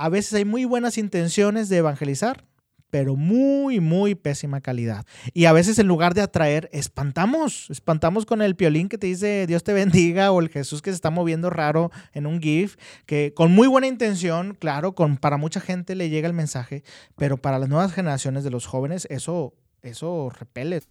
A 0.00 0.08
veces 0.10 0.32
hay 0.34 0.44
muy 0.44 0.64
buenas 0.64 0.96
intenciones 0.96 1.68
de 1.68 1.78
evangelizar, 1.78 2.44
pero 2.88 3.16
muy, 3.16 3.80
muy 3.80 4.14
pésima 4.14 4.60
calidad. 4.60 5.04
Y 5.34 5.46
a 5.46 5.52
veces 5.52 5.76
en 5.80 5.88
lugar 5.88 6.14
de 6.14 6.20
atraer, 6.20 6.70
espantamos, 6.72 7.68
espantamos 7.68 8.24
con 8.24 8.40
el 8.40 8.54
piolín 8.54 8.88
que 8.88 8.96
te 8.96 9.08
dice 9.08 9.48
Dios 9.48 9.64
te 9.64 9.72
bendiga 9.74 10.30
o 10.30 10.40
el 10.40 10.50
Jesús 10.50 10.82
que 10.82 10.90
se 10.90 10.94
está 10.94 11.10
moviendo 11.10 11.50
raro 11.50 11.90
en 12.12 12.26
un 12.26 12.40
GIF, 12.40 12.76
que 13.06 13.34
con 13.34 13.50
muy 13.50 13.66
buena 13.66 13.88
intención, 13.88 14.54
claro, 14.54 14.94
con, 14.94 15.16
para 15.16 15.36
mucha 15.36 15.60
gente 15.60 15.96
le 15.96 16.10
llega 16.10 16.28
el 16.28 16.34
mensaje, 16.34 16.84
pero 17.16 17.36
para 17.36 17.58
las 17.58 17.68
nuevas 17.68 17.92
generaciones 17.92 18.44
de 18.44 18.50
los 18.50 18.66
jóvenes 18.66 19.04
eso, 19.10 19.52
eso 19.82 20.30
repele. 20.30 20.82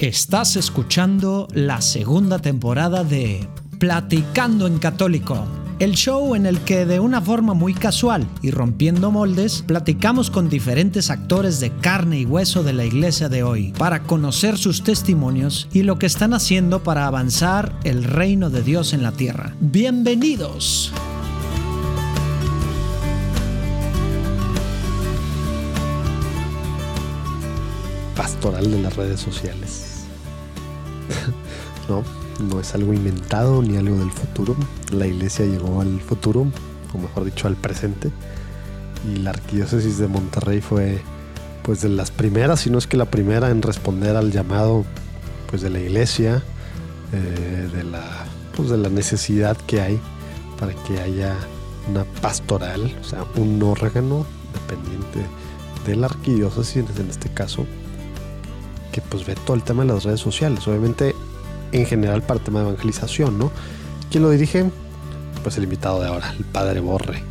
Estás 0.00 0.56
escuchando 0.56 1.48
la 1.54 1.80
segunda 1.80 2.38
temporada 2.38 3.04
de 3.04 3.48
Platicando 3.84 4.66
en 4.66 4.78
Católico 4.78 5.46
el 5.78 5.92
show 5.92 6.34
en 6.34 6.46
el 6.46 6.60
que 6.60 6.86
de 6.86 7.00
una 7.00 7.20
forma 7.20 7.52
muy 7.52 7.74
casual 7.74 8.26
y 8.40 8.50
rompiendo 8.50 9.10
moldes, 9.10 9.62
platicamos 9.66 10.30
con 10.30 10.48
diferentes 10.48 11.10
actores 11.10 11.60
de 11.60 11.70
carne 11.70 12.20
y 12.20 12.24
hueso 12.24 12.62
de 12.62 12.72
la 12.72 12.86
iglesia 12.86 13.28
de 13.28 13.42
hoy 13.42 13.74
para 13.76 14.04
conocer 14.04 14.56
sus 14.56 14.82
testimonios 14.82 15.68
y 15.70 15.82
lo 15.82 15.98
que 15.98 16.06
están 16.06 16.32
haciendo 16.32 16.82
para 16.82 17.06
avanzar 17.06 17.78
el 17.84 18.04
reino 18.04 18.48
de 18.48 18.62
Dios 18.62 18.94
en 18.94 19.02
la 19.02 19.12
tierra. 19.12 19.52
Bienvenidos. 19.60 20.90
Pastoral 28.16 28.70
de 28.70 28.80
las 28.80 28.96
redes 28.96 29.20
sociales. 29.20 30.06
¿No? 31.90 32.23
No 32.40 32.60
es 32.60 32.74
algo 32.74 32.92
inventado 32.92 33.62
ni 33.62 33.76
algo 33.76 33.96
del 33.96 34.10
futuro. 34.10 34.56
La 34.92 35.06
iglesia 35.06 35.44
llegó 35.44 35.80
al 35.80 36.00
futuro, 36.00 36.46
o 36.92 36.98
mejor 36.98 37.24
dicho, 37.24 37.46
al 37.46 37.56
presente. 37.56 38.10
Y 39.12 39.16
la 39.18 39.30
arquidiócesis 39.30 39.98
de 39.98 40.08
Monterrey 40.08 40.60
fue 40.60 41.02
pues 41.62 41.80
de 41.80 41.88
las 41.88 42.10
primeras, 42.10 42.60
si 42.60 42.70
no 42.70 42.76
es 42.76 42.86
que 42.86 42.98
la 42.98 43.06
primera 43.06 43.50
en 43.50 43.62
responder 43.62 44.16
al 44.16 44.30
llamado 44.30 44.84
pues 45.48 45.62
de 45.62 45.70
la 45.70 45.80
iglesia, 45.80 46.42
eh, 47.12 47.68
de, 47.74 47.84
la, 47.84 48.26
pues, 48.54 48.68
de 48.68 48.76
la 48.76 48.90
necesidad 48.90 49.56
que 49.66 49.80
hay 49.80 50.00
para 50.60 50.74
que 50.74 51.00
haya 51.00 51.34
una 51.88 52.04
pastoral, 52.20 52.94
o 53.00 53.04
sea, 53.04 53.24
un 53.36 53.62
órgano 53.62 54.26
dependiente 54.52 55.20
de 55.86 55.96
la 55.96 56.06
arquidiócesis 56.06 56.84
en 56.98 57.08
este 57.08 57.30
caso, 57.30 57.66
que 58.92 59.00
pues 59.00 59.24
ve 59.24 59.34
todo 59.34 59.56
el 59.56 59.62
tema 59.62 59.84
de 59.84 59.92
las 59.92 60.04
redes 60.04 60.20
sociales. 60.20 60.66
Obviamente 60.68 61.14
en 61.74 61.86
general 61.86 62.22
para 62.22 62.38
el 62.38 62.44
tema 62.44 62.60
de 62.60 62.68
evangelización, 62.68 63.38
¿no? 63.38 63.50
¿Quién 64.10 64.22
lo 64.22 64.30
dirige? 64.30 64.64
Pues 65.42 65.58
el 65.58 65.64
invitado 65.64 66.00
de 66.00 66.08
ahora, 66.08 66.32
el 66.38 66.44
padre 66.44 66.80
Borre. 66.80 67.22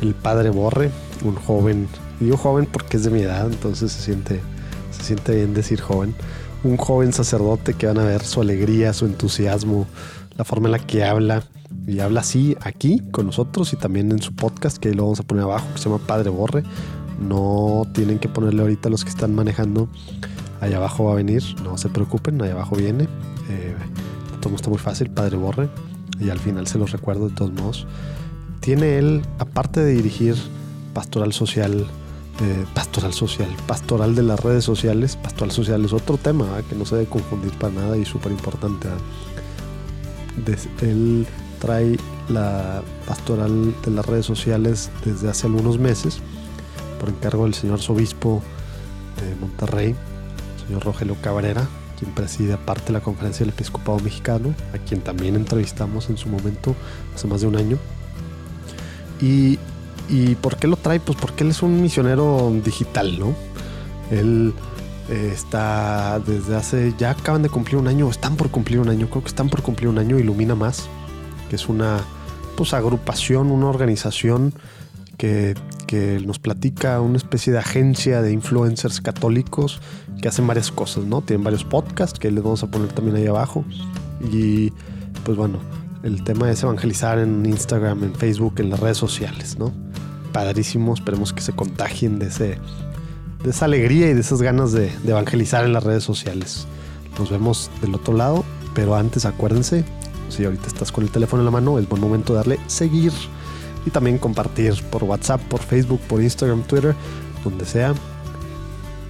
El 0.00 0.14
padre 0.14 0.50
Borre, 0.50 0.90
un 1.24 1.34
joven, 1.34 1.88
digo 2.20 2.36
joven 2.36 2.66
porque 2.70 2.96
es 2.96 3.04
de 3.04 3.10
mi 3.10 3.20
edad, 3.20 3.46
entonces 3.46 3.92
se 3.92 4.00
siente, 4.00 4.40
se 4.92 5.02
siente 5.02 5.34
bien 5.34 5.52
decir 5.54 5.80
joven. 5.80 6.14
Un 6.62 6.76
joven 6.76 7.12
sacerdote 7.12 7.74
que 7.74 7.86
van 7.86 7.98
a 7.98 8.04
ver 8.04 8.22
su 8.22 8.40
alegría, 8.40 8.92
su 8.92 9.06
entusiasmo, 9.06 9.86
la 10.36 10.44
forma 10.44 10.68
en 10.68 10.72
la 10.72 10.78
que 10.78 11.04
habla. 11.04 11.42
Y 11.86 12.00
habla 12.00 12.20
así 12.20 12.56
aquí 12.60 13.02
con 13.10 13.26
nosotros 13.26 13.72
y 13.72 13.76
también 13.76 14.12
en 14.12 14.22
su 14.22 14.34
podcast 14.34 14.76
que 14.78 14.94
lo 14.94 15.04
vamos 15.04 15.20
a 15.20 15.22
poner 15.24 15.44
abajo, 15.44 15.66
que 15.72 15.78
se 15.78 15.88
llama 15.88 15.98
Padre 16.06 16.30
Borre. 16.30 16.62
No 17.20 17.86
tienen 17.92 18.18
que 18.18 18.28
ponerle 18.28 18.62
ahorita 18.62 18.88
los 18.88 19.04
que 19.04 19.10
están 19.10 19.34
manejando. 19.34 19.88
Allá 20.60 20.76
abajo 20.76 21.04
va 21.04 21.12
a 21.12 21.14
venir, 21.16 21.42
no 21.64 21.76
se 21.78 21.88
preocupen, 21.88 22.40
allá 22.40 22.52
abajo 22.52 22.76
viene. 22.76 23.08
Eh, 23.50 23.74
todo 24.40 24.54
está 24.54 24.70
muy 24.70 24.78
fácil, 24.78 25.10
Padre 25.10 25.36
Borre, 25.36 25.68
y 26.18 26.30
al 26.30 26.38
final 26.38 26.66
se 26.66 26.78
los 26.78 26.92
recuerdo 26.92 27.28
de 27.28 27.34
todos 27.34 27.52
modos. 27.52 27.86
Tiene 28.60 28.98
él, 28.98 29.22
aparte 29.38 29.80
de 29.80 29.92
dirigir 29.94 30.36
pastoral 30.94 31.32
social, 31.32 31.86
eh, 32.40 32.64
pastoral 32.74 33.12
social, 33.12 33.48
pastoral 33.66 34.14
de 34.14 34.22
las 34.22 34.40
redes 34.40 34.64
sociales, 34.64 35.16
pastoral 35.16 35.50
social 35.50 35.84
es 35.84 35.92
otro 35.92 36.16
tema 36.16 36.46
que 36.68 36.74
no 36.74 36.84
se 36.84 36.96
debe 36.96 37.08
confundir 37.08 37.52
para 37.58 37.72
nada 37.72 37.96
y 37.96 38.04
súper 38.04 38.32
importante. 38.32 38.88
Él 40.80 41.26
trae 41.58 41.98
la 42.28 42.82
pastoral 43.06 43.74
de 43.84 43.90
las 43.90 44.06
redes 44.06 44.24
sociales 44.26 44.90
desde 45.04 45.28
hace 45.28 45.46
algunos 45.46 45.78
meses 45.78 46.20
por 46.98 47.08
encargo 47.08 47.44
del 47.44 47.54
señor 47.54 47.80
obispo 47.88 48.42
de 49.20 49.34
Monterrey, 49.36 49.94
señor 50.66 50.84
Rogelio 50.84 51.16
Cabrera, 51.20 51.68
quien 52.00 52.12
preside 52.12 52.54
aparte 52.54 52.92
la 52.92 53.00
conferencia 53.00 53.44
del 53.44 53.54
episcopado 53.54 54.00
mexicano, 54.00 54.54
a 54.74 54.78
quien 54.78 55.02
también 55.02 55.36
entrevistamos 55.36 56.08
en 56.08 56.16
su 56.16 56.30
momento 56.30 56.74
hace 57.14 57.28
más 57.28 57.42
de 57.42 57.46
un 57.46 57.56
año. 57.56 57.78
Y, 59.20 59.58
y 60.08 60.34
¿por 60.36 60.56
qué 60.56 60.66
lo 60.66 60.76
trae? 60.76 60.98
Pues 60.98 61.18
porque 61.20 61.44
él 61.44 61.50
es 61.50 61.62
un 61.62 61.82
misionero 61.82 62.50
digital, 62.64 63.18
¿no? 63.18 63.34
Él 64.10 64.54
eh, 65.10 65.30
está 65.34 66.20
desde 66.20 66.56
hace, 66.56 66.94
ya 66.98 67.10
acaban 67.10 67.42
de 67.42 67.50
cumplir 67.50 67.76
un 67.76 67.86
año, 67.86 68.08
están 68.08 68.36
por 68.36 68.50
cumplir 68.50 68.80
un 68.80 68.88
año, 68.88 69.10
creo 69.10 69.22
que 69.22 69.28
están 69.28 69.50
por 69.50 69.60
cumplir 69.60 69.90
un 69.90 69.98
año, 69.98 70.18
Ilumina 70.18 70.54
Más, 70.54 70.88
que 71.50 71.56
es 71.56 71.68
una 71.68 71.98
pues, 72.56 72.72
agrupación, 72.72 73.50
una 73.50 73.66
organización 73.66 74.54
que, 75.20 76.20
nos 76.24 76.38
platica 76.38 77.00
una 77.00 77.16
especie 77.16 77.52
de 77.52 77.58
agencia 77.58 78.22
de 78.22 78.32
influencers 78.32 79.00
católicos 79.00 79.80
que 80.22 80.28
hacen 80.28 80.46
varias 80.46 80.70
cosas, 80.70 81.04
¿no? 81.04 81.20
Tienen 81.20 81.42
varios 81.42 81.64
podcasts 81.64 82.18
que 82.18 82.30
les 82.30 82.42
vamos 82.42 82.62
a 82.62 82.70
poner 82.70 82.92
también 82.92 83.16
ahí 83.16 83.26
abajo. 83.26 83.64
Y 84.32 84.72
pues 85.24 85.36
bueno, 85.36 85.58
el 86.04 86.22
tema 86.22 86.50
es 86.50 86.62
evangelizar 86.62 87.18
en 87.18 87.44
Instagram, 87.44 88.04
en 88.04 88.14
Facebook, 88.14 88.54
en 88.58 88.70
las 88.70 88.80
redes 88.80 88.98
sociales, 88.98 89.58
¿no? 89.58 89.72
Padrísimo, 90.32 90.94
esperemos 90.94 91.32
que 91.32 91.40
se 91.42 91.52
contagien 91.52 92.20
de, 92.20 92.28
ese, 92.28 92.58
de 93.42 93.50
esa 93.50 93.64
alegría 93.64 94.08
y 94.10 94.14
de 94.14 94.20
esas 94.20 94.40
ganas 94.40 94.72
de, 94.72 94.92
de 95.02 95.10
evangelizar 95.10 95.64
en 95.64 95.72
las 95.72 95.82
redes 95.82 96.04
sociales. 96.04 96.66
Nos 97.18 97.30
vemos 97.30 97.68
del 97.82 97.96
otro 97.96 98.14
lado, 98.14 98.44
pero 98.74 98.94
antes 98.94 99.24
acuérdense, 99.24 99.84
si 100.28 100.44
ahorita 100.44 100.68
estás 100.68 100.92
con 100.92 101.02
el 101.02 101.10
teléfono 101.10 101.42
en 101.42 101.46
la 101.46 101.50
mano, 101.50 101.80
es 101.80 101.88
buen 101.88 102.00
momento 102.00 102.32
de 102.32 102.36
darle 102.38 102.60
seguir 102.68 103.12
y 103.86 103.90
también 103.90 104.18
compartir 104.18 104.74
por 104.90 105.04
WhatsApp, 105.04 105.40
por 105.42 105.60
Facebook, 105.60 106.00
por 106.00 106.22
Instagram, 106.22 106.62
Twitter, 106.62 106.94
donde 107.44 107.64
sea. 107.64 107.94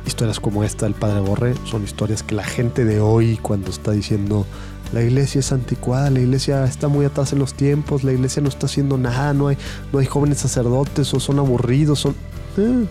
Historias 0.06 0.40
como 0.40 0.64
esta 0.64 0.86
del 0.86 0.94
Padre 0.94 1.20
Borre 1.20 1.54
son 1.64 1.84
historias 1.84 2.22
que 2.22 2.34
la 2.34 2.44
gente 2.44 2.84
de 2.84 3.00
hoy, 3.00 3.36
cuando 3.36 3.70
está 3.70 3.92
diciendo 3.92 4.46
la 4.92 5.02
iglesia 5.02 5.38
es 5.38 5.52
anticuada, 5.52 6.10
la 6.10 6.20
iglesia 6.20 6.64
está 6.64 6.88
muy 6.88 7.04
atrás 7.04 7.32
en 7.32 7.38
los 7.38 7.54
tiempos, 7.54 8.02
la 8.02 8.12
iglesia 8.12 8.42
no 8.42 8.48
está 8.48 8.66
haciendo 8.66 8.98
nada, 8.98 9.32
no 9.34 9.46
hay, 9.48 9.56
no 9.92 10.00
hay 10.00 10.06
jóvenes 10.06 10.38
sacerdotes 10.38 11.14
o 11.14 11.20
son 11.20 11.38
aburridos, 11.38 12.00
son... 12.00 12.16
Eh, 12.56 12.86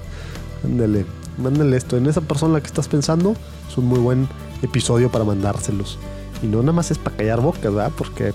ándale, 0.64 1.06
mándale 1.38 1.76
esto. 1.76 1.98
En 1.98 2.08
esa 2.08 2.22
persona 2.22 2.54
la 2.54 2.62
que 2.62 2.68
estás 2.68 2.88
pensando 2.88 3.36
es 3.70 3.78
un 3.78 3.88
muy 3.88 4.00
buen 4.00 4.30
episodio 4.62 5.12
para 5.12 5.26
mandárselos. 5.26 6.00
Y 6.42 6.48
no 6.48 6.62
nada 6.62 6.72
más 6.72 6.90
es 6.90 6.98
para 6.98 7.18
callar 7.18 7.42
bocas, 7.42 7.64
¿verdad? 7.64 7.92
Porque 7.98 8.34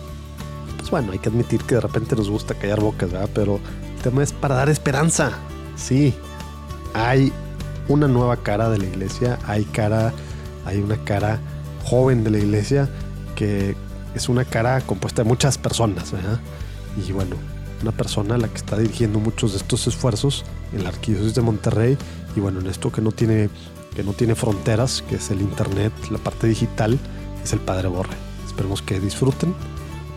pues 0.85 0.91
bueno, 0.91 1.13
hay 1.13 1.19
que 1.19 1.31
admitir 1.31 1.63
que 1.63 1.77
de 1.77 1.81
repente 1.81 2.15
nos 2.15 2.29
gusta 2.29 2.53
callar 2.53 2.79
bocas, 2.79 3.11
¿verdad? 3.11 3.31
Pero 3.35 3.59
el 3.97 4.03
tema 4.03 4.23
es 4.23 4.35
para 4.35 4.57
dar 4.57 4.69
esperanza. 4.69 5.33
Sí, 5.77 6.13
hay 6.93 7.33
una 7.89 8.07
nueva 8.07 8.37
cara 8.37 8.69
de 8.69 8.77
la 8.77 8.85
iglesia, 8.85 9.39
hay 9.47 9.65
cara, 9.65 10.13
hay 10.67 10.83
una 10.83 11.03
cara 11.03 11.41
joven 11.85 12.23
de 12.23 12.33
la 12.33 12.39
iglesia 12.39 12.91
que 13.35 13.75
es 14.15 14.29
una 14.29 14.45
cara 14.45 14.83
compuesta 14.83 15.23
de 15.23 15.29
muchas 15.29 15.57
personas, 15.57 16.13
¿verdad? 16.13 16.39
Y 17.03 17.13
bueno, 17.13 17.37
una 17.81 17.93
persona 17.93 18.35
a 18.35 18.39
la 18.39 18.49
que 18.49 18.59
está 18.59 18.77
dirigiendo 18.77 19.19
muchos 19.19 19.53
de 19.53 19.57
estos 19.57 19.87
esfuerzos 19.87 20.45
en 20.75 20.83
la 20.83 20.91
arquidiócesis 20.91 21.35
de 21.35 21.41
Monterrey 21.41 21.97
y 22.37 22.41
bueno, 22.41 22.61
en 22.61 22.67
esto 22.67 22.93
que 22.93 23.01
no 23.01 23.11
tiene 23.11 23.49
que 23.97 24.05
no 24.05 24.13
tiene 24.13 24.35
fronteras, 24.35 25.03
que 25.09 25.15
es 25.17 25.31
el 25.31 25.41
internet, 25.41 25.95
la 26.11 26.19
parte 26.19 26.47
digital, 26.47 26.99
es 27.43 27.55
el 27.55 27.61
Padre 27.61 27.89
Borre. 27.89 28.17
Esperemos 28.47 28.83
que 28.83 29.01
disfruten 29.01 29.55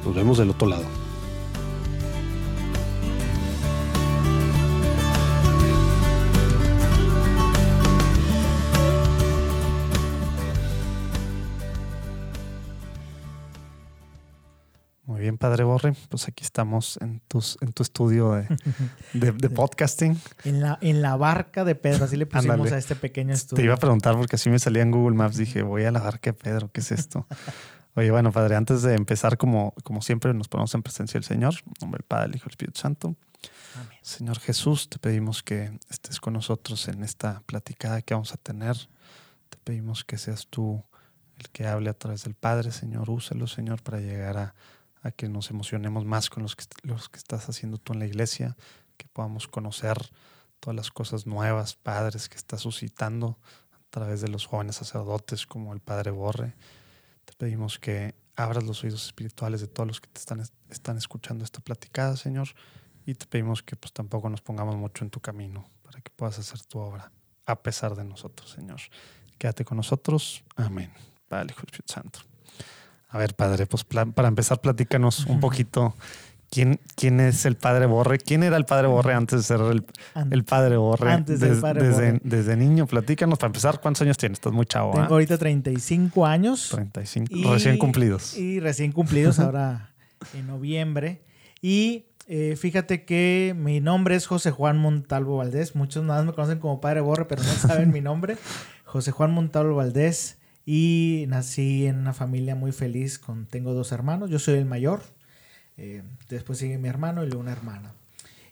nos 0.07 0.15
vemos 0.15 0.37
del 0.37 0.49
otro 0.49 0.69
lado. 0.69 0.85
Muy 15.03 15.21
bien, 15.21 15.37
Padre 15.37 15.65
Borre. 15.65 15.93
Pues 16.09 16.29
aquí 16.29 16.45
estamos 16.45 16.97
en, 17.01 17.21
tus, 17.27 17.57
en 17.59 17.73
tu 17.73 17.83
estudio 17.83 18.31
de, 18.31 18.47
de, 19.13 19.49
podcasting. 19.49 20.17
En 20.45 20.61
la, 20.61 20.77
en 20.79 21.01
la 21.01 21.17
barca 21.17 21.65
de 21.65 21.75
Pedro, 21.75 22.05
así 22.05 22.15
le 22.15 22.25
pusimos 22.27 22.71
a 22.71 22.77
este 22.77 22.95
pequeño 22.95 23.33
estudio. 23.33 23.57
Te 23.57 23.65
iba 23.65 23.73
a 23.73 23.77
preguntar 23.77 24.15
porque 24.15 24.37
así 24.37 24.49
me 24.49 24.59
salía 24.59 24.83
en 24.83 24.91
Google 24.91 25.17
Maps. 25.17 25.35
Dije, 25.35 25.63
voy 25.63 25.83
a 25.83 25.91
la 25.91 25.99
barca 25.99 26.31
de 26.31 26.33
Pedro, 26.33 26.71
¿qué 26.71 26.79
es 26.79 26.93
esto? 26.93 27.27
Oye, 27.97 28.11
bueno, 28.11 28.31
Padre, 28.31 28.55
antes 28.55 28.83
de 28.83 28.93
empezar, 28.93 29.39
como, 29.39 29.73
como 29.83 30.03
siempre, 30.03 30.31
nos 30.31 30.47
ponemos 30.47 30.71
en 30.75 30.83
presencia 30.83 31.19
del 31.19 31.23
Señor, 31.23 31.55
en 31.65 31.73
nombre 31.81 31.97
del 31.97 32.05
Padre, 32.05 32.27
el 32.27 32.35
Hijo 32.35 32.43
y 32.45 32.49
el 32.49 32.51
Espíritu 32.51 32.79
Santo. 32.79 33.15
Señor 34.03 34.39
Jesús, 34.39 34.87
te 34.87 34.99
pedimos 34.99 35.41
que 35.41 35.79
estés 35.89 36.19
con 36.19 36.33
nosotros 36.33 36.87
en 36.89 37.03
esta 37.03 37.41
platicada 37.47 38.03
que 38.03 38.13
vamos 38.13 38.35
a 38.35 38.37
tener. 38.37 38.77
Te 39.49 39.57
pedimos 39.63 40.03
que 40.03 40.19
seas 40.19 40.45
tú 40.45 40.83
el 41.39 41.49
que 41.49 41.65
hable 41.65 41.89
a 41.89 41.95
través 41.95 42.23
del 42.23 42.35
Padre, 42.35 42.71
Señor. 42.71 43.09
Úsalo, 43.09 43.47
Señor, 43.47 43.81
para 43.81 43.99
llegar 43.99 44.37
a, 44.37 44.53
a 45.01 45.09
que 45.09 45.27
nos 45.27 45.49
emocionemos 45.49 46.05
más 46.05 46.29
con 46.29 46.43
los 46.43 46.55
que, 46.55 46.65
los 46.83 47.09
que 47.09 47.17
estás 47.17 47.49
haciendo 47.49 47.79
tú 47.79 47.93
en 47.93 47.99
la 47.99 48.05
iglesia, 48.05 48.55
que 48.97 49.07
podamos 49.07 49.47
conocer 49.47 49.97
todas 50.59 50.75
las 50.75 50.91
cosas 50.91 51.25
nuevas, 51.25 51.73
padres, 51.73 52.29
que 52.29 52.37
estás 52.37 52.61
suscitando 52.61 53.39
a 53.73 53.79
través 53.89 54.21
de 54.21 54.27
los 54.27 54.45
jóvenes 54.45 54.75
sacerdotes 54.75 55.47
como 55.47 55.73
el 55.73 55.79
Padre 55.79 56.11
Borre. 56.11 56.53
Te 57.27 57.33
pedimos 57.37 57.77
que 57.77 58.15
abras 58.37 58.63
los 58.63 58.85
oídos 58.85 59.05
espirituales 59.05 59.59
de 59.59 59.67
todos 59.67 59.85
los 59.85 59.99
que 59.99 60.07
te 60.07 60.19
están, 60.19 60.41
están 60.69 60.97
escuchando 60.97 61.43
esta 61.43 61.59
platicada, 61.59 62.15
Señor, 62.15 62.47
y 63.05 63.15
te 63.15 63.25
pedimos 63.25 63.63
que 63.63 63.75
pues 63.75 63.91
tampoco 63.91 64.29
nos 64.29 64.39
pongamos 64.39 64.77
mucho 64.77 65.03
en 65.03 65.09
tu 65.09 65.19
camino 65.19 65.69
para 65.83 65.99
que 65.99 66.09
puedas 66.09 66.39
hacer 66.39 66.61
tu 66.61 66.79
obra 66.79 67.11
a 67.45 67.61
pesar 67.61 67.95
de 67.95 68.05
nosotros, 68.05 68.51
Señor. 68.51 68.79
Quédate 69.37 69.65
con 69.65 69.75
nosotros. 69.75 70.45
Amén. 70.55 70.89
Padre, 71.27 71.47
Hijo 71.51 71.63
Espíritu 71.65 71.91
Santo. 71.91 72.19
A 73.09 73.17
ver, 73.17 73.35
Padre, 73.35 73.65
pues 73.65 73.83
para 73.83 74.27
empezar, 74.29 74.61
platícanos 74.61 75.25
un 75.25 75.39
poquito 75.41 75.95
¿Quién, 76.49 76.79
¿Quién 76.95 77.19
es 77.19 77.45
el 77.45 77.57
padre 77.57 77.85
Borre? 77.87 78.19
¿Quién 78.19 78.41
era 78.41 78.55
el 78.55 78.65
padre 78.65 78.87
Borre 78.87 79.13
antes 79.13 79.39
de 79.39 79.43
ser 79.43 79.59
el, 79.59 79.85
el 80.31 80.43
padre 80.45 80.77
Borre? 80.77 81.11
Antes 81.11 81.39
del 81.41 81.59
padre 81.59 81.85
desde, 81.85 82.11
Borre. 82.13 82.21
Desde 82.23 82.55
niño, 82.55 82.87
platícanos. 82.87 83.37
Para 83.37 83.47
empezar, 83.47 83.81
¿cuántos 83.81 84.01
años 84.03 84.17
tienes? 84.17 84.37
Estás 84.37 84.53
muy 84.53 84.65
chavo. 84.65 84.91
Tengo 84.91 85.03
¿ah? 85.03 85.09
ahorita 85.09 85.37
35 85.37 86.25
años. 86.25 86.69
35. 86.71 87.35
Y- 87.35 87.43
Recién 87.43 87.77
cumplidos. 87.77 88.37
Y 88.37 88.59
recién 88.59 88.91
cumplidos 88.93 89.39
ahora 89.39 89.93
en 90.33 90.47
noviembre. 90.47 91.21
Y 91.61 92.05
eh, 92.27 92.55
fíjate 92.57 93.03
que 93.03 93.53
mi 93.57 93.81
nombre 93.81 94.15
es 94.15 94.25
José 94.25 94.51
Juan 94.51 94.77
Montalvo 94.77 95.37
Valdés. 95.37 95.75
Muchos 95.75 96.03
nada 96.05 96.19
más 96.19 96.27
me 96.27 96.33
conocen 96.33 96.59
como 96.59 96.79
Padre 96.79 97.01
Borre, 97.01 97.25
pero 97.25 97.43
no 97.43 97.51
saben 97.53 97.91
mi 97.91 97.99
nombre. 97.99 98.37
José 98.85 99.11
Juan 99.11 99.31
Montalvo 99.31 99.75
Valdés. 99.75 100.37
Y 100.65 101.25
nací 101.27 101.87
en 101.87 101.97
una 101.97 102.13
familia 102.13 102.55
muy 102.55 102.71
feliz. 102.71 103.19
Con, 103.19 103.47
tengo 103.47 103.73
dos 103.73 103.91
hermanos. 103.91 104.29
Yo 104.29 104.39
soy 104.39 104.55
el 104.55 104.65
mayor. 104.65 105.01
Eh, 105.77 106.01
después 106.29 106.57
sigue 106.59 106.77
mi 106.77 106.87
hermano 106.89 107.23
y 107.23 107.27
luego 107.27 107.41
una 107.41 107.51
hermana. 107.51 107.93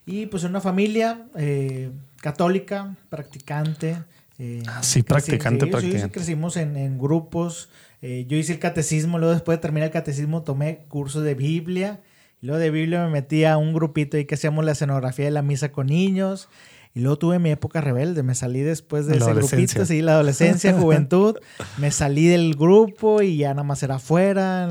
Y 0.05 0.27
pues 0.27 0.43
una 0.43 0.61
familia 0.61 1.25
eh, 1.35 1.89
católica, 2.21 2.95
practicante. 3.09 3.97
eh, 4.37 4.61
Ah, 4.67 4.83
sí, 4.83 5.01
practicante, 5.01 5.65
sí, 5.65 5.71
practicante. 5.71 6.11
crecimos 6.11 6.57
en, 6.57 6.77
en 6.77 6.99
grupos. 6.99 7.69
Eh, 8.01 8.25
yo 8.27 8.37
hice 8.37 8.53
el 8.53 8.59
catecismo, 8.59 9.17
luego 9.17 9.33
después 9.33 9.57
de 9.57 9.61
terminar 9.61 9.87
el 9.87 9.93
catecismo 9.93 10.43
tomé 10.43 10.85
cursos 10.89 11.23
de 11.23 11.33
Biblia. 11.33 12.01
Y 12.41 12.45
luego 12.47 12.59
de 12.59 12.69
Biblia 12.69 13.03
me 13.05 13.09
metí 13.09 13.45
a 13.45 13.57
un 13.57 13.73
grupito 13.73 14.17
ahí 14.17 14.25
que 14.25 14.35
hacíamos 14.35 14.63
la 14.63 14.73
escenografía 14.73 15.25
de 15.25 15.31
la 15.31 15.41
misa 15.41 15.71
con 15.71 15.87
niños. 15.87 16.49
Y 16.93 16.99
luego 17.01 17.17
tuve 17.17 17.39
mi 17.39 17.49
época 17.49 17.81
rebelde, 17.81 18.23
me 18.23 18.35
salí 18.35 18.61
después 18.61 19.05
de 19.07 19.19
La 19.19 19.25
ese 19.25 19.33
grupito, 19.33 19.85
sí, 19.85 20.01
la 20.01 20.13
adolescencia, 20.13 20.71
juventud. 20.79 21.35
Me 21.77 21.89
salí 21.91 22.27
del 22.27 22.53
grupo 22.55 23.21
y 23.21 23.37
ya 23.37 23.49
nada 23.49 23.63
más 23.63 23.81
era 23.83 23.95
afuera, 23.95 24.69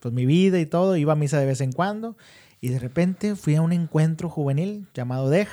pues 0.00 0.12
mi 0.12 0.26
vida 0.26 0.58
y 0.58 0.66
todo. 0.66 0.96
Iba 0.96 1.12
a 1.12 1.16
misa 1.16 1.38
de 1.38 1.46
vez 1.46 1.60
en 1.60 1.72
cuando. 1.72 2.16
Y 2.60 2.68
de 2.68 2.78
repente 2.78 3.36
fui 3.36 3.54
a 3.54 3.62
un 3.62 3.72
encuentro 3.72 4.28
juvenil 4.28 4.86
llamado 4.94 5.30
DEJ. 5.30 5.48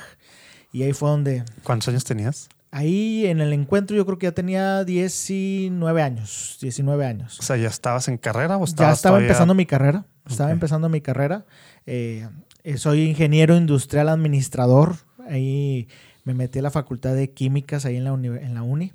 Y 0.74 0.84
ahí 0.84 0.94
fue 0.94 1.10
donde 1.10 1.44
¿Cuántos 1.64 1.88
años 1.90 2.04
tenías? 2.04 2.50
Ahí 2.72 3.26
en 3.28 3.40
el 3.40 3.54
encuentro 3.54 3.96
yo 3.96 4.06
creo 4.06 4.18
que 4.20 4.26
ya 4.28 4.34
tenía 4.34 4.84
19 4.84 6.02
años, 6.02 6.58
19 6.62 7.06
años. 7.06 7.40
O 7.40 7.44
sea, 7.44 7.56
¿ya 7.56 7.70
estabas 7.70 8.08
en 8.10 8.18
carrera 8.18 8.58
o 8.58 8.66
Ya 8.66 8.66
estabas 8.66 8.98
estaba 8.98 9.14
todavía- 9.14 9.28
empezando 9.30 9.54
mi 9.54 9.66
carrera, 9.66 10.06
estaba 10.30 10.52
empezando 10.52 10.90
mi 10.90 11.00
carrera. 11.02 11.46
Eh, 11.86 12.28
eh, 12.64 12.78
soy 12.78 13.04
ingeniero 13.04 13.56
industrial 13.56 14.10
administrador, 14.10 14.98
ahí 15.30 15.88
me 16.26 16.34
metí 16.34 16.60
a 16.60 16.62
la 16.62 16.70
facultad 16.72 17.16
de 17.16 17.32
químicas 17.32 17.86
ahí 17.86 17.96
en 17.96 18.04
la, 18.04 18.12
uni- 18.12 18.28
en 18.28 18.54
la 18.54 18.64
uni 18.64 18.92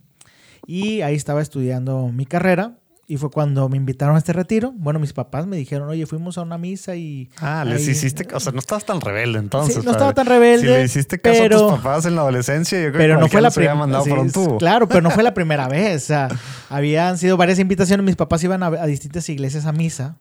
y 0.66 1.00
ahí 1.00 1.14
estaba 1.14 1.40
estudiando 1.40 2.08
mi 2.12 2.26
carrera 2.26 2.76
y 3.08 3.16
fue 3.16 3.30
cuando 3.30 3.68
me 3.68 3.76
invitaron 3.76 4.14
a 4.14 4.18
este 4.18 4.32
retiro. 4.32 4.72
Bueno, 4.76 4.98
mis 5.00 5.12
papás 5.12 5.46
me 5.46 5.56
dijeron, 5.56 5.88
oye, 5.88 6.06
fuimos 6.06 6.38
a 6.38 6.42
una 6.42 6.56
misa 6.56 6.94
y... 6.96 7.28
Ah, 7.38 7.64
les 7.66 7.82
ahí- 7.82 7.90
hiciste, 7.90 8.26
o 8.32 8.40
sea, 8.40 8.52
no 8.52 8.58
estabas 8.60 8.86
tan 8.86 9.00
rebelde 9.00 9.38
entonces. 9.38 9.74
Sí, 9.74 9.78
no 9.80 9.86
padre. 9.86 9.96
estaba 9.98 10.14
tan 10.14 10.26
rebelde, 10.26 10.60
Si 10.66 10.72
le 10.72 10.84
hiciste 10.84 11.20
caso 11.20 11.40
pero- 11.42 11.56
a 11.56 11.60
tus 11.72 11.78
papás 11.78 12.06
en 12.06 12.14
la 12.14 12.22
adolescencia, 12.22 12.78
yo 12.80 12.88
creo 12.90 12.98
pero 12.98 13.14
que 13.16 13.20
no 13.22 13.28
fue 13.28 13.40
la 13.42 13.50
primera 13.50 13.72
primera 13.72 13.74
mandado 13.74 14.04
por 14.04 14.18
un 14.18 14.30
tubo. 14.32 14.58
Claro, 14.58 14.88
pero 14.88 15.00
no 15.02 15.10
fue 15.10 15.22
la 15.22 15.34
primera 15.34 15.68
vez. 15.68 16.04
O 16.04 16.06
sea, 16.06 16.28
habían 16.70 17.18
sido 17.18 17.36
varias 17.36 17.58
invitaciones. 17.58 18.06
Mis 18.06 18.16
papás 18.16 18.42
iban 18.44 18.62
a, 18.62 18.66
a 18.68 18.86
distintas 18.86 19.28
iglesias 19.28 19.66
a 19.66 19.72
misa. 19.72 20.18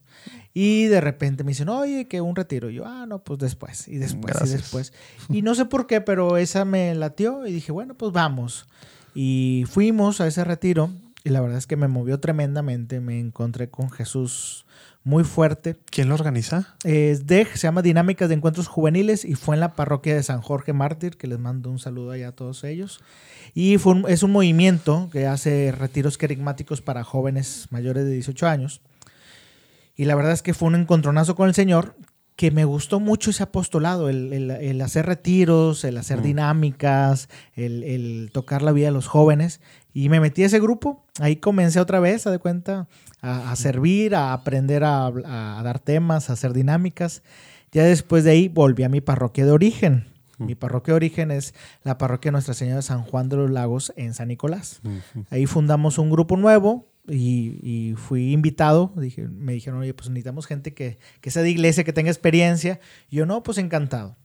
Y 0.54 0.88
de 0.88 1.00
repente 1.00 1.46
me 1.46 1.52
dicen, 1.52 1.70
oye, 1.70 2.10
que 2.10 2.20
un 2.20 2.36
retiro. 2.36 2.70
Y 2.70 2.74
yo, 2.76 2.86
ah, 2.86 3.06
no, 3.08 3.24
pues 3.24 3.40
después. 3.40 3.88
Y 3.88 3.98
después, 4.00 4.34
Gracias. 4.36 4.50
y 4.50 4.58
después. 4.62 4.94
Y 5.30 5.44
no 5.44 5.56
sé 5.56 5.64
por 5.66 5.88
qué, 5.88 6.02
pero 6.02 6.36
esa 6.36 6.66
me 6.66 6.94
latió. 6.94 7.46
Y 7.48 7.54
dije, 7.54 7.72
bueno, 7.72 7.94
pues 7.94 8.12
vamos. 8.12 8.68
Y 9.16 9.64
fuimos 9.70 10.20
a 10.20 10.28
ese 10.28 10.44
retiro. 10.44 10.90
Y 11.24 11.30
la 11.30 11.42
verdad 11.42 11.58
es 11.58 11.68
que 11.68 11.76
me 11.76 11.88
movió 11.88 12.20
tremendamente. 12.20 13.00
Me 13.00 13.20
encontré 13.20 13.70
con 13.70 13.90
Jesús 13.92 14.66
muy 15.04 15.24
fuerte. 15.24 15.78
¿Quién 15.90 16.10
lo 16.10 16.16
organiza? 16.16 16.76
Es 16.84 17.28
DEJ, 17.28 17.56
se 17.58 17.68
llama 17.68 17.82
Dinámicas 17.82 18.28
de 18.30 18.36
Encuentros 18.36 18.68
Juveniles 18.68 19.24
y 19.26 19.36
fue 19.36 19.56
en 19.56 19.60
la 19.60 19.74
parroquia 19.76 20.16
de 20.16 20.24
San 20.24 20.42
Jorge 20.42 20.74
Mártir, 20.74 21.18
que 21.18 21.28
les 21.28 21.40
mando 21.40 21.70
un 21.70 21.80
saludo 21.80 22.12
allá 22.12 22.30
a 22.30 22.32
todos 22.36 22.64
ellos. 22.64 23.00
Y 23.54 23.78
fue 23.78 23.94
un- 23.94 24.06
es 24.10 24.24
un 24.24 24.32
movimiento 24.32 25.10
que 25.12 25.28
hace 25.28 25.72
retiros 25.72 26.18
querigmáticos 26.18 26.82
para 26.82 27.04
jóvenes 27.04 27.68
mayores 27.72 28.06
de 28.06 28.12
18 28.14 28.48
años. 28.48 28.82
Y 29.96 30.06
la 30.06 30.16
verdad 30.16 30.32
es 30.34 30.42
que 30.42 30.54
fue 30.54 30.68
un 30.70 30.76
encontronazo 30.76 31.36
con 31.36 31.48
el 31.50 31.54
Señor 31.56 31.96
que 32.38 32.50
me 32.50 32.66
gustó 32.66 33.00
mucho 33.00 33.30
ese 33.30 33.44
apostolado, 33.44 34.10
el, 34.10 34.34
el- 34.34 34.50
el 34.52 34.82
hacer 34.82 35.06
retiros, 35.06 35.84
el 35.84 35.98
hacer 35.98 36.20
Mm. 36.20 36.24
dinámicas, 36.24 37.30
el, 37.54 37.84
el 37.84 38.30
tocar 38.34 38.62
la 38.64 38.72
vida 38.72 38.88
de 38.88 38.94
los 38.94 39.06
jóvenes. 39.08 39.60
Y 39.94 40.10
me 40.10 40.20
metí 40.20 40.44
a 40.44 40.46
ese 40.46 40.60
grupo. 40.60 41.06
Ahí 41.20 41.36
comencé 41.36 41.80
otra 41.80 42.00
vez, 42.00 42.26
a 42.28 42.32
de 42.32 42.40
cuenta, 42.40 42.88
a, 43.22 43.52
a 43.52 43.56
servir, 43.56 44.16
a 44.16 44.34
aprender 44.34 44.84
a, 44.84 45.08
a 45.08 45.62
dar 45.64 45.80
temas, 45.80 46.30
a 46.30 46.34
hacer 46.34 46.54
dinámicas. 46.54 47.24
Ya 47.72 47.84
después 47.84 48.24
de 48.24 48.32
ahí 48.32 48.48
volví 48.48 48.84
a 48.84 48.90
mi 48.90 49.02
parroquia 49.02 49.46
de 49.46 49.52
origen. 49.52 50.08
Mi 50.38 50.56
parroquia 50.56 50.94
de 50.94 50.96
origen 50.96 51.30
es 51.30 51.54
la 51.84 51.98
parroquia 52.00 52.32
Nuestra 52.32 52.56
Señora 52.56 52.78
de 52.78 52.82
San 52.82 53.04
Juan 53.04 53.30
de 53.30 53.36
los 53.38 53.52
Lagos 53.52 53.94
en 53.96 54.14
San 54.16 54.30
Nicolás. 54.30 54.82
Ahí 55.30 55.46
fundamos 55.46 56.00
un 56.00 56.10
grupo 56.10 56.36
nuevo 56.36 56.88
y, 57.08 57.60
y 57.62 57.94
fui 57.96 58.32
invitado. 58.32 58.92
Dije, 58.96 59.28
me 59.28 59.54
dijeron, 59.54 59.82
oye, 59.82 59.94
pues 59.94 60.10
necesitamos 60.10 60.48
gente 60.48 60.74
que, 60.74 60.98
que 61.22 61.30
sea 61.30 61.44
de 61.44 61.52
iglesia, 61.52 61.84
que 61.84 61.94
tenga 61.94 62.10
experiencia. 62.10 62.80
Y 63.12 63.18
yo, 63.18 63.28
no, 63.28 63.44
pues 63.44 63.60
encantado. 63.60 64.18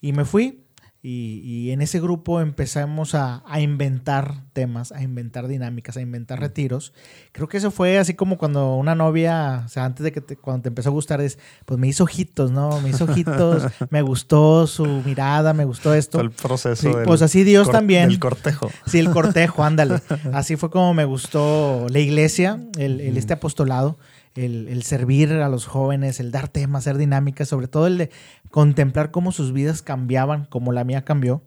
Y 0.00 0.12
me 0.12 0.24
fui 0.24 0.64
y, 1.02 1.40
y 1.44 1.70
en 1.70 1.80
ese 1.80 1.98
grupo 1.98 2.42
empezamos 2.42 3.14
a, 3.14 3.42
a 3.46 3.60
inventar 3.60 4.44
temas, 4.52 4.92
a 4.92 5.02
inventar 5.02 5.48
dinámicas, 5.48 5.96
a 5.96 6.02
inventar 6.02 6.40
retiros. 6.40 6.92
Creo 7.32 7.48
que 7.48 7.56
eso 7.56 7.70
fue 7.70 7.96
así 7.98 8.12
como 8.14 8.36
cuando 8.36 8.74
una 8.76 8.94
novia, 8.94 9.62
o 9.64 9.68
sea, 9.68 9.86
antes 9.86 10.04
de 10.04 10.12
que 10.12 10.20
te, 10.20 10.36
cuando 10.36 10.62
te 10.64 10.68
empezó 10.68 10.90
a 10.90 10.92
gustar, 10.92 11.20
es, 11.22 11.38
pues 11.64 11.80
me 11.80 11.88
hizo 11.88 12.04
ojitos, 12.04 12.50
¿no? 12.50 12.80
Me 12.82 12.90
hizo 12.90 13.04
ojitos, 13.04 13.64
me 13.90 14.02
gustó 14.02 14.66
su 14.66 14.84
mirada, 14.84 15.54
me 15.54 15.64
gustó 15.64 15.94
esto. 15.94 16.20
El 16.20 16.32
proceso 16.32 16.76
Sí, 16.76 16.94
del, 16.94 17.04
pues 17.06 17.22
así 17.22 17.44
Dios 17.44 17.70
también. 17.70 18.08
del 18.08 18.18
cortejo. 18.18 18.70
Sí, 18.86 18.98
el 18.98 19.10
cortejo, 19.10 19.64
ándale. 19.64 20.02
Así 20.34 20.56
fue 20.56 20.70
como 20.70 20.92
me 20.92 21.06
gustó 21.06 21.86
la 21.88 21.98
iglesia, 21.98 22.60
el, 22.78 23.00
el 23.00 23.16
este 23.16 23.32
apostolado, 23.32 23.98
el, 24.44 24.68
el 24.68 24.82
servir 24.82 25.32
a 25.32 25.48
los 25.48 25.66
jóvenes, 25.66 26.20
el 26.20 26.30
dar 26.30 26.48
temas, 26.48 26.82
hacer 26.82 26.96
dinámicas, 26.96 27.48
sobre 27.48 27.68
todo 27.68 27.86
el 27.86 27.98
de 27.98 28.10
contemplar 28.50 29.10
cómo 29.10 29.32
sus 29.32 29.52
vidas 29.52 29.82
cambiaban, 29.82 30.46
como 30.46 30.72
la 30.72 30.84
mía 30.84 31.04
cambió. 31.04 31.42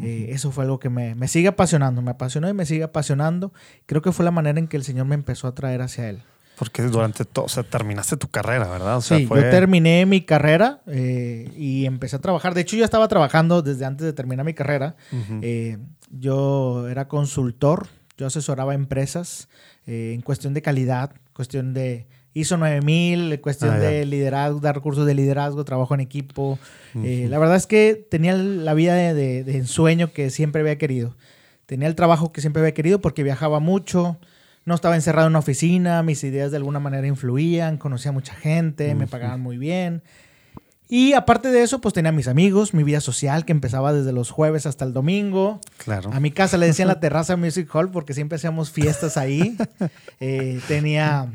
Eh, 0.00 0.30
eso 0.30 0.52
fue 0.52 0.62
algo 0.62 0.78
que 0.78 0.90
me, 0.90 1.16
me 1.16 1.26
sigue 1.26 1.48
apasionando, 1.48 2.02
me 2.02 2.12
apasionó 2.12 2.48
y 2.48 2.52
me 2.52 2.66
sigue 2.66 2.84
apasionando. 2.84 3.52
Creo 3.86 4.00
que 4.00 4.12
fue 4.12 4.24
la 4.24 4.30
manera 4.30 4.60
en 4.60 4.68
que 4.68 4.76
el 4.76 4.84
Señor 4.84 5.06
me 5.06 5.16
empezó 5.16 5.48
a 5.48 5.54
traer 5.56 5.82
hacia 5.82 6.08
Él. 6.08 6.22
Porque 6.56 6.82
durante 6.82 7.24
todo, 7.24 7.46
o 7.46 7.48
sea, 7.48 7.64
terminaste 7.64 8.16
tu 8.16 8.28
carrera, 8.28 8.68
¿verdad? 8.68 8.96
O 8.96 9.00
sea, 9.00 9.18
sí, 9.18 9.26
fue... 9.26 9.42
yo 9.42 9.50
terminé 9.50 10.06
mi 10.06 10.20
carrera 10.20 10.82
eh, 10.86 11.50
y 11.56 11.84
empecé 11.86 12.14
a 12.14 12.20
trabajar. 12.20 12.54
De 12.54 12.60
hecho, 12.60 12.76
yo 12.76 12.84
estaba 12.84 13.08
trabajando 13.08 13.60
desde 13.60 13.84
antes 13.84 14.04
de 14.04 14.12
terminar 14.12 14.46
mi 14.46 14.54
carrera. 14.54 14.94
Eh, 15.42 15.78
yo 16.10 16.88
era 16.88 17.08
consultor, 17.08 17.88
yo 18.16 18.26
asesoraba 18.26 18.74
empresas 18.74 19.48
en 19.86 20.20
cuestión 20.20 20.54
de 20.54 20.62
calidad, 20.62 21.12
cuestión 21.32 21.72
de 21.74 22.06
ISO 22.34 22.56
9000, 22.56 23.40
cuestión 23.40 23.74
Ah, 23.74 23.78
de 23.78 24.04
liderazgo, 24.06 24.60
dar 24.60 24.80
cursos 24.80 25.06
de 25.06 25.14
liderazgo, 25.14 25.64
trabajo 25.64 25.94
en 25.94 26.00
equipo. 26.00 26.58
Eh, 27.02 27.26
la 27.28 27.38
verdad 27.38 27.56
es 27.56 27.66
que 27.66 28.06
tenía 28.10 28.34
la 28.34 28.74
vida 28.74 28.94
de, 28.94 29.14
de- 29.14 29.44
de 29.44 29.56
ensueño 29.56 30.12
que 30.12 30.30
siempre 30.30 30.60
había 30.60 30.78
querido. 30.78 31.16
Tenía 31.66 31.88
el 31.88 31.94
trabajo 31.94 32.32
que 32.32 32.40
siempre 32.40 32.60
había 32.60 32.74
querido 32.74 33.00
porque 33.00 33.22
viajaba 33.22 33.60
mucho, 33.60 34.18
no 34.64 34.74
estaba 34.74 34.94
encerrado 34.94 35.26
en 35.26 35.32
una 35.32 35.38
oficina, 35.40 36.02
mis 36.02 36.22
ideas 36.24 36.50
de 36.50 36.58
alguna 36.58 36.78
manera 36.78 37.06
influían, 37.06 37.76
conocía 37.78 38.10
a 38.10 38.12
mucha 38.12 38.34
gente, 38.34 38.94
me 38.94 39.04
Ujú. 39.04 39.10
pagaban 39.10 39.40
muy 39.40 39.58
bien. 39.58 40.02
Y 40.90 41.12
aparte 41.12 41.50
de 41.50 41.62
eso, 41.62 41.80
pues 41.82 41.92
tenía 41.92 42.12
mis 42.12 42.28
amigos, 42.28 42.72
mi 42.72 42.82
vida 42.82 43.00
social 43.02 43.44
que 43.44 43.52
empezaba 43.52 43.92
desde 43.92 44.12
los 44.12 44.30
jueves 44.30 44.64
hasta 44.64 44.86
el 44.86 44.94
domingo. 44.94 45.60
Claro. 45.76 46.10
A 46.14 46.20
mi 46.20 46.30
casa 46.30 46.56
le 46.56 46.64
decían 46.66 46.88
la 46.88 46.98
terraza 47.00 47.36
Music 47.36 47.68
Hall 47.74 47.90
porque 47.90 48.14
siempre 48.14 48.36
hacíamos 48.36 48.70
fiestas 48.70 49.16
ahí. 49.16 49.56
Eh, 50.20 50.60
tenía 50.66 51.28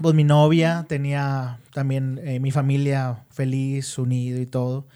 pues 0.00 0.14
mi 0.14 0.24
novia, 0.24 0.84
tenía 0.88 1.58
también 1.72 2.20
eh, 2.24 2.40
mi 2.40 2.50
familia 2.50 3.24
feliz, 3.30 3.98
unido 3.98 4.40
y 4.40 4.46
todo. 4.46 4.86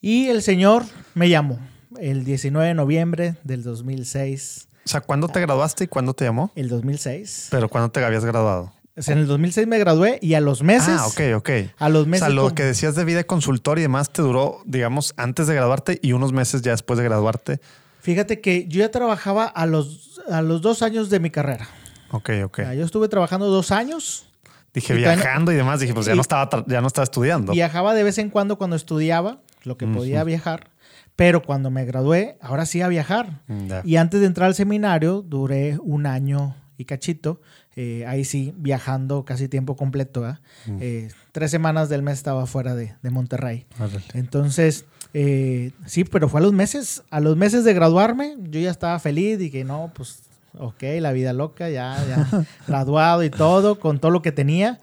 Y 0.00 0.28
el 0.28 0.42
Señor 0.42 0.84
me 1.14 1.28
llamó 1.28 1.58
el 1.98 2.24
19 2.24 2.68
de 2.68 2.74
noviembre 2.74 3.36
del 3.44 3.62
2006. 3.62 4.68
O 4.86 4.88
sea, 4.88 5.00
¿cuándo 5.02 5.28
te 5.28 5.40
graduaste 5.40 5.84
y 5.84 5.86
cuándo 5.88 6.14
te 6.14 6.24
llamó? 6.24 6.50
El 6.54 6.68
2006. 6.68 7.48
Pero 7.50 7.68
¿cuándo 7.68 7.90
te 7.90 8.02
habías 8.04 8.24
graduado? 8.24 8.72
O 8.96 9.02
sea, 9.02 9.14
en 9.14 9.20
el 9.20 9.26
2006 9.26 9.66
me 9.66 9.78
gradué 9.78 10.18
y 10.20 10.34
a 10.34 10.40
los 10.40 10.62
meses. 10.62 10.88
Ah, 10.98 11.06
ok, 11.06 11.20
ok. 11.36 11.50
A 11.78 11.88
los 11.88 12.04
O 12.04 12.06
meses. 12.06 12.26
sea, 12.26 12.34
lo 12.34 12.42
como- 12.44 12.54
que 12.54 12.64
decías 12.64 12.94
de 12.96 13.04
vida 13.04 13.18
de 13.18 13.26
consultor 13.26 13.78
y 13.78 13.82
demás 13.82 14.10
te 14.10 14.20
duró, 14.22 14.62
digamos, 14.66 15.14
antes 15.16 15.46
de 15.46 15.54
graduarte 15.54 15.98
y 16.02 16.12
unos 16.12 16.32
meses 16.32 16.62
ya 16.62 16.72
después 16.72 16.98
de 16.98 17.04
graduarte. 17.04 17.60
Fíjate 18.00 18.40
que 18.40 18.66
yo 18.68 18.80
ya 18.80 18.90
trabajaba 18.90 19.44
a 19.44 19.66
los, 19.66 20.20
a 20.30 20.42
los 20.42 20.60
dos 20.62 20.82
años 20.82 21.08
de 21.10 21.20
mi 21.20 21.30
carrera. 21.30 21.68
Ok, 22.10 22.30
ok. 22.44 22.58
O 22.58 22.62
sea, 22.62 22.74
yo 22.74 22.84
estuve 22.84 23.08
trabajando 23.08 23.46
dos 23.46 23.70
años. 23.72 24.26
Dije 24.72 24.94
y 24.94 24.98
viajando 24.98 25.50
y 25.52 25.56
demás. 25.56 25.80
Dije, 25.80 25.94
pues 25.94 26.06
ya 26.06 26.12
y- 26.12 26.16
no 26.16 26.22
estaba, 26.22 26.64
ya 26.68 26.80
no 26.80 26.86
estaba 26.86 27.04
estudiando. 27.04 27.52
Viajaba 27.52 27.92
de 27.94 28.02
vez 28.04 28.18
en 28.18 28.30
cuando 28.30 28.56
cuando 28.58 28.76
estudiaba, 28.76 29.40
lo 29.64 29.76
que 29.76 29.86
podía 29.86 30.22
viajar. 30.24 30.70
Pero 31.16 31.42
cuando 31.42 31.70
me 31.70 31.84
gradué, 31.84 32.38
ahora 32.40 32.66
sí 32.66 32.80
a 32.80 32.88
viajar. 32.88 33.42
Ya. 33.48 33.82
Y 33.84 33.96
antes 33.96 34.20
de 34.20 34.26
entrar 34.26 34.46
al 34.46 34.54
seminario, 34.54 35.22
duré 35.22 35.78
un 35.82 36.06
año 36.06 36.54
y 36.78 36.84
cachito. 36.84 37.40
eh, 37.76 38.04
ahí 38.06 38.24
sí, 38.24 38.52
viajando 38.56 39.24
casi 39.24 39.48
tiempo 39.48 39.76
completo. 39.76 40.36
Eh, 40.80 41.08
tres 41.32 41.50
semanas 41.50 41.88
del 41.88 42.02
mes 42.02 42.14
estaba 42.14 42.46
fuera 42.46 42.74
de, 42.74 42.94
de 43.02 43.10
Monterrey. 43.10 43.66
Órale. 43.78 44.02
Entonces, 44.14 44.84
eh, 45.14 45.70
sí, 45.86 46.04
pero 46.04 46.28
fue 46.28 46.40
a 46.40 46.42
los 46.42 46.52
meses. 46.52 47.02
A 47.10 47.20
los 47.20 47.36
meses 47.36 47.64
de 47.64 47.72
graduarme, 47.74 48.36
yo 48.50 48.60
ya 48.60 48.70
estaba 48.70 48.98
feliz. 48.98 49.38
Dije, 49.38 49.64
no, 49.64 49.92
pues, 49.94 50.20
ok, 50.58 50.82
la 51.00 51.12
vida 51.12 51.32
loca, 51.32 51.68
ya, 51.70 51.96
ya 52.08 52.44
graduado 52.66 53.22
y 53.24 53.30
todo, 53.30 53.78
con 53.78 53.98
todo 53.98 54.10
lo 54.10 54.22
que 54.22 54.32
tenía. 54.32 54.78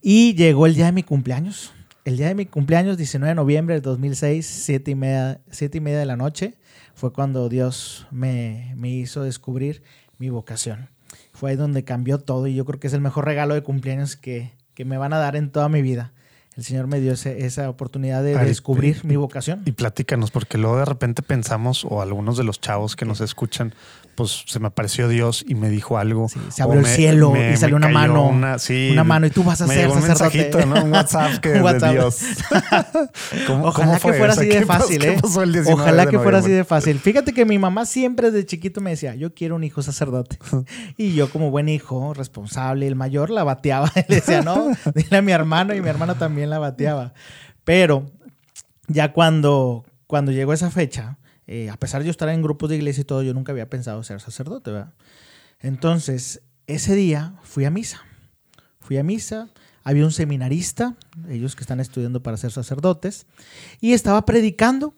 Y 0.00 0.34
llegó 0.34 0.66
el 0.66 0.74
día 0.74 0.86
de 0.86 0.92
mi 0.92 1.02
cumpleaños. 1.02 1.72
El 2.04 2.16
día 2.16 2.26
de 2.28 2.34
mi 2.34 2.46
cumpleaños, 2.46 2.96
19 2.96 3.28
de 3.30 3.34
noviembre 3.36 3.74
del 3.76 3.82
2006, 3.82 4.44
7 4.46 4.90
y 4.90 4.94
media, 4.96 5.40
siete 5.50 5.78
y 5.78 5.80
media 5.80 6.00
de 6.00 6.06
la 6.06 6.16
noche, 6.16 6.54
fue 6.94 7.12
cuando 7.12 7.48
Dios 7.48 8.06
me, 8.10 8.74
me 8.76 8.88
hizo 8.90 9.22
descubrir 9.22 9.82
mi 10.18 10.28
vocación. 10.28 10.88
Fue 11.32 11.50
ahí 11.50 11.56
donde 11.56 11.84
cambió 11.84 12.18
todo 12.18 12.46
y 12.48 12.54
yo 12.56 12.64
creo 12.64 12.80
que 12.80 12.88
es 12.88 12.92
el 12.92 13.00
mejor 13.00 13.24
regalo 13.24 13.54
de 13.54 13.62
cumpleaños 13.62 14.16
que, 14.16 14.50
que 14.74 14.84
me 14.84 14.98
van 14.98 15.12
a 15.12 15.18
dar 15.18 15.36
en 15.36 15.50
toda 15.50 15.68
mi 15.68 15.80
vida. 15.82 16.12
El 16.56 16.64
Señor 16.64 16.86
me 16.86 17.00
dio 17.00 17.12
ese- 17.12 17.46
esa 17.46 17.70
oportunidad 17.70 18.22
de 18.22 18.36
descubrir 18.36 19.00
y- 19.04 19.06
mi 19.06 19.16
vocación. 19.16 19.62
Y 19.64 19.72
platícanos, 19.72 20.30
porque 20.30 20.58
luego 20.58 20.76
de 20.78 20.84
repente 20.84 21.22
pensamos, 21.22 21.86
o 21.88 22.02
algunos 22.02 22.36
de 22.36 22.44
los 22.44 22.60
chavos 22.60 22.94
que 22.96 23.04
nos 23.06 23.20
escuchan, 23.22 23.74
pues 24.14 24.44
se 24.46 24.60
me 24.60 24.66
apareció 24.66 25.08
Dios 25.08 25.44
y 25.48 25.54
me 25.54 25.70
dijo 25.70 25.96
algo. 25.98 26.28
Sí, 26.28 26.38
se 26.50 26.62
o 26.62 26.66
abrió 26.66 26.80
el 26.80 26.86
me- 26.86 26.94
cielo 26.94 27.30
me- 27.32 27.52
y 27.52 27.56
salió 27.56 27.76
una 27.76 27.88
mano, 27.88 28.26
Una, 28.28 28.58
sí, 28.58 28.90
una 28.92 29.04
mano 29.04 29.26
y 29.26 29.30
tú 29.30 29.42
vas 29.42 29.60
a 29.62 29.66
me 29.66 29.74
ser 29.74 29.84
llegó 29.88 29.94
un 29.98 30.02
sacerdote. 30.02 30.66
¿no? 30.66 30.84
Un 30.84 30.92
WhatsApp 30.92 31.36
que 31.40 31.52
Un 31.54 31.62
WhatsApp. 31.62 31.88
de 31.90 31.94
Dios. 31.98 32.20
¿Cómo- 33.46 33.66
Ojalá 33.66 33.86
cómo 33.86 33.98
fue? 33.98 34.12
que 34.12 34.18
fuera 34.18 34.32
O 34.32 34.36
sea, 34.36 34.42
así 34.42 34.48
de 34.52 34.58
¿qué 34.60 34.66
pasó- 34.66 34.82
fácil, 34.84 35.04
¿eh? 35.04 35.18
pasó 35.20 35.42
el 35.42 35.52
19 35.52 35.82
Ojalá 35.82 36.06
que 36.06 36.18
fuera 36.18 36.38
así 36.38 36.50
de 36.50 36.64
fácil. 36.64 36.98
Fíjate 36.98 37.32
que 37.32 37.44
mi 37.44 37.58
mamá 37.58 37.86
siempre 37.86 38.30
de 38.30 38.44
chiquito 38.46 38.80
me 38.80 38.90
decía, 38.90 39.14
yo 39.14 39.34
quiero 39.34 39.56
un 39.56 39.64
hijo 39.64 39.82
sacerdote. 39.82 40.38
y 40.96 41.14
yo 41.14 41.30
como 41.30 41.50
buen 41.50 41.68
hijo, 41.68 42.14
responsable, 42.14 42.86
el 42.86 42.96
mayor, 42.96 43.30
la 43.30 43.44
bateaba. 43.44 43.90
Le 44.08 44.16
decía, 44.16 44.42
no, 44.42 44.70
dile 44.94 45.16
a 45.16 45.22
mi 45.22 45.32
hermano 45.32 45.74
y 45.74 45.80
mi 45.80 45.88
hermano 45.88 46.16
también 46.16 46.50
la 46.50 46.58
bateaba. 46.58 47.14
Pero 47.64 48.10
ya 48.88 49.12
cuando, 49.12 49.84
cuando 50.06 50.32
llegó 50.32 50.52
esa 50.52 50.70
fecha, 50.70 51.18
eh, 51.46 51.70
a 51.70 51.76
pesar 51.76 52.02
de 52.04 52.10
estar 52.10 52.28
en 52.28 52.42
grupos 52.42 52.70
de 52.70 52.76
iglesia 52.76 53.02
y 53.02 53.04
todo, 53.04 53.22
yo 53.22 53.34
nunca 53.34 53.52
había 53.52 53.68
pensado 53.68 54.02
ser 54.02 54.20
sacerdote, 54.20 54.70
¿verdad? 54.70 54.92
Entonces, 55.60 56.42
ese 56.66 56.94
día 56.94 57.34
fui 57.42 57.64
a 57.64 57.70
misa. 57.70 58.02
Fui 58.80 58.96
a 58.98 59.02
misa, 59.02 59.50
había 59.84 60.04
un 60.04 60.12
seminarista, 60.12 60.96
ellos 61.28 61.56
que 61.56 61.62
están 61.62 61.80
estudiando 61.80 62.22
para 62.22 62.36
ser 62.36 62.52
sacerdotes, 62.52 63.26
y 63.80 63.92
estaba 63.92 64.24
predicando. 64.24 64.94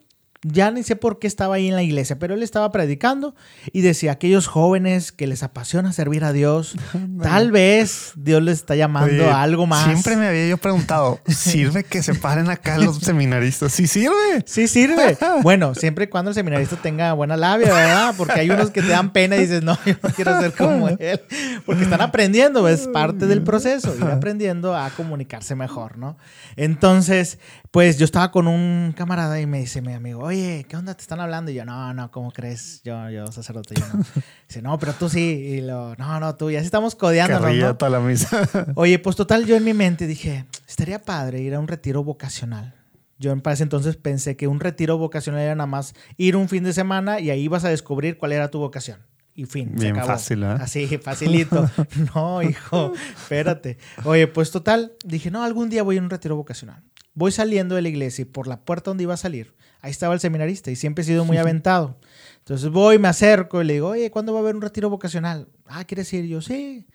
Ya 0.47 0.69
ni 0.69 0.83
sé 0.83 0.95
por 0.95 1.17
qué 1.17 1.25
estaba 1.25 1.55
ahí 1.55 1.69
en 1.69 1.75
la 1.75 1.81
iglesia, 1.81 2.19
pero 2.19 2.35
él 2.35 2.43
estaba 2.43 2.71
predicando 2.71 3.33
y 3.71 3.81
decía, 3.81 4.11
aquellos 4.11 4.45
jóvenes 4.45 5.11
que 5.11 5.25
les 5.25 5.41
apasiona 5.41 5.91
servir 5.91 6.23
a 6.23 6.33
Dios, 6.33 6.75
tal 7.23 7.51
vez 7.51 8.13
Dios 8.15 8.43
les 8.43 8.59
está 8.59 8.75
llamando 8.75 9.23
Oye, 9.23 9.31
a 9.31 9.41
algo 9.41 9.65
más. 9.65 9.85
Siempre 9.85 10.15
me 10.15 10.27
había 10.27 10.47
yo 10.47 10.57
preguntado, 10.57 11.19
¿sirve 11.27 11.83
que 11.83 12.03
se 12.03 12.13
paren 12.13 12.51
acá 12.51 12.77
los 12.77 12.97
seminaristas? 12.99 13.71
Sí 13.71 13.87
sirve. 13.87 14.43
Sí 14.45 14.67
sirve. 14.67 15.17
Bueno, 15.41 15.75
siempre 15.75 16.05
y 16.05 16.07
cuando 16.07 16.29
el 16.29 16.35
seminarista 16.35 16.75
tenga 16.75 17.13
buena 17.13 17.35
labia, 17.35 17.73
¿verdad? 17.73 18.13
Porque 18.17 18.39
hay 18.39 18.49
unos 18.49 18.71
que 18.71 18.81
te 18.81 18.89
dan 18.89 19.11
pena 19.11 19.35
y 19.35 19.41
dices, 19.41 19.63
no, 19.63 19.77
yo 19.85 19.95
no 20.01 20.09
quiero 20.09 20.39
ser 20.39 20.53
como 20.53 20.87
él. 20.87 21.21
Porque 21.65 21.83
están 21.83 22.01
aprendiendo, 22.01 22.67
es 22.67 22.87
parte 22.87 23.25
del 23.27 23.41
proceso, 23.43 23.95
ir 23.95 24.03
aprendiendo 24.03 24.75
a 24.75 24.89
comunicarse 24.91 25.55
mejor, 25.55 25.97
¿no? 25.97 26.17
Entonces, 26.55 27.39
pues 27.75 27.97
yo 27.97 28.05
estaba 28.05 28.31
con 28.31 28.47
un 28.47 28.93
camarada 28.95 29.37
y 29.41 29.45
me 29.45 29.59
dice 29.59 29.81
mi 29.81 29.91
amigo, 29.91 30.21
oye, 30.21 30.65
¿qué 30.69 30.77
onda 30.77 30.93
te 30.93 31.01
están 31.01 31.19
hablando? 31.19 31.51
Y 31.51 31.55
yo, 31.55 31.65
no, 31.65 31.93
no, 31.93 32.09
¿cómo 32.09 32.31
crees? 32.31 32.81
Yo, 32.85 33.09
yo, 33.09 33.27
sacerdote, 33.27 33.75
yo 33.77 33.85
no. 33.93 34.01
Dice, 34.47 34.61
no, 34.61 34.79
pero 34.79 34.93
tú 34.93 35.09
sí. 35.09 35.19
Y 35.19 35.59
lo, 35.59 35.93
no, 35.97 36.21
no, 36.21 36.35
tú, 36.35 36.49
y 36.49 36.55
así 36.55 36.67
estamos 36.67 36.95
codeándonos, 36.95 37.53
¿no? 37.53 37.75
toda 37.75 37.89
la 37.89 37.99
misa. 37.99 38.47
Oye, 38.75 38.97
pues 38.97 39.17
total, 39.17 39.45
yo 39.45 39.57
en 39.57 39.65
mi 39.65 39.73
mente 39.73 40.07
dije, 40.07 40.45
estaría 40.65 41.01
padre 41.01 41.41
ir 41.41 41.53
a 41.53 41.59
un 41.59 41.67
retiro 41.67 42.01
vocacional. 42.01 42.73
Yo 43.19 43.33
en 43.33 43.43
ese 43.45 43.63
entonces 43.63 43.97
pensé 43.97 44.37
que 44.37 44.47
un 44.47 44.61
retiro 44.61 44.97
vocacional 44.97 45.41
era 45.41 45.55
nada 45.55 45.67
más 45.67 45.95
ir 46.15 46.37
un 46.37 46.47
fin 46.47 46.63
de 46.63 46.71
semana 46.71 47.19
y 47.19 47.29
ahí 47.29 47.41
ibas 47.41 47.65
a 47.65 47.69
descubrir 47.69 48.17
cuál 48.17 48.31
era 48.31 48.49
tu 48.49 48.59
vocación. 48.59 49.01
Y 49.33 49.47
fin, 49.47 49.73
se 49.75 49.83
Bien 49.83 49.97
acabó. 49.97 50.13
fácil, 50.13 50.43
¿eh? 50.43 50.55
Así, 50.61 50.97
facilito. 50.97 51.69
no, 52.15 52.41
hijo, 52.41 52.93
espérate. 53.17 53.77
Oye, 54.05 54.27
pues 54.27 54.49
total, 54.49 54.93
dije, 55.03 55.29
no, 55.29 55.43
algún 55.43 55.69
día 55.69 55.83
voy 55.83 55.97
a 55.97 56.01
un 56.01 56.09
retiro 56.09 56.37
vocacional. 56.37 56.81
Voy 57.15 57.31
saliendo 57.31 57.75
de 57.75 57.81
la 57.81 57.89
iglesia 57.89 58.21
y 58.23 58.25
por 58.25 58.45
la 58.47 58.59
puerta 58.59 58.91
donde 58.91 59.03
iba 59.03 59.13
a 59.13 59.17
salir, 59.17 59.53
ahí 59.81 59.89
estaba 59.91 60.13
el 60.13 60.19
seminarista 60.19 60.69
y 60.69 60.75
siempre 60.75 61.01
he 61.01 61.05
sido 61.05 61.23
muy 61.25 61.37
aventado. 61.37 61.97
Entonces 62.39 62.69
voy, 62.69 62.99
me 62.99 63.07
acerco 63.07 63.61
y 63.61 63.65
le 63.65 63.73
digo, 63.73 63.87
oye, 63.89 64.11
¿cuándo 64.11 64.33
va 64.33 64.39
a 64.39 64.41
haber 64.41 64.55
un 64.55 64.61
retiro 64.61 64.89
vocacional? 64.89 65.47
Ah, 65.65 65.83
¿quieres 65.85 66.11
ir? 66.13 66.25
Yo, 66.25 66.41
sí. 66.41 66.85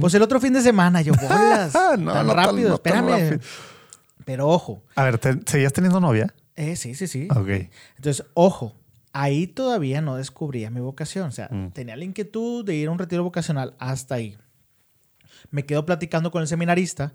Pues 0.00 0.14
el 0.14 0.22
otro 0.22 0.40
fin 0.40 0.52
de 0.52 0.60
semana, 0.62 1.02
yo, 1.02 1.12
bolas. 1.20 1.72
No, 1.74 1.80
tan 1.80 2.04
no 2.04 2.12
tan- 2.12 2.28
rápido, 2.36 2.68
no 2.70 2.78
tan 2.78 2.94
espérame. 2.94 3.08
rápido. 3.30 3.40
Pero 4.24 4.48
ojo, 4.48 4.82
A 4.94 5.02
ver, 5.04 5.18
¿te- 5.18 5.40
¿seguías 5.46 5.72
teniendo 5.72 5.98
novia? 6.00 6.32
eh, 6.54 6.76
sí, 6.76 6.94
sí, 6.94 7.06
sí. 7.08 7.28
Ok. 7.34 7.48
Entonces, 7.96 8.24
ojo, 8.34 8.76
ahí 9.12 9.46
todavía 9.46 10.00
no 10.02 10.16
descubría 10.16 10.70
mi 10.70 10.80
vocación. 10.80 11.28
O 11.28 11.32
sea, 11.32 11.48
Mm. 11.50 11.70
tenía 11.72 11.96
la 11.96 12.04
inquietud 12.04 12.64
de 12.64 12.74
ir 12.76 12.88
a 12.88 12.90
un 12.92 12.98
retiro 12.98 13.24
vocacional 13.24 13.74
hasta 13.78 14.14
ahí. 14.16 14.36
Me 15.50 15.66
quedo 15.66 15.84
platicando 15.84 16.30
con 16.30 16.40
el 16.42 16.48
seminarista. 16.48 17.12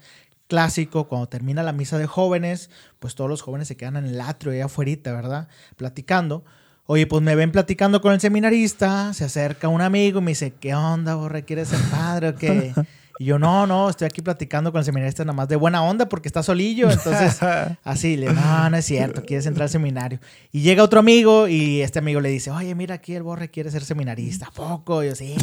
Clásico, 0.48 1.08
cuando 1.08 1.27
termina 1.27 1.63
la 1.63 1.74
misa 1.74 1.98
de 1.98 2.08
jóvenes, 2.08 2.70
pues 3.00 3.16
todos 3.16 3.30
los 3.30 3.42
jóvenes 3.42 3.68
se 3.68 3.77
quedan 3.77 3.98
en 3.98 4.06
el 4.06 4.22
atrio 4.22 4.54
ahí 4.54 4.62
afuera, 4.62 4.92
¿verdad? 5.04 5.48
Platicando. 5.75 6.44
Oye, 6.86 7.06
pues 7.06 7.22
me 7.22 7.36
ven 7.36 7.51
platicando 7.51 8.00
con 8.00 8.13
el 8.13 8.22
seminarista, 8.22 9.13
se 9.13 9.25
acerca 9.25 9.68
un 9.68 9.82
amigo 9.82 10.20
y 10.20 10.22
me 10.22 10.32
dice, 10.32 10.54
¿qué 10.54 10.74
onda, 10.74 11.16
Borre? 11.16 11.44
¿Quieres 11.44 11.68
ser 11.68 11.82
padre 11.92 12.30
o 12.30 12.36
qué? 12.36 12.74
Y 13.19 13.25
yo, 13.25 13.39
no, 13.39 13.65
no, 13.65 13.89
estoy 13.89 14.05
aquí 14.05 14.21
platicando 14.21 14.71
con 14.71 14.77
el 14.79 14.86
seminarista 14.86 15.24
nada 15.25 15.36
más 15.36 15.47
de 15.47 15.55
buena 15.55 15.81
onda 15.81 16.07
porque 16.07 16.27
está 16.29 16.43
solillo. 16.43 16.89
Entonces, 16.91 17.39
así, 17.83 18.15
le 18.15 18.31
no, 18.31 18.69
no 18.69 18.77
es 18.77 18.86
cierto, 18.86 19.24
quieres 19.25 19.45
entrar 19.47 19.63
al 19.63 19.69
seminario. 19.69 20.19
Y 20.51 20.62
llega 20.62 20.83
otro 20.83 21.00
amigo 21.00 21.47
y 21.47 21.81
este 21.81 21.97
amigo 22.00 22.21
le 22.21 22.29
dice, 22.29 22.51
oye, 22.51 22.75
mira 22.75 22.95
aquí 22.95 23.15
el 23.15 23.24
Borre 23.24 23.50
quiere 23.50 23.71
ser 23.71 23.83
seminarista, 23.83 24.47
¿a 24.47 24.51
poco? 24.51 25.03
Y 25.03 25.07
yo, 25.07 25.15
sí. 25.15 25.36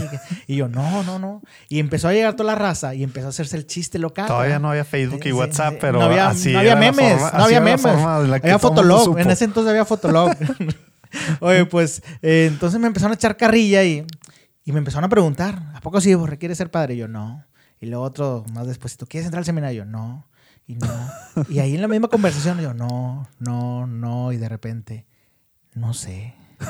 Y 0.46 0.54
yo, 0.56 0.68
no, 0.68 1.02
no, 1.02 1.18
no. 1.18 1.42
Y 1.68 1.80
empezó 1.80 2.06
a 2.08 2.12
llegar 2.12 2.34
toda 2.34 2.52
la 2.52 2.54
raza 2.58 2.94
y 2.94 3.02
empezó 3.02 3.26
a 3.26 3.30
hacerse 3.30 3.56
el 3.56 3.66
chiste 3.66 3.98
local. 3.98 4.26
Todavía 4.28 4.58
no 4.60 4.70
había 4.70 4.84
Facebook 4.84 5.20
y 5.20 5.28
Sí, 5.28 5.32
WhatsApp, 5.32 5.72
sí. 5.72 5.78
pero 5.80 5.98
no 5.98 6.04
había, 6.04 6.28
así 6.28 6.52
no 6.52 6.60
había 6.60 6.76
memes, 6.76 7.20
forma- 7.20 7.38
no 7.38 7.44
había 7.44 7.60
memes. 7.60 7.84
había 7.86 8.58
Fotolog, 8.60 9.18
en 9.18 9.30
ese 9.30 9.44
entonces 9.46 9.70
había 9.70 9.84
Fotolog. 9.84 10.30
Oye, 11.40 11.64
pues 11.66 12.02
eh, 12.22 12.46
entonces 12.50 12.78
me 12.80 12.86
empezaron 12.86 13.12
a 13.12 13.14
echar 13.14 13.36
carrilla 13.36 13.82
y, 13.84 14.04
y 14.64 14.72
me 14.72 14.78
empezaron 14.78 15.04
a 15.04 15.08
preguntar, 15.08 15.60
¿a 15.74 15.80
poco 15.80 16.00
sí, 16.00 16.14
Borre, 16.14 16.38
quieres 16.38 16.58
ser 16.58 16.70
padre? 16.70 16.94
Y 16.94 16.98
yo, 16.98 17.08
no. 17.08 17.44
Y 17.84 17.86
luego 17.86 18.02
otro 18.04 18.46
más 18.54 18.66
después, 18.66 18.96
¿tú 18.96 19.06
quieres 19.06 19.26
entrar 19.26 19.40
al 19.40 19.44
seminario? 19.44 19.84
Yo, 19.84 19.90
no. 19.90 20.26
Y 20.66 20.76
no. 20.76 20.88
Y 21.50 21.58
ahí 21.58 21.74
en 21.74 21.82
la 21.82 21.88
misma 21.88 22.08
conversación 22.08 22.58
yo, 22.58 22.72
no, 22.72 23.28
no, 23.38 23.86
no. 23.86 24.32
Y 24.32 24.38
de 24.38 24.48
repente, 24.48 25.06
no 25.74 25.92
sé. 25.92 26.34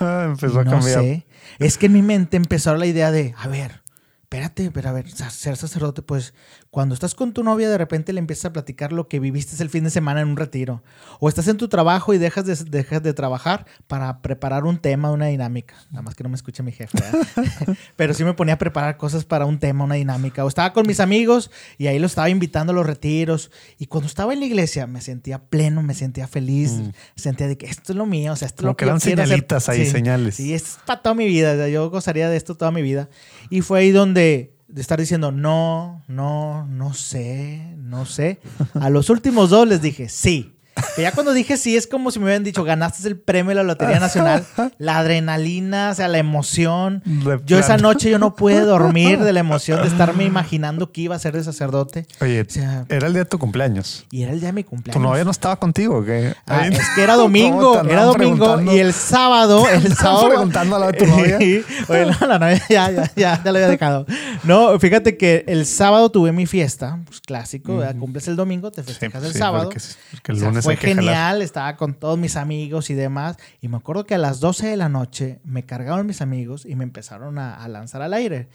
Empezó 0.00 0.60
a 0.60 0.64
no 0.64 0.70
cambiar. 0.72 1.00
sé. 1.00 1.26
Es 1.60 1.78
que 1.78 1.86
en 1.86 1.92
mi 1.92 2.02
mente 2.02 2.36
empezó 2.36 2.74
la 2.76 2.86
idea 2.86 3.12
de, 3.12 3.36
a 3.38 3.46
ver, 3.46 3.82
espérate, 4.22 4.72
pero 4.72 4.88
a 4.88 4.92
ver, 4.92 5.08
ser 5.08 5.56
sacerdote, 5.56 6.02
pues 6.02 6.34
cuando 6.70 6.94
estás 6.94 7.14
con 7.14 7.32
tu 7.32 7.42
novia 7.42 7.70
de 7.70 7.78
repente 7.78 8.12
le 8.12 8.18
empiezas 8.18 8.44
a 8.46 8.52
platicar 8.52 8.92
lo 8.92 9.08
que 9.08 9.20
viviste 9.20 9.60
el 9.62 9.70
fin 9.70 9.84
de 9.84 9.90
semana 9.90 10.20
en 10.20 10.28
un 10.28 10.36
retiro. 10.36 10.82
O 11.18 11.28
estás 11.28 11.48
en 11.48 11.56
tu 11.56 11.68
trabajo 11.68 12.12
y 12.12 12.18
dejas 12.18 12.44
de, 12.44 12.54
dejas 12.70 13.02
de 13.02 13.14
trabajar 13.14 13.66
para 13.86 14.20
preparar 14.20 14.64
un 14.64 14.76
tema, 14.78 15.10
una 15.10 15.26
dinámica. 15.26 15.74
Nada 15.90 16.02
más 16.02 16.14
que 16.14 16.22
no 16.22 16.28
me 16.28 16.36
escuche 16.36 16.62
mi 16.62 16.72
jefe. 16.72 16.98
pero 17.96 18.12
sí 18.12 18.22
me 18.22 18.34
ponía 18.34 18.54
a 18.54 18.58
preparar 18.58 18.96
cosas 18.98 19.24
para 19.24 19.46
un 19.46 19.58
tema, 19.58 19.84
una 19.84 19.94
dinámica. 19.94 20.44
O 20.44 20.48
estaba 20.48 20.72
con 20.74 20.86
mis 20.86 21.00
amigos 21.00 21.50
y 21.78 21.86
ahí 21.86 21.98
los 21.98 22.12
estaba 22.12 22.28
invitando 22.28 22.72
a 22.72 22.74
los 22.74 22.86
retiros. 22.86 23.50
Y 23.78 23.86
cuando 23.86 24.06
estaba 24.06 24.34
en 24.34 24.40
la 24.40 24.46
iglesia 24.46 24.86
me 24.86 25.00
sentía 25.00 25.38
pleno, 25.38 25.82
me 25.82 25.94
sentía 25.94 26.28
feliz. 26.28 26.74
Sentía 27.16 27.48
de 27.48 27.56
que 27.56 27.66
esto 27.66 27.92
es 27.92 27.96
lo 27.96 28.04
mío, 28.04 28.34
o 28.34 28.36
sea, 28.36 28.46
esto 28.46 28.62
es 28.62 28.66
lo 28.66 28.76
que 28.76 28.84
yo 28.84 28.90
eran 28.90 29.00
quiero 29.00 29.22
hacer. 29.22 29.26
señalitas 29.28 29.68
ahí, 29.70 29.86
Sí. 29.86 29.90
señales. 29.90 30.34
Sí, 30.36 30.52
esto 30.52 30.68
es 30.68 30.76
para 30.84 31.00
toda 31.00 31.14
mi 31.14 31.26
vida. 31.26 31.68
Yo 31.68 31.88
gozaría 31.90 32.28
de 32.28 32.36
esto 32.36 32.56
toda 32.56 32.70
mi 32.70 32.82
vida. 32.82 33.08
Y 33.48 33.62
fue 33.62 33.80
ahí 33.80 33.90
donde 33.90 34.57
de 34.68 34.82
estar 34.82 35.00
diciendo, 35.00 35.32
no, 35.32 36.04
no, 36.08 36.66
no 36.66 36.94
sé, 36.94 37.74
no 37.78 38.04
sé. 38.04 38.40
A 38.74 38.90
los 38.90 39.10
últimos 39.10 39.50
dos 39.50 39.66
les 39.66 39.80
dije, 39.82 40.08
sí. 40.08 40.57
Pero 40.96 41.02
ya 41.08 41.12
cuando 41.12 41.32
dije 41.32 41.56
sí, 41.56 41.76
es 41.76 41.86
como 41.86 42.10
si 42.10 42.18
me 42.18 42.26
hubieran 42.26 42.44
dicho, 42.44 42.64
ganaste 42.64 43.06
el 43.08 43.18
premio 43.18 43.50
de 43.50 43.54
la 43.56 43.62
Lotería 43.62 43.98
Nacional. 44.00 44.44
La 44.78 44.98
adrenalina, 44.98 45.90
o 45.90 45.94
sea, 45.94 46.08
la 46.08 46.18
emoción. 46.18 47.02
De 47.04 47.40
Yo 47.46 47.58
esa 47.58 47.76
noche 47.76 48.10
yo 48.10 48.18
no 48.18 48.34
pude 48.34 48.60
dormir 48.60 49.20
de 49.20 49.32
la 49.32 49.40
emoción 49.40 49.82
de 49.82 49.88
estarme 49.88 50.24
imaginando 50.24 50.92
que 50.92 51.02
iba 51.02 51.14
a 51.16 51.18
ser 51.18 51.34
de 51.34 51.44
sacerdote. 51.44 52.06
Oye, 52.20 52.42
O 52.42 52.44
sea, 52.48 52.84
era 52.88 53.06
el 53.06 53.12
día 53.12 53.24
de 53.24 53.28
tu 53.28 53.38
cumpleaños. 53.38 54.06
y 54.10 54.22
era 54.22 54.32
el 54.32 54.40
día 54.40 54.48
de 54.48 54.52
mi 54.54 54.62
¿Tu 54.64 54.70
cumpleaños. 54.70 55.02
novia 55.02 55.24
no 55.24 55.30
estaba 55.30 55.56
contigo? 55.56 56.04
¿qué? 56.04 56.34
Ah, 56.46 56.66
es 56.66 56.78
que 56.94 57.02
era 57.02 57.12
¿Cómo 57.18 57.24
domingo, 57.24 57.82
era 57.84 58.04
domingo 58.04 58.60
y 58.62 58.78
el 58.78 58.92
sábado, 58.92 59.66
el 59.68 59.94
sábado 59.96 60.28
preguntando 60.28 60.76
a 60.76 60.78
la 60.78 60.86
de 60.92 60.92
tu 60.98 61.06
novia? 61.06 61.38
Sí. 61.38 61.62
Oye, 61.88 62.06
no, 62.06 62.26
la 62.26 62.38
novia 62.38 62.62
ya, 62.68 62.90
ya, 62.90 63.10
ya, 63.16 63.42
ya 63.44 63.52
lo 63.52 63.58
había 63.58 63.68
dejado. 63.68 64.06
No, 64.44 64.78
fíjate 64.78 65.16
que 65.16 65.44
el 65.48 65.66
sábado 65.66 66.10
tuve 66.10 66.32
mi 66.32 66.46
fiesta, 66.46 66.98
pues 67.06 67.20
clásico, 67.20 67.76
¿verdad? 67.78 67.96
cumples 67.98 68.28
el 68.28 68.36
domingo, 68.36 68.70
te 68.70 68.82
Sí, 68.82 68.88
festejas 68.88 69.20
pues 69.20 69.26
el 69.28 69.32
sí, 69.32 69.38
sábado. 69.38 69.64
porque 69.64 69.80
porque 70.12 70.32
el 70.32 70.40
lunes 70.40 70.64
fue 70.76 70.88
jalar. 70.88 71.04
genial, 71.04 71.42
estaba 71.42 71.76
con 71.76 71.94
todos 71.94 72.18
mis 72.18 72.36
amigos 72.36 72.90
y 72.90 72.94
demás. 72.94 73.36
Y 73.60 73.68
me 73.68 73.76
acuerdo 73.76 74.04
que 74.04 74.14
a 74.14 74.18
las 74.18 74.40
12 74.40 74.68
de 74.68 74.76
la 74.76 74.88
noche 74.88 75.40
me 75.44 75.64
cargaron 75.64 76.06
mis 76.06 76.20
amigos 76.20 76.64
y 76.66 76.74
me 76.76 76.84
empezaron 76.84 77.38
a, 77.38 77.54
a 77.54 77.68
lanzar 77.68 78.02
al 78.02 78.14
aire. 78.14 78.48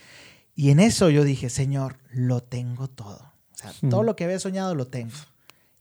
Y 0.56 0.70
en 0.70 0.80
eso 0.80 1.10
yo 1.10 1.24
dije, 1.24 1.50
Señor, 1.50 1.98
lo 2.12 2.42
tengo 2.42 2.88
todo. 2.88 3.34
O 3.54 3.58
sea, 3.58 3.72
todo 3.90 4.04
lo 4.04 4.16
que 4.16 4.24
había 4.24 4.40
soñado 4.40 4.76
lo 4.76 4.88
tengo. 4.88 5.14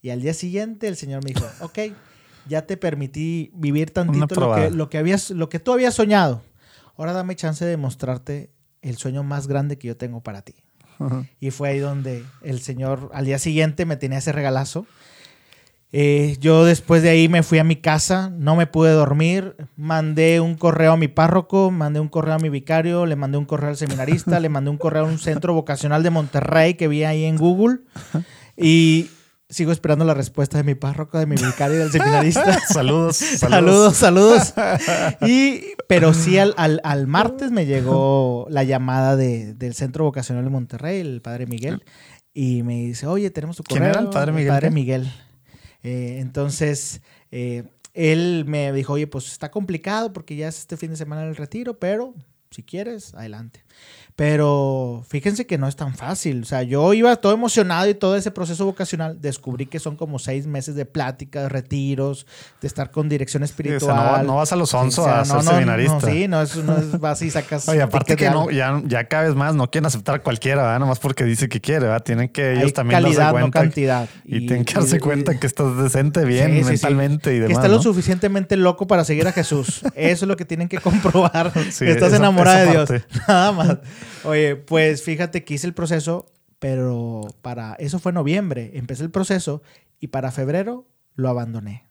Y 0.01 0.11
al 0.11 0.21
día 0.21 0.35
siguiente 0.35 0.89
el 0.89 0.97
Señor 0.97 1.25
me 1.25 1.33
dijo, 1.33 1.47
ok, 1.61 1.79
ya 2.49 2.67
te 2.67 2.77
permití 2.77 3.51
vivir 3.55 3.91
tantito 3.91 4.35
lo 4.41 4.55
que, 4.55 4.71
lo, 4.71 4.91
que 4.91 4.99
habías, 4.99 5.31
lo 5.31 5.49
que 5.49 5.59
tú 5.59 5.73
habías 5.73 5.95
soñado. 5.95 6.43
Ahora 6.97 7.13
dame 7.13 7.37
chance 7.37 7.65
de 7.65 7.77
mostrarte 7.77 8.51
el 8.83 8.97
sueño 8.97 9.23
más 9.23 9.47
grande 9.47 9.79
que 9.79 9.89
yo 9.89 9.97
tengo 9.97 10.23
para 10.23 10.43
ti. 10.43 10.55
Y 11.41 11.51
fue 11.51 11.71
ahí 11.71 11.79
donde 11.81 12.25
el 12.43 12.61
señor 12.61 13.11
al 13.13 13.25
día 13.25 13.41
siguiente 13.41 13.87
me 13.87 13.97
tenía 13.97 14.19
ese 14.19 14.31
regalazo. 14.31 14.87
Eh, 15.95 16.37
yo 16.41 16.65
después 16.65 17.03
de 17.03 17.11
ahí 17.11 17.29
me 17.29 17.43
fui 17.43 17.59
a 17.59 17.65
mi 17.65 17.77
casa, 17.77 18.31
no 18.35 18.57
me 18.57 18.67
pude 18.67 18.91
dormir, 18.93 19.57
mandé 19.77 20.41
un 20.41 20.55
correo 20.55 20.93
a 20.93 20.97
mi 20.97 21.09
párroco, 21.09 21.71
mandé 21.71 22.01
un 22.01 22.09
correo 22.09 22.33
a 22.35 22.39
mi 22.39 22.49
vicario, 22.49 23.05
le 23.05 23.15
mandé 23.15 23.37
un 23.37 23.45
correo 23.45 23.69
al 23.69 23.77
seminarista, 23.77 24.41
le 24.41 24.49
mandé 24.49 24.71
un 24.71 24.79
correo 24.79 25.05
a 25.05 25.09
un 25.09 25.19
centro 25.19 25.53
vocacional 25.53 26.03
de 26.03 26.09
Monterrey 26.09 26.75
que 26.75 26.89
vi 26.89 27.05
ahí 27.05 27.25
en 27.25 27.37
Google 27.37 27.81
y 28.57 29.11
sigo 29.51 29.71
esperando 29.71 30.07
la 30.07 30.15
respuesta 30.15 30.57
de 30.57 30.65
mi 30.65 30.75
párroco, 30.75 31.19
de 31.19 31.27
mi 31.27 31.37
vicario 31.37 31.77
y 31.77 31.79
del 31.81 31.91
seminarista. 31.93 32.59
Saludos, 32.69 33.17
Saludos, 33.17 33.95
saludos. 33.97 34.55
Y, 35.21 35.61
pero 35.89 36.15
sí, 36.15 36.39
al, 36.39 36.55
al- 36.57 36.81
al 36.85 37.07
martes 37.07 37.51
me 37.51 37.67
llegó 37.67 38.47
la 38.49 38.65
llamada 38.65 39.15
de- 39.17 39.53
del 39.53 39.75
Centro 39.75 40.05
Vocacional 40.05 40.45
de 40.45 40.51
Monterrey, 40.51 41.01
el 41.01 41.21
padre 41.21 41.45
Miguel, 41.47 41.85
y 42.33 42.63
me 42.63 42.77
dice, 42.77 43.07
oye, 43.07 43.31
tenemos 43.31 43.59
tu 43.59 43.63
¿Quién 43.63 43.81
correo. 43.81 43.93
era 43.93 44.01
el 44.01 44.09
padre 44.09 44.33
Miguel 44.33 44.49
padre 44.49 44.69
qué? 44.69 44.75
Miguel. 44.75 45.13
Eh, 45.83 46.19
entonces, 46.21 47.03
eh, 47.31 47.65
él 47.95 48.45
me 48.47 48.73
dijo, 48.73 48.95
oye, 48.95 49.07
pues 49.07 49.31
está 49.31 49.51
complicado 49.51 50.13
porque 50.13 50.37
ya 50.37 50.49
es 50.49 50.59
este 50.59 50.77
fin 50.77 50.91
de 50.91 50.97
semana 50.97 51.25
el 51.25 51.37
retiro, 51.37 51.79
pero 51.79 52.15
si 52.51 52.63
quieres, 52.63 53.15
adelante. 53.15 53.65
Pero 54.25 55.03
fíjense 55.09 55.47
que 55.49 55.59
no 55.59 55.67
es 55.67 55.75
tan 55.75 55.97
fácil. 55.97 56.43
O 56.43 56.45
sea, 56.45 56.63
yo 56.63 56.95
iba 56.95 57.17
todo 57.17 57.33
emocionado 57.33 57.89
y 57.91 57.95
todo 57.95 58.17
ese 58.17 58.31
proceso 58.31 58.65
vocacional. 58.65 59.21
Descubrí 59.21 59.67
que 59.67 59.81
son 59.81 59.97
como 59.97 60.21
seis 60.21 60.47
meses 60.47 60.77
de 60.77 60.85
pláticas, 60.87 61.51
retiros, 61.51 62.25
de 62.61 62.69
estar 62.69 62.93
con 62.93 63.09
dirección 63.09 63.41
Sí, 63.41 63.43
o 63.43 63.47
espiritual. 63.47 63.97
sea, 63.99 64.19
no, 64.19 64.23
no 64.23 64.37
vas 64.37 64.53
a 64.53 64.57
los 64.57 64.71
Sí, 64.71 64.77
11 64.77 65.01
o 65.01 65.05
sea, 65.05 65.21
a 65.21 65.25
ser 65.25 65.37
no, 65.39 65.43
no, 65.43 65.51
seminarista. 65.51 65.95
no, 65.95 66.01
sí, 66.01 66.29
no 66.29 66.41
es, 66.43 66.57
no 66.57 66.77
es 66.79 67.01
vas 67.01 67.21
y 67.23 67.31
sacas. 67.33 67.69
Oye, 67.69 67.83
aparte 67.83 68.15
que 68.15 68.31
no, 68.31 68.49
ya, 68.49 68.81
ya 68.87 69.09
cada 69.09 69.25
vez 69.25 69.35
más 69.35 69.57
no 69.57 69.69
quieren 69.73 69.87
aceptar 69.87 70.15
a 70.15 70.19
cualquiera, 70.23 70.63
¿verdad? 70.63 70.79
Nomás 70.79 71.01
porque 71.01 71.25
dice 71.25 71.49
que 71.49 71.61
quiere, 71.61 71.87
¿verdad? 71.87 72.05
Tienen 72.05 72.29
que 72.29 72.53
ellos 72.53 72.67
Hay 72.67 72.73
también 72.73 73.03
calidad, 73.03 73.33
darse 73.33 73.41
no 73.41 73.51
cantidad. 73.51 74.09
y, 74.25 74.47
tienen 74.47 74.65
que 74.65 74.75
darse 74.75 74.99
y- 74.99 75.01
cuenta 75.01 75.41
que 75.41 75.49
estás 75.49 75.77
decente 75.79 76.25
bien 76.25 76.63
Sí, 76.63 76.71
mentalmente 76.71 77.31
y 77.33 77.39
que 77.39 77.41
demás. 77.41 77.57
está 77.59 77.67
lo 77.69 77.79
¿no? 77.79 77.83
suficientemente 77.83 78.57
loco 78.57 78.87
para 78.87 79.03
seguir 79.05 79.27
a 79.27 79.33
Jesús. 79.33 79.83
Eso 79.97 80.25
es 80.25 80.29
lo 80.29 80.37
que 80.37 80.45
tienen 80.45 80.69
que 80.69 80.79
comprobar. 80.79 81.51
Sí, 81.73 81.87
que 81.87 81.91
estás 81.91 82.09
esa- 82.11 82.19
enamorada 82.19 82.63
esa 82.63 82.85
de 82.85 82.99
Dios. 83.01 83.05
Nada 83.29 83.51
más. 83.51 83.77
Oye, 84.25 84.57
pues 84.57 85.03
fíjate 85.03 85.45
que 85.45 85.55
hice 85.55 85.67
el 85.67 85.75
proceso, 85.75 86.27
pero 86.59 87.23
para 87.43 87.75
eso 87.75 87.99
fue 87.99 88.13
noviembre. 88.13 88.71
Empecé 88.75 89.03
el 89.03 89.11
proceso 89.11 89.63
y 90.01 90.09
para 90.09 90.31
febrero 90.31 90.87
lo 91.15 91.29
abandoné. 91.29 91.87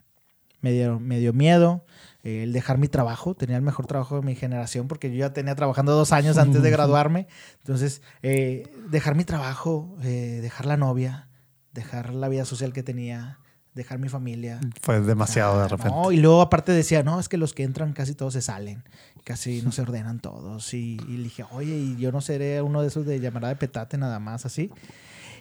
Me 0.62 0.72
dio, 0.72 1.00
me 1.00 1.18
dio 1.20 1.34
miedo 1.34 1.84
eh, 2.24 2.44
el 2.44 2.54
dejar 2.54 2.78
mi 2.78 2.88
trabajo. 2.88 3.34
Tenía 3.36 3.56
el 3.58 3.64
mejor 3.64 3.88
trabajo 3.88 4.18
de 4.18 4.22
mi 4.26 4.36
generación 4.36 4.88
porque 4.88 5.10
yo 5.12 5.18
ya 5.18 5.34
tenía 5.34 5.56
trabajando 5.56 5.94
dos 5.94 6.12
años 6.12 6.38
antes 6.38 6.62
de 6.62 6.70
graduarme. 6.72 7.28
Entonces, 7.60 8.02
eh, 8.22 8.64
dejar 8.90 9.16
mi 9.16 9.24
trabajo, 9.26 9.96
eh, 10.04 10.40
dejar 10.42 10.68
la 10.68 10.78
novia, 10.78 11.28
dejar 11.74 12.14
la 12.14 12.30
vida 12.30 12.46
social 12.46 12.74
que 12.74 12.84
tenía, 12.84 13.40
dejar 13.74 13.98
mi 13.98 14.08
familia. 14.08 14.60
Fue 14.82 15.02
demasiado 15.02 15.58
de 15.58 15.66
Ah, 15.66 15.68
repente. 15.70 15.90
No, 15.96 16.12
y 16.12 16.18
luego 16.18 16.42
aparte 16.42 16.72
decía, 16.74 17.02
no, 17.02 17.20
es 17.20 17.28
que 17.28 17.38
los 17.38 17.54
que 17.56 17.64
entran 17.64 17.94
casi 17.94 18.14
todos 18.14 18.34
se 18.34 18.42
salen, 18.42 18.84
casi 19.24 19.62
no 19.62 19.72
se 19.72 19.82
ordenan 19.82 20.20
todos. 20.20 20.74
Y, 20.74 21.00
y 21.08 21.18
dije, 21.18 21.46
oye, 21.52 21.76
y 21.76 21.96
yo 21.98 22.12
no 22.12 22.22
seré 22.22 22.62
uno 22.62 22.82
de 22.82 22.88
esos 22.88 23.06
de 23.06 23.20
llamará 23.20 23.50
de 23.50 23.56
petate 23.56 23.98
nada 23.98 24.20
más 24.20 24.46
así. 24.46 24.72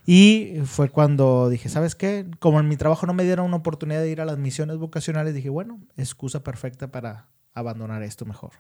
Y 0.07 0.55
fue 0.65 0.89
cuando 0.89 1.49
dije, 1.49 1.69
¿sabes 1.69 1.95
qué? 1.95 2.27
Como 2.39 2.61
en 2.61 2.69
mi 2.69 2.77
trabajo 2.77 3.07
no 3.07 3.15
me 3.15 3.25
dieron 3.25 3.47
una 3.47 3.57
oportunidad 3.57 4.01
de 4.01 4.11
ir 4.11 4.21
a 4.21 4.25
las 4.25 4.39
misiones 4.39 4.79
vocacionales, 4.79 5.35
dije, 5.35 5.51
bueno, 5.51 5.81
excusa 5.97 6.43
perfecta 6.43 6.91
para 6.91 7.29
abandonar 7.55 8.03
esto 8.03 8.25
mejor. 8.25 8.53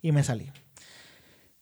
Y 0.00 0.12
me 0.12 0.22
salí. 0.22 0.52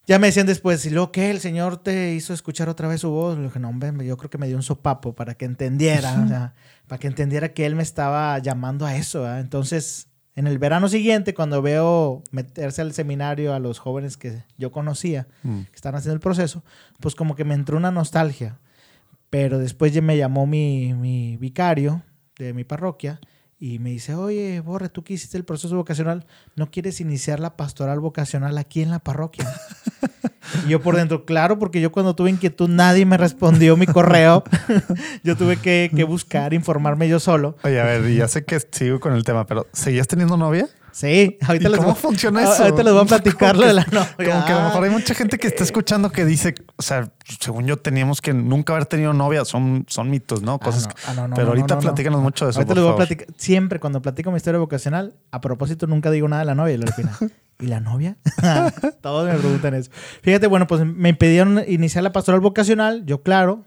Ya 0.06 0.18
me 0.18 0.26
decían 0.26 0.46
después, 0.46 0.84
¿y 0.86 0.90
luego 0.90 1.12
qué? 1.12 1.30
¿El 1.30 1.40
Señor 1.40 1.76
te 1.76 2.14
hizo 2.14 2.34
escuchar 2.34 2.68
otra 2.68 2.88
vez 2.88 3.02
su 3.02 3.10
voz? 3.10 3.38
Le 3.38 3.44
dije, 3.44 3.60
no, 3.60 3.68
hombre, 3.68 3.92
yo 4.04 4.16
creo 4.16 4.28
que 4.28 4.38
me 4.38 4.48
dio 4.48 4.56
un 4.56 4.62
sopapo 4.62 5.14
para 5.14 5.34
que 5.34 5.44
entendiera, 5.44 6.52
para 6.88 6.98
que 6.98 7.06
entendiera 7.06 7.52
que 7.52 7.64
Él 7.64 7.76
me 7.76 7.82
estaba 7.82 8.36
llamando 8.40 8.86
a 8.86 8.96
eso. 8.96 9.32
Entonces, 9.38 10.09
en 10.36 10.46
el 10.46 10.58
verano 10.58 10.88
siguiente, 10.88 11.34
cuando 11.34 11.60
veo 11.62 12.22
meterse 12.30 12.82
al 12.82 12.92
seminario 12.92 13.52
a 13.54 13.58
los 13.58 13.78
jóvenes 13.78 14.16
que 14.16 14.44
yo 14.58 14.70
conocía, 14.70 15.26
Mm. 15.42 15.62
que 15.62 15.74
están 15.76 15.94
haciendo 15.94 16.14
el 16.14 16.20
proceso, 16.20 16.62
pues 17.00 17.14
como 17.14 17.34
que 17.36 17.44
me 17.44 17.54
entró 17.54 17.76
una 17.76 17.90
nostalgia. 17.90 18.58
Pero 19.28 19.58
después 19.58 19.92
ya 19.92 20.02
me 20.02 20.16
llamó 20.16 20.46
mi, 20.46 20.94
mi 20.94 21.36
vicario 21.36 22.02
de 22.38 22.52
mi 22.52 22.64
parroquia 22.64 23.20
y 23.58 23.78
me 23.78 23.90
dice, 23.90 24.14
oye, 24.14 24.60
Borre, 24.60 24.88
tú 24.88 25.04
que 25.04 25.12
hiciste 25.14 25.36
el 25.36 25.44
proceso 25.44 25.76
vocacional, 25.76 26.26
¿no 26.56 26.70
quieres 26.70 27.00
iniciar 27.00 27.38
la 27.40 27.56
pastoral 27.56 28.00
vocacional 28.00 28.56
aquí 28.58 28.82
en 28.82 28.90
la 28.90 28.98
parroquia? 29.00 29.46
y 30.66 30.70
yo 30.70 30.80
por 30.80 30.96
dentro, 30.96 31.24
claro, 31.24 31.58
porque 31.58 31.80
yo 31.80 31.92
cuando 31.92 32.14
tuve 32.14 32.30
inquietud 32.30 32.68
nadie 32.68 33.06
me 33.06 33.16
respondió 33.16 33.76
mi 33.76 33.86
correo. 33.86 34.44
yo 35.22 35.36
tuve 35.36 35.56
que, 35.56 35.90
buscar, 36.08 36.54
informarme 36.54 37.08
yo 37.08 37.20
solo. 37.20 37.56
Oye, 37.62 37.80
a 37.80 37.84
ver, 37.84 38.12
ya 38.12 38.28
sé 38.28 38.44
que 38.44 38.58
sigo 38.70 39.00
con 39.00 39.12
el 39.12 39.24
tema, 39.24 39.46
pero 39.46 39.66
¿seguías 39.72 40.08
teniendo 40.08 40.36
novia? 40.36 40.68
Sí, 40.92 41.38
ahorita 41.46 41.68
¿Y 41.68 41.70
les 41.70 41.78
cómo 41.78 41.92
voy- 41.92 42.00
funciona 42.00 42.40
ah, 42.40 42.52
eso? 42.52 42.62
Ahorita 42.64 42.82
les 42.82 42.92
voy 42.92 43.02
a 43.02 43.06
platicar 43.06 43.56
lo 43.56 43.66
de 43.66 43.74
la 43.74 43.84
novia. 43.84 44.14
Como 44.16 44.44
que 44.44 44.52
a 44.52 44.58
lo 44.58 44.64
mejor 44.64 44.84
hay 44.84 44.90
mucha 44.90 45.14
gente 45.14 45.38
que 45.38 45.46
está 45.46 45.62
escuchando 45.64 46.10
que 46.10 46.24
dice, 46.24 46.54
o 46.76 46.82
sea, 46.82 47.10
según 47.40 47.66
yo 47.66 47.76
teníamos 47.76 48.20
que 48.20 48.32
nunca 48.34 48.72
haber 48.72 48.86
tenido 48.86 49.12
novia, 49.12 49.44
son, 49.44 49.84
son 49.88 50.10
mitos, 50.10 50.42
¿no? 50.42 50.54
Ah, 50.54 50.58
Cosas 50.58 50.88
no, 50.88 50.94
ah, 51.06 51.14
no, 51.14 51.28
no, 51.28 51.34
pero 51.34 51.46
no, 51.46 51.50
ahorita 51.52 51.74
no, 51.74 51.80
no. 51.80 51.80
platícanos 51.80 52.20
mucho 52.22 52.44
de 52.46 52.50
eso, 52.50 52.60
Ahorita 52.60 52.74
por 52.74 52.76
les 52.76 52.84
voy 52.84 52.92
a 52.92 52.96
platicar. 52.96 53.26
Siempre 53.36 53.78
cuando 53.80 54.02
platico 54.02 54.30
mi 54.30 54.36
historia 54.36 54.58
vocacional, 54.58 55.14
a 55.30 55.40
propósito 55.40 55.86
nunca 55.86 56.10
digo 56.10 56.28
nada 56.28 56.40
de 56.40 56.46
la 56.46 56.54
novia. 56.54 56.74
Al 56.74 56.92
final, 56.92 57.14
¿y 57.60 57.66
la 57.66 57.80
novia? 57.80 58.16
Todos 59.00 59.30
me 59.30 59.38
preguntan 59.38 59.74
eso. 59.74 59.90
Fíjate, 60.22 60.46
bueno, 60.46 60.66
pues 60.66 60.84
me 60.84 61.10
impidieron 61.10 61.62
iniciar 61.68 62.02
la 62.04 62.12
pastoral 62.12 62.40
vocacional. 62.40 63.04
Yo, 63.06 63.22
claro, 63.22 63.64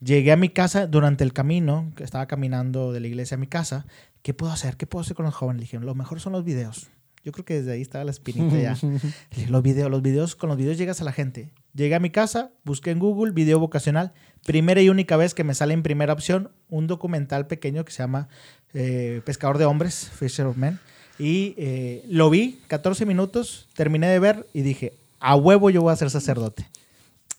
llegué 0.00 0.32
a 0.32 0.36
mi 0.36 0.48
casa 0.48 0.86
durante 0.86 1.24
el 1.24 1.32
camino, 1.32 1.92
que 1.96 2.04
estaba 2.04 2.26
caminando 2.26 2.92
de 2.92 3.00
la 3.00 3.06
iglesia 3.06 3.36
a 3.36 3.38
mi 3.38 3.46
casa. 3.46 3.86
¿Qué 4.22 4.34
puedo 4.34 4.52
hacer? 4.52 4.76
¿Qué 4.76 4.86
puedo 4.86 5.02
hacer 5.02 5.16
con 5.16 5.26
los 5.26 5.34
jóvenes? 5.34 5.60
Le 5.60 5.64
dijeron, 5.64 5.86
lo 5.86 5.94
mejor 5.94 6.20
son 6.20 6.32
los 6.32 6.44
videos. 6.44 6.88
Yo 7.24 7.30
creo 7.30 7.44
que 7.44 7.54
desde 7.54 7.72
ahí 7.72 7.82
estaba 7.82 8.04
la 8.04 8.10
espinita 8.10 8.56
ya. 8.58 8.76
Los 9.48 9.62
videos, 9.62 9.88
los 9.90 10.02
videos, 10.02 10.34
con 10.34 10.48
los 10.48 10.58
videos 10.58 10.76
llegas 10.76 11.00
a 11.00 11.04
la 11.04 11.12
gente. 11.12 11.50
Llegué 11.72 11.94
a 11.94 12.00
mi 12.00 12.10
casa, 12.10 12.50
busqué 12.64 12.90
en 12.90 12.98
Google 12.98 13.32
video 13.32 13.60
vocacional. 13.60 14.12
Primera 14.44 14.82
y 14.82 14.88
única 14.88 15.16
vez 15.16 15.32
que 15.32 15.44
me 15.44 15.54
sale 15.54 15.72
en 15.72 15.84
primera 15.84 16.12
opción 16.12 16.50
un 16.68 16.88
documental 16.88 17.46
pequeño 17.46 17.84
que 17.84 17.92
se 17.92 18.02
llama 18.02 18.28
eh, 18.74 19.22
Pescador 19.24 19.58
de 19.58 19.66
Hombres, 19.66 20.10
Fisher 20.18 20.46
of 20.46 20.56
Men. 20.56 20.80
Y 21.16 21.54
eh, 21.58 22.04
lo 22.08 22.28
vi, 22.28 22.58
14 22.66 23.06
minutos, 23.06 23.68
terminé 23.74 24.08
de 24.08 24.18
ver 24.18 24.46
y 24.52 24.62
dije, 24.62 24.92
a 25.20 25.36
huevo 25.36 25.70
yo 25.70 25.82
voy 25.82 25.92
a 25.92 25.96
ser 25.96 26.10
sacerdote. 26.10 26.68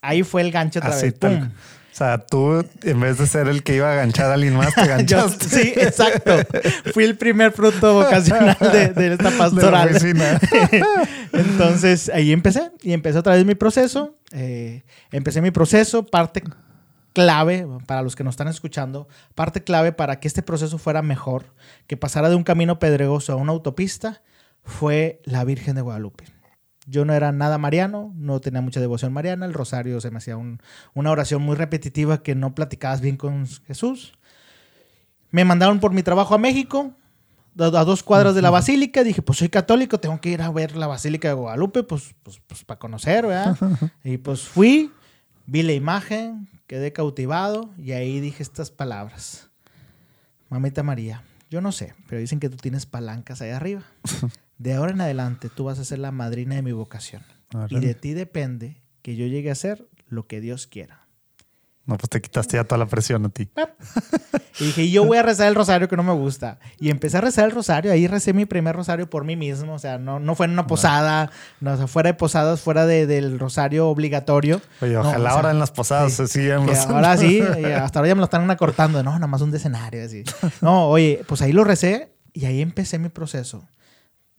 Ahí 0.00 0.22
fue 0.22 0.40
el 0.40 0.50
gancho 0.50 0.78
otra 0.78 0.90
Así 0.90 1.10
vez. 1.10 1.50
O 1.94 1.96
sea, 1.96 2.18
tú, 2.18 2.66
en 2.82 2.98
vez 2.98 3.18
de 3.18 3.26
ser 3.28 3.46
el 3.46 3.62
que 3.62 3.76
iba 3.76 3.92
a 3.92 3.94
ganchar 3.94 4.28
a 4.28 4.34
alguien 4.34 4.56
más, 4.56 4.74
te 4.74 4.80
Yo- 4.84 4.88
ganchaste. 4.88 5.48
sí, 5.48 5.72
exacto. 5.76 6.32
Fui 6.92 7.04
el 7.04 7.16
primer 7.16 7.52
fruto 7.52 7.94
vocacional 7.94 8.56
de, 8.60 8.88
de 8.88 9.12
esta 9.12 9.30
de 9.30 9.30
la 9.30 9.38
pastoral. 9.38 9.90
Entonces 11.32 12.10
ahí 12.12 12.32
empecé 12.32 12.70
y 12.82 12.92
empecé 12.92 13.18
otra 13.18 13.34
vez 13.34 13.44
mi 13.44 13.54
proceso. 13.54 14.14
Eh, 14.32 14.82
empecé 15.12 15.40
mi 15.40 15.50
proceso, 15.52 16.04
parte 16.04 16.42
clave 17.12 17.66
para 17.86 18.02
los 18.02 18.16
que 18.16 18.24
nos 18.24 18.32
están 18.32 18.48
escuchando, 18.48 19.06
parte 19.36 19.62
clave 19.62 19.92
para 19.92 20.18
que 20.18 20.26
este 20.26 20.42
proceso 20.42 20.78
fuera 20.78 21.00
mejor, 21.00 21.44
que 21.86 21.96
pasara 21.96 22.28
de 22.28 22.34
un 22.34 22.42
camino 22.42 22.80
pedregoso 22.80 23.32
a 23.32 23.36
una 23.36 23.52
autopista, 23.52 24.20
fue 24.64 25.20
la 25.24 25.44
Virgen 25.44 25.76
de 25.76 25.82
Guadalupe. 25.82 26.24
Yo 26.86 27.04
no 27.04 27.12
era 27.14 27.32
nada 27.32 27.56
mariano, 27.58 28.12
no 28.16 28.40
tenía 28.40 28.60
mucha 28.60 28.80
devoción 28.80 29.12
mariana, 29.12 29.46
el 29.46 29.54
rosario 29.54 30.00
se 30.00 30.10
me 30.10 30.18
hacía 30.18 30.36
un- 30.36 30.60
una 30.94 31.10
oración 31.10 31.40
muy 31.42 31.56
repetitiva 31.56 32.22
que 32.22 32.34
no 32.34 32.54
platicabas 32.54 33.00
bien 33.00 33.16
con 33.16 33.46
Jesús. 33.66 34.12
Me 35.30 35.44
mandaron 35.44 35.80
por 35.80 35.92
mi 35.92 36.02
trabajo 36.02 36.34
a 36.34 36.38
México, 36.38 36.92
a 37.58 37.64
a 37.64 37.84
dos 37.84 38.02
cuadras 38.02 38.34
de 38.34 38.42
la 38.42 38.50
basílica. 38.50 39.02
Dije, 39.04 39.22
pues 39.22 39.38
soy 39.38 39.48
católico, 39.48 39.98
tengo 39.98 40.20
que 40.20 40.28
ir 40.30 40.42
a 40.42 40.50
ver 40.50 40.76
la 40.76 40.86
basílica 40.86 41.28
de 41.28 41.34
Guadalupe, 41.34 41.82
pues, 41.84 42.14
pues, 42.22 42.40
pues 42.46 42.64
para 42.64 42.78
conocer, 42.78 43.26
¿verdad? 43.26 43.56
y 44.04 44.18
pues 44.18 44.42
fui, 44.42 44.92
vi 45.46 45.62
la 45.62 45.72
imagen, 45.72 46.48
quedé 46.66 46.92
cautivado 46.92 47.70
y 47.78 47.92
ahí 47.92 48.20
dije 48.20 48.42
estas 48.42 48.70
palabras. 48.70 49.48
Mamita 50.50 50.82
María, 50.82 51.22
yo 51.50 51.60
no 51.60 51.72
sé, 51.72 51.94
pero 52.08 52.20
dicen 52.20 52.40
que 52.40 52.48
tú 52.48 52.56
tienes 52.56 52.86
palancas 52.86 53.40
ahí 53.42 53.50
arriba. 53.50 53.82
De 54.58 54.74
ahora 54.74 54.92
en 54.92 55.00
adelante 55.00 55.48
tú 55.48 55.64
vas 55.64 55.78
a 55.78 55.84
ser 55.84 55.98
la 55.98 56.12
madrina 56.12 56.54
de 56.54 56.62
mi 56.62 56.72
vocación. 56.72 57.22
Y 57.70 57.80
de 57.80 57.94
ti 57.94 58.14
depende 58.14 58.80
que 59.02 59.16
yo 59.16 59.26
llegue 59.26 59.50
a 59.50 59.54
ser 59.54 59.86
lo 60.08 60.26
que 60.26 60.40
Dios 60.40 60.66
quiera. 60.66 61.03
No, 61.86 61.98
pues 61.98 62.08
te 62.08 62.22
quitaste 62.22 62.56
ya 62.56 62.64
toda 62.64 62.78
la 62.78 62.86
presión 62.86 63.26
a 63.26 63.28
ti. 63.28 63.50
Y 64.58 64.64
dije, 64.66 64.90
yo 64.90 65.04
voy 65.04 65.18
a 65.18 65.22
rezar 65.22 65.48
el 65.48 65.54
rosario 65.54 65.86
que 65.86 65.96
no 65.96 66.02
me 66.02 66.14
gusta. 66.14 66.58
Y 66.80 66.88
empecé 66.90 67.18
a 67.18 67.20
rezar 67.20 67.44
el 67.44 67.50
rosario. 67.50 67.92
Ahí 67.92 68.06
recé 68.06 68.32
mi 68.32 68.46
primer 68.46 68.74
rosario 68.74 69.10
por 69.10 69.24
mí 69.24 69.36
mismo. 69.36 69.74
O 69.74 69.78
sea, 69.78 69.98
no, 69.98 70.18
no 70.18 70.34
fue 70.34 70.46
en 70.46 70.52
una 70.52 70.66
posada, 70.66 71.30
no, 71.60 71.72
o 71.74 71.76
sea, 71.76 71.86
fuera 71.86 72.08
de 72.08 72.14
posadas, 72.14 72.60
fuera 72.62 72.86
de- 72.86 73.06
del 73.06 73.38
rosario 73.38 73.88
obligatorio. 73.88 74.62
Oye, 74.80 74.94
No, 74.94 75.00
ojalá 75.00 75.16
o 75.18 75.22
sea, 75.22 75.30
ahora 75.32 75.50
en 75.50 75.58
las 75.58 75.72
posadas 75.72 76.12
sí, 76.12 76.16
se 76.16 76.28
sigan 76.28 76.66
ahora 76.88 77.18
sí, 77.18 77.40
hasta 77.76 77.98
ahora 77.98 78.08
ya 78.08 78.14
me 78.14 78.20
lo 78.20 78.24
están 78.24 78.50
acortando. 78.50 79.02
No, 79.02 79.12
nada 79.12 79.26
más 79.26 79.42
un 79.42 79.54
escenario. 79.54 80.04
Así. 80.06 80.24
No, 80.62 80.88
oye, 80.88 81.22
pues 81.26 81.42
ahí 81.42 81.52
lo 81.52 81.64
recé 81.64 82.14
y 82.32 82.46
ahí 82.46 82.62
empecé 82.62 82.98
mi 82.98 83.10
proceso. 83.10 83.68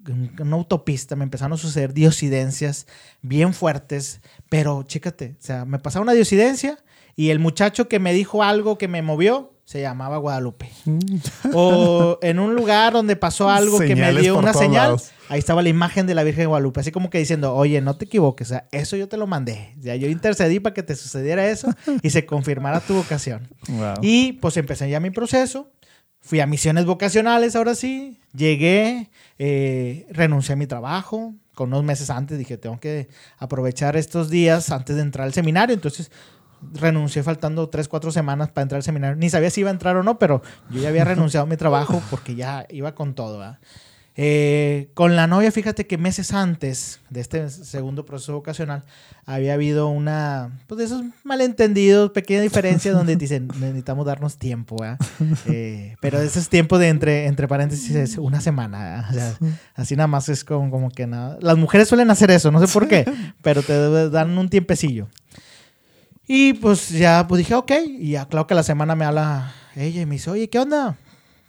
En 0.07 0.33
una 0.39 0.55
autopista 0.55 1.15
me 1.15 1.23
empezaron 1.23 1.53
a 1.53 1.57
suceder 1.57 1.93
diosidencias 1.93 2.87
bien 3.21 3.53
fuertes, 3.53 4.21
pero 4.49 4.83
chécate, 4.83 5.35
o 5.39 5.43
sea, 5.43 5.65
me 5.65 5.79
pasaba 5.79 6.03
una 6.03 6.13
diosidencia 6.13 6.77
y 7.15 7.29
el 7.29 7.39
muchacho 7.39 7.87
que 7.87 7.99
me 7.99 8.13
dijo 8.13 8.43
algo 8.43 8.77
que 8.77 8.87
me 8.87 9.01
movió 9.01 9.51
se 9.65 9.81
llamaba 9.81 10.17
Guadalupe. 10.17 10.69
O 11.53 12.19
en 12.21 12.39
un 12.39 12.55
lugar 12.55 12.93
donde 12.93 13.15
pasó 13.15 13.49
algo 13.49 13.79
que 13.79 13.95
me 13.95 13.95
Señales 13.95 14.21
dio 14.23 14.37
una 14.37 14.53
señal, 14.53 14.83
lados. 14.89 15.11
ahí 15.27 15.39
estaba 15.39 15.63
la 15.63 15.69
imagen 15.69 16.05
de 16.05 16.13
la 16.13 16.23
Virgen 16.23 16.43
de 16.43 16.47
Guadalupe, 16.47 16.81
así 16.81 16.91
como 16.91 17.09
que 17.09 17.17
diciendo, 17.17 17.55
oye, 17.55 17.81
no 17.81 17.97
te 17.97 18.05
equivoques, 18.05 18.47
o 18.47 18.53
sea, 18.53 18.67
eso 18.71 18.95
yo 18.95 19.07
te 19.07 19.17
lo 19.17 19.25
mandé. 19.25 19.73
O 19.79 19.83
sea, 19.83 19.95
yo 19.95 20.07
intercedí 20.07 20.59
para 20.59 20.75
que 20.75 20.83
te 20.83 20.95
sucediera 20.95 21.47
eso 21.47 21.73
y 22.03 22.11
se 22.11 22.25
confirmara 22.27 22.79
tu 22.79 22.93
vocación. 22.93 23.47
Wow. 23.67 23.95
Y 24.01 24.33
pues 24.33 24.55
empecé 24.57 24.89
ya 24.89 24.99
mi 24.99 25.09
proceso. 25.09 25.71
Fui 26.21 26.39
a 26.39 26.47
misiones 26.47 26.85
vocacionales, 26.85 27.55
ahora 27.55 27.75
sí. 27.75 28.19
Llegué, 28.33 29.11
eh, 29.37 30.07
renuncié 30.09 30.53
a 30.53 30.55
mi 30.55 30.65
trabajo. 30.67 31.35
Con 31.53 31.69
unos 31.69 31.83
meses 31.83 32.09
antes 32.09 32.37
dije, 32.37 32.57
tengo 32.57 32.79
que 32.79 33.07
aprovechar 33.37 33.95
estos 33.95 34.29
días 34.29 34.71
antes 34.71 34.95
de 34.95 35.03
entrar 35.03 35.25
al 35.25 35.33
seminario. 35.33 35.73
Entonces 35.73 36.11
renuncié 36.73 37.23
faltando 37.23 37.69
tres, 37.69 37.87
cuatro 37.87 38.11
semanas 38.11 38.49
para 38.49 38.63
entrar 38.63 38.77
al 38.77 38.83
seminario. 38.83 39.15
Ni 39.15 39.29
sabía 39.29 39.49
si 39.49 39.61
iba 39.61 39.69
a 39.69 39.73
entrar 39.73 39.95
o 39.95 40.03
no, 40.03 40.19
pero 40.19 40.41
yo 40.69 40.81
ya 40.81 40.89
había 40.89 41.03
renunciado 41.05 41.45
a 41.45 41.47
mi 41.47 41.57
trabajo 41.57 42.01
porque 42.09 42.35
ya 42.35 42.65
iba 42.69 42.95
con 42.95 43.13
todo. 43.13 43.39
¿verdad? 43.39 43.59
Eh, 44.17 44.91
con 44.93 45.17
la 45.17 45.27
novia, 45.27 45.51
fíjate 45.51 45.87
que 45.87 45.97
meses 45.97 46.31
antes 46.33 47.01
de 47.09 47.19
este 47.19 47.49
segundo 47.49 48.05
proceso 48.05 48.31
vocacional 48.31 48.83
había 49.25 49.55
habido 49.55 49.89
una, 49.89 50.61
pues 50.67 50.79
de 50.79 50.85
esos 50.85 51.03
malentendidos, 51.25 52.11
pequeña 52.11 52.39
diferencia 52.41 52.93
donde 52.93 53.17
dicen 53.17 53.49
necesitamos 53.59 54.05
darnos 54.05 54.37
tiempo. 54.37 54.77
Eh, 55.47 55.95
pero 56.01 56.19
ese 56.19 56.39
es 56.39 56.49
tiempo 56.49 56.77
de 56.77 56.89
entre, 56.89 57.27
entre 57.27 57.47
paréntesis 57.47 57.95
es 57.95 58.17
una 58.17 58.41
semana. 58.41 59.07
O 59.09 59.13
sea, 59.13 59.37
así 59.75 59.95
nada 59.95 60.07
más 60.07 60.27
es 60.29 60.43
como, 60.43 60.69
como 60.69 60.89
que 60.89 61.07
nada. 61.07 61.37
Las 61.41 61.57
mujeres 61.57 61.87
suelen 61.87 62.09
hacer 62.09 62.31
eso, 62.31 62.51
no 62.51 62.65
sé 62.65 62.71
por 62.71 62.87
qué, 62.87 63.05
pero 63.41 63.61
te 63.61 64.09
dan 64.09 64.37
un 64.37 64.49
tiempecillo. 64.49 65.07
Y 66.27 66.53
pues 66.53 66.89
ya 66.89 67.25
pues 67.27 67.39
dije, 67.39 67.55
ok, 67.55 67.71
y 67.87 68.11
ya 68.11 68.27
claro 68.27 68.47
que 68.47 68.55
la 68.55 68.63
semana 68.63 68.95
me 68.95 69.05
habla 69.05 69.53
ella 69.75 70.01
y 70.01 70.05
me 70.05 70.15
dice, 70.15 70.31
oye, 70.31 70.49
¿qué 70.49 70.59
onda? 70.59 70.97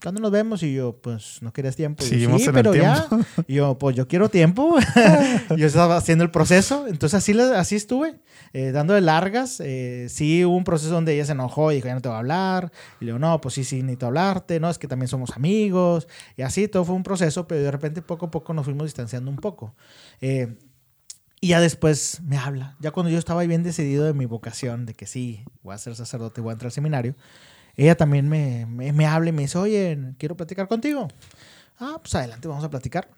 ¿Cuándo 0.03 0.21
nos 0.21 0.31
vemos? 0.31 0.63
Y 0.63 0.75
yo, 0.75 0.93
pues, 1.01 1.39
¿no 1.41 1.53
querías 1.53 1.75
tiempo? 1.75 2.05
Y 2.05 2.21
yo, 2.21 2.39
sí, 2.39 2.49
pero 2.53 2.75
ya. 2.75 3.09
Y 3.49 3.55
yo, 3.55 3.79
pues, 3.79 3.97
yo 3.97 4.07
quiero 4.07 4.29
tiempo. 4.29 4.77
yo 5.57 5.67
estaba 5.67 5.97
haciendo 5.97 6.23
el 6.23 6.31
proceso. 6.31 6.87
Entonces, 6.87 7.15
así, 7.15 7.33
así 7.41 7.77
estuve, 7.77 8.15
eh, 8.53 8.73
dándole 8.73 9.01
largas. 9.01 9.59
Eh, 9.61 10.07
sí, 10.11 10.45
hubo 10.45 10.55
un 10.55 10.65
proceso 10.65 10.93
donde 10.93 11.15
ella 11.15 11.25
se 11.25 11.33
enojó 11.33 11.73
y 11.73 11.77
dijo, 11.77 11.89
ya 11.89 11.95
no 11.95 12.03
te 12.03 12.09
voy 12.09 12.17
a 12.17 12.19
hablar. 12.19 12.71
Y 13.01 13.07
le 13.07 13.13
digo, 13.13 13.19
no, 13.19 13.41
pues 13.41 13.55
sí, 13.55 13.65
sí, 13.65 13.83
necesito 13.83 14.07
hablarte. 14.07 14.61
No, 14.61 14.69
es 14.69 14.79
que 14.79 14.87
también 14.87 15.09
somos 15.09 15.35
amigos. 15.35 16.07
Y 16.37 16.43
así, 16.43 16.69
todo 16.69 16.85
fue 16.85 16.95
un 16.95 17.03
proceso, 17.03 17.49
pero 17.49 17.63
de 17.63 17.71
repente, 17.71 18.03
poco 18.03 18.27
a 18.27 18.31
poco, 18.31 18.53
nos 18.53 18.67
fuimos 18.67 18.85
distanciando 18.85 19.31
un 19.31 19.39
poco. 19.39 19.75
Eh, 20.21 20.57
y 21.41 21.49
ya 21.49 21.61
después 21.61 22.21
me 22.23 22.37
habla. 22.39 22.77
Ya 22.81 22.91
cuando 22.91 23.11
yo 23.11 23.19
estaba 23.19 23.43
bien 23.45 23.63
decidido 23.63 24.05
de 24.05 24.15
mi 24.15 24.27
vocación, 24.27 24.87
de 24.87 24.95
que 24.95 25.07
sí, 25.07 25.45
voy 25.63 25.75
a 25.75 25.79
ser 25.79 25.95
sacerdote, 25.97 26.41
voy 26.41 26.51
a 26.51 26.53
entrar 26.55 26.69
al 26.69 26.73
seminario, 26.73 27.15
ella 27.77 27.95
también 27.97 28.29
me, 28.29 28.65
me, 28.67 28.93
me 28.93 29.07
habla 29.07 29.29
y 29.29 29.33
me 29.33 29.43
dice, 29.43 29.59
oye, 29.59 29.99
quiero 30.19 30.37
platicar 30.37 30.67
contigo. 30.69 31.09
Ah, 31.79 31.99
pues 32.01 32.15
adelante, 32.15 32.49
vamos 32.49 32.65
a 32.65 32.71
platicar. 32.71 33.09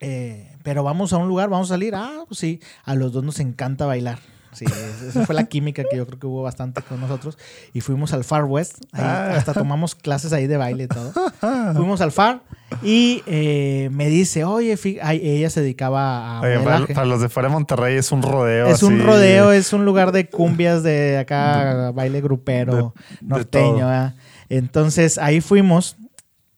Eh, 0.00 0.56
pero 0.62 0.82
vamos 0.82 1.12
a 1.12 1.16
un 1.18 1.28
lugar, 1.28 1.48
vamos 1.48 1.70
a 1.70 1.74
salir. 1.74 1.94
Ah, 1.94 2.24
pues 2.28 2.38
sí, 2.40 2.60
a 2.84 2.94
los 2.94 3.12
dos 3.12 3.24
nos 3.24 3.40
encanta 3.40 3.86
bailar. 3.86 4.18
Sí, 4.52 4.64
es- 4.64 5.02
esa 5.02 5.26
fue 5.26 5.34
la 5.34 5.44
química 5.44 5.84
que 5.90 5.98
yo 5.98 6.06
creo 6.06 6.18
que 6.18 6.26
hubo 6.26 6.42
bastante 6.42 6.80
con 6.80 6.98
nosotros. 7.00 7.36
Y 7.74 7.82
fuimos 7.82 8.14
al 8.14 8.24
Far 8.24 8.44
West, 8.44 8.78
ahí 8.92 9.02
Ah. 9.04 9.34
hasta 9.36 9.52
tomamos 9.52 9.94
clases 9.94 10.32
ahí 10.32 10.46
de 10.46 10.56
baile 10.56 10.84
y 10.84 10.88
todo. 10.88 11.12
Fuimos 11.76 12.00
al 12.00 12.12
Far 12.12 12.42
y 12.82 13.22
eh, 13.26 13.88
me 13.92 14.08
dice, 14.08 14.44
oye, 14.44 14.78
ay, 15.02 15.20
ella 15.22 15.50
se 15.50 15.60
dedicaba 15.60 16.38
a 16.38 16.40
Oye, 16.42 16.58
para, 16.60 16.86
para 16.86 17.04
los 17.06 17.20
de 17.20 17.28
fuera 17.28 17.48
de 17.48 17.54
Monterrey 17.54 17.96
es 17.96 18.12
un 18.12 18.22
rodeo. 18.22 18.66
Es 18.68 18.82
un 18.82 18.94
así. 18.94 19.02
rodeo, 19.02 19.52
es 19.52 19.72
un 19.72 19.84
lugar 19.84 20.12
de 20.12 20.28
cumbias 20.28 20.82
de 20.82 21.18
acá, 21.18 21.90
baile 21.92 22.20
grupero, 22.20 22.94
de- 23.10 23.16
de 23.20 23.26
norteño. 23.26 23.76
¿verdad? 23.86 24.14
Entonces 24.48 25.18
ahí 25.18 25.40
fuimos 25.40 25.96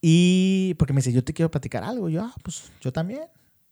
y 0.01 0.75
porque 0.79 0.93
me 0.93 0.99
dice, 0.99 1.13
yo 1.13 1.25
te 1.25 1.33
quiero 1.33 1.51
platicar 1.51 1.83
algo. 1.85 2.09
Yo, 2.09 2.23
ah, 2.23 2.35
pues 2.43 2.71
yo 2.81 2.93
también. 2.93 3.23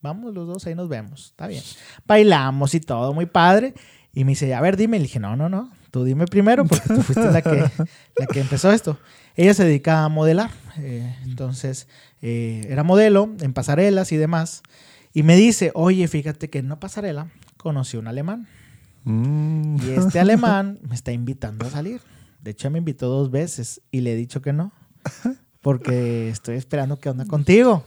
Vamos 0.03 0.35
los 0.35 0.47
dos, 0.47 0.67
ahí 0.67 0.75
nos 0.75 0.89
vemos. 0.89 1.27
Está 1.27 1.47
bien. 1.47 1.63
Bailamos 2.07 2.75
y 2.75 2.81
todo, 2.81 3.13
muy 3.15 3.27
padre. 3.27 3.75
Y 4.13 4.25
me 4.25 4.31
dice, 4.33 4.55
a 4.55 4.61
ver, 4.61 4.77
dime. 4.77 4.99
Le 4.99 5.05
dije, 5.05 5.19
no, 5.21 5.37
no, 5.37 5.49
no. 5.49 5.71
Tú 5.91 6.05
dime 6.05 6.27
primero 6.27 6.65
porque 6.67 6.89
tú 6.89 7.03
fuiste 7.03 7.31
la 7.31 7.43
que, 7.43 7.65
la 8.17 8.27
que 8.27 8.41
empezó 8.41 8.71
esto. 8.73 8.99
Ella 9.35 9.55
se 9.55 9.65
dedica 9.65 10.05
a 10.05 10.09
modelar. 10.09 10.51
eh, 10.79 11.17
entonces, 11.25 11.89
eh, 12.23 12.67
era 12.69 12.83
modelo 12.83 13.35
en 13.41 13.53
pasarelas 13.53 14.13
y 14.13 14.17
demás. 14.17 14.63
Y 15.13 15.23
me 15.23 15.37
dice, 15.37 15.71
oye, 15.75 16.07
fíjate 16.09 16.51
que 16.51 16.59
en 16.59 16.67
una 16.67 16.81
pasarela 16.81 17.31
conocí 17.57 17.97
a 17.97 18.01
un 18.01 18.09
alemán. 18.09 18.47
Mm. 19.05 19.77
Y 19.83 19.91
este 19.91 20.21
alemán 20.21 20.79
me 20.89 20.95
está 20.95 21.13
invitando 21.13 21.67
a 21.67 21.71
salir. 21.71 22.01
De 22.41 22.51
hecho, 22.51 22.71
me 22.71 22.79
invitó 22.79 23.09
dos 23.09 23.31
veces 23.31 23.81
y 23.91 24.01
le 24.01 24.13
he 24.13 24.17
dicho 24.17 24.43
que 24.43 24.53
no. 24.53 24.73
Porque 25.61 26.29
estoy 26.29 26.57
esperando 26.57 26.99
que 26.99 27.09
onda 27.09 27.25
contigo. 27.25 27.85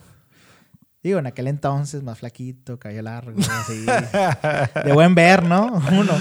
Digo, 1.01 1.17
en 1.17 1.27
aquel 1.27 1.47
entonces, 1.47 2.03
más 2.03 2.19
flaquito, 2.19 2.77
cabello 2.77 3.03
largo, 3.03 3.39
así. 3.39 3.85
De 4.85 4.91
buen 4.91 5.15
ver, 5.15 5.43
¿no? 5.43 5.81
Uno. 5.91 6.11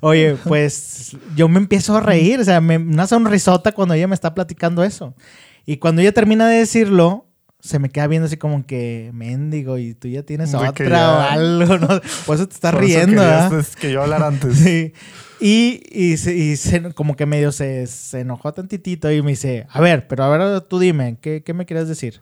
Oye, 0.00 0.36
pues 0.44 1.16
yo 1.36 1.48
me 1.48 1.58
empiezo 1.58 1.96
a 1.96 2.00
reír, 2.00 2.40
o 2.40 2.44
sea, 2.44 2.60
me, 2.60 2.78
una 2.78 3.06
sonrisota 3.06 3.70
cuando 3.70 3.94
ella 3.94 4.08
me 4.08 4.14
está 4.14 4.34
platicando 4.34 4.82
eso. 4.82 5.14
Y 5.64 5.76
cuando 5.76 6.02
ella 6.02 6.10
termina 6.10 6.48
de 6.48 6.56
decirlo, 6.56 7.28
se 7.64 7.78
me 7.78 7.88
queda 7.88 8.06
viendo 8.08 8.26
así 8.26 8.36
como 8.36 8.66
que 8.66 9.10
mendigo 9.14 9.78
y 9.78 9.94
tú 9.94 10.06
ya 10.08 10.22
tienes 10.22 10.52
De 10.52 10.58
otra 10.58 10.88
ya- 10.88 11.10
o 11.16 11.20
algo, 11.20 11.78
¿no? 11.78 11.88
Por 12.26 12.36
eso 12.36 12.46
te 12.46 12.54
estás 12.54 12.72
Por 12.74 12.84
eso 12.84 12.94
riendo, 12.98 13.22
¿verdad? 13.22 13.58
es 13.58 13.74
que 13.76 13.90
yo 13.90 14.02
hablar 14.02 14.22
antes. 14.24 14.58
Sí. 14.58 14.92
Y, 15.40 15.82
y, 15.90 16.16
se- 16.18 16.34
y 16.36 16.56
se- 16.56 16.92
como 16.92 17.16
que 17.16 17.24
medio 17.26 17.52
se, 17.52 17.86
se 17.86 18.20
enojó 18.20 18.52
tantitito 18.52 19.10
y 19.10 19.22
me 19.22 19.30
dice, 19.30 19.66
a 19.70 19.80
ver, 19.80 20.06
pero 20.08 20.24
a 20.24 20.36
ver, 20.36 20.60
tú 20.62 20.78
dime, 20.78 21.16
¿qué, 21.20 21.42
qué 21.42 21.54
me 21.54 21.64
quieres 21.66 21.88
decir? 21.88 22.20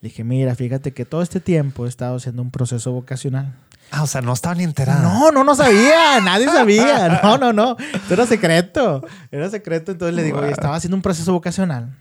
Le 0.00 0.08
dije, 0.08 0.24
mira, 0.24 0.54
fíjate 0.54 0.92
que 0.92 1.04
todo 1.04 1.20
este 1.20 1.40
tiempo 1.40 1.84
he 1.84 1.88
estado 1.88 2.16
haciendo 2.16 2.40
un 2.40 2.50
proceso 2.50 2.90
vocacional. 2.90 3.54
Ah, 3.90 4.02
o 4.02 4.06
sea, 4.06 4.22
no 4.22 4.32
estaba 4.32 4.54
ni 4.54 4.64
enterada. 4.64 5.02
No, 5.02 5.30
no, 5.30 5.44
no 5.44 5.54
sabía, 5.54 6.20
nadie 6.22 6.46
sabía. 6.46 7.20
No, 7.22 7.36
no, 7.36 7.52
no, 7.52 7.76
esto 7.92 8.14
era 8.14 8.24
secreto, 8.24 9.04
era 9.30 9.50
secreto. 9.50 9.92
Entonces 9.92 10.14
le 10.16 10.22
digo, 10.22 10.42
estaba 10.44 10.76
haciendo 10.76 10.96
un 10.96 11.02
proceso 11.02 11.32
vocacional 11.32 11.94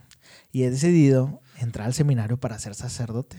y 0.54 0.64
he 0.64 0.70
decidido 0.72 1.42
entrar 1.60 1.88
al 1.88 1.94
seminario 1.94 2.38
para 2.38 2.58
ser 2.60 2.76
sacerdote. 2.76 3.38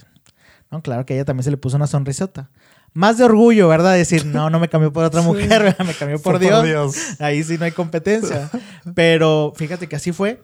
No, 0.71 0.83
claro 0.83 1.05
que 1.05 1.15
a 1.15 1.17
ella 1.17 1.25
también 1.25 1.45
se 1.45 1.51
le 1.51 1.57
puso 1.57 1.77
una 1.77 1.87
sonrisota. 1.89 2.51
Más 2.93 3.19
de 3.19 3.25
orgullo, 3.25 3.69
¿verdad? 3.69 3.95
Decir, 3.95 4.27
no, 4.27 4.51
no 4.51 4.59
me 4.61 4.69
cambió 4.69 4.93
por 4.93 5.05
otra 5.05 5.21
mujer, 5.23 5.63
¿verdad? 5.63 5.85
me 5.87 5.95
cambió 5.95 6.21
por 6.21 6.39
Fue 6.41 6.65
Dios. 6.67 6.97
Ahí 7.21 7.43
sí 7.43 7.57
no 7.59 7.65
hay 7.65 7.73
competencia. 7.73 8.51
Pero 8.95 9.53
fíjate 9.57 9.89
que 9.89 9.97
así 9.97 10.13
fue. 10.13 10.43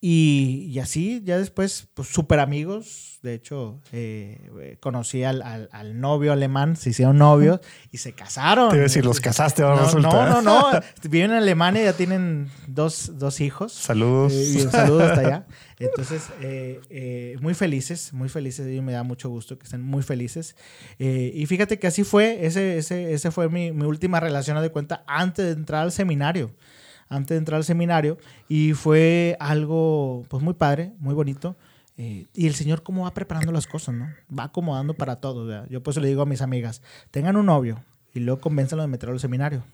Y, 0.00 0.68
y 0.70 0.80
así, 0.80 1.22
ya 1.24 1.38
después, 1.38 1.88
pues 1.94 2.08
súper 2.08 2.38
amigos. 2.38 3.18
De 3.22 3.32
hecho, 3.32 3.80
eh, 3.90 4.50
eh, 4.60 4.76
conocí 4.78 5.24
al, 5.24 5.40
al- 5.40 5.70
al 5.72 5.98
novio 5.98 6.30
alemán, 6.32 6.76
se 6.76 6.90
hicieron 6.90 7.16
novios 7.16 7.60
y 7.90 7.96
se 7.98 8.12
casaron. 8.12 8.68
Te 8.68 8.76
iba 8.76 8.82
a 8.82 8.88
decir, 8.88 9.02
los 9.04 9.18
casaste 9.20 9.62
ahora 9.62 9.76
no, 9.76 9.84
resulta. 9.86 10.08
no, 10.10 10.42
no, 10.42 10.72
no. 10.72 10.80
Viven 11.04 11.30
en 11.30 11.38
Alemania, 11.38 11.82
ya 11.84 11.94
tienen 11.94 12.50
dos, 12.66 13.12
dos 13.18 13.40
hijos. 13.40 13.72
Saludos. 13.72 14.30
Eh, 14.34 14.52
y 14.58 14.62
un 14.62 14.70
saludo 14.70 15.04
hasta 15.04 15.20
allá. 15.20 15.46
Entonces, 15.78 16.30
eh, 16.40 16.80
eh, 16.90 17.36
muy 17.40 17.54
felices, 17.54 18.12
muy 18.12 18.28
felices. 18.28 18.66
Y 18.72 18.80
me 18.80 18.92
da 18.92 19.02
mucho 19.02 19.28
gusto 19.28 19.58
que 19.58 19.64
estén 19.64 19.82
muy 19.82 20.02
felices. 20.02 20.56
Eh, 20.98 21.32
y 21.34 21.46
fíjate 21.46 21.78
que 21.78 21.86
así 21.86 22.04
fue. 22.04 22.46
Ese, 22.46 22.78
ese, 22.78 23.12
ese 23.12 23.30
fue 23.30 23.48
mi, 23.48 23.72
mi 23.72 23.84
última 23.86 24.20
relación 24.20 24.60
de 24.60 24.70
cuenta 24.70 25.04
antes 25.06 25.44
de 25.46 25.52
entrar 25.52 25.82
al 25.82 25.92
seminario. 25.92 26.50
antes 27.08 27.30
de 27.30 27.36
entrar 27.38 27.58
al 27.58 27.64
seminario 27.64 28.18
y 28.48 28.72
fue 28.72 29.36
algo 29.40 30.24
pues 30.28 30.42
muy 30.42 30.54
padre, 30.54 30.92
muy 30.98 31.14
bonito. 31.14 31.56
Eh, 31.96 32.26
y 32.34 32.46
el 32.46 32.54
Señor 32.54 32.82
cómo 32.82 33.04
va 33.04 33.14
preparando 33.14 33.52
las 33.52 33.66
cosas, 33.66 33.94
¿no? 33.94 34.08
Va 34.36 34.44
acomodando 34.44 34.94
para 34.94 35.16
todo. 35.16 35.46
¿verdad? 35.46 35.66
Yo 35.70 35.82
pues 35.82 35.96
le 35.96 36.08
digo 36.08 36.22
a 36.22 36.26
mis 36.26 36.42
amigas, 36.42 36.82
tengan 37.10 37.36
un 37.36 37.46
novio 37.46 37.84
y 38.14 38.20
luego 38.20 38.40
convénzanlo 38.40 38.82
de 38.82 38.88
meterlo 38.88 39.14
al 39.14 39.20
seminario. 39.20 39.64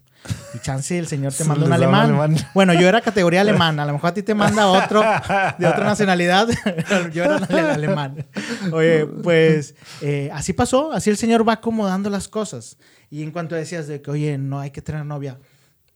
Y 0.54 0.58
chance 0.58 0.98
el 0.98 1.06
Señor 1.06 1.32
te 1.32 1.44
manda 1.44 1.64
un 1.66 1.72
alemán. 1.72 2.08
alemán. 2.10 2.36
Bueno, 2.54 2.74
yo 2.74 2.86
era 2.88 3.00
categoría 3.00 3.40
alemán. 3.40 3.78
A 3.80 3.86
lo 3.86 3.92
mejor 3.94 4.10
a 4.10 4.14
ti 4.14 4.22
te 4.22 4.34
manda 4.34 4.66
otro 4.66 5.00
de 5.00 5.66
otra 5.66 5.84
nacionalidad. 5.84 6.48
yo 7.12 7.24
era 7.24 7.36
ale- 7.36 7.60
alemán. 7.60 8.26
Oye, 8.72 9.06
pues 9.06 9.74
eh, 10.02 10.30
así 10.32 10.52
pasó. 10.52 10.92
Así 10.92 11.08
el 11.10 11.16
Señor 11.16 11.48
va 11.48 11.54
acomodando 11.54 12.10
las 12.10 12.28
cosas. 12.28 12.76
Y 13.10 13.22
en 13.22 13.30
cuanto 13.30 13.54
decías 13.54 13.86
de 13.86 14.02
que, 14.02 14.10
oye, 14.10 14.38
no 14.38 14.60
hay 14.60 14.70
que 14.70 14.82
tener 14.82 15.04
novia. 15.06 15.38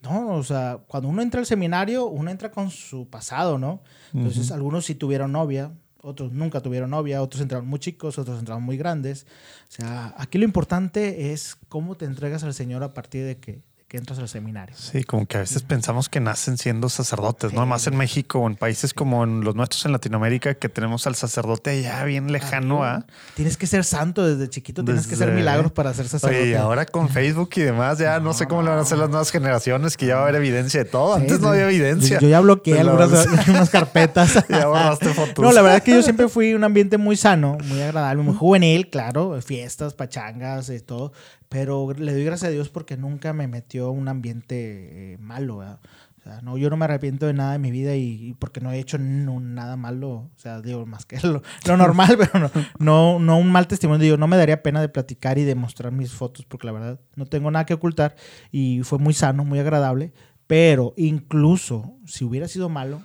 No, 0.03 0.29
o 0.35 0.43
sea, 0.45 0.79
cuando 0.87 1.09
uno 1.09 1.23
entra 1.23 1.41
al 1.41 1.47
seminario, 1.47 2.07
uno 2.07 2.31
entra 2.31 2.51
con 2.51 2.71
su 2.71 3.09
pasado, 3.09 3.59
¿no? 3.59 3.83
Entonces, 4.13 4.51
algunos 4.53 4.85
sí 4.85 4.95
tuvieron 4.95 5.33
novia, 5.33 5.73
otros 6.03 6.31
nunca 6.33 6.61
tuvieron 6.61 6.91
novia, 6.91 7.23
otros 7.23 7.41
entraron 7.41 7.67
muy 7.67 7.79
chicos, 7.79 8.19
otros 8.19 8.39
entraron 8.39 8.63
muy 8.63 8.77
grandes. 8.77 9.27
O 9.69 9.73
sea, 9.73 10.15
aquí 10.19 10.37
lo 10.37 10.45
importante 10.45 11.33
es 11.33 11.57
cómo 11.71 11.97
te 11.97 12.05
entregas 12.05 12.45
al 12.45 12.53
Señor 12.53 12.83
a 12.83 12.93
partir 12.93 13.25
de 13.25 13.39
que, 13.39 13.63
que 13.95 13.99
entras 13.99 14.19
al 14.19 14.29
seminario. 14.29 14.75
Sí, 14.77 15.05
como 15.05 15.25
que 15.25 15.37
a 15.37 15.41
veces 15.41 15.63
pensamos 15.63 16.09
que 16.09 16.19
nacen 16.19 16.59
siendo 16.59 16.89
sacerdotes, 16.89 17.53
¿no? 17.53 17.63
Sí. 17.63 17.69
Más 17.69 17.87
en 17.87 17.97
México 17.97 18.41
o 18.41 18.49
en 18.49 18.57
países 18.57 18.93
como 18.93 19.23
en 19.23 19.43
los 19.43 19.55
nuestros 19.55 19.87
en 19.87 19.93
Latinoamérica, 19.93 20.55
que 20.55 20.69
tenemos 20.69 21.07
al 21.07 21.15
sacerdote 21.15 21.71
allá 21.71 22.03
bien 22.03 22.33
lejano 22.33 22.83
a. 22.83 23.07
Tienes 23.37 23.57
que 23.57 23.69
ser 23.69 23.85
santo 23.85 24.27
desde 24.27 24.51
chiquito, 24.51 24.85
tienes 24.85 25.07
que 25.07 25.15
Desde- 25.15 25.31
milagros 25.31 25.71
para 25.71 25.95
ser 25.95 26.09
sacerdote. 26.09 26.43
Oye, 26.43 26.51
y 26.51 26.55
ahora 26.55 26.87
con 26.87 27.09
Facebook 27.09 27.51
y 27.55 27.61
demás, 27.61 27.99
ya 27.99 28.19
no, 28.19 28.33
sé 28.33 28.49
cómo 28.49 28.63
le 28.63 28.71
van 28.71 28.81
a 28.81 28.83
hacer 28.83 28.99
las 28.99 29.11
nuevas 29.11 29.31
generaciones, 29.31 29.97
que 29.97 30.07
ya 30.07 30.17
va 30.17 30.23
a 30.23 30.25
haber 30.25 30.35
evidencia 30.43 30.83
de 30.83 30.91
todo. 30.91 31.15
Sí, 31.15 31.21
Antes 31.21 31.39
no 31.39 31.51
había 31.51 31.67
evidencia. 31.67 32.19
Yo 32.19 32.27
ya 32.27 32.41
bloqueé 32.41 32.81
algunas 32.81 33.27
unas 33.49 33.71
carpetas. 33.71 34.45
Ya 34.49 34.67
borraste 34.67 35.15
fotos. 35.15 35.39
No, 35.45 35.53
la 35.53 35.63
verdad 35.63 35.79
es 35.79 35.85
que 35.85 35.93
yo 35.93 36.03
siempre 36.03 36.29
fui 36.29 36.55
un 36.55 36.65
ambiente 36.65 36.99
muy 36.99 37.17
sano, 37.17 37.59
muy 37.65 37.81
agradable, 37.81 38.25
muy 38.25 38.35
juvenil, 38.35 38.91
claro, 38.91 39.41
fiestas, 39.41 39.95
pachangas, 39.95 40.69
y 40.69 40.81
todo. 40.81 41.13
Pero 41.55 41.93
le 41.97 42.12
doy 42.12 42.25
gracias 42.25 42.49
a 42.49 42.53
Dios 42.53 42.69
porque 42.69 42.97
nunca 42.97 43.33
me 43.33 43.47
metió 43.47 43.93
un 43.93 44.09
ambiente 44.09 45.12
eh, 45.12 45.19
malo. 45.19 45.59
O 45.59 46.21
sea, 46.21 46.40
no, 46.43 46.59
yo 46.59 46.69
no 46.69 46.77
me 46.77 46.87
arrepiento 46.87 47.27
de 47.27 47.33
nada 47.33 47.53
de 47.53 47.61
mi 47.61 47.71
vida 47.71 47.95
y, 47.95 48.35
porque 48.40 48.61
no 48.61 48.73
he 48.73 48.81
hecho 48.81 48.99
nada 48.99 49.77
malo. 49.77 50.11
O 50.11 50.31
sea, 50.35 50.61
digo, 50.61 50.85
más 50.85 51.07
que 51.07 51.17
lo, 51.23 51.45
lo 51.64 51.77
normal, 51.77 52.17
pero 52.19 52.40
no, 52.40 52.51
no, 52.81 53.19
no 53.21 53.38
un 53.38 53.53
mal 53.53 53.69
testimonio. 53.69 54.03
Digo, 54.03 54.17
no 54.17 54.27
me 54.27 54.37
daría 54.37 54.64
pena 54.64 54.81
de 54.81 54.88
platicar 54.88 55.38
y 55.38 55.45
de 55.45 55.55
mostrar 55.55 55.93
mis 55.93 56.11
fotos 56.11 56.45
porque 56.45 56.67
la 56.67 56.73
verdad 56.73 57.01
no 57.14 57.27
tengo 57.27 57.53
nada 57.53 57.67
que 57.67 57.75
ocultar 57.75 58.17
y 58.51 58.81
fue 58.83 58.99
muy 58.99 59.14
sano, 59.14 59.45
muy 59.45 59.61
agradable. 59.61 60.12
Pero 60.49 60.93
incluso 60.97 61.95
si 62.05 62.25
hubiera 62.25 62.49
sido 62.49 62.69
malo, 62.69 63.01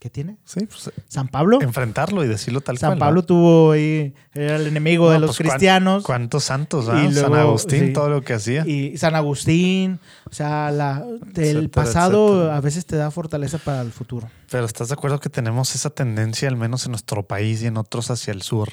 ¿qué 0.00 0.10
tiene? 0.10 0.38
Sí, 0.44 0.60
pues 0.66 0.90
San 1.08 1.28
Pablo. 1.28 1.60
enfrentarlo 1.60 2.24
y 2.24 2.28
decirlo 2.28 2.60
tal 2.60 2.78
San 2.78 2.90
cual. 2.90 2.98
¿no? 2.98 3.04
Pablo 3.04 3.22
tuvo 3.24 3.72
ahí, 3.72 4.14
era 4.32 4.56
el 4.56 4.66
enemigo 4.68 5.10
de 5.10 5.18
los 5.18 5.30
pues, 5.30 5.38
cuán- 5.38 5.48
cristianos. 5.50 6.04
¿Cuántos 6.04 6.44
santos? 6.44 6.86
Y 6.86 6.90
ah? 6.90 7.12
San 7.12 7.34
Agustín, 7.34 7.86
sí. 7.88 7.92
todo 7.92 8.08
lo 8.08 8.22
que 8.22 8.34
hacía. 8.34 8.66
Y 8.66 8.96
San 8.96 9.14
Agustín. 9.14 9.98
O 10.30 10.32
sea, 10.32 10.70
la, 10.70 11.04
el 11.04 11.20
Etcétera, 11.34 11.68
pasado 11.70 12.28
etcétera. 12.28 12.56
a 12.56 12.60
veces 12.60 12.86
te 12.86 12.96
da 12.96 13.10
fortaleza 13.10 13.58
para 13.58 13.82
el 13.82 13.90
futuro. 13.92 14.30
Pero 14.50 14.64
¿estás 14.64 14.88
de 14.88 14.94
acuerdo 14.94 15.18
que 15.20 15.30
tenemos 15.30 15.74
esa 15.74 15.90
tendencia, 15.90 16.48
al 16.48 16.56
menos 16.56 16.84
en 16.86 16.92
nuestro 16.92 17.26
país 17.26 17.62
y 17.62 17.66
en 17.66 17.76
otros 17.76 18.10
hacia 18.10 18.32
el 18.32 18.42
sur, 18.42 18.68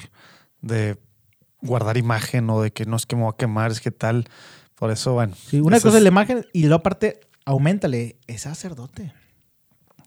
de 0.60 0.96
guardar 1.60 1.96
imagen 1.96 2.48
o 2.50 2.60
de 2.62 2.70
que 2.72 2.84
no 2.86 2.96
es 2.96 3.06
que 3.06 3.16
me 3.16 3.22
voy 3.22 3.32
a 3.34 3.36
quemar, 3.36 3.70
es 3.72 3.80
que 3.80 3.90
tal? 3.90 4.28
Por 4.76 4.90
eso, 4.90 5.14
bueno. 5.14 5.34
Sí, 5.34 5.58
una 5.58 5.80
cosa 5.80 5.96
es 5.96 6.02
la 6.02 6.08
imagen 6.10 6.46
y 6.52 6.60
luego 6.62 6.76
aparte, 6.76 7.18
aumentale, 7.46 8.16
es 8.26 8.42
sacerdote. 8.42 9.12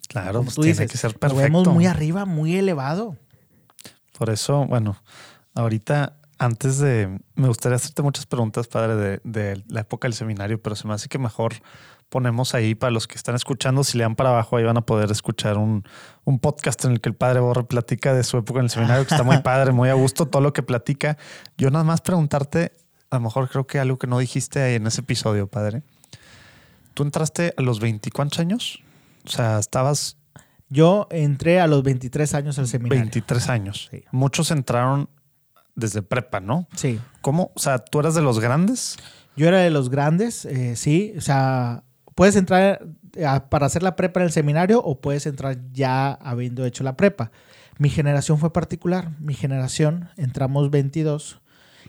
Claro, 0.09 0.43
pues 0.43 0.55
tú 0.55 0.61
tiene 0.63 0.73
dices, 0.73 0.91
que 0.91 0.97
ser 0.97 1.13
lo 1.13 1.19
perfecto. 1.19 1.43
vemos 1.43 1.67
muy 1.69 1.85
arriba, 1.85 2.25
muy 2.25 2.55
elevado. 2.55 3.15
Por 4.17 4.29
eso, 4.29 4.65
bueno, 4.65 4.97
ahorita, 5.55 6.17
antes 6.39 6.79
de. 6.79 7.19
Me 7.35 7.47
gustaría 7.47 7.77
hacerte 7.77 8.01
muchas 8.01 8.25
preguntas, 8.25 8.67
padre, 8.67 8.95
de, 8.95 9.21
de 9.23 9.63
la 9.69 9.81
época 9.81 10.07
del 10.07 10.13
seminario, 10.15 10.61
pero 10.61 10.75
se 10.75 10.87
me 10.87 10.93
hace 10.95 11.07
que 11.07 11.19
mejor 11.19 11.53
ponemos 12.09 12.55
ahí 12.55 12.73
para 12.73 12.89
los 12.89 13.07
que 13.07 13.15
están 13.15 13.35
escuchando. 13.35 13.83
Si 13.83 13.97
le 13.97 14.03
dan 14.03 14.15
para 14.15 14.31
abajo, 14.31 14.57
ahí 14.57 14.63
van 14.63 14.77
a 14.77 14.81
poder 14.81 15.11
escuchar 15.11 15.59
un, 15.59 15.83
un 16.25 16.39
podcast 16.39 16.83
en 16.85 16.91
el 16.93 17.01
que 17.01 17.09
el 17.09 17.15
padre 17.15 17.39
Borre 17.39 17.65
platica 17.65 18.13
de 18.13 18.23
su 18.23 18.37
época 18.37 18.59
en 18.59 18.65
el 18.65 18.71
seminario, 18.71 19.05
que 19.05 19.13
está 19.13 19.23
muy 19.23 19.37
padre, 19.43 19.71
muy 19.71 19.89
a 19.89 19.93
gusto, 19.93 20.25
todo 20.25 20.41
lo 20.41 20.53
que 20.53 20.63
platica. 20.63 21.17
Yo 21.55 21.69
nada 21.69 21.83
más 21.85 22.01
preguntarte, 22.01 22.73
a 23.11 23.17
lo 23.17 23.21
mejor 23.21 23.47
creo 23.47 23.67
que 23.67 23.79
algo 23.79 23.99
que 23.99 24.07
no 24.07 24.17
dijiste 24.17 24.59
ahí 24.59 24.73
en 24.73 24.87
ese 24.87 25.01
episodio, 25.01 25.45
padre. 25.47 25.83
¿Tú 26.95 27.03
entraste 27.03 27.53
a 27.55 27.61
los 27.61 27.79
20 27.79 28.09
cuántos 28.11 28.39
años? 28.39 28.81
O 29.29 29.31
sea, 29.31 29.59
estabas 29.59 30.17
Yo 30.71 31.07
entré 31.11 31.59
a 31.59 31.67
los 31.67 31.81
23 31.83 32.33
años 32.35 32.59
al 32.59 32.67
seminario. 32.67 33.01
23 33.03 33.49
años. 33.49 33.87
Sí. 33.89 34.03
Muchos 34.11 34.51
entraron 34.51 35.09
desde 35.75 36.01
prepa, 36.03 36.39
¿no? 36.39 36.67
Sí. 36.75 36.99
¿Cómo? 37.21 37.51
O 37.55 37.59
sea, 37.59 37.79
¿tú 37.79 37.99
eras 37.99 38.13
de 38.15 38.21
los 38.21 38.39
grandes? 38.39 38.97
Yo 39.35 39.47
era 39.47 39.59
de 39.59 39.69
los 39.71 39.89
grandes, 39.89 40.45
eh, 40.45 40.75
sí. 40.75 41.13
O 41.17 41.21
sea, 41.21 41.83
puedes 42.13 42.35
entrar 42.35 42.85
a- 43.25 43.49
para 43.49 43.65
hacer 43.65 43.81
la 43.81 43.95
prepa 43.95 44.19
en 44.19 44.25
el 44.27 44.31
seminario 44.31 44.79
o 44.83 44.99
puedes 45.01 45.25
entrar 45.25 45.57
ya 45.71 46.11
habiendo 46.11 46.65
hecho 46.65 46.83
la 46.83 46.95
prepa. 46.97 47.31
Mi 47.79 47.89
generación 47.89 48.37
fue 48.37 48.51
particular. 48.53 49.11
Mi 49.19 49.33
generación 49.33 50.09
entramos 50.17 50.69
22 50.69 51.39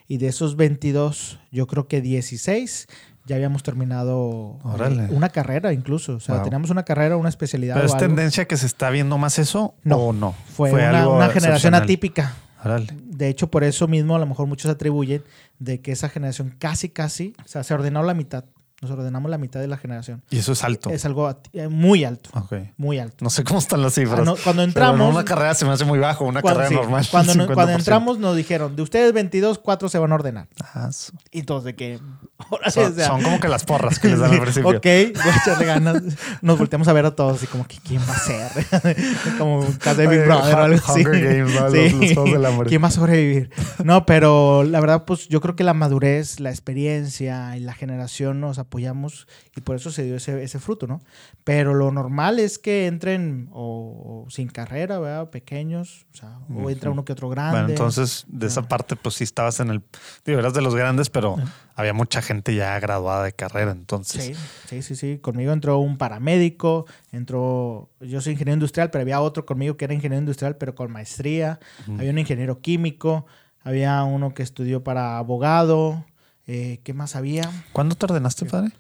y 0.07 0.19
de 0.19 0.29
esos 0.29 0.57
22, 0.57 1.39
yo 1.51 1.67
creo 1.67 1.87
que 1.89 2.01
16 2.01 2.87
ya 3.27 3.37
habíamos 3.37 3.63
terminado 3.63 4.57
eh, 4.59 4.69
Órale. 4.69 5.07
una 5.11 5.29
carrera 5.29 5.73
incluso. 5.73 6.15
O 6.17 6.21
sea, 6.21 6.37
Wow. 6.37 6.45
teníamos 6.45 6.71
una 6.71 6.83
carrera, 6.85 7.17
una 7.17 7.29
especialidad. 7.29 7.75
¿Pero 7.75 7.87
es 7.87 7.93
algo. 7.95 8.07
tendencia 8.07 8.47
que 8.47 8.57
se 8.57 8.67
está 8.67 8.91
viendo 8.91 9.19
más 9.19 9.39
eso 9.39 9.75
No, 9.85 9.97
o 9.97 10.13
no? 10.13 10.35
Fue, 10.55 10.73
una, 10.73 11.01
algo 11.01 11.17
una 11.17 11.29
generación 11.29 11.75
atípica. 11.75 12.35
Órale. 12.65 12.89
De 13.05 13.29
hecho, 13.29 13.51
por 13.51 13.65
eso 13.65 13.87
mismo 13.89 14.17
a 14.17 14.19
lo 14.19 14.27
mejor 14.27 14.47
muchos 14.47 14.71
atribuyen 14.71 15.23
de 15.59 15.81
que 15.81 15.93
esa 15.93 16.09
generación 16.09 16.55
casi, 16.59 16.89
casi, 16.89 17.35
o 17.45 17.49
sea, 17.49 17.63
se 17.65 17.73
ordenó 17.75 18.03
la 18.03 18.15
mitad. 18.15 18.45
Nos 18.83 18.91
ordenamos 18.93 19.31
la 19.31 19.37
mitad 19.37 19.61
de 19.61 19.67
la 19.69 19.77
generación. 19.77 20.23
Y 20.31 20.39
eso 20.39 20.53
es 20.53 20.65
alto. 20.65 20.89
Es 20.89 21.05
algo 21.05 21.31
eh, 21.53 21.69
muy 21.69 22.03
alto, 22.05 22.31
Ok. 22.33 22.55
muy 22.79 22.99
alto. 22.99 23.17
No 23.21 23.29
sé 23.29 23.45
cómo 23.45 23.59
están 23.59 23.83
las 23.83 23.93
cifras. 23.95 24.21
Ah, 24.21 24.25
no, 24.25 24.37
cuando 24.37 24.63
Pero 24.63 24.69
entramos, 24.69 25.01
en 25.11 25.15
una 25.17 25.25
carrera 25.27 25.53
se 25.55 25.67
me 25.67 25.73
hace 25.73 25.85
muy 25.85 25.99
bajo, 25.99 26.25
una 26.25 26.41
cuando, 26.41 26.61
carrera 26.61 26.69
sí, 26.81 26.83
normal. 26.87 27.07
cuando, 27.11 27.35
no- 27.35 27.45
50%. 27.45 27.55
cuando 27.55 27.73
entramos 27.75 28.19
nos 28.19 28.37
dijeron, 28.37 28.77
de 28.77 28.81
ustedes 28.83 29.13
22, 29.13 29.59
4 29.59 29.89
se 29.91 29.99
van 29.99 30.13
a 30.13 30.15
ordenar. 30.15 30.49
Ah, 30.63 30.89
Y 31.31 31.43
todos 31.43 31.65
de 31.65 31.75
que, 31.75 32.01
ahora 32.39 32.71
sí, 32.71 32.81
son, 32.81 32.93
o 32.93 32.95
sea, 32.95 33.07
son 33.09 33.23
como 33.23 33.39
que 33.39 33.49
las 33.49 33.65
porras 33.65 33.99
que 33.99 34.09
les 34.09 34.19
dan 34.19 34.31
al 34.31 34.37
sí, 34.37 34.41
principio. 34.41 34.71
Ok, 34.71 34.83
voy 34.85 35.33
a 35.33 35.37
echarle 35.43 35.67
ganas. 35.67 36.03
Nos 36.41 36.59
volteamos 36.59 36.89
a 36.89 36.95
ver 36.95 37.05
a 37.05 37.15
todos 37.15 37.43
y 37.43 37.47
como 37.49 37.67
que 37.67 37.77
quién 37.87 38.01
va 38.09 38.15
a 38.15 38.19
ser. 38.19 38.97
como 39.39 39.67
casa 39.79 39.95
de 39.95 40.07
Big 40.07 40.25
Brother 40.25 40.55
o 40.55 40.59
algo 40.59 40.77
así. 40.89 41.01
Hunger 41.05 41.23
Games, 41.39 41.55
¿no? 41.55 41.69
Los- 41.69 41.93
los 41.93 42.13
Juegos 42.15 42.33
del 42.33 42.47
Hambre. 42.47 42.69
¿Quién 42.71 42.83
va 42.83 42.89
a 42.89 42.93
sobrevivir? 42.93 43.51
No, 43.85 44.07
pero 44.07 44.63
la 44.65 44.81
verdad, 44.81 45.05
pues 45.05 45.29
yo 45.29 45.43
creo 45.43 45.55
que 45.55 45.65
la 45.65 45.75
madurez, 45.75 46.41
la 46.41 46.49
experiencia 46.49 47.55
y 47.59 47.61
la 47.61 47.75
generación 47.75 48.41
nos 48.41 48.59
apoyamos 48.71 49.27
y 49.57 49.61
por 49.63 49.75
eso 49.75 49.91
se 49.91 50.05
dio 50.05 50.15
ese, 50.15 50.43
ese 50.45 50.61
fruto, 50.61 50.87
¿no? 50.87 51.01
Pero 51.43 51.75
lo 51.75 51.91
normal 51.91 52.39
es 52.39 52.59
que 52.61 52.87
entren 52.87 53.49
o, 53.53 54.25
o 54.27 54.31
sin 54.31 54.49
carrera, 54.49 55.01
¿verdad? 55.01 55.29
Pequeños, 55.31 56.07
o 56.15 56.17
sea, 56.17 56.39
o 56.55 56.71
entra 56.71 56.91
uno 56.91 57.05
que 57.05 57.13
otro 57.13 57.29
grande. 57.29 57.53
Bueno, 57.59 57.69
entonces 57.71 58.25
de 58.29 58.47
esa 58.47 58.61
Ah. 58.61 58.69
parte, 58.69 58.95
pues 58.95 59.17
sí 59.17 59.25
estabas 59.25 59.59
en 59.59 59.71
el. 59.71 59.83
Digo, 60.25 60.39
eras 60.39 60.55
de 60.55 60.63
los 60.63 60.77
grandes, 60.77 61.11
pero 61.11 61.37
había 61.75 61.93
mucha 61.93 62.23
gente 62.23 62.55
ya 62.55 62.79
graduada 62.79 63.25
de 63.25 63.33
carrera. 63.33 63.73
Entonces, 63.73 64.25
Sí, 64.25 64.35
sí, 64.69 64.83
sí, 64.83 64.95
sí. 64.95 65.19
Conmigo 65.19 65.53
entró 65.53 65.79
un 65.79 65.99
paramédico, 65.99 66.87
entró, 67.11 67.91
yo 68.01 68.21
soy 68.21 68.35
ingeniero 68.35 68.55
industrial, 68.55 68.91
pero 68.91 69.03
había 69.03 69.21
otro 69.21 69.45
conmigo 69.47 69.77
que 69.77 69.85
era 69.87 69.95
ingeniero 69.95 70.21
industrial, 70.21 70.57
pero 70.57 70.75
con 70.77 70.93
maestría. 70.93 71.59
Había 71.99 72.11
un 72.13 72.19
ingeniero 72.19 72.61
químico, 72.61 73.27
había 73.65 74.03
uno 74.05 74.33
que 74.33 74.43
estudió 74.45 74.85
para 74.85 75.19
abogado. 75.19 76.05
Eh, 76.51 76.81
¿Qué 76.83 76.93
más 76.95 77.15
había? 77.17 77.51
¿cuándo 77.73 77.95
te 77.95 78.07
ordenaste, 78.07 78.45
padre? 78.47 78.73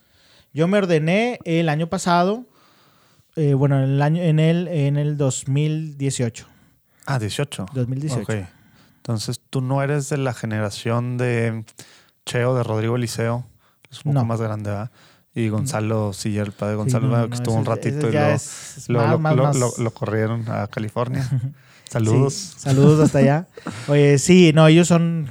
Yo 0.52 0.66
me 0.66 0.78
ordené 0.78 1.38
el 1.44 1.68
año 1.68 1.86
pasado, 1.88 2.44
eh, 3.36 3.54
bueno, 3.54 3.78
en 3.82 3.90
el, 3.90 4.02
año, 4.02 4.20
en, 4.22 4.40
el, 4.40 4.66
en 4.68 4.96
el 4.96 5.16
2018. 5.16 6.46
Ah, 7.06 7.18
18. 7.18 7.66
2018. 7.72 8.22
Ok. 8.22 8.46
Entonces, 8.96 9.40
tú 9.50 9.60
no 9.60 9.82
eres 9.82 10.08
de 10.08 10.18
la 10.18 10.34
generación 10.34 11.16
de 11.16 11.64
Cheo, 12.26 12.54
de 12.56 12.62
Rodrigo 12.62 12.96
Eliseo, 12.96 13.46
es 13.90 13.98
un 13.98 14.12
poco 14.12 14.14
No. 14.14 14.24
más 14.24 14.40
grande, 14.40 14.70
¿verdad? 14.70 14.90
Y 15.34 15.48
Gonzalo 15.48 16.12
Siller, 16.12 16.46
el 16.48 16.52
padre 16.52 16.74
Sí, 16.74 16.76
Gonzalo, 16.78 17.06
no, 17.06 17.12
¿verdad? 17.12 17.24
no, 17.24 17.30
que 17.30 17.34
estuvo 17.36 17.54
un 17.54 17.64
ratito 17.64 18.08
y 18.08 18.12
ya 18.12 18.20
luego, 18.22 18.34
es- 18.36 18.74
es 18.78 18.88
luego 18.88 19.06
más- 19.18 19.36
lo, 19.36 19.42
más- 19.44 19.56
lo- 19.56 19.68
más- 19.68 19.78
lo- 19.78 19.84
lo 19.84 19.90
corrieron 19.94 20.44
a 20.50 20.66
California. 20.66 21.22
Saludos. 21.88 22.34
Sí, 22.34 22.54
saludos 22.60 23.00
hasta 23.00 23.18
allá. 23.18 23.48
Oye, 23.88 24.18
sí, 24.18 24.52
no, 24.54 24.66
ellos 24.68 24.86
son 24.88 25.28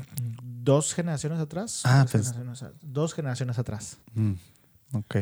dos 0.69 0.93
generaciones 0.93 1.39
atrás. 1.39 1.81
Ah, 1.83 2.03
dos, 2.03 2.11
pues- 2.11 2.31
generaciones, 2.31 2.63
a- 2.63 2.71
dos 2.81 3.13
generaciones 3.15 3.57
atrás. 3.57 3.97
Mm, 4.13 4.33
ok. 4.93 5.15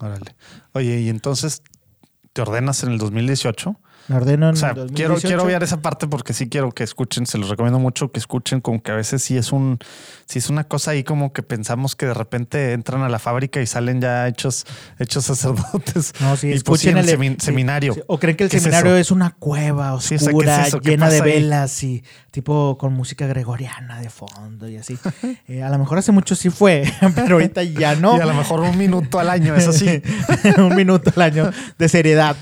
Órale. 0.00 0.34
Oye, 0.72 1.00
y 1.00 1.08
entonces 1.08 1.62
te 2.34 2.42
ordenas 2.42 2.82
en 2.82 2.90
el 2.92 2.98
2018 2.98 3.76
Me 4.10 4.16
ordeno 4.16 4.48
en 4.48 4.54
O 4.54 4.56
sea, 4.56 4.74
2018. 4.74 4.94
quiero, 4.96 5.14
quiero 5.20 5.42
obviar 5.44 5.62
esa 5.62 5.80
parte 5.80 6.08
porque 6.08 6.32
sí 6.32 6.48
quiero 6.48 6.72
que 6.72 6.82
escuchen, 6.82 7.26
se 7.26 7.38
los 7.38 7.48
recomiendo 7.48 7.78
mucho 7.78 8.10
que 8.10 8.18
escuchen, 8.18 8.60
como 8.60 8.82
que 8.82 8.90
a 8.90 8.96
veces 8.96 9.22
sí 9.22 9.36
es 9.36 9.52
un, 9.52 9.78
sí 10.26 10.40
es 10.40 10.50
una 10.50 10.64
cosa 10.64 10.90
ahí 10.90 11.04
como 11.04 11.32
que 11.32 11.44
pensamos 11.44 11.94
que 11.94 12.06
de 12.06 12.14
repente 12.14 12.72
entran 12.72 13.02
a 13.02 13.08
la 13.08 13.20
fábrica 13.20 13.60
y 13.62 13.66
salen 13.66 14.00
ya 14.00 14.26
hechos, 14.26 14.66
hechos 14.98 15.26
sacerdotes. 15.26 16.12
No, 16.20 16.36
sí, 16.36 16.48
y 16.48 16.58
pues 16.60 16.80
sí, 16.80 16.88
escuchen 16.88 16.98
el 16.98 17.08
el 17.08 17.16
semi- 17.18 17.36
sí, 17.38 17.46
seminario. 17.46 17.94
sí. 17.94 18.00
O 18.08 18.18
creen 18.18 18.36
que 18.36 18.44
el 18.44 18.50
¿Qué 18.50 18.56
es 18.56 18.62
seminario 18.64 18.90
eso? 18.92 19.00
es, 19.00 19.10
una 19.12 19.30
cueva 19.30 19.98
Sí, 20.00 20.16
o 20.16 20.18
sea, 20.18 20.28
¿qué 20.30 20.34
oscura, 20.34 20.66
es 20.66 20.74
llena 20.82 21.08
de 21.08 21.18
pasa 21.18 21.24
ahí? 21.24 21.32
velas 21.32 21.82
y 21.84 22.02
tipo 22.32 22.76
con 22.78 22.92
música 22.92 23.26
gregoriana 23.28 24.00
de 24.00 24.10
fondo 24.10 24.68
y 24.68 24.76
así. 24.76 24.98
Eh, 25.46 25.62
a 25.62 25.70
lo 25.70 25.78
mejor 25.78 25.98
hace 25.98 26.10
mucho 26.10 26.34
sí 26.34 26.50
fue, 26.50 26.84
pero 27.14 27.34
ahorita 27.36 27.62
ya 27.62 27.94
no. 27.96 28.16
Y 28.16 28.20
a 28.20 28.26
lo 28.26 28.34
mejor 28.34 28.58
un 28.60 28.76
minuto 28.76 29.20
al 29.20 29.30
año, 29.30 29.54
eso 29.54 29.72
sí. 29.72 30.02
un 30.58 30.74
minuto 30.74 31.12
al 31.14 31.22
año 31.22 31.50
de 31.78 31.88
seriedad. 31.88 32.34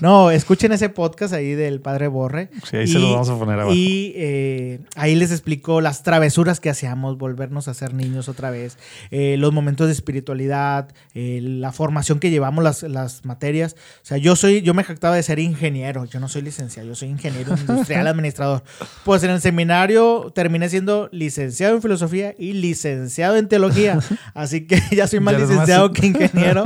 No, 0.00 0.30
escuchen 0.30 0.70
ese 0.70 0.88
podcast 0.88 1.15
ahí 1.32 1.54
del 1.54 1.80
padre 1.80 2.08
Borre. 2.08 2.50
Sí, 2.68 2.76
ahí 2.76 2.86
se 2.86 2.98
lo 2.98 3.12
vamos 3.12 3.28
a 3.30 3.38
poner 3.38 3.54
abajo. 3.60 3.74
Y 3.74 4.12
eh, 4.16 4.80
ahí 4.96 5.14
les 5.14 5.30
explico 5.30 5.80
las 5.80 6.02
travesuras 6.02 6.60
que 6.60 6.70
hacíamos, 6.70 7.18
volvernos 7.18 7.68
a 7.68 7.74
ser 7.74 7.94
niños 7.94 8.28
otra 8.28 8.50
vez, 8.50 8.78
eh, 9.10 9.36
los 9.38 9.52
momentos 9.52 9.86
de 9.86 9.92
espiritualidad, 9.92 10.88
eh, 11.14 11.40
la 11.42 11.72
formación 11.72 12.20
que 12.20 12.30
llevamos, 12.30 12.62
las, 12.62 12.82
las 12.82 13.24
materias. 13.24 13.74
O 14.02 14.06
sea, 14.06 14.16
yo 14.18 14.36
soy, 14.36 14.62
yo 14.62 14.74
me 14.74 14.84
jactaba 14.84 15.16
de 15.16 15.22
ser 15.22 15.38
ingeniero, 15.38 16.04
yo 16.04 16.20
no 16.20 16.28
soy 16.28 16.42
licenciado, 16.42 16.88
yo 16.88 16.94
soy 16.94 17.08
ingeniero 17.08 17.54
industrial 17.56 18.06
administrador. 18.08 18.62
Pues 19.04 19.22
en 19.22 19.30
el 19.30 19.40
seminario 19.40 20.32
terminé 20.34 20.68
siendo 20.68 21.08
licenciado 21.12 21.74
en 21.76 21.82
filosofía 21.82 22.34
y 22.38 22.52
licenciado 22.52 23.36
en 23.36 23.48
teología. 23.48 23.98
Así 24.34 24.66
que 24.66 24.80
ya 24.92 25.06
soy 25.06 25.20
más 25.20 25.32
Ya 25.32 25.38
eres 25.38 25.48
más- 25.50 25.56
licenciado 25.58 25.92
que 25.92 26.06
ingeniero. 26.08 26.64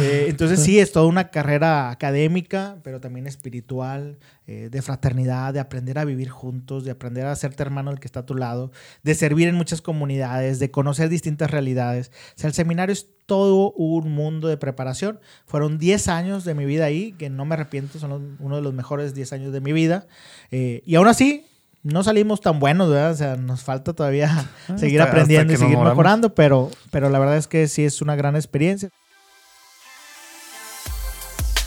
Eh, 0.00 0.26
entonces 0.28 0.60
sí, 0.62 0.78
es 0.78 0.92
toda 0.92 1.06
una 1.06 1.28
carrera 1.30 1.90
académica, 1.90 2.76
pero 2.82 3.00
también 3.00 3.26
espiritual, 3.36 4.18
eh, 4.46 4.68
de 4.70 4.82
fraternidad, 4.82 5.52
de 5.54 5.60
aprender 5.60 5.98
a 5.98 6.04
vivir 6.04 6.28
juntos, 6.30 6.84
de 6.84 6.90
aprender 6.90 7.26
a 7.26 7.32
hacerte 7.32 7.62
hermano 7.62 7.90
del 7.90 8.00
que 8.00 8.06
está 8.06 8.20
a 8.20 8.26
tu 8.26 8.34
lado, 8.34 8.72
de 9.02 9.14
servir 9.14 9.48
en 9.48 9.54
muchas 9.54 9.80
comunidades, 9.82 10.58
de 10.58 10.70
conocer 10.70 11.08
distintas 11.08 11.50
realidades. 11.50 12.10
O 12.36 12.38
sea, 12.40 12.48
el 12.48 12.54
seminario 12.54 12.92
es 12.92 13.06
todo 13.26 13.72
un 13.72 14.12
mundo 14.12 14.48
de 14.48 14.56
preparación. 14.56 15.20
Fueron 15.46 15.78
10 15.78 16.08
años 16.08 16.44
de 16.44 16.54
mi 16.54 16.64
vida 16.64 16.84
ahí, 16.84 17.12
que 17.12 17.28
no 17.30 17.44
me 17.44 17.54
arrepiento, 17.54 17.98
son 17.98 18.10
los- 18.10 18.22
uno 18.40 18.56
de 18.56 18.62
los 18.62 18.72
mejores 18.74 19.14
10 19.14 19.32
años 19.32 19.52
de 19.52 19.60
mi 19.60 19.72
vida. 19.72 20.06
Eh, 20.50 20.82
y 20.86 20.94
aún 20.94 21.08
así, 21.08 21.44
no 21.82 22.02
salimos 22.02 22.40
tan 22.40 22.58
buenos, 22.58 22.88
¿verdad? 22.90 23.12
O 23.12 23.16
sea, 23.16 23.36
nos 23.36 23.62
falta 23.62 23.92
todavía 23.92 24.48
seguir 24.76 25.00
Ah, 25.00 25.04
hasta- 25.04 25.12
aprendiendo 25.16 25.52
y 25.52 25.54
hasta 25.54 25.64
seguir 25.66 25.76
moramos. 25.78 25.94
mejorando, 25.96 26.34
pero, 26.34 26.70
pero 26.90 27.10
la 27.10 27.18
verdad 27.18 27.36
es 27.36 27.46
que 27.46 27.68
sí 27.68 27.84
es 27.84 28.02
una 28.02 28.16
gran 28.16 28.34
experiencia. 28.36 28.90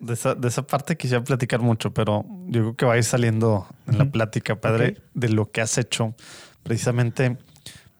De 0.00 0.14
esa, 0.14 0.34
de 0.34 0.46
esa 0.48 0.66
parte 0.66 0.96
quisiera 0.96 1.24
platicar 1.24 1.60
mucho, 1.60 1.92
pero 1.92 2.24
yo 2.46 2.60
creo 2.60 2.76
que 2.76 2.86
va 2.86 2.92
a 2.94 2.96
ir 2.98 3.04
saliendo 3.04 3.66
en 3.86 3.98
la 3.98 4.04
plática, 4.10 4.60
padre, 4.60 4.90
Ok. 4.90 5.04
de 5.14 5.28
lo 5.30 5.50
que 5.50 5.60
has 5.60 5.76
hecho. 5.76 6.14
Precisamente, 6.62 7.36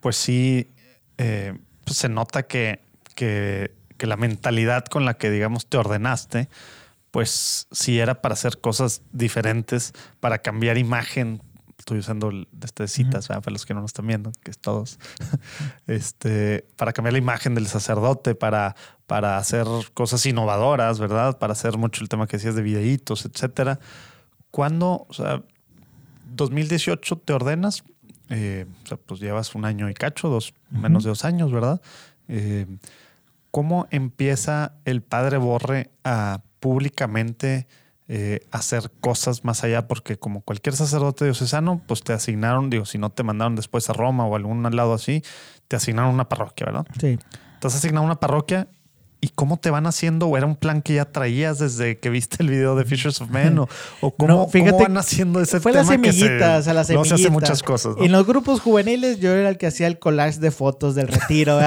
pues 0.01 0.17
sí, 0.17 0.69
eh, 1.17 1.59
pues 1.85 1.97
se 1.99 2.09
nota 2.09 2.45
que, 2.45 2.81
que, 3.17 3.73
que 3.97 4.07
la 4.07 4.17
mentalidad 4.17 4.85
con 4.85 5.05
la 5.05 5.15
que, 5.15 5.31
digamos, 5.31 5.67
te 5.67 5.77
ordenaste, 5.77 6.49
pues 7.11 7.67
sí 7.73 7.99
era 7.99 8.21
para 8.23 8.35
hacer 8.35 8.61
cosas 8.61 9.03
diferentes, 9.13 9.93
para 10.21 10.39
cambiar 10.39 10.79
imagen. 10.79 11.43
Estoy 11.79 11.99
usando 11.99 12.33
este 12.63 12.89
citas, 12.89 13.29
¿verdad? 13.29 13.43
para 13.43 13.53
los 13.53 13.65
que 13.65 13.73
no 13.73 13.81
nos 13.81 13.91
están 13.91 14.07
viendo, 14.07 14.33
que 14.43 14.51
es 14.51 14.59
todos. 14.59 14.99
este, 15.87 16.67
para 16.77 16.93
cambiar 16.93 17.13
la 17.13 17.19
imagen 17.19 17.55
del 17.55 17.67
sacerdote, 17.67 18.35
para, 18.35 18.75
para 19.07 19.39
hacer 19.39 19.67
cosas 19.95 20.27
innovadoras, 20.27 20.99
¿verdad? 20.99 21.39
Para 21.39 21.53
hacer 21.53 21.79
mucho 21.79 22.03
el 22.03 22.09
tema 22.09 22.27
que 22.27 22.37
decías 22.37 22.57
de 22.57 22.63
videitos, 22.63 23.25
etcétera. 23.25 23.79
¿Cuándo, 24.51 25.07
o 25.09 25.15
sea, 25.15 25.43
2018 26.35 27.17
te 27.19 27.33
ordenas? 27.33 27.85
Eh, 28.29 28.67
o 28.85 28.87
sea, 28.87 28.97
pues 28.99 29.21
llevas 29.21 29.55
un 29.55 29.65
año 29.65 29.89
y 29.89 29.95
cacho, 29.95 30.29
dos, 30.29 30.55
menos 30.71 31.05
de 31.05 31.11
dos 31.11 31.25
años, 31.25 31.53
¿verdad? 31.53 31.81
Eh, 32.29 32.67
¿Cómo 33.51 33.87
empieza 33.91 34.75
el 34.85 35.01
padre 35.01 35.39
Borre 35.39 35.91
a 36.05 36.43
públicamente 36.61 37.67
eh, 38.09 38.47
hacer 38.51 38.91
cosas 39.01 39.45
más 39.45 39.65
allá? 39.65 39.87
Porque 39.87 40.19
como 40.19 40.41
cualquier 40.41 40.75
sacerdote 40.75 41.25
diocesano, 41.25 41.83
pues 41.87 42.03
te 42.03 42.13
asignaron, 42.13 42.71
digo, 42.71 42.85
si 42.85 42.99
no 42.99 43.11
te 43.11 43.23
mandaron 43.23 43.55
después 43.55 43.89
a 43.91 43.93
Roma 43.93 44.27
o 44.27 44.35
a 44.35 44.37
algún 44.39 44.63
lado 44.75 44.95
así, 44.95 45.23
te 45.69 45.77
asignaron 45.77 46.15
una 46.15 46.29
parroquia, 46.29 46.67
¿verdad? 46.67 46.87
Sí. 47.01 47.19
Te 47.61 47.67
has 47.67 47.75
asignado 47.75 48.05
una 48.05 48.21
parroquia 48.21 48.69
y 49.21 49.31
cómo 49.31 49.57
te 49.59 49.71
van 49.71 49.87
haciendo, 49.87 50.29
o 50.29 50.37
era 50.37 50.47
un 50.47 50.55
plan 50.55 50.81
que 50.81 50.95
ya 50.95 51.05
traías 51.07 51.59
desde 51.59 51.99
que 51.99 52.09
viste 52.09 52.37
el 52.41 52.51
video 52.51 52.77
de 52.77 52.85
Fishers 52.85 53.21
of 53.21 53.31
Men, 53.31 53.59
o, 53.59 53.69
o 54.01 54.11
cómo, 54.17 54.29
No, 54.29 54.47
fíjate, 54.49 54.71
cómo 54.71 54.85
van 54.85 54.97
haciendo 54.97 55.41
ese 55.41 55.59
Fue 55.59 55.73
tema 55.73 55.83
las 55.91 56.01
que 56.01 56.13
se- 56.13 56.19
semillitas, 56.21 56.69
a 56.69 56.73
las 56.75 56.87
semillitas. 56.87 57.09
se 57.09 57.15
hace 57.27 57.31
muchas 57.31 57.63
cosas, 57.65 57.97
¿no? 57.97 58.05
En 58.05 58.13
los 58.13 58.25
grupos 58.27 58.61
juveniles 58.61 59.19
yo 59.19 59.33
era 59.35 59.49
el 59.49 59.59
que 59.59 59.67
hacía 59.67 59.89
el 59.89 59.99
collage 59.99 60.39
de 60.39 60.51
fotos 60.53 60.95
del 60.95 61.09
retiro. 61.09 61.57
O 61.59 61.61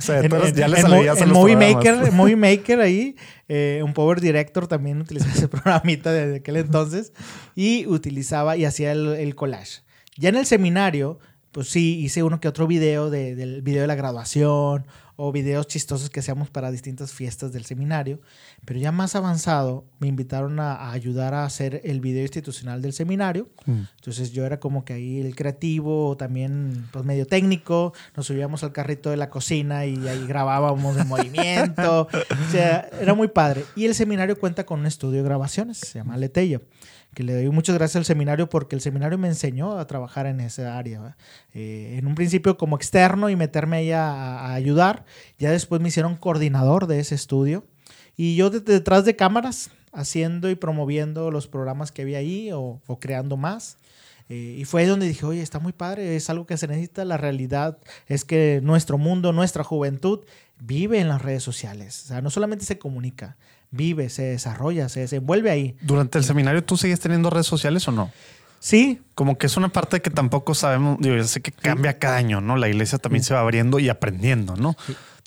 sea, 0.00 0.18
eres- 0.18 0.54
ya 0.54 0.66
le 0.66 0.80
en, 0.80 0.82
sabías 0.88 1.20
a 1.20 1.22
en 1.22 1.28
los 1.28 1.38
Movie 1.38 1.56
programas. 1.56 1.84
Maker, 1.84 2.08
en 2.08 2.16
Movie 2.16 2.36
Maker 2.36 2.80
ahí, 2.80 3.16
eh, 3.48 3.80
un 3.84 3.92
Power 3.94 4.20
Director 4.20 4.66
también 4.66 5.00
utilizaba 5.00 5.32
ese 5.32 5.46
programita 5.48 6.10
de 6.12 6.36
aquel 6.36 6.56
entonces 6.56 7.12
y 7.54 7.86
utilizaba 7.86 8.56
y 8.56 8.64
hacía 8.64 8.90
el, 8.90 9.06
el 9.14 9.36
collage. 9.36 9.82
Ya 10.16 10.30
en 10.30 10.36
el 10.36 10.46
seminario, 10.46 11.20
pues 11.52 11.68
sí, 11.70 12.00
hice 12.00 12.24
uno 12.24 12.40
que 12.40 12.48
otro 12.48 12.66
video 12.66 13.08
de- 13.08 13.36
del 13.36 13.62
video 13.62 13.82
de 13.82 13.86
la 13.86 13.94
graduación 13.94 14.84
o 15.20 15.32
videos 15.32 15.66
chistosos 15.66 16.10
que 16.10 16.20
hacíamos 16.20 16.48
para 16.48 16.70
distintas 16.70 17.12
fiestas 17.12 17.52
del 17.52 17.64
seminario. 17.64 18.20
Pero 18.64 18.78
ya 18.78 18.92
más 18.92 19.16
avanzado, 19.16 19.84
me 19.98 20.06
invitaron 20.06 20.60
a, 20.60 20.74
a 20.74 20.92
ayudar 20.92 21.34
a 21.34 21.44
hacer 21.44 21.80
el 21.82 22.00
video 22.00 22.22
institucional 22.22 22.80
del 22.82 22.92
seminario. 22.92 23.48
Mm. 23.66 23.80
Entonces 23.96 24.30
yo 24.30 24.46
era 24.46 24.60
como 24.60 24.84
que 24.84 24.92
ahí 24.92 25.20
el 25.20 25.34
creativo, 25.34 26.16
también 26.16 26.86
pues 26.92 27.04
medio 27.04 27.26
técnico, 27.26 27.92
nos 28.16 28.26
subíamos 28.26 28.62
al 28.62 28.70
carrito 28.70 29.10
de 29.10 29.16
la 29.16 29.28
cocina 29.28 29.86
y 29.86 30.06
ahí 30.06 30.24
grabábamos 30.24 30.96
en 30.96 31.08
movimiento. 31.08 32.06
O 32.48 32.50
sea, 32.50 32.88
era 33.00 33.14
muy 33.14 33.28
padre. 33.28 33.64
Y 33.74 33.86
el 33.86 33.94
seminario 33.94 34.38
cuenta 34.38 34.64
con 34.64 34.80
un 34.80 34.86
estudio 34.86 35.18
de 35.18 35.24
grabaciones, 35.24 35.78
se 35.78 35.98
llama 35.98 36.16
Letello, 36.16 36.62
que 37.14 37.22
le 37.22 37.34
doy 37.34 37.48
muchas 37.50 37.76
gracias 37.76 37.96
al 37.96 38.04
seminario 38.04 38.48
porque 38.48 38.76
el 38.76 38.80
seminario 38.80 39.18
me 39.18 39.28
enseñó 39.28 39.78
a 39.78 39.86
trabajar 39.86 40.26
en 40.26 40.40
esa 40.40 40.78
área. 40.78 41.16
Eh, 41.54 41.96
en 41.98 42.06
un 42.06 42.14
principio 42.14 42.56
como 42.56 42.76
externo 42.76 43.28
y 43.30 43.36
meterme 43.36 43.78
ahí 43.78 43.92
a, 43.92 44.52
ayudar, 44.52 45.04
ya 45.38 45.50
después 45.50 45.80
me 45.80 45.88
hicieron 45.88 46.16
coordinador 46.16 46.86
de 46.86 47.00
ese 47.00 47.14
estudio. 47.14 47.64
Y 48.16 48.36
yo 48.36 48.50
de- 48.50 48.60
detrás 48.60 49.04
de 49.04 49.16
cámaras, 49.16 49.70
haciendo 49.92 50.50
y 50.50 50.54
promoviendo 50.54 51.30
los 51.30 51.48
programas 51.48 51.92
que 51.92 52.02
había 52.02 52.18
ahí 52.18 52.52
o, 52.52 52.80
o 52.86 53.00
creando 53.00 53.36
más. 53.36 53.78
Eh, 54.28 54.56
y 54.58 54.64
fue 54.64 54.82
ahí 54.82 54.86
donde 54.86 55.08
dije, 55.08 55.24
oye, 55.24 55.40
está 55.40 55.58
muy 55.58 55.72
padre, 55.72 56.14
es 56.14 56.28
algo 56.28 56.46
que 56.46 56.56
se 56.56 56.68
necesita. 56.68 57.04
La 57.04 57.16
realidad 57.16 57.78
es 58.06 58.24
que 58.24 58.60
nuestro 58.62 58.98
mundo, 58.98 59.32
nuestra 59.32 59.64
juventud, 59.64 60.20
vive 60.60 61.00
en 61.00 61.08
las 61.08 61.22
redes 61.22 61.42
sociales. 61.42 62.02
O 62.04 62.08
sea, 62.08 62.20
no 62.20 62.30
solamente 62.30 62.64
se 62.64 62.78
comunica, 62.78 63.36
vive, 63.70 64.08
se 64.08 64.22
desarrolla, 64.22 64.88
se 64.88 65.00
desenvuelve 65.00 65.50
ahí. 65.50 65.76
Durante 65.82 66.18
el 66.18 66.24
seminario, 66.24 66.64
¿tú 66.64 66.76
sigues 66.76 67.00
teniendo 67.00 67.30
redes 67.30 67.46
sociales 67.46 67.86
o 67.88 67.92
no? 67.92 68.10
Sí, 68.60 69.00
Como 69.14 69.38
que 69.38 69.46
es 69.46 69.56
una 69.56 69.68
parte 69.68 70.02
que 70.02 70.10
tampoco 70.10 70.54
sabemos, 70.54 70.98
digo, 71.00 71.16
yo 71.16 71.24
sé 71.24 71.40
que 71.40 71.52
cambia 71.52 71.98
cada 71.98 72.16
año, 72.16 72.40
¿no? 72.40 72.56
La 72.56 72.68
iglesia 72.68 72.98
también 72.98 73.22
se 73.22 73.34
va 73.34 73.40
abriendo 73.40 73.78
y 73.78 73.88
aprendiendo, 73.88 74.56
¿no? 74.56 74.76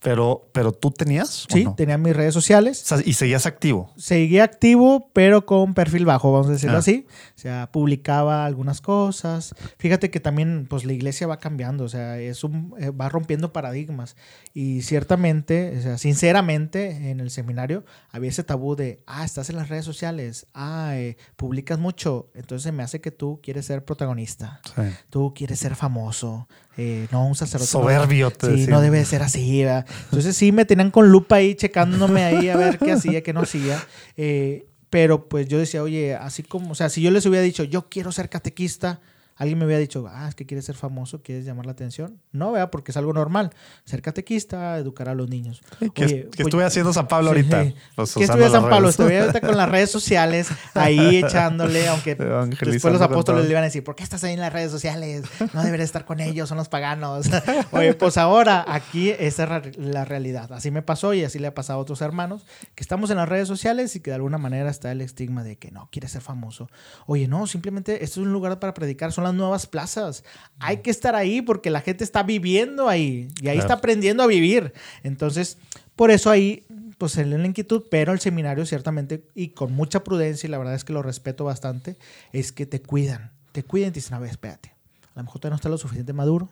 Pero, 0.04 0.50
pero 0.52 0.72
tú 0.72 0.90
tenías. 0.90 1.46
o 1.46 1.54
sí, 1.54 1.64
no? 1.64 1.76
tenía 1.76 1.96
mis 1.98 2.16
redes 2.16 2.34
sociales. 2.34 2.82
O 2.82 2.86
sea, 2.86 2.98
y 3.06 3.14
seguías 3.14 3.46
activo. 3.46 3.92
seguía 3.98 4.44
activo, 4.44 5.12
pero 5.14 5.46
con 5.46 5.76
perfil 5.76 6.06
bajo, 6.06 6.32
vamos 6.32 6.48
a 6.48 6.52
decirlo 6.54 6.78
Ah. 6.78 6.80
así. 6.80 7.06
O 7.38 7.40
sea, 7.40 7.70
publicaba 7.72 8.46
algunas 8.46 8.82
cosas. 8.82 9.54
Fíjate 9.78 10.10
que 10.10 10.20
también, 10.20 10.66
pues 10.68 10.86
la 10.86 10.94
iglesia 10.94 11.28
va 11.28 11.38
cambiando, 11.38 11.84
o 11.84 11.90
sea, 11.90 12.18
es 12.20 12.44
un, 12.44 12.74
eh, 12.80 12.90
va 12.90 13.10
rompiendo 13.10 13.54
paradigmas. 13.54 14.16
Y 14.56 14.82
ciertamente, 14.82 15.76
o 15.78 15.82
sea, 15.82 15.98
sinceramente, 16.00 17.12
en 17.12 17.20
el 17.20 17.30
seminario 17.30 17.86
había 18.10 18.30
ese 18.32 18.44
tabú 18.44 18.76
de, 18.76 19.04
ah, 19.06 19.24
estás 19.24 19.50
en 19.52 19.56
las 19.56 19.70
redes 19.70 19.86
sociales, 19.86 20.48
ah, 20.56 20.94
eh, 20.96 21.18
publicas 21.36 21.78
mucho, 21.78 22.30
entonces 22.34 22.74
me 22.74 22.82
hace 22.84 23.02
que 23.02 23.12
tú 23.12 23.40
quieres 23.44 23.66
ser 23.68 23.86
protagonista 23.86 24.62
Sí. 24.76 24.82
tú 25.10 25.34
quieres 25.36 25.60
ser 25.60 25.76
famoso, 25.76 26.48
Eh, 26.78 27.08
no, 27.12 27.28
un 27.28 27.36
sacerdote. 27.36 27.72
Soberbio, 27.72 28.30
no, 28.30 28.32
te 28.32 28.58
Sí, 28.58 28.68
no 28.68 28.82
debe 28.82 29.00
de 29.00 29.06
ser 29.06 29.24
así. 29.24 29.64
¿verdad? 29.64 29.86
Entonces 30.06 30.36
sí 30.36 30.52
me 30.52 30.66
tenían 30.66 30.92
con 30.92 31.10
lupa 31.12 31.38
ahí, 31.38 31.56
checándome 31.56 32.24
ahí 32.24 32.50
a 32.50 32.58
ver 32.58 32.80
qué 32.80 32.94
hacía, 32.94 33.22
qué 33.24 33.34
no 33.34 33.42
hacía. 33.42 33.84
Eh, 34.18 34.68
pero 34.90 35.30
pues 35.30 35.48
yo 35.48 35.58
decía, 35.58 35.82
oye, 35.84 36.16
así 36.16 36.44
como, 36.44 36.72
o 36.72 36.76
sea, 36.76 36.90
si 36.90 37.02
yo 37.02 37.12
les 37.12 37.26
hubiera 37.26 37.44
dicho, 37.44 37.64
yo 37.64 37.88
quiero 37.90 38.12
ser 38.12 38.30
catequista, 38.30 39.00
alguien 39.36 39.58
me 39.58 39.66
hubiera 39.66 39.80
dicho, 39.80 40.08
ah, 40.10 40.28
es 40.28 40.36
que 40.36 40.46
quieres 40.46 40.66
ser 40.66 40.76
famoso, 40.76 41.22
quieres 41.22 41.46
llamar 41.46 41.66
la 41.66 41.72
atención. 41.72 42.20
No, 42.32 42.52
vea, 42.52 42.72
porque 42.72 42.92
es 42.92 42.98
algo 42.98 43.14
normal. 43.14 43.52
Ser 43.86 44.02
catequista, 44.02 44.78
educar 44.78 45.10
a 45.10 45.16
los 45.16 45.30
niños. 45.30 45.62
¿Qué, 45.94 46.06
Oye, 46.06 46.30
pues, 46.30 46.40
estuve 46.40 46.64
haciendo 46.64 46.94
San 46.94 47.08
Pablo 47.08 47.30
ahorita? 47.30 47.64
sí. 47.64 47.76
Pues, 47.96 48.14
¿Qué 48.14 48.24
usando 48.24 48.46
estuve 48.46 48.60
San 48.60 48.70
Pablo? 48.70 48.90
Estuve 48.90 49.20
ahorita 49.20 49.42
con 49.42 49.58
las 49.58 49.70
redes 49.70 49.92
sociales, 49.92 50.50
ahí 50.74 51.18
echándole, 51.24 51.88
aunque 51.88 52.16
después 52.16 52.94
los 52.94 53.02
apóstoles 53.02 53.46
le 53.46 53.52
iban 53.52 53.64
a 53.64 53.66
decir, 53.66 53.84
¿por 53.84 53.96
qué 53.96 54.04
estás 54.04 54.24
ahí 54.24 54.34
en 54.34 54.40
las 54.40 54.54
redes 54.54 54.72
sociales? 54.72 55.24
No 55.54 55.64
deberías 55.64 55.88
estar 55.88 56.06
con 56.06 56.20
ellos, 56.20 56.50
son 56.50 56.58
los 56.58 56.70
paganos. 56.70 57.28
Oye, 57.72 57.94
pues 57.94 58.18
ahora 58.18 58.66
aquí 58.68 59.10
esa 59.10 59.58
es 59.58 59.78
la 59.78 60.06
realidad. 60.06 60.52
Así 60.54 60.72
me 60.72 60.82
pasó 60.82 61.14
y 61.14 61.24
así 61.24 61.40
le 61.40 61.48
ha 61.48 61.54
pasado 61.54 61.80
a 61.80 61.82
otros 61.82 62.02
hermanos, 62.02 62.46
que 62.76 62.84
estamos 62.84 63.10
en 63.10 63.18
las 63.18 63.28
redes 63.28 63.48
sociales 63.48 63.96
y 63.96 64.00
que 64.00 64.12
de 64.12 64.16
alguna 64.16 64.38
manera 64.38 64.70
está 64.70 64.92
el 64.92 65.02
estigma 65.02 65.44
de 65.44 65.58
que 65.58 65.72
no, 65.72 65.90
quieres 65.92 66.12
ser 66.12 66.22
famoso. 66.22 66.70
Oye, 67.08 67.28
no, 67.28 67.48
simplemente 67.48 68.04
esto 68.04 68.22
es 68.22 68.26
un 68.26 68.34
lugar 68.34 68.60
para 68.60 68.74
predicar, 68.74 69.12
son 69.12 69.21
las 69.24 69.34
nuevas 69.34 69.68
plazas. 69.68 70.24
Hay 70.60 70.78
que 70.78 70.92
estar 70.92 71.16
ahí 71.16 71.42
porque 71.42 71.70
la 71.70 71.82
gente 71.82 72.04
está 72.04 72.24
viviendo 72.24 72.90
ahí 72.90 73.28
y 73.42 73.48
ahí 73.48 73.56
Claro. 73.56 73.60
está 73.62 73.74
aprendiendo 73.76 74.24
a 74.24 74.28
vivir. 74.28 74.74
Entonces, 75.04 75.58
por 75.96 76.12
eso 76.12 76.30
ahí 76.30 76.64
pues 76.98 77.18
en 77.18 77.32
la 77.32 77.48
inquietud, 77.48 77.84
pero 77.90 78.14
el 78.14 78.20
seminario 78.20 78.64
ciertamente 78.68 79.24
y 79.34 79.50
con 79.50 79.74
mucha 79.74 80.04
prudencia 80.04 80.46
y 80.46 80.52
la 80.52 80.60
verdad 80.60 80.76
es 80.76 80.84
que 80.84 80.94
lo 80.94 81.02
respeto 81.02 81.44
bastante, 81.44 81.98
es 82.32 82.52
que 82.52 82.68
te 82.68 82.80
cuidan, 82.82 83.32
te 83.54 83.64
cuidan 83.64 83.90
y 83.90 83.94
dicen, 83.94 84.14
a 84.14 84.20
ver, 84.20 84.30
espérate, 84.30 84.76
a 85.16 85.20
lo 85.20 85.24
mejor 85.24 85.42
todavía 85.42 85.54
no 85.54 85.56
está 85.56 85.70
lo 85.70 85.80
suficiente 85.80 86.14
maduro, 86.14 86.50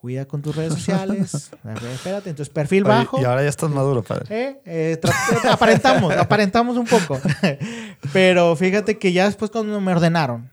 cuida 0.00 0.24
con 0.24 0.40
tus 0.40 0.56
redes 0.56 0.72
sociales, 0.72 1.50
espérate, 1.92 2.30
entonces 2.30 2.48
perfil 2.52 2.84
Oye, 2.84 2.88
bajo. 2.94 3.20
Y 3.20 3.24
ahora 3.24 3.42
ya 3.42 3.48
estás 3.50 3.68
maduro, 3.70 4.02
padre. 4.02 4.24
¿Eh? 4.30 4.60
Eh, 4.64 4.98
tra- 5.00 5.12
aparentamos, 5.52 6.14
aparentamos 6.16 6.76
un 6.78 6.86
poco. 6.86 7.20
Pero 8.12 8.56
fíjate 8.56 8.98
que 8.98 9.12
ya 9.12 9.26
después 9.26 9.50
cuando 9.50 9.78
me 9.80 9.92
ordenaron, 9.92 10.48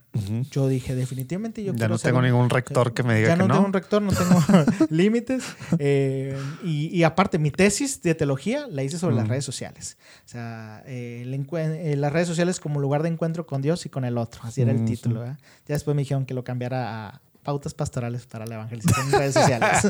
yo 0.49 0.67
dije, 0.67 0.95
definitivamente 0.95 1.63
yo 1.63 1.73
Ya 1.75 1.87
no 1.87 1.99
tengo 1.99 2.17
un- 2.17 2.25
ningún 2.25 2.49
rector 2.49 2.93
que 2.93 3.03
me 3.03 3.15
diga 3.15 3.27
ya 3.29 3.33
que 3.35 3.39
no, 3.39 3.47
no. 3.47 3.53
tengo 3.53 3.67
un 3.67 3.73
rector, 3.73 4.01
no 4.01 4.11
tengo 4.11 4.41
límites. 4.89 5.43
Eh, 5.77 6.35
y, 6.63 6.87
y 6.87 7.03
aparte, 7.03 7.37
mi 7.37 7.51
tesis 7.51 8.01
de 8.01 8.15
teología 8.15 8.65
la 8.67 8.81
hice 8.83 8.97
sobre 8.97 9.15
las 9.15 9.27
redes 9.27 9.45
sociales. 9.45 9.97
O 10.25 10.27
sea, 10.27 10.81
eh, 10.87 11.21
el 11.23 11.33
eh, 11.55 11.95
las 11.97 12.11
redes 12.11 12.27
sociales 12.27 12.59
como 12.59 12.79
lugar 12.79 13.03
de 13.03 13.09
encuentro 13.09 13.45
con 13.45 13.61
Dios 13.61 13.85
y 13.85 13.89
con 13.89 14.05
el 14.05 14.17
otro. 14.17 14.41
Así 14.43 14.61
era 14.63 14.71
el 14.71 14.85
título. 14.85 15.23
Ya 15.23 15.35
después 15.67 15.95
me 15.95 16.01
dijeron 16.01 16.25
que 16.25 16.33
lo 16.33 16.43
cambiara 16.43 17.07
a 17.09 17.21
pautas 17.47 17.73
pastorales 17.73 18.25
para 18.25 18.45
la 18.45 18.55
evangelización 18.55 19.05
en 19.07 19.11
redes 19.13 19.33
sociales. 19.35 19.87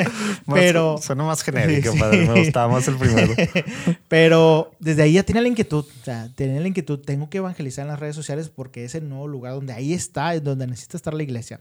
Pero- 0.46 0.96
Suena 1.02 1.24
más 1.24 1.42
genérico, 1.42 1.90
Sí. 1.90 1.98
padre. 1.98 2.24
Me 2.24 2.38
gustaba 2.44 2.72
más 2.72 2.86
el 2.86 2.94
primero. 2.96 3.34
Pero 4.08 4.70
desde 4.78 5.02
ahí 5.02 5.14
ya 5.14 5.24
tenía 5.24 5.42
la 5.42 5.48
inquietud. 5.48 5.84
O 5.84 6.04
sea, 6.04 6.28
tenía 6.36 6.60
la 6.60 6.68
inquietud. 6.68 7.00
Tengo 7.00 7.28
que 7.28 7.38
evangelizar 7.38 7.82
en 7.82 7.88
las 7.88 7.98
redes 7.98 8.14
sociales 8.14 8.48
porque 8.48 8.84
es 8.84 8.94
el 8.94 9.08
nuevo 9.08 9.26
lugar 9.26 9.54
donde 9.54 9.72
ahí 9.72 9.92
está, 9.92 10.36
es 10.36 10.44
donde 10.44 10.68
necesita 10.68 10.96
estar 10.96 11.12
la 11.12 11.24
iglesia. 11.24 11.58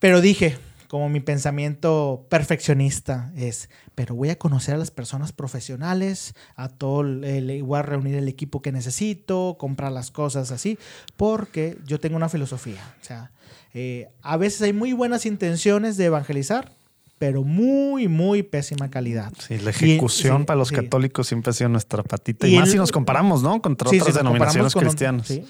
Pero 0.00 0.20
dije, 0.20 0.56
como 0.88 1.08
mi 1.08 1.20
pensamiento 1.20 2.26
perfeccionista 2.28 3.30
es, 3.36 3.68
pero 3.94 4.14
voy 4.14 4.30
a 4.30 4.38
conocer 4.38 4.74
a 4.74 4.78
las 4.78 4.90
personas 4.90 5.32
profesionales, 5.32 6.34
a 6.54 6.68
todo, 6.68 7.00
el, 7.02 7.64
a 7.74 7.82
reunir 7.82 8.14
el 8.16 8.28
equipo 8.28 8.62
que 8.62 8.72
necesito, 8.72 9.56
comprar 9.58 9.92
las 9.92 10.10
cosas 10.10 10.50
así, 10.50 10.78
porque 11.16 11.76
yo 11.86 11.98
tengo 12.00 12.16
una 12.16 12.28
filosofía. 12.28 12.94
O 13.00 13.04
sea, 13.04 13.32
eh, 13.74 14.08
a 14.22 14.36
veces 14.36 14.62
hay 14.62 14.72
muy 14.72 14.92
buenas 14.92 15.26
intenciones 15.26 15.96
de 15.96 16.06
evangelizar, 16.06 16.72
pero 17.18 17.42
muy, 17.44 18.08
muy 18.08 18.42
pésima 18.42 18.90
calidad. 18.90 19.32
Sí, 19.38 19.58
la 19.58 19.70
ejecución 19.70 20.44
para 20.44 20.58
los 20.58 20.68
sí. 20.68 20.74
católicos 20.74 21.26
siempre 21.26 21.50
ha 21.50 21.54
sido 21.54 21.68
nuestra 21.70 22.02
patita. 22.02 22.46
Y 22.46 22.54
Y, 22.54 22.58
más 22.58 22.68
el- 22.68 22.72
si 22.72 22.78
nos 22.78 22.92
comparamos, 22.92 23.42
¿no? 23.42 23.60
Contra 23.62 23.88
Sí, 23.90 24.00
otras 24.00 24.14
sí, 24.14 24.18
denominaciones 24.20 24.74
con 24.74 24.84
un- 24.84 24.88
cristianas. 24.90 25.26
sí. 25.26 25.44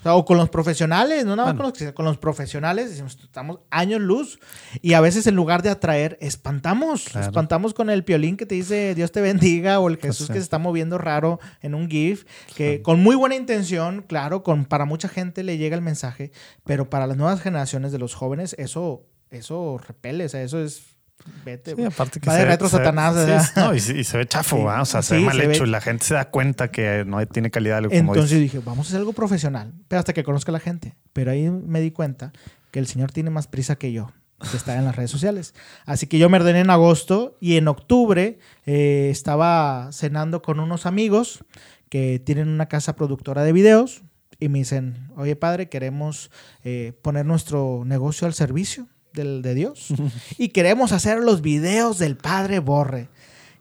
O, 0.00 0.02
sea, 0.02 0.14
o 0.14 0.24
con 0.24 0.36
los 0.36 0.48
profesionales, 0.48 1.24
no 1.24 1.34
nada 1.34 1.48
más 1.48 1.56
Bueno. 1.56 1.72
con, 1.72 1.86
los, 1.86 1.92
con 1.94 2.04
los 2.04 2.18
profesionales, 2.18 2.90
decimos, 2.90 3.18
estamos 3.20 3.60
años 3.70 4.00
luz. 4.00 4.38
Y 4.80 4.92
a 4.92 5.00
veces 5.00 5.26
en 5.26 5.34
lugar 5.34 5.62
de 5.62 5.70
atraer, 5.70 6.16
espantamos. 6.20 7.04
Claro. 7.04 7.26
Espantamos 7.26 7.74
con 7.74 7.90
el 7.90 8.04
piolín 8.04 8.36
que 8.36 8.46
te 8.46 8.54
dice 8.54 8.94
Dios 8.94 9.12
te 9.12 9.20
bendiga 9.20 9.80
o 9.80 9.88
el 9.88 9.96
Jesús 9.96 10.28
sí. 10.28 10.32
que 10.32 10.38
se 10.38 10.44
está 10.44 10.58
moviendo 10.58 10.98
raro 10.98 11.40
en 11.62 11.74
un 11.74 11.88
GIF, 11.90 12.24
que 12.54 12.82
con 12.82 13.00
muy 13.00 13.16
buena 13.16 13.34
intención, 13.34 14.02
claro, 14.02 14.42
con, 14.42 14.64
para 14.64 14.84
mucha 14.84 15.08
gente 15.08 15.42
le 15.42 15.58
llega 15.58 15.74
el 15.74 15.82
mensaje, 15.82 16.32
pero 16.64 16.88
para 16.90 17.06
las 17.06 17.16
nuevas 17.16 17.40
generaciones 17.40 17.92
de 17.92 17.98
los 17.98 18.14
jóvenes 18.14 18.54
eso, 18.58 19.06
eso 19.30 19.78
repele, 19.78 20.26
o 20.26 20.28
sea, 20.28 20.42
eso 20.42 20.62
es... 20.62 20.97
Vete, 21.44 21.74
Sí, 21.76 21.84
aparte 21.84 22.20
que 22.20 22.28
Va 22.28 22.34
de 22.34 22.40
se 22.40 22.44
ve- 22.46 22.50
retro 22.52 22.66
ve- 22.66 22.70
Satanás, 22.70 23.14
sí, 23.54 23.60
y, 23.76 23.80
se- 23.80 23.98
y 23.98 24.04
se 24.04 24.16
ve 24.18 24.26
chafo, 24.26 24.56
Sí. 24.56 24.62
O 24.80 24.84
sea, 24.84 25.02
se 25.02 25.16
ve 25.16 25.20
mal 25.22 25.36
se 25.36 25.46
ve- 25.46 25.54
hecho 25.54 25.64
y 25.64 25.68
la 25.70 25.80
gente 25.80 26.04
se 26.04 26.14
da 26.14 26.30
cuenta 26.30 26.70
que 26.70 27.04
no 27.06 27.24
tiene 27.26 27.50
calidad. 27.50 27.82
Como 27.82 27.92
Entonces 27.94 28.38
dije, 28.40 28.60
vamos 28.60 28.86
a 28.86 28.88
hacer 28.88 28.98
algo 29.00 29.12
profesional, 29.12 29.72
pero 29.88 29.98
hasta 30.00 30.12
que 30.12 30.24
conozca 30.24 30.50
a 30.52 30.54
la 30.54 30.60
gente. 30.60 30.94
Pero 31.12 31.30
ahí 31.30 31.50
me 31.50 31.80
di 31.80 31.90
cuenta 31.90 32.32
que 32.70 32.78
el 32.78 32.86
señor 32.86 33.12
tiene 33.12 33.30
más 33.30 33.46
prisa 33.46 33.76
que 33.76 33.92
yo, 33.92 34.10
que 34.50 34.56
está 34.56 34.76
en 34.76 34.84
las 34.84 34.96
redes 34.96 35.10
sociales. 35.10 35.54
Así 35.86 36.06
que 36.06 36.18
yo 36.18 36.28
me 36.28 36.38
ordené 36.38 36.60
en 36.60 36.70
agosto 36.70 37.36
y 37.40 37.56
en 37.56 37.68
octubre 37.68 38.38
eh, 38.66 39.08
estaba 39.10 39.90
cenando 39.92 40.40
con 40.42 40.60
unos 40.60 40.86
amigos 40.86 41.44
que 41.88 42.18
tienen 42.24 42.48
una 42.48 42.66
casa 42.68 42.94
productora 42.96 43.42
de 43.42 43.52
videos 43.52 44.02
y 44.40 44.48
me 44.48 44.58
dicen, 44.60 45.08
oye 45.16 45.34
padre, 45.36 45.68
queremos 45.68 46.30
eh, 46.62 46.92
poner 47.02 47.26
nuestro 47.26 47.82
negocio 47.84 48.26
al 48.26 48.34
servicio 48.34 48.86
del, 49.18 49.42
de 49.42 49.54
Dios 49.54 49.88
y 50.38 50.48
queremos 50.48 50.92
hacer 50.92 51.18
los 51.18 51.42
videos 51.42 51.98
del 51.98 52.16
padre 52.16 52.58
Borre. 52.60 53.08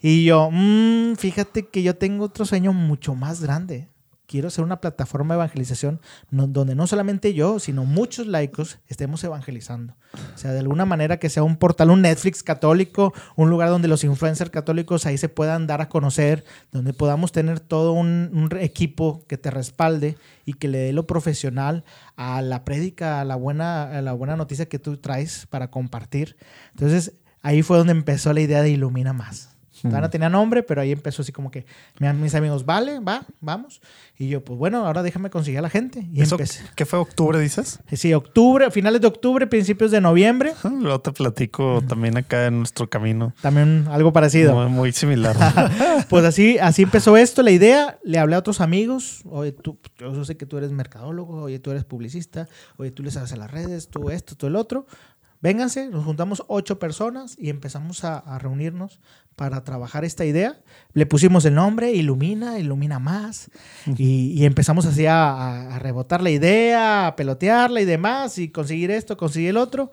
Y 0.02 0.24
yo, 0.24 0.50
"Mm, 0.52 1.16
fíjate 1.16 1.68
que 1.68 1.84
yo 1.84 1.96
tengo 1.96 2.24
otro 2.26 2.46
sueño 2.46 2.72
mucho 2.72 3.16
más 3.16 3.42
grande. 3.42 3.88
Quiero 4.28 4.50
ser 4.50 4.66
una 4.66 4.82
plataforma 4.82 5.34
de 5.34 5.38
evangelización 5.38 6.02
donde 6.32 6.76
no 6.76 6.86
solamente 6.86 7.34
yo, 7.34 7.60
sino 7.60 7.86
muchos 7.86 8.28
laicos 8.28 8.78
estemos 8.90 9.24
evangelizando. 9.24 9.96
O 10.36 10.38
sea, 10.38 10.52
de 10.52 10.60
alguna 10.60 10.84
manera 10.84 11.18
que 11.18 11.30
sea 11.30 11.44
un 11.44 11.56
portal, 11.56 11.92
un 11.92 12.02
Netflix 12.02 12.44
católico, 12.44 13.14
un 13.38 13.50
lugar 13.50 13.70
donde 13.70 13.88
los 13.88 14.04
influencers 14.04 14.50
católicos 14.50 15.06
ahí 15.06 15.18
se 15.18 15.30
puedan 15.30 15.66
dar 15.66 15.80
a 15.80 15.88
conocer, 15.88 16.44
donde 16.74 16.92
podamos 16.92 17.32
tener 17.32 17.62
todo 17.62 17.94
un, 17.94 18.50
equipo 18.60 19.24
que 19.28 19.38
te 19.38 19.50
respalde 19.50 20.18
y 20.44 20.54
que 20.54 20.68
le 20.68 20.80
dé 20.80 20.92
lo 20.92 21.08
profesional 21.08 21.86
a 22.18 22.42
la 22.42 22.66
prédica, 22.66 23.22
a 23.22 23.26
la 23.26 23.38
buena, 23.38 23.84
a 23.84 24.02
la 24.02 24.12
buena 24.12 24.36
noticia 24.36 24.68
que 24.68 24.78
tú 24.78 24.98
traes 24.98 25.46
para 25.46 25.72
compartir. 25.72 26.36
Entonces, 26.72 27.14
ahí 27.42 27.62
fue 27.62 27.78
donde 27.78 27.94
empezó 27.94 28.34
la 28.34 28.42
idea 28.42 28.62
de 28.62 28.72
Ilumina 28.72 29.14
Más. 29.14 29.57
Todavía 29.82 30.02
no 30.02 30.10
tenía 30.10 30.30
nombre, 30.30 30.64
pero 30.64 30.82
ahí 30.82 30.92
empezó 30.92 31.22
así 31.22 31.32
como 31.32 31.52
que 31.52 31.66
mi- 32.00 32.12
mis 32.14 32.36
amigos, 32.36 32.66
vale, 32.66 33.00
va, 33.00 33.26
vamos. 33.42 33.82
Y 34.18 34.28
yo, 34.30 34.44
pues 34.44 34.58
bueno, 34.58 34.86
ahora 34.86 35.04
déjame 35.04 35.30
conseguir 35.30 35.60
a 35.60 35.62
la 35.62 35.70
gente. 35.70 36.08
Y 36.12 36.22
¿Eso 36.22 36.36
empecé. 36.36 36.64
qué 36.76 36.86
fue 36.86 37.00
octubre, 37.00 37.40
dices? 37.40 37.80
Sí, 37.94 38.14
octubre, 38.14 38.72
finales 38.72 39.02
de 39.02 39.08
octubre, 39.08 39.48
principios 39.48 39.92
de 39.92 40.02
noviembre. 40.02 40.54
Luego 40.64 41.00
te 41.02 41.12
platico 41.12 41.82
también 41.88 42.18
acá 42.18 42.48
en 42.48 42.58
nuestro 42.60 42.90
camino. 42.90 43.34
También 43.42 43.86
algo 43.90 44.12
parecido. 44.14 44.54
Muy, 44.56 44.70
muy 44.70 44.92
similar. 44.92 45.36
Pues 46.10 46.24
así, 46.26 46.58
así 46.60 46.84
empezó 46.84 47.18
esto, 47.18 47.42
la 47.44 47.52
idea. 47.52 47.98
Le 48.04 48.18
hablé 48.20 48.36
a 48.36 48.40
otros 48.40 48.62
amigos. 48.62 49.22
Oye, 49.30 49.52
tú, 49.52 49.78
yo 50.00 50.24
sé 50.24 50.38
que 50.38 50.46
tú 50.46 50.58
eres 50.58 50.72
mercadólogo, 50.72 51.42
oye, 51.44 51.60
tú 51.60 51.72
eres 51.72 51.84
publicista, 51.84 52.48
oye, 52.78 52.92
tú 52.92 53.04
le 53.04 53.12
sabes 53.12 53.32
a 53.34 53.36
las 53.36 53.52
redes, 53.52 53.90
tú 53.90 54.10
esto, 54.10 54.36
tú 54.36 54.48
el 54.48 54.56
otro. 54.56 54.86
Vénganse, 55.42 55.88
nos 55.90 56.04
juntamos 56.04 56.44
ocho 56.48 56.80
personas 56.80 57.36
y 57.40 57.50
empezamos 57.50 58.04
a, 58.04 58.18
a 58.18 58.40
reunirnos 58.40 59.00
para 59.36 59.64
trabajar 59.64 60.04
esta 60.04 60.26
idea. 60.26 60.60
Le 60.94 61.06
pusimos 61.06 61.46
el 61.46 61.54
nombre, 61.54 61.92
Ilumina, 61.92 62.58
Ilumina 62.58 62.98
Más. 62.98 63.52
Y, 63.98 64.32
y 64.32 64.46
empezamos 64.46 64.86
así 64.88 65.06
a, 65.06 65.30
a- 65.30 65.76
a 65.76 65.80
rebotar 65.80 66.24
la 66.24 66.32
idea, 66.32 67.06
a 67.08 67.16
pelotearla 67.16 67.82
y 67.82 67.86
demás, 67.86 68.40
y 68.40 68.50
conseguir 68.50 68.90
esto, 68.90 69.16
conseguir 69.16 69.50
el 69.52 69.58
otro. 69.58 69.92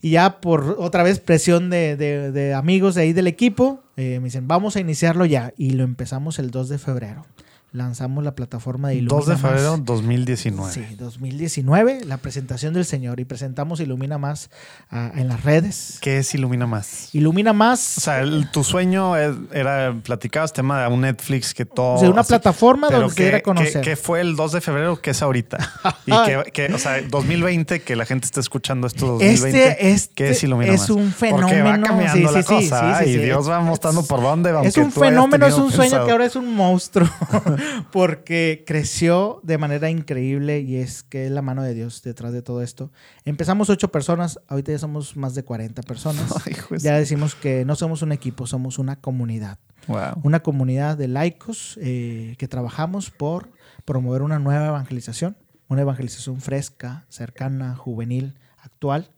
Y 0.00 0.12
ya 0.12 0.40
por 0.40 0.76
otra 0.78 1.02
vez 1.02 1.20
presión 1.20 1.68
de, 1.70 1.96
de- 1.96 2.32
de 2.32 2.54
amigos 2.54 2.94
de 2.94 3.02
ahí 3.02 3.12
del 3.12 3.26
equipo, 3.26 3.82
eh, 3.96 4.18
me 4.20 4.24
dicen, 4.24 4.48
vamos 4.48 4.74
a 4.76 4.80
iniciarlo 4.80 5.26
ya. 5.26 5.52
Y 5.58 5.72
lo 5.72 5.84
empezamos 5.84 6.38
el 6.38 6.50
2 6.50 6.70
de 6.70 6.78
febrero. 6.78 7.26
Lanzamos 7.74 8.22
la 8.22 8.34
plataforma 8.34 8.88
de 8.88 8.96
Ilumina 8.96 9.16
2 9.16 9.26
de 9.28 9.32
Más. 9.32 9.40
febrero 9.40 9.76
2019. 9.78 10.72
Sí, 10.74 10.84
2019, 10.94 12.04
la 12.04 12.18
presentación 12.18 12.74
del 12.74 12.84
Señor. 12.84 13.18
Y 13.18 13.24
presentamos 13.24 13.80
Ilumina 13.80 14.18
Más 14.18 14.50
ah, 14.90 15.10
en 15.16 15.28
las 15.28 15.42
redes. 15.42 15.96
¿Qué 16.02 16.18
es 16.18 16.34
Ilumina 16.34 16.66
Más? 16.66 17.08
Ilumina 17.14 17.54
Más, 17.54 17.96
O 17.96 18.00
sea, 18.02 18.20
el- 18.20 18.50
tu 18.50 18.62
sueño 18.62 19.16
es- 19.16 19.34
era, 19.54 19.96
platicabas 20.04 20.52
tema 20.52 20.82
de 20.82 20.88
un 20.88 21.00
Netflix 21.00 21.54
que 21.54 21.64
todo... 21.64 21.94
o 21.94 21.98
sea, 21.98 22.10
una 22.10 22.20
así, 22.20 22.28
plataforma 22.28 22.90
donde 22.90 23.08
se 23.08 23.14
¿qué- 23.16 23.22
diera 23.22 23.38
a 23.38 23.40
conocer. 23.42 23.80
¿Qué 23.80 23.96
fue 23.96 24.20
el 24.20 24.36
2 24.36 24.52
de 24.52 24.60
febrero? 24.60 25.00
¿Qué 25.00 25.10
es 25.12 25.22
ahorita? 25.22 25.56
Y 26.06 26.10
que, 26.26 26.50
que, 26.52 26.74
o 26.74 26.78
sea, 26.78 27.00
2020, 27.00 27.80
que 27.80 27.96
la 27.96 28.04
gente 28.04 28.26
está 28.26 28.40
escuchando 28.40 28.86
esto 28.86 29.06
2020. 29.18 29.70
Este, 29.70 29.90
este 29.92 30.14
¿Qué 30.14 30.30
es 30.30 30.42
Ilumina 30.44 30.74
es 30.74 30.80
Más? 30.82 30.90
un 30.90 31.10
fenómeno. 31.10 31.48
Porque 31.48 31.62
va 31.62 31.80
cambiando 31.80 32.28
Sí, 32.28 32.34
la 32.34 32.42
sí, 32.42 32.48
cosa 32.48 32.98
sí, 32.98 33.04
sí, 33.04 33.10
y 33.10 33.14
sí. 33.14 33.18
Dios 33.20 33.48
va 33.48 33.60
mostrando 33.60 34.04
por 34.04 34.20
dónde 34.20 34.52
va. 34.52 34.62
Es 34.62 34.76
un 34.76 34.92
fenómeno, 34.92 35.46
es 35.46 35.54
un 35.54 35.72
sueño 35.72 36.04
que 36.04 36.10
ahora 36.10 36.26
es 36.26 36.36
un 36.36 36.54
monstruo. 36.54 37.08
porque 37.90 38.64
creció 38.66 39.40
de 39.42 39.58
manera 39.58 39.90
increíble 39.90 40.60
y 40.60 40.76
es 40.76 41.02
que 41.02 41.26
es 41.26 41.30
la 41.30 41.42
mano 41.42 41.62
de 41.62 41.74
Dios 41.74 42.02
detrás 42.02 42.32
de 42.32 42.42
todo 42.42 42.62
esto. 42.62 42.90
Empezamos 43.24 43.70
ocho 43.70 43.88
personas, 43.92 44.40
ahorita 44.48 44.72
ya 44.72 44.78
somos 44.78 45.16
más 45.16 45.34
de 45.34 45.44
40 45.44 45.82
personas. 45.82 46.32
Ay, 46.46 46.54
de 46.70 46.78
Ya 46.78 46.96
decimos 46.98 47.34
que 47.34 47.64
no 47.64 47.74
somos 47.76 48.02
un 48.02 48.12
equipo, 48.12 48.46
somos 48.46 48.78
una 48.78 48.96
comunidad. 49.00 49.58
Wow. 49.88 50.20
Una 50.22 50.40
comunidad 50.40 50.96
de 50.96 51.08
laicos 51.08 51.78
eh, 51.82 52.36
que 52.38 52.48
trabajamos 52.48 53.10
por 53.10 53.50
promover 53.84 54.22
una 54.22 54.38
nueva 54.38 54.66
evangelización, 54.68 55.36
una 55.68 55.82
evangelización 55.82 56.40
fresca, 56.40 57.04
cercana, 57.08 57.74
juvenil, 57.74 58.38
actual. 58.58 59.10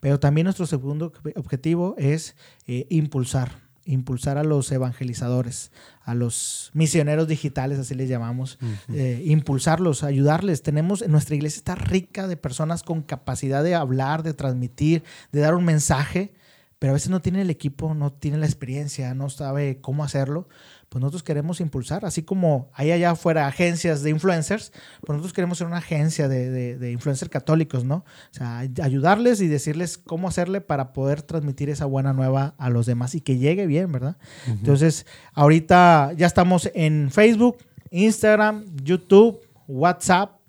Pero 0.00 0.18
también 0.20 0.44
nuestro 0.44 0.66
segundo 0.66 1.12
ob- 1.12 1.32
objetivo 1.36 1.94
es 1.98 2.36
eh, 2.66 2.86
impulsar, 2.90 3.50
impulsar 3.90 4.38
a 4.38 4.44
los 4.44 4.70
evangelizadores, 4.72 5.72
a 6.02 6.14
los 6.14 6.70
misioneros 6.74 7.28
digitales, 7.28 7.78
así 7.78 7.94
les 7.94 8.08
llamamos, 8.08 8.58
eh, 8.92 9.22
impulsarlos, 9.26 10.02
ayudarles. 10.02 10.62
Tenemos, 10.62 11.06
nuestra 11.08 11.34
iglesia 11.34 11.58
está 11.58 11.74
rica 11.74 12.26
de 12.28 12.36
personas 12.36 12.82
con 12.82 13.02
capacidad 13.02 13.62
de 13.62 13.74
hablar, 13.74 14.22
de 14.22 14.34
transmitir, 14.34 15.02
de 15.32 15.40
dar 15.40 15.54
un 15.54 15.64
mensaje, 15.64 16.32
pero 16.78 16.92
a 16.92 16.94
veces 16.94 17.10
no 17.10 17.20
tiene 17.20 17.42
el 17.42 17.50
equipo, 17.50 17.94
no 17.94 18.12
tiene 18.12 18.38
la 18.38 18.46
experiencia, 18.46 19.12
no 19.14 19.28
sabe 19.28 19.80
cómo 19.80 20.02
hacerlo. 20.02 20.48
Pues 20.90 21.00
nosotros 21.00 21.22
queremos 21.22 21.60
impulsar, 21.60 22.04
así 22.04 22.24
como 22.24 22.68
hay 22.74 22.90
allá 22.90 23.12
afuera 23.12 23.46
agencias 23.46 24.02
de 24.02 24.10
influencers, 24.10 24.72
pues 25.02 25.10
nosotros 25.16 25.32
queremos 25.32 25.56
ser 25.58 25.68
una 25.68 25.76
agencia 25.76 26.26
de, 26.28 26.50
de, 26.50 26.76
de 26.78 26.90
influencers 26.90 27.30
católicos, 27.30 27.84
¿no? 27.84 27.98
O 27.98 28.04
sea, 28.32 28.58
ay- 28.58 28.72
ayudarles 28.82 29.40
y 29.40 29.46
decirles 29.46 29.98
cómo 29.98 30.26
hacerle 30.26 30.60
para 30.60 30.92
poder 30.92 31.22
transmitir 31.22 31.70
esa 31.70 31.84
buena 31.86 32.12
nueva 32.12 32.54
a 32.58 32.70
los 32.70 32.86
demás 32.86 33.14
y 33.14 33.20
que 33.20 33.38
llegue 33.38 33.66
bien, 33.66 33.92
¿verdad? 33.92 34.16
Entonces, 34.48 35.06
ahorita 35.32 36.12
ya 36.16 36.26
estamos 36.26 36.68
en 36.74 37.10
Facebook, 37.12 37.58
Instagram, 37.92 38.64
YouTube, 38.82 39.40
WhatsApp, 39.68 40.39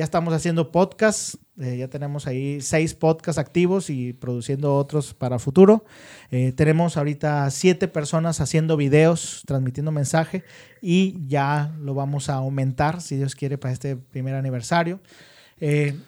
ya 0.00 0.04
estamos 0.04 0.32
haciendo 0.32 0.72
podcasts, 0.72 1.36
eh, 1.60 1.76
ya 1.76 1.88
tenemos 1.88 2.26
ahí 2.26 2.62
seis 2.62 2.94
podcasts 2.94 3.38
activos 3.38 3.90
y 3.90 4.14
produciendo 4.14 4.74
otros 4.74 5.12
para 5.12 5.38
futuro. 5.38 5.84
Eh, 6.30 6.52
tenemos 6.52 6.96
ahorita 6.96 7.50
siete 7.50 7.86
personas 7.86 8.40
haciendo 8.40 8.78
videos, 8.78 9.42
transmitiendo 9.44 9.92
mensaje 9.92 10.42
y 10.80 11.18
ya 11.28 11.74
lo 11.78 11.92
vamos 11.92 12.30
a 12.30 12.36
aumentar, 12.36 13.02
si 13.02 13.18
Dios 13.18 13.34
quiere, 13.34 13.58
para 13.58 13.74
este 13.74 13.94
primer 13.94 14.36
aniversario. 14.36 15.00
Eh, 15.60 15.98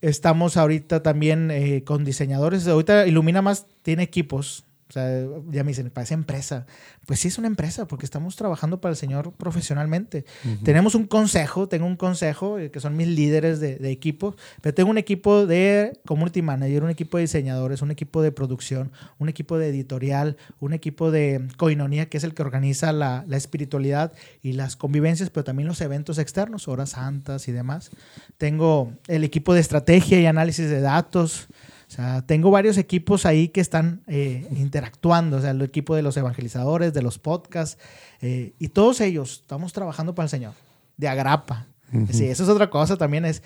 estamos 0.00 0.56
ahorita 0.56 1.04
también 1.04 1.82
con 1.84 2.04
diseñadores. 2.04 2.66
Ahorita 2.66 3.06
Ilumina 3.06 3.42
Más 3.42 3.66
tiene 3.82 4.02
equipos. 4.02 4.65
O 4.88 4.92
sea, 4.92 5.26
ya 5.50 5.64
me 5.64 5.70
dicen, 5.72 5.90
parece 5.90 6.14
empresa. 6.14 6.64
Pues 7.06 7.18
sí 7.18 7.28
es 7.28 7.38
una 7.38 7.48
empresa 7.48 7.86
porque 7.88 8.06
estamos 8.06 8.36
trabajando 8.36 8.80
para 8.80 8.90
el 8.90 8.96
Señor 8.96 9.32
profesionalmente. 9.32 10.24
Tenemos 10.62 10.94
un 10.94 11.06
consejo, 11.06 11.68
tengo 11.68 11.86
un 11.86 11.96
consejo 11.96 12.58
eh, 12.58 12.70
que 12.70 12.78
son 12.78 12.96
mis 12.96 13.08
líderes 13.08 13.58
de, 13.58 13.76
de 13.76 13.90
equipo, 13.90 14.36
pero 14.60 14.74
tengo 14.74 14.90
un 14.90 14.98
equipo 14.98 15.44
de 15.44 15.98
community 16.06 16.40
manager, 16.40 16.84
un 16.84 16.90
equipo 16.90 17.16
de 17.16 17.22
diseñadores, 17.22 17.82
un 17.82 17.90
equipo 17.90 18.22
de 18.22 18.30
producción, 18.30 18.92
un 19.18 19.28
equipo 19.28 19.58
de 19.58 19.68
editorial, 19.68 20.36
un 20.60 20.72
equipo 20.72 21.10
de 21.10 21.48
coinonía 21.56 22.08
que 22.08 22.18
es 22.18 22.24
el 22.24 22.34
que 22.34 22.42
organiza 22.42 22.92
la, 22.92 23.24
la 23.26 23.36
espiritualidad 23.36 24.12
y 24.40 24.52
las 24.52 24.76
convivencias, 24.76 25.30
pero 25.30 25.42
también 25.42 25.66
los 25.66 25.80
eventos 25.80 26.18
externos, 26.18 26.68
horas 26.68 26.90
santas 26.90 27.48
y 27.48 27.52
demás. 27.52 27.90
Tengo 28.38 28.92
el 29.08 29.24
equipo 29.24 29.52
de 29.52 29.60
estrategia 29.60 30.20
y 30.20 30.26
análisis 30.26 30.68
de 30.70 30.80
datos. 30.80 31.48
O 31.88 31.90
sea, 31.90 32.22
tengo 32.26 32.50
varios 32.50 32.78
equipos 32.78 33.26
ahí 33.26 33.48
que 33.48 33.60
están 33.60 34.02
eh, 34.08 34.46
interactuando, 34.56 35.36
o 35.36 35.40
sea, 35.40 35.50
el 35.52 35.62
equipo 35.62 35.94
de 35.94 36.02
los 36.02 36.16
evangelizadores, 36.16 36.92
de 36.92 37.02
los 37.02 37.18
podcasts, 37.18 37.78
eh, 38.20 38.54
y 38.58 38.68
todos 38.68 39.00
ellos 39.00 39.40
estamos 39.42 39.72
trabajando 39.72 40.14
para 40.14 40.24
el 40.24 40.30
Señor, 40.30 40.52
de 40.96 41.08
agrapa. 41.08 41.66
Sí, 42.10 42.24
eso 42.24 42.42
es 42.42 42.48
otra 42.48 42.68
cosa 42.68 42.96
también, 42.96 43.24
es 43.24 43.42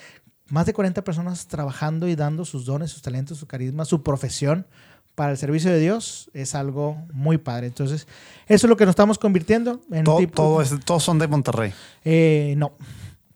más 0.49 0.65
de 0.65 0.73
40 0.73 1.05
personas 1.05 1.47
trabajando 1.47 2.09
y 2.09 2.17
dando 2.17 2.45
sus 2.47 2.65
dones, 2.65 2.91
sus 2.91 3.03
talentos, 3.03 3.37
su 3.39 3.47
carisma, 3.47 3.85
su 3.85 4.03
profesión 4.03 4.67
para 5.15 5.33
el 5.33 5.37
servicio 5.37 5.71
de 5.71 5.79
Dios, 5.79 6.31
es 6.33 6.55
algo 6.55 6.97
muy 7.13 7.37
padre. 7.37 7.67
Entonces, 7.67 8.07
eso 8.47 8.67
es 8.67 8.71
lo 8.71 8.77
que 8.79 8.87
nos 8.87 8.93
estamos 8.93 9.19
convirtiendo 9.19 9.83
en 9.93 10.05
Todo, 10.05 10.19
tipo- 10.19 10.33
todo 10.43 10.63
es- 10.63 10.75
todos 10.87 11.03
son 11.05 11.19
de 11.19 11.29
Monterrey. 11.29 11.75
eh, 12.05 12.55
no. 12.57 12.73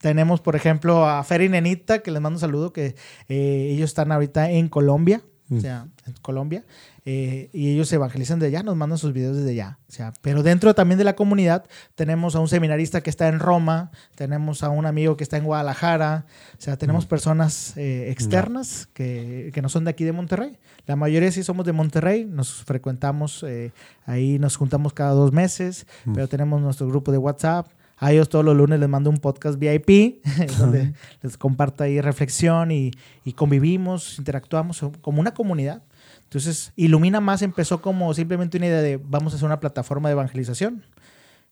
Tenemos, 0.05 0.42
por 0.42 0.55
ejemplo, 0.55 1.09
a 1.09 1.24
Fer 1.24 1.40
y 1.40 1.48
Nenita, 1.48 2.00
que 2.00 2.11
les 2.11 2.20
mando 2.20 2.36
un 2.36 2.40
saludo, 2.42 2.74
que 2.74 2.94
eh, 3.30 3.68
ellos 3.70 3.88
están 3.88 4.12
ahorita 4.12 4.50
en 4.50 4.68
Colombia, 4.68 5.22
o 5.50 5.59
sea, 5.59 5.88
en 6.07 6.12
Colombia, 6.20 6.62
eh, 7.07 7.48
y 7.55 7.70
ellos 7.70 7.88
se 7.88 7.94
evangelizan 7.94 8.38
de 8.38 8.48
allá, 8.48 8.62
nos 8.62 8.76
mandan 8.76 8.98
sus 8.98 9.14
videos 9.14 9.34
desde 9.34 9.52
allá. 9.52 9.78
O 9.88 9.92
sea, 9.92 10.12
pero 10.20 10.42
dentro 10.42 10.74
también 10.74 10.98
de 10.98 11.05
la 11.05 11.16
comunidad 11.16 11.64
tenemos 11.94 12.36
a 12.36 12.40
un 12.40 12.48
seminarista 12.48 13.00
que 13.00 13.09
está 13.09 13.28
en 13.28 13.38
Roma, 13.38 13.92
tenemos 14.14 14.62
a 14.62 14.68
un 14.68 14.84
amigo 14.84 15.16
que 15.16 15.24
está 15.24 15.38
en 15.38 15.44
Guadalajara, 15.44 16.26
o 16.52 16.61
sea, 16.61 16.76
tenemos 16.76 17.07
personas 17.07 17.74
eh, 17.78 18.11
externas 18.11 18.90
que, 18.92 19.52
que 19.55 19.62
no 19.62 19.70
son 19.70 19.84
de 19.84 19.90
aquí 19.90 20.05
de 20.05 20.12
Monterrey. 20.12 20.59
La 20.84 20.96
mayoría 20.96 21.32
sí 21.32 21.42
somos 21.42 21.64
de 21.64 21.72
Monterrey, 21.72 22.26
nos 22.26 22.62
frecuentamos, 22.64 23.42
eh, 23.42 23.72
ahí 24.05 24.38
nos 24.38 24.57
juntamos 24.57 24.92
cada 24.92 25.12
dos 25.12 25.32
meses, 25.32 25.86
pero 26.12 26.28
tenemos 26.28 26.61
nuestro 26.61 26.86
grupo 26.88 27.11
de 27.11 27.16
WhatsApp. 27.16 27.68
A 27.97 28.12
ellos 28.12 28.28
todos 28.28 28.45
los 28.45 28.57
lunes 28.57 28.80
les 28.80 28.88
mando 28.88 29.11
un 29.11 29.18
podcast 29.18 29.59
VIP 29.59 30.24
donde 30.59 30.95
les 31.22 31.36
comparto 31.36 31.84
ahí 31.84 32.01
reflexión 32.01 32.70
y, 32.70 32.90
y 33.24 33.32
convivimos, 33.32 34.18
interactuamos 34.18 34.84
como 35.01 35.20
una 35.20 35.34
comunidad. 35.34 35.82
Entonces, 36.24 36.72
Ilumina 36.74 37.20
Más 37.20 37.42
empezó 37.42 37.80
como 37.80 38.12
simplemente 38.14 38.57
una 38.57 38.66
idea 38.66 38.82
de 38.82 38.97
vamos 38.97 39.32
a 39.32 39.36
hacer 39.36 39.47
una 39.47 39.61
plataforma 39.61 40.09
de 40.09 40.14
evangelización. 40.14 40.82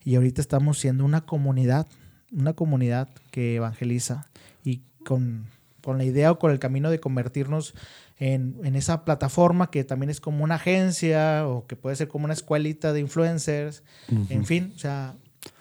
Y 0.04 0.16
ahorita 0.16 0.40
estamos 0.40 0.78
siendo 0.78 1.04
una 1.04 1.20
comunidad, 1.20 1.86
una 2.32 2.54
comunidad 2.54 3.08
que 3.30 3.54
evangeliza 3.56 4.26
y 4.64 4.80
con, 5.04 5.46
con 5.82 5.98
la 5.98 6.04
idea 6.04 6.32
o 6.32 6.38
con 6.38 6.50
el 6.50 6.58
camino 6.58 6.90
de 6.90 6.98
convertirnos 6.98 7.74
en, 8.18 8.56
en 8.64 8.74
esa 8.74 9.04
plataforma 9.04 9.70
que 9.70 9.84
también 9.84 10.10
es 10.10 10.20
como 10.20 10.42
una 10.42 10.56
agencia 10.56 11.46
o 11.46 11.66
que 11.66 11.76
puede 11.76 11.96
ser 11.96 12.08
como 12.08 12.24
una 12.24 12.34
escuelita 12.34 12.92
de 12.92 13.00
influencers, 13.00 13.82
en 14.28 14.44
fin, 14.44 14.72
o 14.74 14.78
sea, 14.78 15.14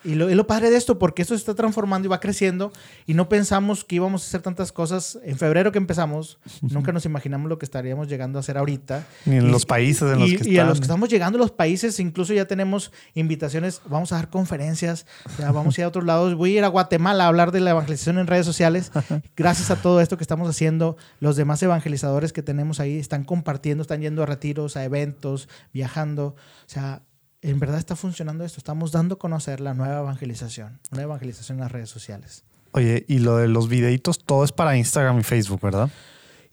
y 0.04 0.16
lo, 0.16 0.30
y 0.32 0.36
lo 0.36 0.48
padre 0.48 0.70
de 0.72 0.78
esto, 0.78 0.98
porque 0.98 1.22
esto 1.22 1.36
se 1.36 1.40
está 1.40 1.54
transformando 1.54 2.08
y 2.08 2.10
va 2.10 2.20
creciendo, 2.20 2.72
y 3.06 3.14
no 3.14 3.30
pensamos 3.30 3.84
que 3.84 3.96
íbamos 3.98 4.24
a 4.24 4.28
hacer 4.28 4.42
tantas 4.42 4.72
cosas. 4.72 5.20
En 5.24 5.38
febrero 5.38 5.72
que 5.72 5.78
empezamos, 5.78 6.40
nunca 6.62 6.92
nos 6.92 7.06
imaginamos 7.06 7.50
lo 7.50 7.60
que 7.60 7.66
estaríamos 7.66 8.08
llegando 8.08 8.40
a 8.40 8.42
hacer 8.42 8.58
ahorita. 8.58 9.06
Ni 9.26 9.38
en 9.38 9.48
Y- 9.48 9.52
los 9.52 9.66
países 9.66 10.12
en 10.12 10.20
los 10.20 10.30
y, 10.30 10.38
que 10.38 10.50
y 10.50 10.54
a 10.54 10.62
están. 10.62 10.68
los 10.70 10.80
que 10.80 10.84
estamos 10.86 11.10
llegando 11.10 11.38
los 11.38 11.52
países, 11.52 12.00
incluso 12.00 12.34
ya 12.34 12.46
tenemos 12.46 12.92
invitaciones, 13.14 13.82
vamos 13.88 14.12
a 14.12 14.16
dar 14.16 14.30
conferencias, 14.30 15.06
ya 15.38 15.52
vamos 15.52 15.78
a 15.78 15.82
ir 15.82 15.86
a 15.86 15.88
otros 15.90 16.06
lados. 16.06 16.36
Voy 16.36 16.56
a 16.56 16.58
ir 16.60 16.64
a 16.64 16.68
Guatemala 16.68 17.26
a 17.26 17.28
hablar 17.28 17.52
de 17.52 17.60
la 17.60 17.72
evangelización 17.72 18.18
en 18.18 18.28
redes 18.28 18.46
sociales. 18.46 18.92
Gracias 19.36 19.70
a 19.72 19.76
todo 19.82 20.02
esto 20.02 20.18
que 20.18 20.24
estamos 20.24 20.50
haciendo, 20.50 20.98
los 21.20 21.36
demás 21.36 21.62
evangelizadores 21.64 22.34
que 22.34 22.42
tenemos 22.44 22.80
ahí 22.80 22.98
están 22.98 23.24
compartiendo, 23.24 23.82
están 23.84 24.02
yendo 24.02 24.24
a 24.24 24.26
retiros, 24.26 24.78
a 24.78 24.84
eventos, 24.84 25.48
viajando. 25.74 26.36
O 26.36 26.36
sea, 26.66 27.02
en 27.42 27.60
verdad 27.60 27.78
está 27.80 27.96
funcionando 27.96 28.44
esto. 28.46 28.60
Estamos 28.60 28.92
dando 28.92 29.16
a 29.16 29.20
conocer 29.20 29.60
la 29.62 29.74
nueva 29.74 30.00
evangelización, 30.00 30.80
una 30.92 31.02
evangelización 31.04 31.58
en 31.58 31.64
las 31.64 31.72
redes 31.72 31.90
sociales. 31.90 32.44
Oye, 32.74 33.06
y 33.08 33.20
lo 33.20 33.38
de 33.38 33.48
los 33.48 33.68
videitos, 33.68 34.20
todo 34.24 34.44
es 34.46 34.52
para 34.52 34.78
Instagram 34.78 35.20
y 35.20 35.24
Facebook, 35.24 35.60
¿verdad? 35.62 35.90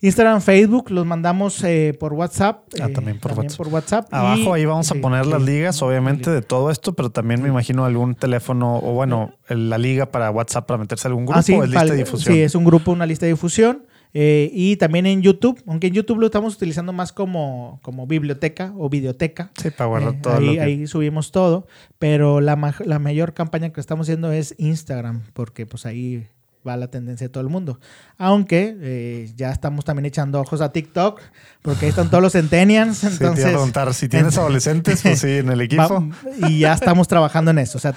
Instagram, 0.01 0.39
Facebook, 0.41 0.91
los 0.91 1.05
mandamos 1.05 1.61
eh, 1.65 1.93
por 1.99 2.13
WhatsApp. 2.13 2.63
Ah, 2.81 2.87
eh, 2.87 2.93
también 2.93 3.19
por 3.19 3.33
WhatsApp. 3.33 3.67
WhatsApp. 3.67 4.13
Abajo 4.13 4.55
Y- 4.55 4.59
ahí 4.61 4.65
vamos 4.65 4.87
sí, 4.87 4.97
a 4.97 5.01
poner 5.01 5.25
las 5.25 5.41
ligas, 5.41 5.81
obviamente, 5.81 6.29
de 6.31 6.41
todo 6.41 6.71
esto, 6.71 6.93
pero 6.93 7.09
también 7.09 7.41
me 7.41 7.49
imagino 7.49 7.83
algún 7.83 8.15
teléfono 8.15 8.77
o 8.77 8.93
bueno, 8.93 9.33
la 9.49 9.77
liga 9.77 10.09
para 10.09 10.31
WhatsApp 10.31 10.65
para 10.65 10.77
meterse 10.77 11.07
a 11.07 11.09
algún 11.09 11.25
grupo 11.25 11.39
Ah, 11.39 11.43
sí, 11.43 11.53
o 11.53 11.63
es 11.65 11.69
lista 11.69 11.85
de 11.85 11.95
difusión. 11.97 12.33
Sí, 12.33 12.41
es 12.41 12.55
un 12.55 12.63
grupo, 12.63 12.91
una 12.93 13.05
lista 13.05 13.25
de 13.25 13.33
difusión. 13.33 13.85
Eh, 14.13 14.49
y 14.53 14.75
también 14.77 15.05
en 15.05 15.21
YouTube, 15.21 15.61
aunque 15.67 15.87
en 15.87 15.93
YouTube 15.93 16.19
lo 16.19 16.25
estamos 16.27 16.55
utilizando 16.55 16.93
más 16.93 17.13
como, 17.13 17.79
como 17.83 18.07
biblioteca 18.07 18.73
o 18.77 18.89
videoteca. 18.89 19.51
Sí, 19.61 19.69
para 19.69 19.87
guardar 19.87 20.13
Eh, 20.15 20.19
todo 20.21 20.33
ahí, 20.37 20.45
lo 20.45 20.51
que- 20.53 20.61
ahí 20.61 20.87
subimos 20.87 21.31
todo, 21.31 21.67
pero 21.99 22.41
la, 22.41 22.55
ma- 22.55 22.75
la 22.85 22.99
mayor 22.99 23.33
campaña 23.33 23.71
que 23.71 23.79
estamos 23.81 24.05
haciendo 24.05 24.31
es 24.31 24.55
Instagram, 24.57 25.23
porque 25.33 25.65
pues 25.65 25.85
ahí 25.85 26.27
va 26.67 26.75
la 26.77 26.87
tendencia 26.89 27.25
de 27.27 27.29
todo 27.31 27.41
el 27.41 27.49
mundo. 27.49 27.79
Aunque 28.17 28.75
eh, 28.81 29.31
ya 29.35 29.51
estamos 29.51 29.85
también 29.85 30.05
echando 30.05 30.39
ojos 30.41 30.59
a 30.61 30.71
TikTok, 30.71 31.21
porque 31.61 31.85
ahí 31.85 31.89
están 31.89 32.09
todos 32.09 32.21
los 32.21 32.33
centennials, 32.33 32.97
Sí, 32.97 33.07
entonces... 33.07 33.45
preguntar, 33.45 33.93
si 33.93 34.09
tienes 34.09 34.37
adolescentes, 34.37 35.01
pues 35.01 35.19
sí, 35.19 35.37
en 35.37 35.49
el 35.49 35.61
equipo. 35.61 36.05
Va- 36.41 36.49
y 36.49 36.59
ya 36.59 36.73
estamos 36.73 37.07
trabajando 37.07 37.51
en 37.51 37.59
eso. 37.59 37.77
O 37.77 37.81
sea, 37.81 37.93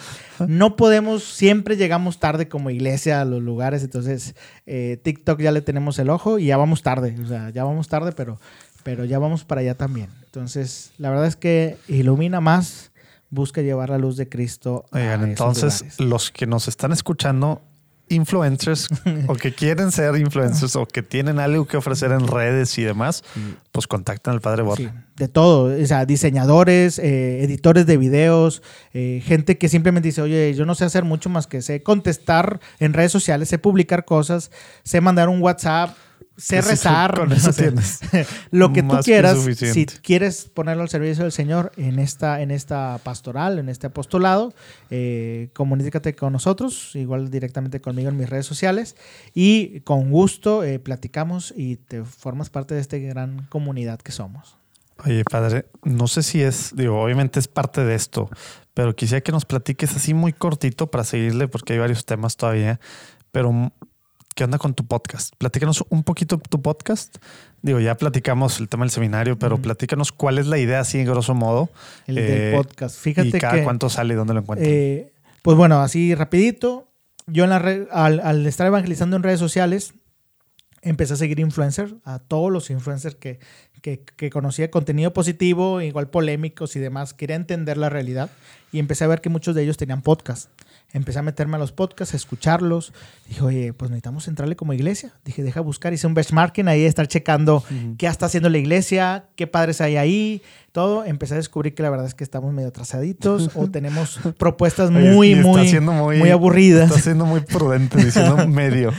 no 0.46 0.76
podemos, 0.76 1.24
siempre 1.24 1.76
llegamos 1.76 2.18
tarde 2.20 2.48
como 2.48 2.70
iglesia 2.70 3.20
a 3.20 3.24
los 3.24 3.42
lugares. 3.42 3.82
Entonces, 3.82 4.34
eh, 4.66 4.98
TikTok 5.02 5.40
ya 5.40 5.50
le 5.52 5.60
tenemos 5.62 5.98
el 5.98 6.08
ojo 6.10 6.38
y 6.38 6.46
ya 6.46 6.56
vamos 6.56 6.82
tarde. 6.82 7.16
O 7.22 7.26
sea, 7.26 7.50
ya 7.50 7.64
vamos 7.64 7.88
tarde, 7.88 8.12
pero, 8.12 8.38
pero 8.84 9.04
ya 9.04 9.18
vamos 9.18 9.44
para 9.44 9.60
allá 9.60 9.74
también. 9.76 10.08
Entonces, 10.26 10.92
la 10.98 11.10
verdad 11.10 11.26
es 11.26 11.36
que 11.36 11.76
ilumina 11.88 12.40
más, 12.40 12.92
busca 13.28 13.60
llevar 13.60 13.90
la 13.90 13.98
luz 13.98 14.16
de 14.16 14.28
Cristo. 14.28 14.84
a 14.92 14.96
Oigan, 14.98 15.20
esos 15.20 15.28
entonces 15.28 15.80
lugares. 15.80 16.00
los 16.00 16.30
que 16.30 16.46
nos 16.46 16.68
están 16.68 16.92
escuchando, 16.92 17.62
influencers 18.12 18.88
o 19.26 19.34
que 19.34 19.52
quieren 19.52 19.90
ser 19.90 20.16
influencers 20.16 20.76
o 20.76 20.86
que 20.86 21.02
tienen 21.02 21.38
algo 21.38 21.66
que 21.66 21.76
ofrecer 21.76 22.12
en 22.12 22.26
redes 22.28 22.78
y 22.78 22.82
demás, 22.82 23.24
pues 23.72 23.86
contacten 23.86 24.34
al 24.34 24.40
padre. 24.40 24.62
Sí, 24.76 24.88
de 25.16 25.28
todo, 25.28 25.74
o 25.82 25.86
sea, 25.86 26.04
diseñadores, 26.06 26.98
eh, 26.98 27.42
editores 27.42 27.86
de 27.86 27.96
videos, 27.96 28.62
eh, 28.92 29.22
gente 29.24 29.58
que 29.58 29.68
simplemente 29.68 30.08
dice, 30.08 30.22
oye, 30.22 30.54
yo 30.54 30.64
no 30.64 30.74
sé 30.74 30.84
hacer 30.84 31.04
mucho 31.04 31.28
más 31.28 31.46
que 31.46 31.62
sé 31.62 31.82
contestar 31.82 32.60
en 32.78 32.92
redes 32.92 33.12
sociales, 33.12 33.48
sé 33.48 33.58
publicar 33.58 34.04
cosas, 34.04 34.50
sé 34.84 35.00
mandar 35.00 35.28
un 35.28 35.42
WhatsApp, 35.42 35.96
sé 36.36 36.58
Eso 36.58 36.70
rezar, 36.70 37.14
con 37.14 37.32
eso 37.32 37.52
tienes. 37.52 38.00
lo 38.50 38.72
que 38.72 38.82
tú 38.82 38.96
que 38.96 39.02
quieras, 39.02 39.38
si 39.56 39.86
quieres 39.86 40.50
ponerlo 40.52 40.82
al 40.82 40.88
servicio 40.88 41.24
del 41.24 41.32
Señor 41.32 41.72
en 41.76 41.98
esta, 41.98 42.40
en 42.42 42.50
esta 42.50 42.98
pastoral, 43.02 43.58
en 43.58 43.68
este 43.68 43.88
apostolado, 43.88 44.54
eh, 44.90 45.50
comunícate 45.52 46.14
con 46.14 46.32
nosotros, 46.32 46.94
igual 46.94 47.30
directamente 47.30 47.80
conmigo 47.80 48.08
en 48.08 48.16
mis 48.16 48.28
redes 48.28 48.46
sociales 48.46 48.96
y 49.34 49.80
con 49.80 50.10
gusto 50.10 50.64
eh, 50.64 50.78
platicamos 50.78 51.52
y 51.56 51.76
te 51.76 52.04
formas 52.04 52.50
parte 52.50 52.74
de 52.74 52.80
esta 52.80 52.98
gran 52.98 53.46
comunidad 53.48 54.00
que 54.00 54.12
somos. 54.12 54.56
Oye, 55.04 55.24
padre, 55.24 55.66
no 55.82 56.06
sé 56.06 56.22
si 56.22 56.42
es, 56.42 56.76
digo, 56.76 57.02
obviamente 57.02 57.40
es 57.40 57.48
parte 57.48 57.84
de 57.84 57.94
esto, 57.94 58.30
pero 58.74 58.94
quisiera 58.94 59.20
que 59.20 59.32
nos 59.32 59.44
platiques 59.44 59.96
así 59.96 60.14
muy 60.14 60.32
cortito 60.32 60.90
para 60.90 61.02
seguirle, 61.02 61.48
porque 61.48 61.72
hay 61.72 61.78
varios 61.80 62.04
temas 62.04 62.36
todavía. 62.36 62.78
Pero, 63.32 63.72
¿qué 64.34 64.44
onda 64.44 64.58
con 64.58 64.74
tu 64.74 64.86
podcast? 64.86 65.34
Platícanos 65.38 65.84
un 65.88 66.02
poquito 66.04 66.38
tu 66.38 66.60
podcast. 66.62 67.16
Digo, 67.62 67.80
ya 67.80 67.96
platicamos 67.96 68.58
el 68.60 68.68
tema 68.68 68.84
del 68.84 68.90
seminario, 68.90 69.38
pero 69.38 69.58
platícanos 69.58 70.12
cuál 70.12 70.38
es 70.38 70.46
la 70.46 70.58
idea, 70.58 70.80
así 70.80 70.98
en 70.98 71.06
grosso 71.06 71.34
modo. 71.34 71.70
El 72.06 72.18
Eh, 72.18 72.22
del 72.22 72.54
podcast. 72.56 72.98
Fíjate 72.98 73.28
y 73.28 73.32
cada 73.32 73.54
que, 73.58 73.64
cuánto 73.64 73.88
sale 73.88 74.14
y 74.14 74.16
dónde 74.16 74.34
lo 74.34 74.40
encuentran. 74.40 74.70
eh, 74.70 75.12
pues 75.42 75.56
bueno, 75.56 75.80
así 75.82 76.14
rapidito, 76.14 76.88
yo 77.26 77.44
en 77.44 77.50
la 77.50 77.58
red- 77.58 77.86
al, 77.90 78.20
al 78.20 78.46
estar 78.46 78.66
evangelizando 78.66 79.16
en 79.16 79.22
redes 79.22 79.40
sociales, 79.40 79.94
empecé 80.82 81.14
a 81.14 81.16
seguir 81.16 81.38
influencers, 81.38 81.94
a 82.04 82.18
todos 82.18 82.50
los 82.50 82.70
influencers 82.70 83.14
que, 83.14 83.38
que, 83.82 84.02
que 84.04 84.30
conocía, 84.30 84.70
contenido 84.70 85.12
positivo, 85.12 85.80
igual 85.80 86.10
polémicos 86.10 86.74
y 86.76 86.80
demás, 86.80 87.14
quería 87.14 87.36
entender 87.36 87.76
la 87.76 87.88
realidad 87.88 88.30
y 88.72 88.78
empecé 88.80 89.04
a 89.04 89.06
ver 89.08 89.20
que 89.20 89.28
muchos 89.28 89.54
de 89.54 89.62
ellos 89.62 89.76
tenían 89.76 90.02
podcast. 90.02 90.48
Empecé 90.94 91.20
a 91.20 91.22
meterme 91.22 91.56
a 91.56 91.58
los 91.58 91.72
podcasts, 91.72 92.12
a 92.12 92.16
escucharlos. 92.18 92.92
Dije, 93.26 93.42
oye, 93.42 93.72
pues 93.72 93.90
necesitamos 93.90 94.28
entrarle 94.28 94.56
como 94.56 94.74
iglesia. 94.74 95.14
Dije, 95.24 95.42
deja 95.42 95.62
buscar. 95.62 95.94
Hice 95.94 96.06
un 96.06 96.12
benchmarking 96.12 96.68
ahí, 96.68 96.84
estar 96.84 97.08
checando 97.08 97.64
qué 97.96 98.06
está 98.06 98.26
haciendo 98.26 98.50
la 98.50 98.58
iglesia, 98.58 99.24
qué 99.34 99.46
padres 99.46 99.80
hay 99.80 99.96
ahí, 99.96 100.42
todo. 100.70 101.06
Empecé 101.06 101.32
a 101.32 101.36
descubrir 101.38 101.74
que 101.74 101.82
la 101.82 101.88
verdad 101.88 102.06
es 102.06 102.14
que 102.14 102.24
estamos 102.24 102.52
medio 102.52 102.68
atrasaditos 102.68 103.50
o 103.54 103.66
tenemos 103.70 104.20
propuestas 104.36 104.90
Oye, 104.90 105.14
muy, 105.14 105.32
está 105.32 105.80
muy, 105.80 105.92
muy, 105.92 106.18
muy 106.18 106.30
aburridas. 106.30 106.90
Está 106.90 107.00
siendo 107.00 107.24
muy 107.24 107.40
prudente 107.40 107.96
diciendo 108.04 108.46
medio. 108.46 108.92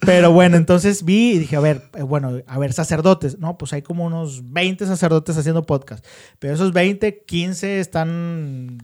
Pero 0.00 0.32
bueno, 0.32 0.58
entonces 0.58 1.02
vi 1.02 1.32
y 1.32 1.38
dije, 1.38 1.56
a 1.56 1.60
ver, 1.60 1.88
eh, 1.94 2.02
bueno, 2.02 2.42
a 2.46 2.58
ver, 2.58 2.74
sacerdotes. 2.74 3.38
No, 3.38 3.56
pues 3.56 3.72
hay 3.72 3.80
como 3.80 4.04
unos 4.04 4.52
20 4.52 4.86
sacerdotes 4.86 5.38
haciendo 5.38 5.62
podcast. 5.64 6.04
Pero 6.38 6.52
esos 6.52 6.74
20, 6.74 7.24
15 7.24 7.80
están 7.80 8.78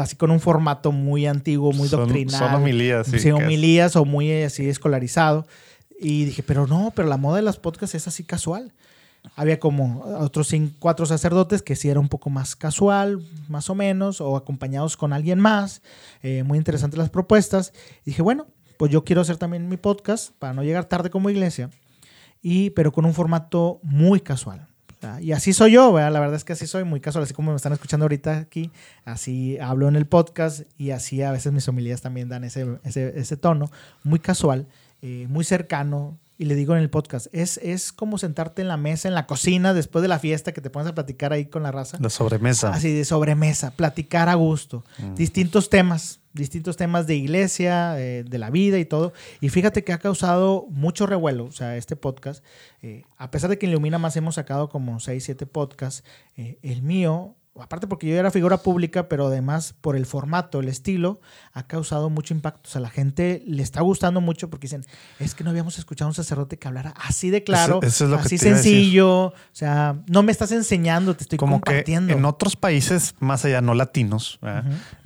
así 0.00 0.16
con 0.16 0.30
un 0.30 0.40
formato 0.40 0.92
muy 0.92 1.26
antiguo, 1.26 1.72
muy 1.72 1.88
Son- 1.88 2.00
doctrinal. 2.00 2.38
Son 2.38 2.54
homilías. 2.54 3.06
Sí, 3.06 3.30
homilías 3.30 3.96
o 3.96 4.04
muy 4.04 4.30
eh, 4.30 4.44
así 4.46 4.68
escolarizado. 4.68 5.46
Y 6.00 6.24
dije, 6.26 6.42
pero 6.42 6.66
no, 6.66 6.92
pero 6.94 7.08
la 7.08 7.16
moda 7.16 7.36
de 7.36 7.42
los 7.42 7.58
podcasts 7.58 7.94
es 7.94 8.06
así 8.06 8.24
casual. 8.24 8.72
Había 9.34 9.58
como 9.58 10.02
otros 10.20 10.46
cinco, 10.48 10.74
cuatro 10.78 11.04
sacerdotes 11.04 11.60
que 11.62 11.74
sí 11.76 11.88
era 11.88 11.98
un 12.00 12.08
poco 12.08 12.30
más 12.30 12.54
casual, 12.54 13.20
más 13.48 13.68
o 13.68 13.74
menos, 13.74 14.20
o 14.20 14.36
acompañados 14.36 14.96
con 14.96 15.12
alguien 15.12 15.40
más. 15.40 15.82
Eh, 16.22 16.44
muy 16.44 16.56
interesantes 16.56 16.98
las 16.98 17.10
propuestas. 17.10 17.72
Y 18.04 18.10
dije, 18.10 18.22
bueno, 18.22 18.46
pues 18.78 18.92
yo 18.92 19.04
quiero 19.04 19.20
hacer 19.20 19.36
también 19.36 19.68
mi 19.68 19.76
podcast 19.76 20.32
para 20.38 20.54
no 20.54 20.62
llegar 20.62 20.84
tarde 20.84 21.10
como 21.10 21.30
iglesia, 21.30 21.68
y, 22.40 22.70
pero 22.70 22.92
con 22.92 23.04
un 23.04 23.12
formato 23.12 23.80
muy 23.82 24.20
casual. 24.20 24.68
Y 25.20 25.32
así 25.32 25.52
soy 25.52 25.72
yo, 25.72 25.92
¿verdad? 25.92 26.12
la 26.12 26.20
verdad 26.20 26.36
es 26.36 26.44
que 26.44 26.54
así 26.54 26.66
soy, 26.66 26.84
muy 26.84 27.00
casual, 27.00 27.24
así 27.24 27.32
como 27.32 27.52
me 27.52 27.56
están 27.56 27.72
escuchando 27.72 28.04
ahorita 28.04 28.38
aquí, 28.38 28.72
así 29.04 29.56
hablo 29.58 29.88
en 29.88 29.94
el 29.94 30.06
podcast 30.06 30.62
y 30.76 30.90
así 30.90 31.22
a 31.22 31.30
veces 31.30 31.52
mis 31.52 31.68
homilías 31.68 32.00
también 32.00 32.28
dan 32.28 32.42
ese, 32.44 32.78
ese, 32.82 33.18
ese 33.18 33.36
tono, 33.36 33.70
muy 34.02 34.18
casual, 34.18 34.66
eh, 35.02 35.26
muy 35.28 35.44
cercano. 35.44 36.18
Y 36.40 36.44
le 36.44 36.54
digo 36.54 36.76
en 36.76 36.80
el 36.80 36.88
podcast, 36.88 37.26
es, 37.32 37.58
es 37.58 37.92
como 37.92 38.16
sentarte 38.16 38.62
en 38.62 38.68
la 38.68 38.76
mesa, 38.76 39.08
en 39.08 39.14
la 39.14 39.26
cocina, 39.26 39.74
después 39.74 40.02
de 40.02 40.08
la 40.08 40.20
fiesta, 40.20 40.52
que 40.52 40.60
te 40.60 40.70
pones 40.70 40.88
a 40.88 40.94
platicar 40.94 41.32
ahí 41.32 41.46
con 41.46 41.64
la 41.64 41.72
raza. 41.72 41.98
La 42.00 42.10
sobremesa. 42.10 42.70
Así 42.72 42.92
de 42.92 43.04
sobremesa, 43.04 43.72
platicar 43.72 44.28
a 44.28 44.34
gusto. 44.34 44.84
Mm. 44.98 45.14
Distintos 45.16 45.68
temas, 45.68 46.20
distintos 46.32 46.76
temas 46.76 47.08
de 47.08 47.16
iglesia, 47.16 48.00
eh, 48.00 48.22
de 48.22 48.38
la 48.38 48.50
vida 48.50 48.78
y 48.78 48.84
todo. 48.84 49.12
Y 49.40 49.48
fíjate 49.48 49.82
que 49.82 49.92
ha 49.92 49.98
causado 49.98 50.66
mucho 50.70 51.06
revuelo, 51.06 51.46
o 51.46 51.52
sea, 51.52 51.76
este 51.76 51.96
podcast. 51.96 52.44
eh, 52.82 53.02
a 53.16 53.32
pesar 53.32 53.50
de 53.50 53.58
que 53.58 53.66
en 53.66 53.72
Ilumina 53.72 53.98
más 53.98 54.16
hemos 54.16 54.36
sacado 54.36 54.68
como 54.68 55.00
6, 55.00 55.24
7 55.24 55.44
podcasts, 55.44 56.04
eh, 56.36 56.60
el 56.62 56.82
mío, 56.82 57.34
aparte 57.62 57.86
porque 57.86 58.06
yo 58.06 58.16
era 58.16 58.30
figura 58.30 58.58
pública, 58.58 59.08
pero 59.08 59.26
además 59.26 59.74
por 59.80 59.96
el 59.96 60.06
formato, 60.06 60.60
el 60.60 60.68
estilo, 60.68 61.20
ha 61.52 61.66
causado 61.66 62.10
mucho 62.10 62.34
impacto. 62.34 62.68
O 62.68 62.70
sea, 62.70 62.80
la 62.80 62.90
gente 62.90 63.42
le 63.46 63.62
está 63.62 63.80
gustando 63.80 64.20
mucho 64.20 64.50
porque 64.50 64.66
dicen, 64.66 64.84
es 65.18 65.34
que 65.34 65.44
no 65.44 65.50
habíamos 65.50 65.78
escuchado 65.78 66.06
a 66.06 66.10
un 66.10 66.14
sacerdote 66.14 66.58
que 66.58 66.68
hablara 66.68 66.94
así 66.96 67.30
de 67.30 67.44
claro, 67.44 67.80
eso 67.82 68.04
es 68.04 68.10
lo 68.10 68.16
que 68.18 68.22
así 68.22 68.38
sencillo. 68.38 69.26
O 69.26 69.34
sea, 69.52 69.96
no 70.06 70.22
me 70.22 70.32
estás 70.32 70.52
enseñando, 70.52 71.14
te 71.14 71.24
estoy 71.24 71.38
Como 71.38 71.60
que 71.60 71.70
compartiendo. 71.70 72.12
en 72.12 72.24
otros 72.24 72.56
países, 72.56 73.14
más 73.20 73.44
allá 73.44 73.60
no 73.60 73.74
latinos, 73.74 74.38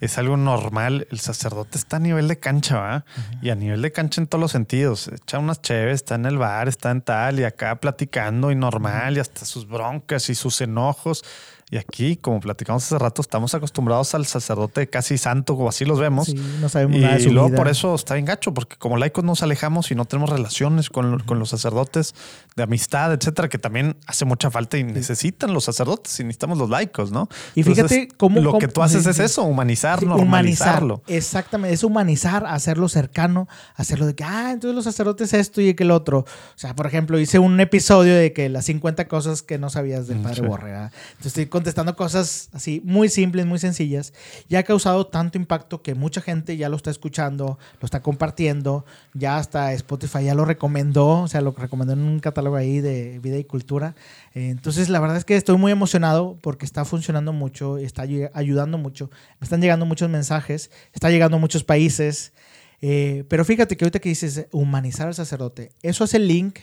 es 0.01 0.19
algo 0.19 0.37
normal. 0.37 1.07
El 1.11 1.21
sacerdote 1.21 1.79
está 1.79 1.97
a 1.97 2.01
nivel 2.01 2.29
de 2.29 2.39
cancha, 2.39 2.79
¿va? 2.79 3.05
Y 3.41 3.51
a 3.51 3.55
nivel 3.55 3.83
de 3.83 3.93
cancha 3.93 4.21
en 4.21 4.27
todos 4.27 4.41
los 4.41 4.53
sentidos. 4.53 5.09
Echa 5.09 5.39
unas 5.39 5.63
chéves, 5.63 5.95
está 5.95 6.15
en 6.17 6.27
el 6.27 6.39
bar, 6.39 6.69
está 6.69 6.91
en 6.91 7.03
tal, 7.03 7.41
y 7.41 7.45
acá 7.45 7.81
platicando 7.81 8.51
y 8.51 8.55
normal, 8.55 9.17
y 9.17 9.21
hasta 9.21 9.45
sus 9.45 9.67
broncas 9.67 10.29
y 10.29 10.35
sus 10.35 10.61
enojos. 10.61 11.25
Y 11.73 11.79
aquí, 11.79 12.17
como 12.17 12.39
platicamos 12.39 12.85
hace 12.85 12.99
rato, 12.99 13.23
estamos 13.23 13.55
acostumbrados 13.55 14.15
al 14.15 14.27
sacerdote 14.27 14.91
casi 14.91 15.17
santo, 15.17 15.55
o 15.55 15.71
así 15.71 15.87
los 15.87 15.99
vemos. 15.99 16.27
Sí, 16.27 16.35
no 16.61 16.69
sabemos 16.69 16.99
Y 16.99 17.01
nada 17.01 17.15
de 17.15 17.21
su 17.21 17.33
luego 17.33 17.49
vida. 17.49 17.57
por 17.57 17.69
eso 17.69 17.95
está 17.95 18.13
bien 18.13 18.27
gacho, 18.27 18.53
porque 18.53 18.77
como 18.77 18.99
laicos 18.99 19.25
nos 19.25 19.43
alejamos 19.43 19.91
y 19.91 19.95
no 19.95 20.05
tenemos 20.05 20.29
relaciones 20.29 20.91
con, 20.91 21.21
con 21.21 21.39
los 21.39 21.49
sacerdotes 21.49 22.15
de 22.57 22.63
amistad, 22.65 23.15
etcétera, 23.15 23.49
que 23.49 23.57
también 23.57 23.97
hace 24.07 24.27
mucha 24.27 24.51
falta 24.51 24.77
y 24.77 24.85
necesitan 24.85 25.55
los 25.55 25.65
sacerdotes 25.65 26.21
y 26.21 26.25
necesitamos 26.25 26.59
los 26.59 26.69
laicos, 26.69 27.11
¿no? 27.11 27.31
Y 27.55 27.63
fíjate 27.63 28.09
cómo- 28.19 28.39
Lo 28.43 28.51
cómo- 28.51 28.59
que 28.59 28.69
tú 28.69 28.83
haces 28.83 29.05
sí, 29.05 29.09
es 29.09 29.19
eso, 29.19 29.43
humanizar, 29.45 29.99
Sí, 29.99 30.05
normalizarlo. 30.05 31.03
Exactamente, 31.07 31.73
es 31.75 31.85
humanizar, 31.85 32.45
hacerlo 32.47 32.91
cercano, 32.91 33.49
hacerlo 33.77 34.05
de 34.05 34.15
que, 34.15 34.25
ah, 34.25 34.51
entonces 34.53 34.75
los 34.75 34.85
sacerdotes 34.85 35.33
esto 35.33 35.63
y 35.63 35.73
que 35.73 35.85
el 35.85 35.91
otro. 35.91 36.19
O 36.19 36.27
sea, 36.59 36.77
por 36.77 36.87
ejemplo, 36.87 37.19
hice 37.19 37.39
un 37.39 37.59
episodio 37.61 38.15
de 38.15 38.35
que 38.35 38.51
las 38.51 38.67
50 38.67 39.09
cosas 39.09 39.41
que 39.41 39.57
no 39.57 39.71
sabías 39.71 40.07
del 40.07 40.19
Mm, 40.19 40.23
padre 40.23 40.37
sí. 40.37 40.43
Borrega. 40.43 40.93
Entonces 41.13 41.27
estoy 41.29 41.47
contestando 41.63 41.95
cosas 41.95 42.49
así 42.53 42.83
muy 42.85 43.09
simples, 43.09 43.47
muy 43.47 43.61
sencillas. 43.61 44.13
Y 44.49 44.57
ha 44.57 44.65
causado 44.65 45.07
tanto 45.07 45.39
impacto 45.39 45.81
que 45.81 45.95
mucha 45.95 46.21
gente 46.21 46.57
ya 46.57 46.69
lo 46.69 46.77
está 46.77 46.91
escuchando, 46.91 47.57
lo 47.81 47.85
está 47.87 48.03
compartiendo, 48.03 48.85
ya 49.15 49.37
hasta 49.37 49.73
Spotify 49.75 50.25
ya 50.25 50.35
lo 50.35 50.45
recomendó, 50.45 51.21
o 51.21 51.29
sea, 51.29 51.41
lo 51.41 51.53
recomendó 51.53 51.93
en 51.93 52.01
un 52.01 52.19
catálogo 52.19 52.57
ahí 52.57 52.81
de 52.81 53.21
vida 53.21 53.39
y 53.39 53.45
cultura. 53.45 53.95
Eh, 54.35 54.49
Entonces, 54.51 54.89
la 54.89 54.99
verdad 54.99 55.17
es 55.19 55.25
que 55.25 55.37
estoy 55.37 55.57
muy 55.57 55.71
emocionado 55.71 56.37
porque 56.41 56.67
está 56.67 56.85
funcionando 56.85 57.33
mucho, 57.33 57.79
está 57.79 58.05
ayu- 58.05 58.31
ayudando 58.35 58.77
mucho. 58.77 59.09
Me 59.39 59.45
están 59.45 59.61
llegando 59.61 59.87
muchos 59.87 60.11
mensajes, 60.11 60.73
está 60.93 61.11
llegando 61.11 61.37
a 61.37 61.41
muchos 61.41 61.63
países. 61.63 62.33
Eh, 62.81 63.23
pero 63.29 63.45
fíjate 63.45 63.77
que 63.77 63.85
ahorita 63.85 64.01
que 64.01 64.09
dices 64.09 64.47
humanizar 64.51 65.07
al 65.07 65.15
sacerdote, 65.15 65.71
eso 65.83 66.03
hace 66.03 66.19
link 66.19 66.59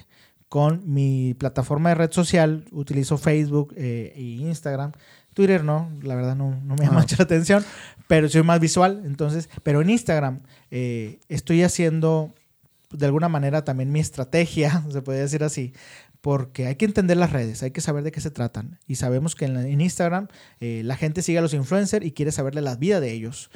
con 0.50 0.82
mi 0.92 1.34
plataforma 1.36 1.90
de 1.90 1.96
red 1.96 2.12
social. 2.12 2.66
Utilizo 2.72 3.18
Facebook 3.18 3.74
e 3.78 4.14
Instagram. 4.18 4.92
Twitter 5.34 5.64
no, 5.64 5.90
la 6.02 6.16
verdad 6.16 6.36
no, 6.36 6.60
no 6.66 6.76
me 6.76 6.86
llama 6.86 6.98
Ah. 6.98 7.02
mucho 7.02 7.16
la 7.18 7.24
atención, 7.24 7.64
pero 8.08 8.28
soy 8.28 8.44
más 8.44 8.60
visual. 8.60 9.04
Entonces, 9.06 9.48
pero 9.64 9.80
en 9.82 9.90
Instagram 9.92 10.42
eh, 10.72 11.20
estoy 11.30 11.64
haciendo 11.64 12.34
de 12.92 13.06
alguna 13.06 13.30
manera 13.30 13.64
también 13.64 13.92
mi 13.92 14.00
estrategia, 14.00 14.84
se 14.92 15.02
puede 15.04 15.20
decir 15.20 15.44
así, 15.44 15.74
porque 16.22 16.66
hay 16.66 16.76
que 16.76 16.86
entender 16.86 17.16
las 17.18 17.32
redes, 17.32 17.62
hay 17.64 17.70
que 17.72 17.80
saber 17.82 18.04
de 18.04 18.12
qué 18.12 18.20
se 18.20 18.32
tratan. 18.32 18.80
Y 18.88 18.96
sabemos 18.96 19.36
que 19.36 19.46
en, 19.46 19.54
la- 19.54 19.68
en 19.68 19.80
Instagram 19.80 20.28
eh, 20.60 20.82
la 20.84 20.98
gente 20.98 21.22
sigue 21.22 21.38
a 21.38 21.42
los 21.42 21.54
influencers 21.54 22.04
y 22.06 22.12
quiere 22.12 22.32
saber 22.32 22.56
de 22.56 22.62
la 22.62 22.76
vida 22.76 23.00
de 23.00 23.12
ellos. 23.12 23.52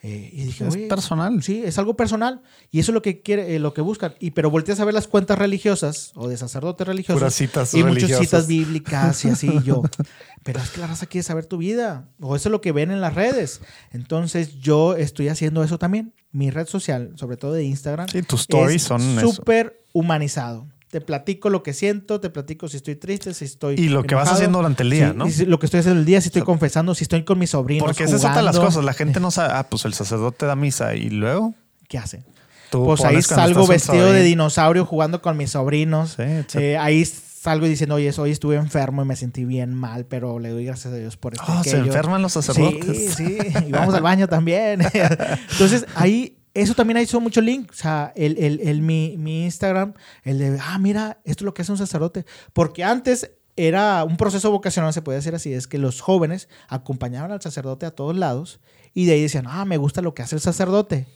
Eh, 0.00 0.30
y 0.32 0.44
dije, 0.44 0.64
Es 0.66 0.74
"Oye, 0.74 0.86
personal. 0.86 1.42
Sí, 1.42 1.62
es 1.64 1.76
algo 1.76 1.96
personal. 1.96 2.40
Y 2.70 2.78
eso 2.78 2.92
es 2.92 2.94
lo 2.94 3.02
que 3.02 3.20
quiere, 3.20 3.56
eh, 3.56 3.58
lo 3.58 3.74
que 3.74 3.80
buscan. 3.80 4.14
Y 4.20 4.30
pero 4.30 4.48
volteas 4.48 4.78
a 4.78 4.84
ver 4.84 4.94
las 4.94 5.08
cuentas 5.08 5.36
religiosas 5.38 6.12
o 6.14 6.28
de 6.28 6.36
sacerdotes 6.36 6.86
religiosos. 6.86 7.20
Puras 7.20 7.34
citas 7.34 7.74
y 7.74 7.82
muchas 7.82 8.16
citas 8.18 8.46
bíblicas 8.46 9.24
y 9.24 9.30
así 9.30 9.48
y 9.48 9.62
yo. 9.64 9.82
Pero 10.44 10.60
es 10.60 10.70
que 10.70 10.80
la 10.80 10.86
raza 10.86 11.06
quiere 11.06 11.24
saber 11.24 11.46
tu 11.46 11.58
vida. 11.58 12.08
O 12.20 12.36
eso 12.36 12.48
es 12.48 12.52
lo 12.52 12.60
que 12.60 12.70
ven 12.70 12.92
en 12.92 13.00
las 13.00 13.14
redes. 13.14 13.60
Entonces 13.90 14.60
yo 14.60 14.94
estoy 14.94 15.28
haciendo 15.28 15.64
eso 15.64 15.78
también. 15.78 16.14
Mi 16.30 16.50
red 16.50 16.68
social, 16.68 17.12
sobre 17.16 17.36
todo 17.36 17.52
de 17.54 17.64
Instagram, 17.64 18.08
Sí, 18.08 18.22
tus 18.22 18.42
stories 18.42 18.76
es 18.76 18.82
son 18.82 19.00
súper 19.20 19.82
humanizado. 19.92 20.68
Te 20.90 21.00
platico 21.02 21.50
lo 21.50 21.62
que 21.62 21.74
siento, 21.74 22.18
te 22.20 22.30
platico 22.30 22.66
si 22.68 22.78
estoy 22.78 22.96
triste, 22.96 23.34
si 23.34 23.44
estoy. 23.44 23.74
Y 23.76 23.88
lo 23.90 24.04
que 24.04 24.14
vas 24.14 24.30
haciendo 24.32 24.58
durante 24.58 24.82
el 24.84 24.90
día, 24.90 25.10
Sí, 25.10 25.16
¿no? 25.16 25.26
y 25.26 25.30
si- 25.32 25.44
lo 25.46 25.58
que 25.58 25.66
estoy 25.66 25.80
haciendo 25.80 26.00
el 26.00 26.06
día, 26.06 26.20
si 26.22 26.28
estoy 26.28 26.42
confesando, 26.42 26.94
si 26.94 27.04
estoy 27.04 27.24
con 27.24 27.38
mis 27.38 27.50
sobrinos. 27.50 27.86
Porque 27.86 28.04
esa 28.04 28.16
es 28.16 28.24
otra 28.24 28.36
de 28.38 28.42
las 28.42 28.58
cosas. 28.58 28.82
La 28.84 28.94
gente 28.94 29.20
no 29.20 29.30
sabe, 29.30 29.52
ah, 29.54 29.66
pues 29.68 29.84
el 29.84 29.92
sacerdote 29.92 30.46
da 30.46 30.56
misa 30.56 30.94
y 30.94 31.10
luego. 31.10 31.54
¿Qué 31.88 31.98
hace? 31.98 32.22
Tú 32.70 32.84
pues 32.84 33.02
ahí 33.04 33.20
salgo 33.22 33.66
vestido 33.66 34.12
de 34.12 34.22
dinosaurio 34.22 34.84
jugando 34.86 35.20
con 35.22 35.36
mis 35.36 35.50
sobrinos. 35.50 36.14
Sí, 36.16 36.22
sí. 36.48 36.58
Eh, 36.58 36.76
ahí 36.78 37.04
salgo 37.04 37.66
diciendo, 37.66 37.94
oye, 37.96 38.10
hoy 38.18 38.30
estuve 38.30 38.56
enfermo 38.56 39.02
y 39.02 39.04
me 39.06 39.16
sentí 39.16 39.44
bien 39.44 39.72
mal, 39.74 40.04
pero 40.06 40.38
le 40.38 40.50
doy 40.50 40.64
gracias 40.64 40.92
a 40.92 40.96
Dios 40.96 41.16
por 41.18 41.34
esto. 41.34 41.44
y 41.48 41.52
Oh, 41.52 41.62
se 41.64 41.70
aquello". 41.70 41.84
enferman 41.86 42.20
los 42.22 42.32
sacerdotes. 42.32 43.14
Sí, 43.14 43.38
sí, 43.38 43.38
y 43.68 43.72
vamos 43.72 43.94
al 43.94 44.02
baño 44.02 44.26
también. 44.28 44.80
Entonces, 45.52 45.86
ahí, 45.94 46.37
eso 46.62 46.74
también 46.74 46.98
hizo 46.98 47.20
mucho 47.20 47.40
link. 47.40 47.70
O 47.70 47.74
sea, 47.74 48.12
el, 48.16 48.36
el- 48.38 48.60
el- 48.60 48.82
mi, 48.82 49.16
mi 49.18 49.44
Instagram, 49.44 49.94
el 50.24 50.38
de, 50.38 50.58
ah, 50.62 50.78
mira, 50.78 51.18
esto 51.24 51.42
es 51.42 51.46
lo 51.46 51.54
que 51.54 51.62
hace 51.62 51.72
un 51.72 51.78
sacerdote. 51.78 52.24
Porque 52.52 52.84
antes 52.84 53.30
era 53.56 54.04
un 54.04 54.16
proceso 54.16 54.50
vocacional, 54.50 54.92
se 54.92 55.02
puede 55.02 55.18
decir 55.18 55.34
así, 55.34 55.52
es 55.52 55.66
que 55.66 55.78
los 55.78 56.00
jóvenes 56.00 56.48
acompañaban 56.68 57.32
al 57.32 57.42
sacerdote 57.42 57.86
a 57.86 57.90
todos 57.90 58.16
lados 58.16 58.60
y 58.94 59.06
de 59.06 59.14
ahí 59.14 59.22
decían, 59.22 59.46
ah, 59.48 59.64
me 59.64 59.76
gusta 59.78 60.00
lo 60.00 60.14
que 60.14 60.22
hace 60.22 60.36
el 60.36 60.40
sacerdote. 60.40 61.06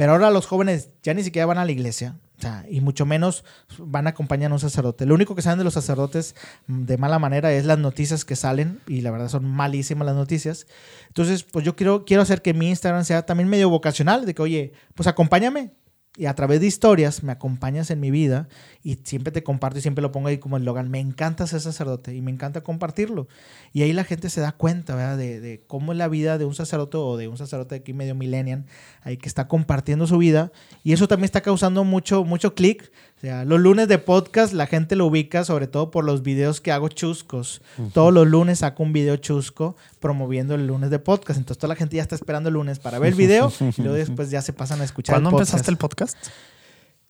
Pero 0.00 0.12
ahora 0.12 0.30
los 0.30 0.46
jóvenes 0.46 0.88
ya 1.02 1.12
ni 1.12 1.22
siquiera 1.22 1.44
van 1.44 1.58
a 1.58 1.66
la 1.66 1.72
iglesia. 1.72 2.16
O 2.38 2.40
sea, 2.40 2.64
y 2.70 2.80
mucho 2.80 3.04
menos 3.04 3.44
van 3.76 4.06
a 4.06 4.10
acompañar 4.10 4.50
a 4.50 4.54
un 4.54 4.58
sacerdote. 4.58 5.04
Lo 5.04 5.14
único 5.14 5.34
que 5.34 5.42
saben 5.42 5.58
de 5.58 5.64
los 5.64 5.74
sacerdotes 5.74 6.34
mm, 6.68 6.84
de 6.84 6.96
mala 6.96 7.18
manera 7.18 7.52
es 7.52 7.66
las 7.66 7.78
noticias 7.78 8.24
que 8.24 8.34
salen, 8.34 8.80
y 8.86 9.02
la 9.02 9.10
verdad 9.10 9.28
son 9.28 9.44
malísimas 9.44 10.06
las 10.06 10.16
noticias. 10.16 10.66
Entonces, 11.08 11.42
pues 11.42 11.66
yo 11.66 11.76
quiero, 11.76 12.06
quiero 12.06 12.22
hacer 12.22 12.40
que 12.40 12.54
mi 12.54 12.70
Instagram 12.70 13.04
sea 13.04 13.26
también 13.26 13.50
medio 13.50 13.68
vocacional, 13.68 14.24
de 14.24 14.32
que, 14.32 14.40
oye, 14.40 14.72
pues 14.94 15.06
acompáñame. 15.06 15.72
Y 16.20 16.26
a 16.26 16.34
través 16.34 16.60
de 16.60 16.66
historias 16.66 17.22
me 17.22 17.32
acompañas 17.32 17.90
en 17.90 17.98
mi 17.98 18.10
vida 18.10 18.46
y 18.82 18.96
siempre 19.04 19.32
te 19.32 19.42
comparto 19.42 19.78
y 19.78 19.80
siempre 19.80 20.02
lo 20.02 20.12
pongo 20.12 20.28
ahí 20.28 20.36
como 20.36 20.58
eslogan. 20.58 20.90
Me 20.90 21.00
encanta 21.00 21.46
ser 21.46 21.62
sacerdote 21.62 22.14
y 22.14 22.20
me 22.20 22.30
encanta 22.30 22.60
compartirlo. 22.60 23.26
Y 23.72 23.80
ahí 23.80 23.94
la 23.94 24.04
gente 24.04 24.28
se 24.28 24.42
da 24.42 24.52
cuenta, 24.52 25.16
de 25.16 25.64
cómo 25.66 25.92
es 25.92 25.98
la 25.98 26.08
vida 26.08 26.36
de 26.36 26.44
un 26.44 26.54
sacerdote 26.54 26.98
o 26.98 27.16
de 27.16 27.28
un 27.28 27.38
sacerdote 27.38 27.76
aquí 27.76 27.94
medio 27.94 28.14
millennial, 28.14 28.66
ahí 29.00 29.16
que 29.16 29.30
está 29.30 29.48
compartiendo 29.48 30.06
su 30.06 30.18
vida. 30.18 30.52
Y 30.84 30.92
eso 30.92 31.08
también 31.08 31.24
está 31.24 31.40
causando 31.40 31.84
mucho, 31.84 32.22
mucho 32.22 32.54
clic. 32.54 32.92
O 33.20 33.22
sea, 33.22 33.44
los 33.44 33.60
lunes 33.60 33.86
de 33.86 33.98
podcast 33.98 34.54
la 34.54 34.66
gente 34.66 34.96
lo 34.96 35.04
ubica 35.06 35.44
sobre 35.44 35.66
todo 35.66 35.90
por 35.90 36.04
los 36.04 36.22
videos 36.22 36.62
que 36.62 36.72
hago 36.72 36.88
chuscos. 36.88 37.60
Todos 37.92 38.14
los 38.14 38.26
lunes 38.26 38.60
saco 38.60 38.82
un 38.82 38.94
video 38.94 39.16
chusco 39.18 39.76
promoviendo 39.98 40.54
el 40.54 40.66
lunes 40.66 40.88
de 40.88 40.98
podcast. 40.98 41.38
Entonces 41.38 41.58
toda 41.58 41.68
la 41.68 41.76
gente 41.76 41.96
ya 41.96 42.02
está 42.02 42.14
esperando 42.14 42.48
el 42.48 42.54
lunes 42.54 42.78
para 42.78 42.98
ver 42.98 43.10
el 43.10 43.14
video 43.18 43.52
y 43.76 43.82
luego 43.82 43.94
después 43.98 44.30
ya 44.30 44.40
se 44.40 44.54
pasan 44.54 44.80
a 44.80 44.84
escuchar 44.84 45.16
¿Cuándo 45.16 45.28
el 45.28 45.32
podcast. 45.32 45.50
empezaste 45.50 45.70
el 45.70 45.76
podcast? 45.76 46.16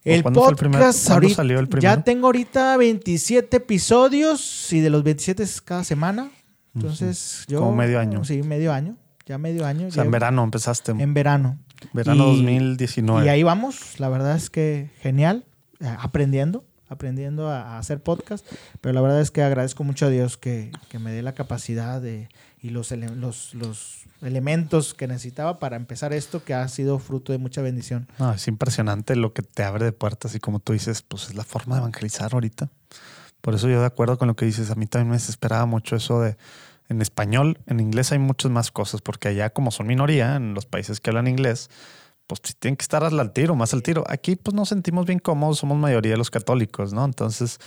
El 0.02 0.22
cuándo 0.22 0.40
fue 0.40 0.50
el 0.50 0.56
podcast, 0.56 0.60
primer- 0.60 0.80
cuándo 0.80 1.14
ahorita- 1.14 1.34
salió 1.36 1.58
el 1.60 1.68
primero? 1.68 1.94
ya 1.96 2.02
tengo 2.02 2.26
ahorita 2.26 2.76
27 2.76 3.56
episodios 3.58 4.72
y 4.72 4.80
de 4.80 4.90
los 4.90 5.04
27 5.04 5.42
es 5.44 5.60
cada 5.60 5.84
semana. 5.84 6.30
Entonces, 6.74 7.44
yo. 7.46 7.60
Como 7.60 7.74
medio 7.76 8.00
año. 8.00 8.24
Sí, 8.24 8.42
medio 8.42 8.72
año. 8.72 8.96
Ya 9.26 9.38
medio 9.38 9.64
año. 9.66 9.86
O 9.88 9.90
sea, 9.92 10.02
en 10.04 10.10
verano 10.10 10.42
empezaste. 10.42 10.90
En 10.92 11.14
verano. 11.14 11.58
verano 11.92 12.24
y- 12.32 12.36
2019. 12.38 13.26
Y 13.26 13.28
ahí 13.28 13.42
vamos. 13.44 14.00
La 14.00 14.08
verdad 14.08 14.34
es 14.36 14.50
que 14.50 14.90
genial. 15.02 15.44
Eh, 15.80 15.96
aprendiendo. 15.98 16.64
Aprendiendo 16.88 17.48
a, 17.48 17.76
a 17.76 17.78
hacer 17.78 18.02
podcast. 18.02 18.44
Pero 18.80 18.92
la 18.92 19.00
verdad 19.00 19.20
es 19.20 19.30
que 19.30 19.44
agradezco 19.44 19.84
mucho 19.84 20.06
a 20.06 20.08
Dios 20.08 20.36
que, 20.36 20.72
que 20.88 20.98
me 20.98 21.12
dé 21.12 21.22
la 21.22 21.34
capacidad 21.34 22.00
de, 22.00 22.28
y 22.60 22.70
los, 22.70 22.90
ele- 22.90 23.14
los, 23.14 23.54
los 23.54 24.06
elementos 24.22 24.92
que 24.92 25.06
necesitaba 25.06 25.60
para 25.60 25.76
empezar 25.76 26.12
esto 26.12 26.42
que 26.42 26.52
ha 26.52 26.66
sido 26.66 26.98
fruto 26.98 27.30
de 27.30 27.38
mucha 27.38 27.62
bendición. 27.62 28.08
No, 28.18 28.32
es 28.32 28.48
impresionante 28.48 29.14
lo 29.14 29.32
que 29.32 29.42
te 29.42 29.62
abre 29.62 29.84
de 29.84 29.92
puertas 29.92 30.34
y 30.34 30.40
como 30.40 30.58
tú 30.58 30.72
dices, 30.72 31.02
pues 31.02 31.28
es 31.28 31.36
la 31.36 31.44
forma 31.44 31.76
de 31.76 31.82
evangelizar 31.82 32.34
ahorita. 32.34 32.70
Por 33.40 33.54
eso 33.54 33.68
yo 33.68 33.78
de 33.78 33.86
acuerdo 33.86 34.18
con 34.18 34.26
lo 34.26 34.34
que 34.34 34.46
dices, 34.46 34.68
a 34.72 34.74
mí 34.74 34.86
también 34.88 35.10
me 35.10 35.16
desesperaba 35.16 35.66
mucho 35.66 35.94
eso 35.94 36.20
de 36.20 36.36
en 36.88 37.00
español, 37.00 37.60
en 37.66 37.78
inglés 37.78 38.10
hay 38.10 38.18
muchas 38.18 38.50
más 38.50 38.72
cosas 38.72 39.00
porque 39.00 39.28
allá 39.28 39.50
como 39.50 39.70
son 39.70 39.86
minoría 39.86 40.34
en 40.34 40.54
los 40.54 40.66
países 40.66 40.98
que 40.98 41.10
hablan 41.10 41.28
inglés, 41.28 41.70
pues 42.38 42.56
tienen 42.56 42.76
que 42.76 42.82
estar 42.82 43.02
al 43.02 43.32
tiro, 43.32 43.56
más 43.56 43.74
al 43.74 43.82
tiro. 43.82 44.04
Aquí 44.08 44.36
pues 44.36 44.54
nos 44.54 44.68
sentimos 44.68 45.06
bien 45.06 45.18
cómodos, 45.18 45.58
somos 45.58 45.76
mayoría 45.78 46.12
de 46.12 46.18
los 46.18 46.30
católicos, 46.30 46.92
¿no? 46.92 47.04
Entonces 47.04 47.58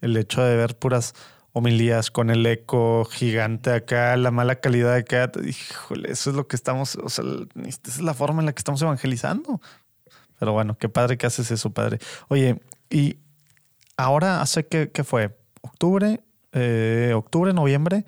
el 0.00 0.16
hecho 0.16 0.42
de 0.42 0.56
ver 0.56 0.76
puras 0.76 1.14
homilías 1.52 2.10
con 2.10 2.30
el 2.30 2.44
eco 2.46 3.04
gigante 3.06 3.72
acá, 3.72 4.16
la 4.16 4.30
mala 4.30 4.56
calidad 4.56 4.92
de 4.92 5.00
acá, 5.00 5.32
híjole, 5.44 6.12
eso 6.12 6.30
es 6.30 6.36
lo 6.36 6.46
que 6.46 6.56
estamos, 6.56 6.96
o 6.96 7.08
sea, 7.08 7.24
esta 7.66 7.90
es 7.90 8.00
la 8.00 8.14
forma 8.14 8.40
en 8.40 8.46
la 8.46 8.52
que 8.52 8.60
estamos 8.60 8.80
evangelizando. 8.82 9.60
Pero 10.38 10.52
bueno, 10.52 10.76
qué 10.78 10.88
padre 10.88 11.18
que 11.18 11.26
haces 11.26 11.50
eso, 11.50 11.70
padre. 11.70 11.98
Oye, 12.28 12.60
y 12.88 13.18
ahora 13.96 14.40
hace 14.40 14.66
que, 14.66 14.90
que 14.90 15.04
fue 15.04 15.36
octubre, 15.60 16.20
eh, 16.52 17.12
octubre, 17.14 17.52
noviembre, 17.52 18.04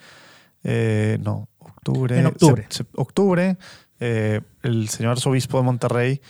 eh, 0.64 1.18
no, 1.20 1.48
octubre. 1.58 2.18
En 2.18 2.26
octubre. 2.26 2.66
octubre, 2.94 3.56
eh, 4.00 4.40
el 4.62 4.88
señor 4.88 5.12
arzobispo 5.12 5.58
de 5.58 5.64
Monterrey 5.64 6.20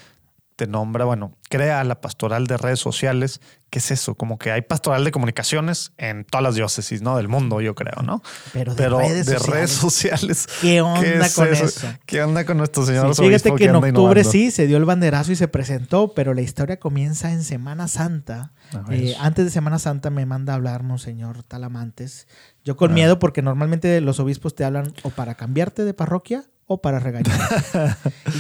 te 0.55 0.67
nombra, 0.67 1.07
bueno, 1.07 1.33
crea 1.49 1.83
la 1.83 2.01
pastoral 2.03 2.47
de 2.47 2.59
redes 2.59 2.79
sociales. 2.79 3.41
¿Qué 3.71 3.79
es 3.79 3.91
eso? 3.91 4.15
Como 4.17 4.37
que 4.39 4.53
hay 4.53 4.61
pastoral 4.61 5.03
de 5.03 5.11
comunicaciones 5.11 5.93
en 5.97 6.25
todas 6.27 6.43
las 6.45 6.55
diócesis, 6.55 7.01
¿no? 7.01 7.17
Del 7.17 7.27
mundo, 7.27 7.63
yo 7.63 7.75
creo, 7.75 8.03
¿no? 8.03 8.23
Pero 8.53 8.73
de 8.75 8.77
Pero 8.83 8.99
redes 8.99 9.25
de 9.27 9.39
sociales. 9.39 9.55
redes 9.55 9.71
sociales. 9.71 10.47
¿Qué 10.61 10.83
onda 10.83 11.27
es 11.27 11.35
con 11.35 11.49
eso? 11.49 11.65
eso? 11.65 11.89
¿Qué 12.05 12.23
onda 12.23 12.45
con 12.45 12.59
nuestro 12.59 12.85
señor 12.85 13.15
Sí, 13.15 13.23
fíjate 13.27 13.55
que 13.55 13.65
en 13.65 13.77
octubre 13.77 13.89
innovando? 14.21 14.25
sí 14.31 14.51
se 14.51 14.67
dio 14.67 14.77
el 14.77 14.85
banderazo 14.85 15.33
y 15.33 15.37
se 15.37 15.49
presentó, 15.49 16.13
pero 16.13 16.35
la 16.35 16.43
historia 16.43 16.79
comienza 16.79 17.33
en 17.33 17.43
Semana 17.45 17.89
Santa. 17.89 18.53
Eh, 18.91 19.17
antes 19.19 19.47
de 19.47 19.51
Semana 19.51 19.79
Santa 19.79 20.11
me 20.11 20.27
manda 20.27 20.53
a 20.53 20.57
hablar 20.57 20.83
Monseñor 20.83 21.43
Talamantes. 21.43 22.29
Yo 22.63 22.77
con 22.77 22.91
Ah. 22.91 22.95
miedo 22.95 23.19
porque 23.19 23.41
normalmente 23.41 24.01
los 24.03 24.21
obispos 24.21 24.55
te 24.55 24.65
hablan 24.67 24.93
o 25.03 25.09
para 25.11 25.35
cambiarte 25.35 25.85
de 25.85 25.95
parroquia 25.95 26.45
o 26.73 26.79
para 26.83 26.99
regañar. 26.99 27.37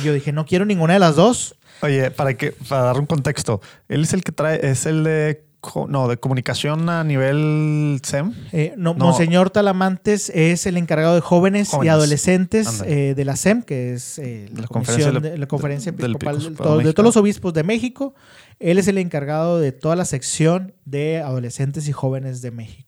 y 0.00 0.04
yo 0.04 0.12
dije, 0.12 0.32
no 0.32 0.44
quiero 0.46 0.64
ninguna 0.64 0.94
de 0.94 0.98
las 1.00 1.16
dos. 1.16 1.56
Oye, 1.82 2.10
para 2.10 2.34
que 2.34 2.52
para 2.68 2.82
dar 2.82 2.98
un 3.00 3.06
contexto, 3.06 3.60
él 3.88 4.02
es 4.02 4.12
el 4.12 4.22
que 4.22 4.32
trae, 4.32 4.60
es 4.70 4.86
el 4.86 5.04
de 5.04 5.44
no, 5.88 6.08
de 6.08 6.16
comunicación 6.16 6.88
a 6.90 7.04
nivel 7.04 8.00
SEM. 8.02 8.32
Eh, 8.50 8.74
no, 8.76 8.94
No. 8.94 9.04
Monseñor 9.04 9.50
Talamantes 9.50 10.28
es 10.34 10.66
el 10.66 10.76
encargado 10.76 11.14
de 11.14 11.20
jóvenes, 11.20 11.70
y 11.80 11.86
adolescentes 11.86 12.82
eh, 12.84 13.14
de 13.16 13.24
la 13.24 13.36
SEM, 13.36 13.62
que 13.62 13.94
es 13.94 14.18
eh, 14.18 14.48
la, 14.52 14.62
La 14.62 14.66
conferencia 14.66 15.12
de- 15.20 15.38
la 15.38 15.46
conferencia 15.46 15.92
del 15.92 16.16
episcopal 16.16 16.38
de, 16.40 16.56
todo- 16.56 16.92
todos 16.94 17.04
los 17.04 17.16
obispos 17.16 17.54
de 17.54 17.62
México. 17.62 18.12
Él 18.58 18.78
es 18.78 18.88
el 18.88 18.98
encargado 18.98 19.60
de 19.60 19.70
toda 19.70 19.94
la 19.94 20.04
sección 20.04 20.72
de 20.84 21.20
adolescentes 21.20 21.86
y 21.86 21.92
jóvenes 21.92 22.42
de 22.42 22.50
México. 22.50 22.81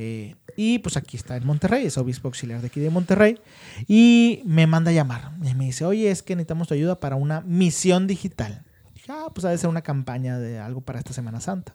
Eh, 0.00 0.36
y 0.54 0.78
pues 0.78 0.96
aquí 0.96 1.16
está 1.16 1.36
en 1.36 1.44
Monterrey, 1.44 1.86
es 1.86 1.98
obispo 1.98 2.28
auxiliar 2.28 2.60
de 2.60 2.68
aquí 2.68 2.78
de 2.78 2.88
Monterrey. 2.88 3.40
Y 3.88 4.42
me 4.44 4.68
manda 4.68 4.92
a 4.92 4.94
llamar. 4.94 5.32
Y 5.42 5.52
me 5.54 5.64
dice, 5.64 5.84
oye, 5.84 6.08
es 6.12 6.22
que 6.22 6.36
necesitamos 6.36 6.68
tu 6.68 6.74
ayuda 6.74 7.00
para 7.00 7.16
una 7.16 7.40
misión 7.40 8.06
digital. 8.06 8.62
Dije, 8.94 9.10
ah, 9.10 9.26
pues 9.34 9.44
ha 9.44 9.50
de 9.50 9.58
ser 9.58 9.68
una 9.68 9.82
campaña 9.82 10.38
de 10.38 10.60
algo 10.60 10.82
para 10.82 11.00
esta 11.00 11.12
Semana 11.12 11.40
Santa. 11.40 11.74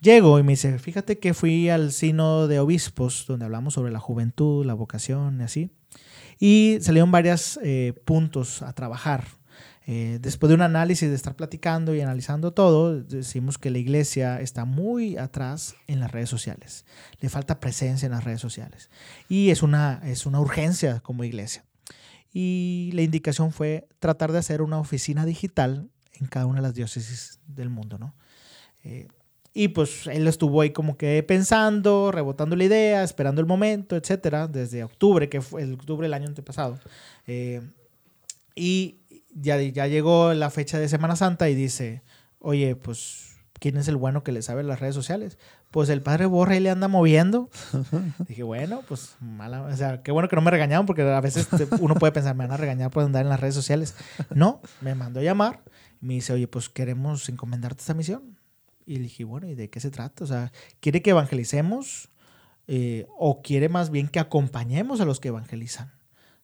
Llego 0.00 0.38
y 0.38 0.44
me 0.44 0.52
dice, 0.52 0.78
fíjate 0.78 1.18
que 1.18 1.34
fui 1.34 1.68
al 1.68 1.90
sino 1.90 2.46
de 2.46 2.60
obispos, 2.60 3.24
donde 3.26 3.44
hablamos 3.44 3.74
sobre 3.74 3.90
la 3.90 3.98
juventud, 3.98 4.64
la 4.64 4.74
vocación 4.74 5.40
y 5.40 5.44
así. 5.44 5.70
Y 6.38 6.78
salieron 6.80 7.10
varios 7.10 7.58
puntos 8.04 8.62
a 8.62 8.72
trabajar. 8.72 9.24
Eh, 9.88 10.18
después 10.20 10.48
de 10.48 10.56
un 10.56 10.62
análisis 10.62 11.08
de 11.08 11.14
estar 11.14 11.36
platicando 11.36 11.94
y 11.94 12.00
analizando 12.00 12.52
todo, 12.52 13.00
decimos 13.00 13.56
que 13.56 13.70
la 13.70 13.78
iglesia 13.78 14.40
está 14.40 14.64
muy 14.64 15.16
atrás 15.16 15.76
en 15.86 16.00
las 16.00 16.10
redes 16.10 16.28
sociales. 16.28 16.84
Le 17.20 17.28
falta 17.28 17.60
presencia 17.60 18.06
en 18.06 18.12
las 18.12 18.24
redes 18.24 18.40
sociales. 18.40 18.90
Y 19.28 19.50
es 19.50 19.62
una, 19.62 20.00
es 20.04 20.26
una 20.26 20.40
urgencia 20.40 21.00
como 21.00 21.22
iglesia. 21.22 21.64
Y 22.32 22.90
la 22.94 23.02
indicación 23.02 23.52
fue 23.52 23.86
tratar 24.00 24.32
de 24.32 24.38
hacer 24.38 24.60
una 24.60 24.78
oficina 24.80 25.24
digital 25.24 25.88
en 26.14 26.26
cada 26.26 26.46
una 26.46 26.56
de 26.56 26.62
las 26.62 26.74
diócesis 26.74 27.38
del 27.46 27.70
mundo, 27.70 27.96
¿no? 27.98 28.14
Eh, 28.82 29.06
y 29.54 29.68
pues 29.68 30.06
él 30.08 30.26
estuvo 30.28 30.60
ahí 30.60 30.70
como 30.70 30.98
que 30.98 31.22
pensando, 31.22 32.12
rebotando 32.12 32.56
la 32.56 32.64
idea, 32.64 33.02
esperando 33.02 33.40
el 33.40 33.46
momento, 33.46 33.96
etcétera, 33.96 34.48
desde 34.48 34.84
octubre, 34.84 35.30
que 35.30 35.40
fue 35.40 35.62
el 35.62 35.74
octubre 35.74 36.04
del 36.04 36.12
año 36.12 36.26
antepasado. 36.26 36.78
Eh, 37.26 37.62
y 38.54 38.98
ya, 39.40 39.60
ya 39.60 39.86
llegó 39.86 40.32
la 40.34 40.50
fecha 40.50 40.78
de 40.78 40.88
Semana 40.88 41.16
Santa 41.16 41.48
y 41.48 41.54
dice, 41.54 42.02
oye, 42.38 42.74
pues, 42.76 43.36
¿quién 43.60 43.76
es 43.76 43.88
el 43.88 43.96
bueno 43.96 44.22
que 44.24 44.32
le 44.32 44.42
sabe 44.42 44.62
las 44.62 44.80
redes 44.80 44.94
sociales? 44.94 45.38
Pues 45.70 45.88
el 45.88 46.00
padre 46.02 46.26
Borre 46.26 46.60
le 46.60 46.70
anda 46.70 46.88
moviendo. 46.88 47.50
Dije, 48.28 48.42
bueno, 48.42 48.82
pues 48.88 49.16
mala, 49.20 49.62
o 49.62 49.76
sea, 49.76 50.02
qué 50.02 50.10
bueno 50.12 50.28
que 50.28 50.36
no 50.36 50.42
me 50.42 50.50
regañaron 50.50 50.86
porque 50.86 51.02
a 51.02 51.20
veces 51.20 51.48
te- 51.48 51.68
uno 51.80 51.94
puede 51.96 52.12
pensar, 52.12 52.34
me 52.34 52.44
van 52.44 52.52
a 52.52 52.56
regañar 52.56 52.90
por 52.90 53.02
andar 53.04 53.22
en 53.22 53.28
las 53.28 53.40
redes 53.40 53.54
sociales. 53.54 53.94
No, 54.34 54.60
me 54.80 54.94
mandó 54.94 55.20
a 55.20 55.22
llamar 55.22 55.62
y 56.00 56.06
me 56.06 56.14
dice, 56.14 56.32
oye, 56.32 56.48
pues 56.48 56.68
queremos 56.68 57.28
encomendarte 57.28 57.80
esta 57.80 57.94
misión. 57.94 58.38
Y 58.86 58.96
le 58.96 59.02
dije, 59.02 59.24
bueno, 59.24 59.48
¿y 59.48 59.54
de 59.56 59.68
qué 59.68 59.80
se 59.80 59.90
trata? 59.90 60.22
O 60.24 60.26
sea, 60.28 60.52
¿quiere 60.80 61.02
que 61.02 61.10
evangelicemos 61.10 62.08
eh, 62.68 63.06
o 63.18 63.42
quiere 63.42 63.68
más 63.68 63.90
bien 63.90 64.08
que 64.08 64.20
acompañemos 64.20 65.00
a 65.00 65.04
los 65.04 65.18
que 65.20 65.28
evangelizan? 65.28 65.92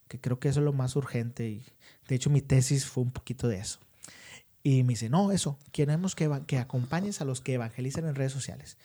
Que 0.08 0.20
creo 0.20 0.40
que 0.40 0.48
eso 0.48 0.58
es 0.60 0.64
lo 0.64 0.72
más 0.72 0.96
urgente 0.96 1.48
y 1.48 1.64
de 2.12 2.16
hecho 2.16 2.28
mi 2.28 2.42
tesis 2.42 2.84
fue 2.84 3.02
un 3.02 3.10
poquito 3.10 3.48
de 3.48 3.56
eso. 3.56 3.78
Y 4.62 4.82
me 4.82 4.90
dice, 4.90 5.08
no, 5.08 5.32
eso, 5.32 5.58
queremos 5.72 6.14
que, 6.14 6.30
que 6.46 6.58
acompañes 6.58 7.22
a 7.22 7.24
los 7.24 7.40
que 7.40 7.54
evangelizan 7.54 8.06
en 8.06 8.14
redes 8.14 8.32
sociales. 8.32 8.76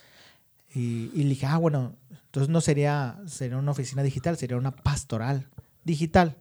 Y, 0.73 1.11
y 1.13 1.23
le 1.23 1.30
dije, 1.32 1.45
ah, 1.45 1.57
bueno, 1.57 1.93
entonces 2.09 2.47
no 2.47 2.61
sería, 2.61 3.19
sería 3.25 3.57
una 3.57 3.71
oficina 3.71 4.01
digital, 4.01 4.38
sería 4.38 4.55
una 4.55 4.71
pastoral 4.71 5.45
digital. 5.84 6.38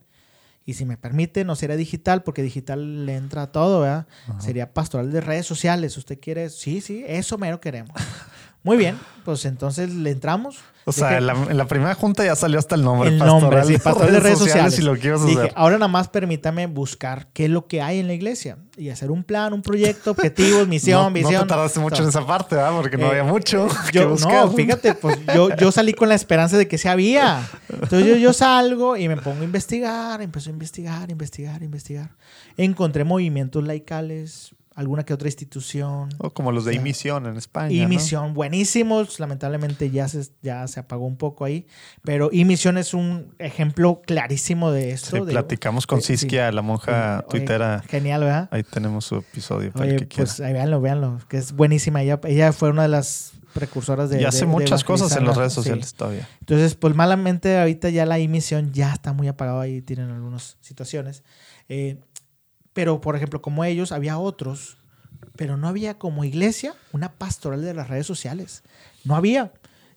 y 0.65 0.75
si 0.75 0.85
me 0.85 0.97
permite, 0.97 1.45
no 1.45 1.57
sería 1.57 1.75
digital, 1.75 2.23
porque 2.23 2.43
digital 2.43 3.05
le 3.05 3.17
entra 3.17 3.43
a 3.43 3.53
todo, 3.53 3.81
¿verdad? 3.81 4.07
Sería 4.39 4.73
pastoral 4.73 5.11
de 5.11 5.21
redes 5.21 5.47
sociales. 5.47 5.97
¿Usted 5.97 6.21
quiere? 6.21 6.51
Sí, 6.51 6.81
sí, 6.81 7.03
eso 7.09 7.37
mero 7.37 7.61
queremos. 7.61 7.97
Muy 8.63 8.77
bien, 8.77 8.97
pues 9.25 9.45
entonces 9.45 9.93
le 9.93 10.13
entramos. 10.13 10.59
O 10.89 10.93
sea, 10.93 11.19
en 11.19 11.27
la, 11.27 11.33
en 11.33 11.57
la 11.57 11.67
primera 11.67 11.95
junta 11.95 12.25
ya 12.25 12.37
salió 12.37 12.61
hasta 12.61 12.77
el 12.77 12.85
nombre. 12.85 13.09
El 13.09 13.19
nombre, 13.19 13.65
sí, 13.65 13.77
pastoral 13.77 14.13
de 14.13 14.21
redes 14.21 14.39
sociales. 14.39 14.79
Y 14.79 14.83
lo 14.83 14.95
que 14.95 15.09
ibas 15.09 15.21
a 15.23 15.25
Dije, 15.27 15.41
hacer. 15.41 15.53
ahora 15.57 15.79
nada 15.79 15.89
más 15.89 16.07
permítame 16.09 16.67
buscar 16.69 17.27
qué 17.33 17.47
es 17.47 17.51
lo 17.51 17.67
que 17.67 17.83
hay 17.83 17.99
en 17.99 18.07
la 18.07 18.13
iglesia 18.15 18.59
y 18.77 18.91
hacer 18.91 19.11
un 19.11 19.25
plan, 19.25 19.53
un 19.53 19.63
proyto, 19.63 20.13
objetivos, 20.13 20.69
misión, 20.69 21.03
no, 21.03 21.11
visión. 21.11 21.33
No 21.35 21.41
te 21.41 21.47
tardaste 21.49 21.81
mucho 21.81 22.03
en 22.05 22.09
esa 22.11 22.25
parte, 22.25 22.55
¿verdad? 22.55 22.71
Porque 22.81 22.97
no 22.97 23.07
Eh, 23.07 23.11
había 23.19 23.25
mucho 23.25 23.67
que 23.91 23.99
Yo, 23.99 24.11
buscar. 24.11 24.47
no, 24.47 24.53
fíjate, 24.53 24.95
pues 24.95 25.19
yo, 25.35 25.49
yo 25.57 25.73
salí 25.73 25.93
con 25.93 26.09
la 26.09 26.15
esperanza 26.15 26.57
de 26.57 26.69
que 26.69 26.79
se 26.79 26.89
había. 26.89 27.43
Entonces 27.69 28.07
yo, 28.07 28.15
yo 28.17 28.33
salgo 28.33 28.97
y 28.97 29.09
me 29.09 29.17
pongo 29.17 29.41
a 29.41 29.45
investigar, 29.45 30.23
empezó 30.23 30.51
a 30.51 30.53
investigar, 30.53 31.11
investigar, 31.11 31.63
investigar. 31.65 32.11
Encontré 32.57 33.03
movimientos 33.03 33.65
laicales, 33.65 34.55
alguna 34.77 35.05
que 35.05 35.13
otra 35.13 35.27
institución. 35.27 36.11
O 36.19 36.31
como 36.33 36.53
los 36.53 36.65
de. 36.65 36.75
Imisión 36.75 37.27
en 37.27 37.37
España. 37.37 37.73
Y 37.75 37.81
¿no? 37.81 38.33
Buenísimos. 38.35 39.19
Lamentablemente 39.19 39.91
ya 39.91 40.07
se, 40.07 40.23
ya 40.43 40.69
se 40.69 40.79
apagó 40.79 41.07
un 41.07 41.17
poco 41.17 41.45
ahí. 41.45 41.67
Pero 42.05 42.29
Y 42.31 42.45
Misión 42.45 42.79
es 42.79 42.95
un 42.95 43.35
ejemplo 43.39 44.03
clarísimo 44.07 44.71
de 44.71 44.93
esto. 44.93 45.17
Sí, 45.17 45.25
de- 45.25 45.33
platicamos 45.33 45.87
con 45.87 46.01
sí. 46.03 46.17
Siskia, 46.17 46.53
la 46.53 46.63
monja 46.63 47.25
Oye, 47.27 47.39
tuitera. 47.41 47.83
Genial, 47.89 48.21
¿verdad? 48.21 48.49
Ahí 48.53 48.63
tenemos 48.63 49.05
su 49.07 49.17
episodio 49.17 49.73
para 49.73 49.87
Oye, 49.87 49.95
el 49.95 50.01
que 50.03 50.09
quiera. 50.09 50.25
pues 50.25 50.41
ahí 50.41 50.53
véanlo, 50.53 50.81
véanlo, 50.81 51.19
que 51.29 51.39
es 51.39 51.53
buenísima. 51.53 52.03
Ella, 52.03 52.21
ella 52.25 52.53
fue 52.53 52.69
una 52.71 52.83
de 52.83 52.89
las 52.89 53.33
precursoras 53.55 54.11
de. 54.11 54.21
y 54.21 54.25
hace 54.27 54.41
de- 54.41 54.47
de 54.47 54.53
muchas 54.53 54.85
cosas 54.85 55.17
en 55.17 55.25
las 55.25 55.37
redes 55.39 55.53
sí. 55.55 55.57
sociales 55.57 55.95
todavía. 55.95 56.29
Entonces, 56.41 56.75
pues 56.75 56.95
malamente 56.95 57.59
ahorita 57.59 57.89
ya 57.89 58.05
la 58.05 58.19
emisión 58.19 58.73
ya 58.75 58.93
está 58.93 59.15
muy 59.15 59.27
apagada 59.29 59.63
ahí, 59.63 59.81
tienen 59.81 60.11
algunas 60.11 60.59
situaciones. 60.61 61.23
Eh, 61.71 61.99
pero, 62.77 63.01
por 63.01 63.17
ejemplo, 63.17 63.43
como 63.43 63.65
ellos, 63.65 63.91
había 63.91 64.19
otros, 64.19 64.77
pero 65.35 65.57
no 65.57 65.67
había 65.67 65.99
como 65.99 66.23
iglesia 66.25 66.75
una 66.93 67.13
pastoral 67.15 67.63
de 67.63 67.75
las 67.75 67.89
redes 67.89 68.07
sociales. 68.07 68.63
No 69.05 69.17
había. 69.17 69.53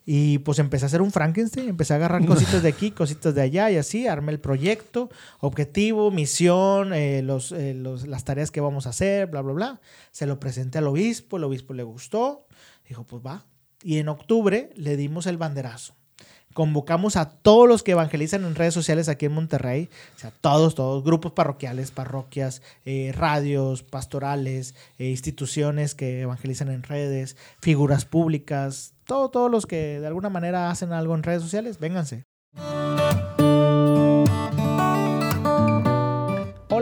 Y 0.06 0.38
pues 0.38 0.58
empecé 0.58 0.86
a 0.86 0.88
hacer 0.88 1.02
un 1.02 1.12
Frankenstein, 1.12 1.68
empecé 1.68 1.92
a 1.92 1.96
agarrar 1.96 2.24
cositas 2.26 2.62
de 2.62 2.70
aquí, 2.70 2.90
cositas 2.90 3.34
de 3.34 3.42
allá 3.42 3.70
y 3.70 3.76
así, 3.76 4.06
armé 4.08 4.32
el 4.32 4.40
proyecto, 4.40 5.10
objetivo, 5.40 6.10
misión, 6.10 6.92
eh, 6.94 7.22
los, 7.22 7.52
eh, 7.52 7.74
los- 7.74 8.08
las 8.08 8.24
tareas 8.24 8.50
que 8.50 8.60
vamos 8.62 8.86
a 8.86 8.90
hacer, 8.90 9.26
bla, 9.28 9.42
bla, 9.42 9.52
bla. 9.52 9.80
Se 10.10 10.26
lo 10.26 10.40
presenté 10.40 10.78
al 10.78 10.86
obispo, 10.88 11.36
el 11.36 11.44
obispo 11.44 11.74
le 11.74 11.82
gustó, 11.84 12.46
dijo, 12.88 13.04
pues 13.04 13.22
va. 13.24 13.44
Y 13.82 13.98
en 13.98 14.08
octubre 14.08 14.70
le 14.74 14.96
dimos 14.96 15.26
el 15.26 15.36
banderazo. 15.36 15.94
Convocamos 16.54 17.16
a 17.16 17.30
todos 17.30 17.68
los 17.68 17.82
que 17.82 17.92
evangelizan 17.92 18.44
en 18.44 18.54
redes 18.54 18.74
sociales 18.74 19.08
aquí 19.08 19.26
en 19.26 19.32
Monterrey, 19.32 19.88
o 20.16 20.18
sea, 20.18 20.32
todos, 20.40 20.74
todos, 20.74 21.04
grupos 21.04 21.32
parroquiales, 21.32 21.90
parroquias, 21.90 22.62
eh, 22.84 23.12
radios, 23.14 23.82
pastorales, 23.82 24.74
eh, 24.98 25.08
instituciones 25.10 25.94
que 25.94 26.22
evangelizan 26.22 26.68
en 26.70 26.82
redes, 26.82 27.36
figuras 27.60 28.04
públicas, 28.04 28.94
todo, 29.04 29.30
todos 29.30 29.50
los 29.50 29.66
que 29.66 30.00
de 30.00 30.06
alguna 30.06 30.28
manera 30.28 30.70
hacen 30.70 30.92
algo 30.92 31.14
en 31.14 31.22
redes 31.22 31.42
sociales, 31.42 31.78
vénganse. 31.78 32.29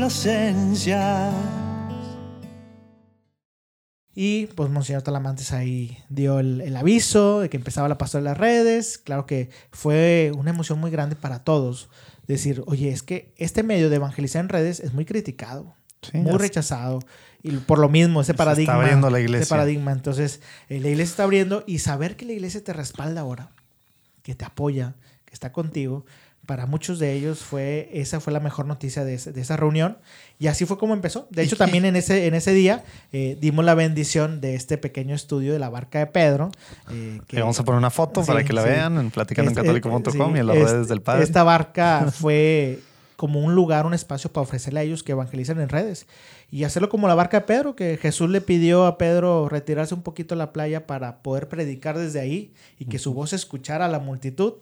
complacencias. 0.00 1.34
Y 4.14 4.46
pues 4.48 4.70
Monseñor 4.70 5.02
Talamantes 5.02 5.52
ahí 5.52 5.98
dio 6.08 6.40
el, 6.40 6.60
el 6.62 6.76
aviso 6.76 7.40
de 7.40 7.48
que 7.50 7.56
empezaba 7.56 7.88
la 7.88 7.98
pastora 7.98 8.22
de 8.22 8.30
las 8.30 8.38
redes. 8.38 8.98
Claro 8.98 9.26
que 9.26 9.50
fue 9.70 10.32
una 10.36 10.50
emoción 10.50 10.78
muy 10.80 10.90
grande 10.90 11.16
para 11.16 11.44
todos. 11.44 11.88
Decir, 12.26 12.62
oye, 12.66 12.90
es 12.90 13.02
que 13.02 13.32
este 13.36 13.62
medio 13.62 13.90
de 13.90 13.96
evangelizar 13.96 14.40
en 14.40 14.48
redes 14.48 14.80
es 14.80 14.92
muy 14.94 15.04
criticado, 15.04 15.74
Sí, 16.02 16.16
muy 16.18 16.38
rechazado. 16.38 17.00
Y 17.42 17.50
por 17.58 17.78
lo 17.78 17.88
mismo, 17.90 18.20
ese 18.20 18.28
Se 18.28 18.32
está 18.32 18.44
paradigma. 18.44 18.74
abriendo 18.74 19.10
la 19.10 19.18
Ese 19.18 19.24
iglesia. 19.26 19.48
paradigma. 19.56 19.92
Entonces, 19.92 20.40
eh, 20.68 20.80
la 20.80 20.88
iglesia 20.88 21.10
está 21.12 21.22
abriendo 21.24 21.62
y 21.66 21.78
saber 21.80 22.16
que 22.16 22.24
la 22.24 22.32
iglesia 22.32 22.62
te 22.64 22.72
respalda 22.72 23.20
ahora, 23.22 23.50
que 24.22 24.34
te 24.34 24.44
apoya, 24.44 24.94
que 25.26 25.34
está 25.34 25.52
contigo. 25.52 26.04
Para 26.50 26.66
muchos 26.66 26.98
de 26.98 27.12
ellos 27.12 27.38
fue 27.44 27.88
esa 27.92 28.18
fue 28.18 28.32
la 28.32 28.40
mejor 28.40 28.66
noticia 28.66 29.04
de, 29.04 29.14
ese- 29.14 29.30
de 29.30 29.40
esa 29.40 29.56
reunión 29.56 29.98
y 30.40 30.48
así 30.48 30.64
fue 30.66 30.78
como 30.78 30.94
empezó. 30.94 31.28
De 31.30 31.42
hecho, 31.44 31.56
también 31.56 31.84
en 31.84 31.94
ese, 31.94 32.26
en 32.26 32.34
ese 32.34 32.52
día 32.52 32.82
eh, 33.12 33.38
dimos 33.40 33.64
la 33.64 33.76
bendición 33.76 34.40
de 34.40 34.56
este 34.56 34.76
pequeño 34.76 35.14
estudio 35.14 35.52
de 35.52 35.60
la 35.60 35.68
barca 35.68 36.00
de 36.00 36.08
Pedro. 36.08 36.50
eh, 36.90 37.20
Que 37.28 37.38
vamos 37.38 37.60
a 37.60 37.62
poner 37.64 37.78
una 37.78 37.90
foto 37.90 38.22
Sí, 38.24 38.26
para 38.26 38.42
que 38.42 38.52
la 38.52 38.64
sí. 38.64 38.68
vean 38.68 38.98
en 38.98 39.12
platicandoencatólico.com 39.12 40.02
que 40.02 40.10
es- 40.10 40.36
y 40.36 40.40
en 40.40 40.46
las 40.48 40.56
sí, 40.56 40.62
redes 40.64 40.80
es- 40.82 40.88
del 40.88 41.02
Padre. 41.02 41.22
Esta 41.22 41.44
barca 41.44 42.08
fue 42.12 42.80
como 43.14 43.38
un 43.38 43.54
lugar, 43.54 43.86
un 43.86 43.94
espacio 43.94 44.32
para 44.32 44.42
ofrecerle 44.42 44.80
a 44.80 44.82
ellos 44.82 45.04
que 45.04 45.12
evangelizan 45.12 45.60
en 45.60 45.68
redes 45.68 46.06
y 46.50 46.64
hacerlo 46.64 46.88
como 46.88 47.06
la 47.06 47.14
barca 47.14 47.38
de 47.40 47.46
Pedro, 47.46 47.76
que 47.76 47.96
Jesús 47.96 48.28
le 48.30 48.40
pidió 48.40 48.86
a 48.86 48.98
Pedro 48.98 49.48
retirarse 49.48 49.94
un 49.94 50.02
poquito 50.02 50.34
a 50.34 50.38
la 50.38 50.52
playa 50.52 50.86
para 50.88 51.22
poder 51.22 51.46
predicar 51.48 51.96
desde 51.96 52.18
ahí 52.18 52.52
y 52.78 52.86
que 52.86 52.98
su 52.98 53.14
voz 53.14 53.34
escuchara 53.34 53.84
a 53.84 53.88
la 53.88 54.00
multitud. 54.00 54.54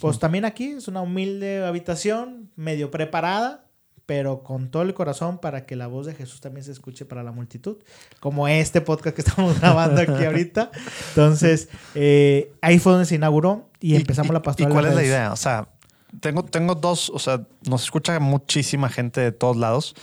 Pues 0.00 0.18
también 0.18 0.44
aquí 0.44 0.66
es 0.66 0.88
una 0.88 1.02
humilde 1.02 1.64
habitación, 1.64 2.50
medio 2.56 2.90
preparada, 2.90 3.66
pero 4.06 4.44
con 4.44 4.70
todo 4.70 4.82
el 4.82 4.94
corazón 4.94 5.38
para 5.38 5.66
que 5.66 5.74
la 5.74 5.88
voz 5.88 6.06
de 6.06 6.14
Jesús 6.14 6.40
también 6.40 6.64
se 6.64 6.72
escuche 6.72 7.04
para 7.04 7.24
la 7.24 7.32
multitud, 7.32 7.76
como 8.20 8.46
este 8.48 8.80
podcast 8.80 9.16
que 9.16 9.22
estamos 9.26 9.60
grabando 9.60 10.00
aquí 10.00 10.24
ahorita. 10.24 10.70
Entonces, 11.10 11.68
eh, 11.94 12.52
ahí 12.62 12.78
fue 12.78 12.92
donde 12.92 13.06
se 13.06 13.16
inauguró 13.16 13.68
y, 13.80 13.96
empezamos 13.96 14.32
la 14.32 14.42
pastoral. 14.42 14.70
¿Y 14.70 14.74
cuál 14.74 14.86
es 14.86 14.94
la 14.94 15.04
idea? 15.04 15.32
O 15.32 15.36
sea, 15.36 15.68
tengo, 16.20 16.44
tengo 16.44 16.76
dos, 16.76 17.10
o 17.10 17.18
sea, 17.18 17.42
nos 17.68 17.82
escucha 17.82 18.18
muchísima 18.20 18.88
gente 18.88 19.20
de 19.20 19.32
todos 19.32 19.56
lados. 19.56 19.94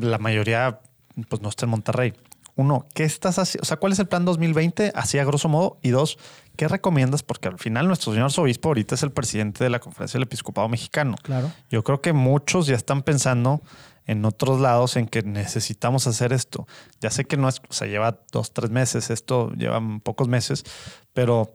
La 0.00 0.18
mayoría, 0.18 0.80
pues 1.28 1.40
no 1.40 1.48
está 1.48 1.64
en 1.64 1.70
Monterrey. 1.70 2.12
Uno, 2.56 2.86
¿qué 2.94 3.04
estás 3.04 3.38
haciendo? 3.38 3.62
O 3.62 3.64
sea, 3.64 3.78
¿cuál 3.78 3.92
es 3.92 3.98
el 3.98 4.06
plan 4.06 4.26
2020? 4.26 4.92
Así 4.94 5.18
a 5.18 5.24
grosso 5.24 5.48
modo. 5.48 5.78
Y 5.80 5.88
dos, 5.88 6.18
¿qué 6.60 6.68
recomiendas? 6.68 7.22
Porque 7.22 7.48
al 7.48 7.58
final 7.58 7.86
nuestro 7.86 8.12
señor 8.12 8.30
obispo 8.36 8.68
ahorita 8.68 8.94
es 8.94 9.02
el 9.02 9.12
presidente 9.12 9.64
de 9.64 9.70
la 9.70 9.78
Conferencia 9.78 10.18
del 10.18 10.24
Episcopado 10.24 10.68
Mexicano. 10.68 11.16
Claro. 11.22 11.50
Yo 11.70 11.82
creo 11.82 12.02
que 12.02 12.12
muchos 12.12 12.66
ya 12.66 12.74
están 12.74 13.02
pensando 13.02 13.62
en 14.04 14.26
otros 14.26 14.60
lados 14.60 14.96
en 14.96 15.08
que 15.08 15.22
necesitamos 15.22 16.06
hacer 16.06 16.34
esto. 16.34 16.66
Ya 17.00 17.10
sé 17.10 17.24
que 17.24 17.38
no 17.38 17.48
es, 17.48 17.62
o 17.66 17.72
sea, 17.72 17.86
lleva 17.86 18.18
dos, 18.30 18.52
tres 18.52 18.68
meses, 18.68 19.08
esto 19.08 19.50
lleva 19.52 19.80
pocos 20.02 20.28
meses, 20.28 20.64
pero 21.14 21.50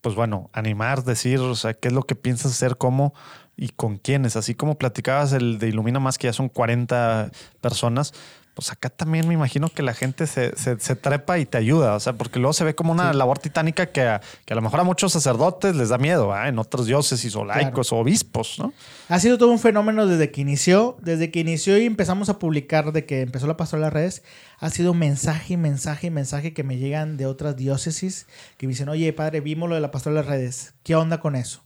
pues 0.00 0.14
bueno, 0.14 0.48
animar, 0.54 1.04
decir, 1.04 1.38
o 1.40 1.54
sea, 1.54 1.74
qué 1.74 1.88
es 1.88 1.94
lo 1.94 2.04
que 2.04 2.14
piensas 2.14 2.52
hacer, 2.52 2.78
cómo 2.78 3.12
y 3.58 3.68
con 3.68 3.98
quiénes. 3.98 4.36
Así 4.36 4.54
como 4.54 4.78
platicabas 4.78 5.34
el 5.34 5.58
de 5.58 5.68
Ilumina 5.68 6.00
Más, 6.00 6.16
que 6.16 6.28
ya 6.28 6.32
son 6.32 6.48
40 6.48 7.30
personas, 7.60 8.14
pues 8.56 8.72
acá 8.72 8.88
también 8.88 9.28
me 9.28 9.34
imagino 9.34 9.68
que 9.68 9.82
la 9.82 9.92
gente 9.92 10.26
se, 10.26 10.56
se- 10.56 10.80
se 10.80 10.96
trepa 10.96 11.38
y 11.38 11.44
te 11.44 11.58
ayuda, 11.58 11.94
o 11.94 12.00
sea, 12.00 12.14
porque 12.14 12.38
luego 12.38 12.54
se 12.54 12.64
ve 12.64 12.74
como 12.74 12.90
una 12.90 13.12
labor 13.12 13.38
titánica 13.38 13.84
que 13.92 14.00
a, 14.00 14.22
que 14.46 14.54
a 14.54 14.56
lo 14.56 14.62
mejor 14.62 14.80
a 14.80 14.82
muchos 14.82 15.12
sacerdotes 15.12 15.76
les 15.76 15.90
da 15.90 15.98
miedo, 15.98 16.32
¿ah? 16.32 16.48
en 16.48 16.58
otros 16.58 16.86
diócesis 16.86 17.36
o 17.36 17.44
laicos 17.44 17.92
o 17.92 17.96
obispos, 17.98 18.58
¿no? 18.58 18.72
Ha 19.10 19.20
sido 19.20 19.36
todo 19.36 19.50
un 19.50 19.58
fenómeno 19.58 20.06
desde 20.06 20.30
que 20.32 20.40
inició, 20.40 20.96
desde 21.02 21.30
que 21.30 21.40
inició 21.40 21.76
y 21.76 21.84
empezamos 21.84 22.30
a 22.30 22.38
publicar, 22.38 22.92
de 22.92 23.04
que 23.04 23.20
empezó 23.20 23.46
la 23.46 23.58
pastoral 23.58 23.82
de 23.82 23.86
las 23.88 23.92
redes, 23.92 24.22
ha 24.58 24.70
sido 24.70 24.94
mensaje 24.94 25.52
y 25.52 25.56
mensaje 25.58 26.06
y 26.06 26.10
mensaje 26.10 26.54
que 26.54 26.64
me 26.64 26.78
llegan 26.78 27.18
de 27.18 27.26
otras 27.26 27.56
diócesis 27.56 28.26
que 28.56 28.66
me 28.66 28.70
dicen, 28.72 28.88
oye, 28.88 29.12
padre, 29.12 29.40
vimos 29.42 29.68
lo 29.68 29.74
de 29.74 29.82
la 29.82 29.90
pastoral 29.90 30.14
de 30.16 30.20
las 30.22 30.30
redes, 30.30 30.72
¿qué 30.82 30.94
onda 30.96 31.20
con 31.20 31.36
eso? 31.36 31.62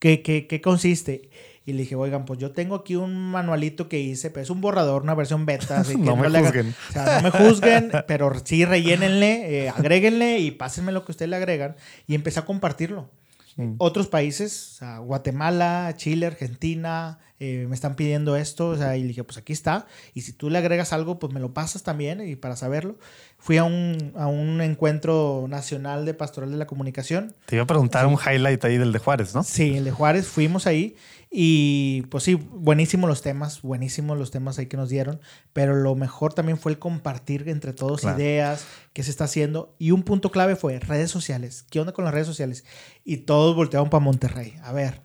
¿Qué, 0.00 0.20
qué, 0.20 0.46
qué 0.48 0.60
consiste? 0.60 1.30
Y 1.66 1.72
le 1.72 1.80
dije, 1.82 1.94
oigan, 1.94 2.24
pues 2.26 2.38
yo 2.38 2.52
tengo 2.52 2.74
aquí 2.74 2.96
un 2.96 3.30
manualito 3.30 3.88
que 3.88 3.98
hice, 3.98 4.30
pero 4.30 4.42
es 4.42 4.50
un 4.50 4.60
borrador, 4.60 5.02
una 5.02 5.14
versión 5.14 5.46
beta. 5.46 5.80
Así 5.80 5.92
que 5.96 6.02
No 6.02 6.16
me 6.16 6.28
le 6.28 6.40
juzguen. 6.40 6.74
o 6.90 6.92
sea, 6.92 7.20
no 7.20 7.22
me 7.22 7.30
juzguen, 7.30 7.90
pero 8.06 8.32
sí 8.44 8.64
rellénenle, 8.64 9.64
eh, 9.64 9.68
agréguenle 9.70 10.38
y 10.40 10.50
pásenme 10.50 10.92
lo 10.92 11.04
que 11.04 11.12
ustedes 11.12 11.30
le 11.30 11.36
agregan. 11.36 11.76
Y 12.06 12.14
empecé 12.14 12.40
a 12.40 12.44
compartirlo. 12.44 13.08
Mm. 13.56 13.74
Otros 13.78 14.08
países, 14.08 14.72
o 14.74 14.78
sea, 14.78 14.98
Guatemala, 14.98 15.94
Chile, 15.96 16.26
Argentina, 16.26 17.18
eh, 17.38 17.66
me 17.68 17.74
están 17.74 17.94
pidiendo 17.94 18.36
esto, 18.36 18.68
o 18.70 18.76
sea, 18.76 18.96
y 18.96 19.02
le 19.02 19.08
dije, 19.08 19.22
pues 19.22 19.38
aquí 19.38 19.52
está, 19.52 19.86
y 20.12 20.22
si 20.22 20.32
tú 20.32 20.50
le 20.50 20.58
agregas 20.58 20.92
algo, 20.92 21.18
pues 21.18 21.32
me 21.32 21.40
lo 21.40 21.52
pasas 21.54 21.82
también, 21.82 22.26
y 22.26 22.36
para 22.36 22.56
saberlo. 22.56 22.96
Fui 23.38 23.58
a 23.58 23.64
un, 23.64 24.12
a 24.16 24.26
un 24.26 24.60
encuentro 24.60 25.46
nacional 25.48 26.04
de 26.04 26.14
pastoral 26.14 26.50
de 26.50 26.56
la 26.56 26.66
comunicación. 26.66 27.34
Te 27.46 27.56
iba 27.56 27.64
a 27.64 27.66
preguntar 27.66 28.06
un 28.06 28.14
highlight 28.14 28.64
ahí 28.64 28.78
del 28.78 28.92
de 28.92 28.98
Juárez, 28.98 29.34
¿no? 29.34 29.44
Sí, 29.44 29.76
el 29.76 29.84
de 29.84 29.90
Juárez, 29.90 30.26
fuimos 30.26 30.66
ahí, 30.66 30.96
y 31.36 32.02
pues 32.10 32.22
sí, 32.22 32.34
buenísimos 32.36 33.08
los 33.10 33.20
temas, 33.20 33.60
buenísimos 33.62 34.16
los 34.16 34.30
temas 34.30 34.56
ahí 34.60 34.66
que 34.66 34.76
nos 34.76 34.88
dieron, 34.88 35.20
pero 35.52 35.74
lo 35.74 35.96
mejor 35.96 36.32
también 36.32 36.58
fue 36.58 36.70
el 36.70 36.78
compartir 36.78 37.48
entre 37.48 37.72
todos 37.72 38.02
Claro. 38.02 38.16
ideas, 38.20 38.64
qué 38.92 39.02
se 39.02 39.10
está 39.10 39.24
haciendo, 39.24 39.74
y 39.80 39.90
un 39.90 40.04
punto 40.04 40.30
clave 40.30 40.54
fue 40.54 40.78
redes 40.78 41.10
sociales, 41.10 41.64
¿qué 41.70 41.80
onda 41.80 41.92
con 41.92 42.04
las 42.04 42.14
redes 42.14 42.28
sociales? 42.28 42.64
Y 43.04 43.16
todos 43.18 43.56
voltearon 43.56 43.90
para 43.90 44.04
Monterrey, 44.04 44.54
a 44.62 44.72
ver, 44.72 45.00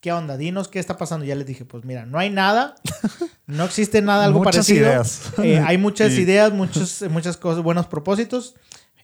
¿qué 0.00 0.12
onda? 0.12 0.36
Dinos 0.36 0.68
qué 0.68 0.78
está 0.78 0.96
pasando. 0.96 1.24
Ya 1.24 1.34
les 1.34 1.46
dije, 1.46 1.64
pues 1.64 1.84
mira, 1.84 2.06
no 2.06 2.18
hay 2.18 2.30
nada, 2.30 2.76
no 3.46 3.64
existe 3.64 4.02
nada, 4.02 4.24
algo 4.24 4.38
Muchas 4.38 4.66
parecido. 4.66 4.86
ideas. 4.86 5.32
Eh, 5.42 5.58
hay 5.66 5.78
muchas 5.78 6.12
ideas, 6.12 6.52
muchos, 6.52 7.02
muchas 7.10 7.36
cosas, 7.36 7.62
buenos 7.64 7.86
propósitos. 7.86 8.54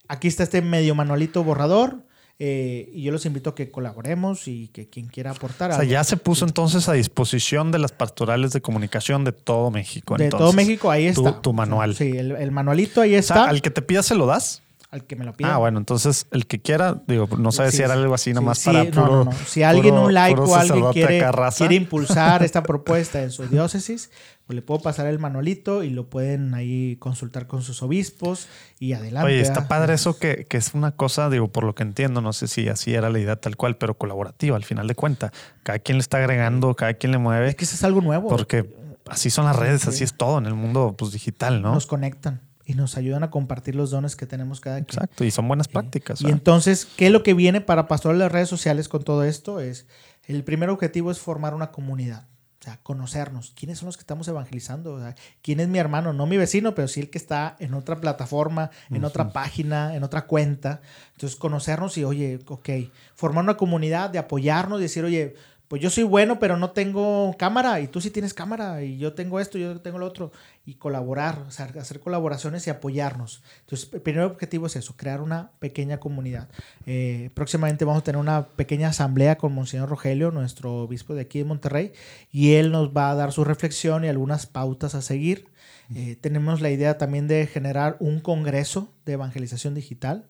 Aquí 0.08 0.26
está 0.28 0.42
este 0.44 0.62
medio 0.62 0.94
manualito 0.94 1.42
borrador. 1.44 2.04
Eh, 2.40 2.88
y 2.92 3.02
yo 3.02 3.10
los 3.12 3.26
invito 3.26 3.50
a 3.50 3.54
que 3.54 3.70
colaboremos 3.70 4.46
y 4.46 4.68
que 4.68 4.88
quien 4.88 5.06
quiera 5.08 5.32
aportar 5.32 5.70
O 5.70 5.74
sea, 5.74 5.80
algo. 5.80 5.90
ya 5.92 6.04
se 6.04 6.16
puso 6.16 6.44
entonces 6.46 6.88
a 6.88 6.92
disposición 6.92 7.72
de 7.72 7.78
las 7.80 7.90
pastorales 7.92 8.52
de 8.52 8.60
comunicación 8.60 9.24
de 9.24 9.32
todo 9.32 9.70
México. 9.72 10.16
De 10.16 10.24
entonces. 10.24 10.44
todo 10.44 10.52
México, 10.52 10.90
ahí 10.90 11.06
está. 11.06 11.40
tu 11.40 11.52
manual. 11.52 11.96
Sí, 11.96 12.16
el, 12.16 12.32
el 12.32 12.50
manualito 12.52 13.00
ahí 13.00 13.14
O 13.16 13.18
está. 13.18 13.34
sea, 13.34 13.44
al 13.44 13.60
que 13.60 13.70
te 13.70 13.82
pida 13.82 14.02
se 14.04 14.14
lo 14.14 14.26
das. 14.26 14.62
al 14.92 15.04
que 15.04 15.16
me 15.16 15.24
lo 15.24 15.32
pida. 15.32 15.52
Ah, 15.54 15.58
bueno, 15.58 15.78
entonces 15.78 16.26
el 16.30 16.46
que 16.46 16.60
quiera, 16.60 17.02
digo, 17.08 17.28
no 17.36 17.50
sabes 17.52 17.72
Sí, 17.72 17.78
si 17.78 17.82
era 17.82 17.94
algo 17.94 18.14
así 18.14 18.30
Sí, 18.30 18.34
nomás 18.34 18.58
sí, 18.58 18.66
para 18.66 18.84
no, 18.84 18.90
puro. 18.90 19.06
no, 19.06 19.24
no. 19.24 19.32
Si 19.46 19.62
alguien 19.64 19.94
puro- 19.94 20.06
un 20.06 20.14
like 20.14 20.36
puro 20.40 20.48
o 20.52 20.54
alguien 20.54 20.84
quiere, 20.92 21.26
quiere 21.56 21.74
impulsar 21.74 22.42
esta 22.44 22.62
propuesta 22.62 23.20
en 23.22 23.30
su 23.32 23.46
diócesis, 23.48 24.10
pues 24.48 24.54
le 24.54 24.62
puedo 24.62 24.80
pasar 24.80 25.06
el 25.08 25.18
manualito 25.18 25.82
y 25.82 25.90
lo 25.90 26.08
pueden 26.08 26.54
ahí 26.54 26.96
consultar 27.00 27.46
con 27.46 27.60
sus 27.60 27.82
obispos 27.82 28.48
y 28.78 28.94
adelante. 28.94 29.26
Oye, 29.26 29.42
está 29.42 29.56
¿verdad? 29.56 29.68
padre 29.68 29.92
eso 29.92 30.18
que, 30.18 30.46
que 30.48 30.56
es 30.56 30.72
una 30.72 30.92
cosa, 30.92 31.28
digo, 31.28 31.48
por 31.48 31.64
lo 31.64 31.74
que 31.74 31.82
entiendo, 31.82 32.22
no 32.22 32.32
sé 32.32 32.48
si 32.48 32.66
así 32.66 32.94
era 32.94 33.10
la 33.10 33.18
idea 33.18 33.36
tal 33.36 33.58
cual, 33.58 33.76
pero 33.76 33.98
colaborativa 33.98 34.56
al 34.56 34.64
final 34.64 34.88
de 34.88 34.94
cuentas. 34.94 35.32
Cada 35.64 35.80
quien 35.80 35.98
le 35.98 36.00
está 36.00 36.16
agregando, 36.16 36.74
cada 36.74 36.94
quien 36.94 37.12
le 37.12 37.18
mueve, 37.18 37.48
Es 37.48 37.56
que 37.56 37.66
eso 37.66 37.74
es 37.74 37.84
algo 37.84 38.00
nuevo. 38.00 38.30
porque 38.30 38.74
así 39.06 39.28
son 39.28 39.44
las 39.44 39.54
redes, 39.54 39.86
así 39.86 40.02
es 40.02 40.14
todo 40.14 40.38
en 40.38 40.46
el 40.46 40.54
mundo 40.54 40.94
pues, 40.96 41.12
digital, 41.12 41.60
¿no? 41.60 41.74
Nos 41.74 41.84
conectan 41.84 42.40
y 42.64 42.72
nos 42.72 42.96
ayudan 42.96 43.24
a 43.24 43.30
compartir 43.30 43.74
los 43.74 43.90
dones 43.90 44.16
que 44.16 44.24
tenemos 44.24 44.62
cada 44.62 44.76
quien. 44.76 44.86
Exacto, 45.02 45.24
y 45.24 45.30
son 45.30 45.46
buenas 45.46 45.68
prácticas. 45.68 46.22
Y 46.22 46.30
entonces, 46.30 46.88
¿qué 46.96 47.08
es 47.08 47.12
lo 47.12 47.22
que 47.22 47.34
viene 47.34 47.60
para 47.60 47.86
pastoral 47.86 48.16
de 48.16 48.24
las 48.24 48.32
redes 48.32 48.48
sociales 48.48 48.88
con 48.88 49.04
todo 49.04 49.24
esto? 49.24 49.60
Es 49.60 49.86
el 50.24 50.42
primer 50.42 50.70
objetivo 50.70 51.10
es 51.10 51.18
formar 51.18 51.52
una 51.52 51.70
comunidad. 51.70 52.28
O 52.60 52.64
sea, 52.64 52.80
conocernos. 52.82 53.52
¿Quiénes 53.54 53.78
son 53.78 53.86
los 53.86 53.96
que 53.96 54.00
estamos 54.00 54.26
evangelizando? 54.26 54.94
O 54.94 54.98
sea, 54.98 55.14
¿Quién 55.42 55.60
es 55.60 55.68
mi 55.68 55.78
hermano? 55.78 56.12
No 56.12 56.26
mi 56.26 56.36
vecino, 56.36 56.74
pero 56.74 56.88
sí 56.88 57.00
el 57.00 57.08
que 57.08 57.18
está 57.18 57.54
en 57.60 57.72
otra 57.74 58.00
plataforma, 58.00 58.70
en 58.90 59.04
otra 59.04 59.32
página, 59.32 59.94
en 59.94 60.02
otra 60.02 60.26
cuenta. 60.26 60.80
Entonces, 61.12 61.38
conocernos 61.38 61.96
y, 61.98 62.04
oye, 62.04 62.40
ok, 62.46 62.68
formar 63.14 63.44
una 63.44 63.56
comunidad 63.56 64.10
de 64.10 64.18
apoyarnos, 64.18 64.80
decir, 64.80 65.04
oye, 65.04 65.36
pues 65.68 65.82
yo 65.82 65.90
soy 65.90 66.04
bueno, 66.04 66.38
pero 66.38 66.56
no 66.56 66.70
tengo 66.70 67.36
cámara, 67.38 67.80
y 67.80 67.88
tú 67.88 68.00
sí 68.00 68.10
tienes 68.10 68.32
cámara, 68.32 68.82
y 68.82 68.96
yo 68.96 69.12
tengo 69.12 69.38
esto, 69.38 69.58
yo 69.58 69.80
tengo 69.80 69.98
lo 69.98 70.06
otro, 70.06 70.32
y 70.64 70.74
colaborar, 70.74 71.44
o 71.46 71.50
sea, 71.50 71.66
hacer 71.78 72.00
colaboraciones 72.00 72.66
y 72.66 72.70
apoyarnos. 72.70 73.42
Entonces, 73.60 73.92
el 73.92 74.00
primer 74.00 74.22
objetivo 74.22 74.66
es 74.66 74.76
eso, 74.76 74.96
crear 74.96 75.20
una 75.20 75.50
pequeña 75.58 76.00
comunidad. 76.00 76.48
Eh, 76.86 77.30
próximamente 77.34 77.84
vamos 77.84 78.00
a 78.00 78.04
tener 78.04 78.18
una 78.18 78.48
pequeña 78.48 78.88
asamblea 78.88 79.36
con 79.36 79.54
Monseñor 79.54 79.90
Rogelio, 79.90 80.30
nuestro 80.30 80.82
obispo 80.84 81.14
de 81.14 81.20
aquí 81.22 81.38
de 81.38 81.44
Monterrey, 81.44 81.92
y 82.32 82.54
él 82.54 82.72
nos 82.72 82.88
va 82.96 83.10
a 83.10 83.14
dar 83.14 83.32
su 83.32 83.44
reflexión 83.44 84.04
y 84.04 84.08
algunas 84.08 84.46
pautas 84.46 84.94
a 84.94 85.02
seguir. 85.02 85.48
Eh, 85.94 86.16
tenemos 86.20 86.60
la 86.60 86.70
idea 86.70 86.98
también 86.98 87.28
de 87.28 87.46
generar 87.46 87.96
un 88.00 88.20
congreso 88.20 88.92
de 89.04 89.14
evangelización 89.14 89.74
digital 89.74 90.28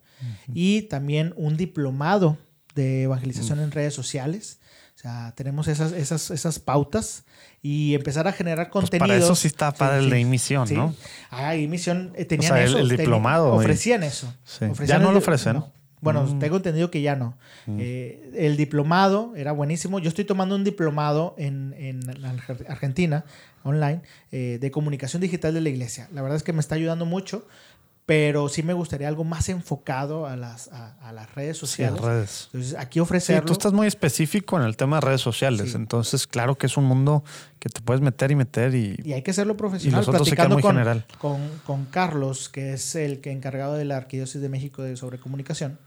y 0.53 0.82
también 0.82 1.32
un 1.36 1.57
diplomado 1.57 2.39
de 2.74 3.05
evangelización 3.05 3.61
en 3.61 3.70
redes 3.70 3.95
sociales. 3.95 4.61
O 4.99 5.01
sea, 5.01 5.32
tenemos 5.36 5.68
esas, 5.68 5.92
esas, 5.92 6.32
esas 6.32 6.59
pautas 6.59 7.22
y 7.62 7.94
empezar 7.94 8.26
a 8.26 8.32
generar 8.32 8.68
Pues 8.68 8.82
contenido. 8.82 9.07
para 9.07 9.16
eso 9.16 9.36
sí 9.36 9.46
está 9.46 9.72
padre 9.72 10.01
el 10.01 10.11
de 10.11 10.18
emisión, 10.18 10.66
¿no? 10.74 10.92
Ah, 11.30 11.55
emisión 11.55 12.11
eh, 12.16 12.24
tenían 12.24 12.51
O 12.51 12.55
sea, 12.57 12.64
el- 12.64 12.70
eso. 12.70 12.78
el 12.80 12.88
diplomado, 12.88 13.53
ofrecían 13.55 14.03
eso. 14.03 14.34
Sí. 14.44 14.64
Ofrecían 14.64 14.99
¿Ya 14.99 15.05
no 15.07 15.12
lo 15.12 15.18
ofrecen? 15.18 15.53
no. 15.55 15.72
Bueno, 16.01 16.24
Mm. 16.24 16.38
tengo 16.40 16.57
entendido 16.57 16.90
que 16.90 17.01
ya 17.01 17.14
no. 17.14 17.36
Eh, 17.68 18.32
el 18.36 18.57
diplomado 18.57 19.34
era 19.36 19.53
buenísimo. 19.53 20.01
Yo 20.01 20.09
estoy 20.09 20.24
tomando 20.24 20.57
un 20.57 20.64
diplomado 20.64 21.34
en, 21.38 21.74
en 21.78 22.01
Arge- 22.03 22.68
Argentina, 22.68 23.24
online, 23.62 24.03
eh, 24.32 24.59
de 24.61 24.70
comunicación 24.72 25.22
digital 25.22 25.55
de 25.55 25.61
la 25.61 25.68
iglesia. 25.68 26.09
La 26.12 26.22
verdad 26.22 26.36
es 26.36 26.42
que 26.42 26.53
me 26.53 26.61
está 26.61 26.74
ayudando 26.76 27.05
mucho, 27.05 27.46
pero 28.09 28.48
sí 28.48 28.62
me 28.62 28.72
gustaría 28.72 29.06
algo 29.06 29.22
más 29.22 29.50
enfocado 29.50 30.24
a 30.26 30.34
las, 30.34 30.68
a, 30.68 30.94
a 31.06 31.12
las 31.12 31.34
redes 31.34 31.59
Sí, 31.59 31.61
sociales. 31.61 32.00
redes. 32.00 32.48
Entonces, 32.54 32.74
aquí 32.78 32.94
Sí, 32.94 33.00
ofrecerlo. 33.00 33.44
tú 33.44 33.52
estás 33.52 33.74
muy 33.74 33.86
específico 33.86 34.56
en 34.56 34.62
el 34.62 34.78
tema 34.78 34.96
de 34.96 35.02
redes 35.02 35.20
sociales. 35.20 35.72
Sí. 35.72 35.76
Entonces, 35.76 36.26
claro 36.26 36.56
que 36.56 36.64
es 36.68 36.78
un 36.78 36.84
mundo 36.86 37.22
que 37.59 37.68
te 37.68 37.82
puedes 37.82 38.00
meter 38.00 38.30
y 38.30 38.34
meter 38.34 38.74
y, 38.74 38.98
Y 39.04 39.12
hay 39.12 39.20
que 39.20 39.32
hacerlo 39.32 39.59
profesional. 39.59 40.02
Y 40.02 40.06
los 40.06 40.09
otros 40.09 40.26
se 40.26 40.48
muy 40.48 40.62
con, 40.62 40.72
general. 40.72 41.04
Con, 41.18 41.38
con 41.66 41.84
Carlos, 41.84 42.48
que 42.48 42.72
es 42.72 42.94
el 42.94 43.20
que 43.20 43.30
encargado 43.30 43.74
de 43.74 43.84
la 43.84 43.98
Arquidiócesis 43.98 44.40
de 44.40 44.48
México 44.48 44.82
de 44.82 44.96
sobre 44.96 45.18
comunicación, 45.18 45.78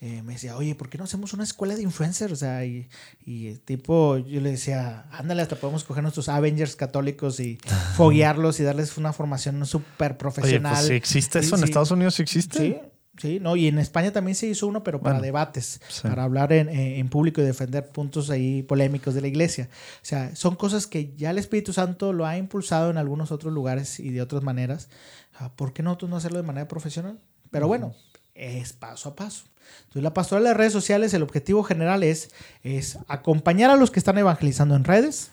eh, 0.00 0.22
me 0.22 0.34
decía, 0.34 0.56
oye, 0.56 0.74
¿por 0.74 0.88
qué 0.90 0.98
no 0.98 1.04
hacemos 1.04 1.32
una 1.32 1.44
escuela 1.44 1.74
de 1.76 1.82
influencers? 1.82 2.32
O 2.32 2.36
sea, 2.36 2.64
y, 2.66 2.88
y 3.24 3.46
eh, 3.48 3.58
tipo, 3.64 4.18
yo 4.18 4.40
le 4.40 4.50
decía, 4.50 5.06
ándale, 5.12 5.42
hasta 5.42 5.56
podemos 5.56 5.84
coger 5.84 6.02
nuestros 6.02 6.28
Avengers 6.28 6.76
católicos 6.76 7.40
y 7.40 7.58
foguearlos 7.96 8.60
y 8.60 8.64
darles 8.64 8.96
una 8.98 9.12
formación 9.12 9.64
súper 9.66 10.12
Oye, 10.12 10.18
profesional. 10.18 10.74
pues 10.74 10.86
si 10.88 10.94
existe 10.94 11.40
Sí, 11.40 11.46
eso 11.46 11.56
en 11.56 11.60
sí. 11.60 11.64
Estados 11.66 11.90
Unidos, 11.90 12.14
sí 12.16 12.22
existe. 12.22 12.58
Sí, 12.58 12.76
sí, 13.18 13.38
no, 13.40 13.56
y 13.56 13.68
en 13.68 13.78
España 13.78 14.12
también 14.12 14.34
se 14.34 14.46
hizo 14.46 14.66
uno, 14.66 14.82
pero 14.82 15.00
para 15.00 15.14
Bueno, 15.14 15.22
debates, 15.24 15.80
sí. 15.88 16.02
para 16.02 16.24
hablar 16.24 16.52
en, 16.52 16.68
en- 16.68 16.98
en 17.00 17.08
público 17.08 17.40
y 17.40 17.44
defender 17.44 17.88
puntos 17.88 18.28
ahí 18.28 18.62
polémicos 18.64 19.14
de 19.14 19.20
la 19.22 19.28
iglesia. 19.28 19.70
O 20.02 20.04
sea, 20.04 20.34
son 20.36 20.56
cosas 20.56 20.86
que 20.86 21.14
ya 21.16 21.30
el 21.30 21.38
Espíritu 21.38 21.72
Santo 21.72 22.12
lo 22.12 22.26
ha 22.26 22.36
impulsado 22.36 22.90
en 22.90 22.98
algunos 22.98 23.30
otros 23.32 23.52
lugares 23.54 24.00
y 24.00 24.10
de 24.10 24.20
otras 24.20 24.42
maneras. 24.42 24.88
Ah, 25.38 25.50
¿Por 25.54 25.72
qué 25.72 25.82
nosotros 25.82 26.10
no 26.10 26.16
hacerlo 26.16 26.38
de 26.38 26.44
manera 26.46 26.68
profesional? 26.68 27.18
Pero 27.50 27.68
bueno, 27.68 27.94
es 28.34 28.72
paso 28.72 29.08
a 29.10 29.14
paso. 29.16 29.44
Entonces, 29.80 30.02
la 30.02 30.14
pastoral 30.14 30.44
de 30.44 30.54
redes 30.54 30.72
sociales, 30.72 31.14
el 31.14 31.22
objetivo 31.22 31.62
general 31.62 32.02
es, 32.02 32.30
es 32.62 32.98
acompañar 33.08 33.70
a 33.70 33.76
los 33.76 33.90
que 33.90 33.98
están 33.98 34.18
evangelizando 34.18 34.76
en 34.76 34.84
redes, 34.84 35.30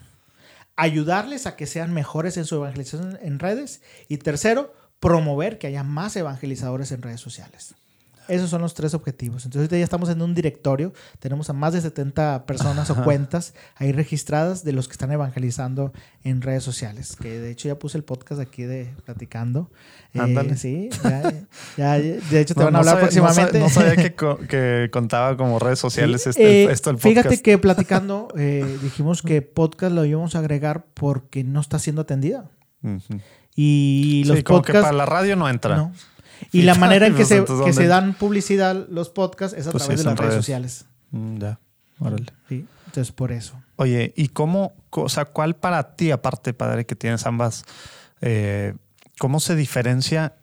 ayudarles 0.76 1.48
a 1.48 1.56
que 1.56 1.68
sean 1.68 1.94
mejores 1.94 2.38
en 2.38 2.46
su 2.46 2.56
evangelización 2.56 3.20
en 3.22 3.40
redes 3.40 3.82
y 4.08 4.18
tercero, 4.18 4.74
promover 5.00 5.58
que 5.58 5.68
haya 5.68 5.84
más 5.84 6.16
evangelizadores 6.16 6.92
en 6.92 7.02
redes 7.02 7.22
sociales. 7.22 7.76
Esos 8.32 8.50
son 8.50 8.62
los 8.62 8.74
tres 8.74 8.94
objetivos. 8.94 9.46
Entonces 9.46 9.70
ya 9.70 9.78
estamos 9.84 10.10
en 10.10 10.22
un 10.22 10.34
directorio, 10.34 10.94
tenemos 11.20 11.50
a 11.50 11.54
más 11.54 11.74
de 11.74 11.82
70 11.82 12.46
personas 12.46 12.90
o 12.90 13.04
cuentas 13.04 13.54
ahí 13.76 13.92
registradas 13.92 14.64
de 14.64 14.72
los 14.74 14.88
que 14.88 14.94
están 14.94 15.12
evangelizando 15.12 15.92
en 16.24 16.42
redes 16.42 16.64
sociales, 16.64 17.16
que 17.20 17.40
de 17.40 17.52
hecho 17.52 17.68
ya 17.68 17.76
puse 17.78 17.98
el 17.98 18.04
podcast 18.04 18.40
aquí 18.42 18.64
de 18.64 18.94
platicando. 19.06 19.70
Eh, 20.14 20.20
Ándale. 20.20 20.58
sí, 20.58 20.90
ya, 21.04 21.34
ya- 21.78 22.00
de 22.00 22.40
hecho 22.40 22.54
te 22.54 22.60
No, 22.60 22.66
van 22.66 22.76
a 22.76 22.78
no 22.78 22.78
hablar 22.80 22.96
no 22.96 23.02
próximamente. 23.02 23.52
sabía- 23.52 23.62
No 23.64 23.70
sabía, 23.70 23.96
que, 23.96 24.16
co- 24.16 24.38
que 24.50 24.90
contaba 24.92 25.38
como 25.38 25.58
redes 25.60 25.80
sociales 25.80 26.24
Sí, 26.24 26.30
este, 26.32 26.64
eh, 26.66 26.72
esto 26.72 26.90
el 26.90 26.98
podcast. 26.98 27.28
Fíjate 27.28 27.42
que 27.42 27.58
platicando 27.58 28.28
eh, 28.38 28.78
dijimos 28.84 29.22
que 29.22 29.42
podcast 29.42 29.94
lo 29.94 30.04
íbamos 30.06 30.36
a 30.36 30.40
agregar 30.40 30.86
porque 30.94 31.44
no 31.44 31.60
está 31.62 31.80
siendo 31.80 32.02
atendida. 32.04 32.50
Ujú. 32.84 33.20
Y 33.56 34.24
los 34.28 34.38
sí, 34.38 34.44
como 34.44 34.62
que 34.62 34.68
podcasts... 34.72 34.86
para 34.88 34.98
la 34.98 35.06
radio 35.06 35.36
no 35.36 35.50
entra. 35.50 35.76
no. 35.76 35.94
Y 36.52 36.64
la 36.64 36.76
manera 36.76 37.08
en 37.08 37.16
que, 37.16 37.26
se, 37.26 37.88
dan 37.88 38.14
publicidad 38.14 38.88
los 38.90 39.10
podcasts 39.10 39.58
es 39.58 39.68
a 39.68 39.72
Pues 39.72 39.84
sí, 39.84 39.88
través 39.88 40.04
de 40.04 40.10
las 40.10 40.18
redes, 40.20 40.32
redes. 40.32 40.46
sociales. 40.46 40.86
Mm, 41.12 41.38
ya, 41.38 41.60
órale. 42.00 42.26
Sí, 42.50 42.66
entonces 42.88 43.12
por 43.12 43.32
eso. 43.32 43.56
Oye, 43.76 44.14
¿y 44.16 44.30
cómo, 44.30 44.74
o 44.92 45.10
sea, 45.10 45.26
cuál 45.26 45.56
para 45.56 45.96
ti, 45.96 46.12
aparte, 46.12 46.54
padre, 46.54 46.86
que 46.86 46.96
tienes 46.96 47.26
ambas, 47.26 47.64
eh, 48.22 48.74
cómo 49.18 49.40
se 49.40 49.56
diferencia 49.56 50.36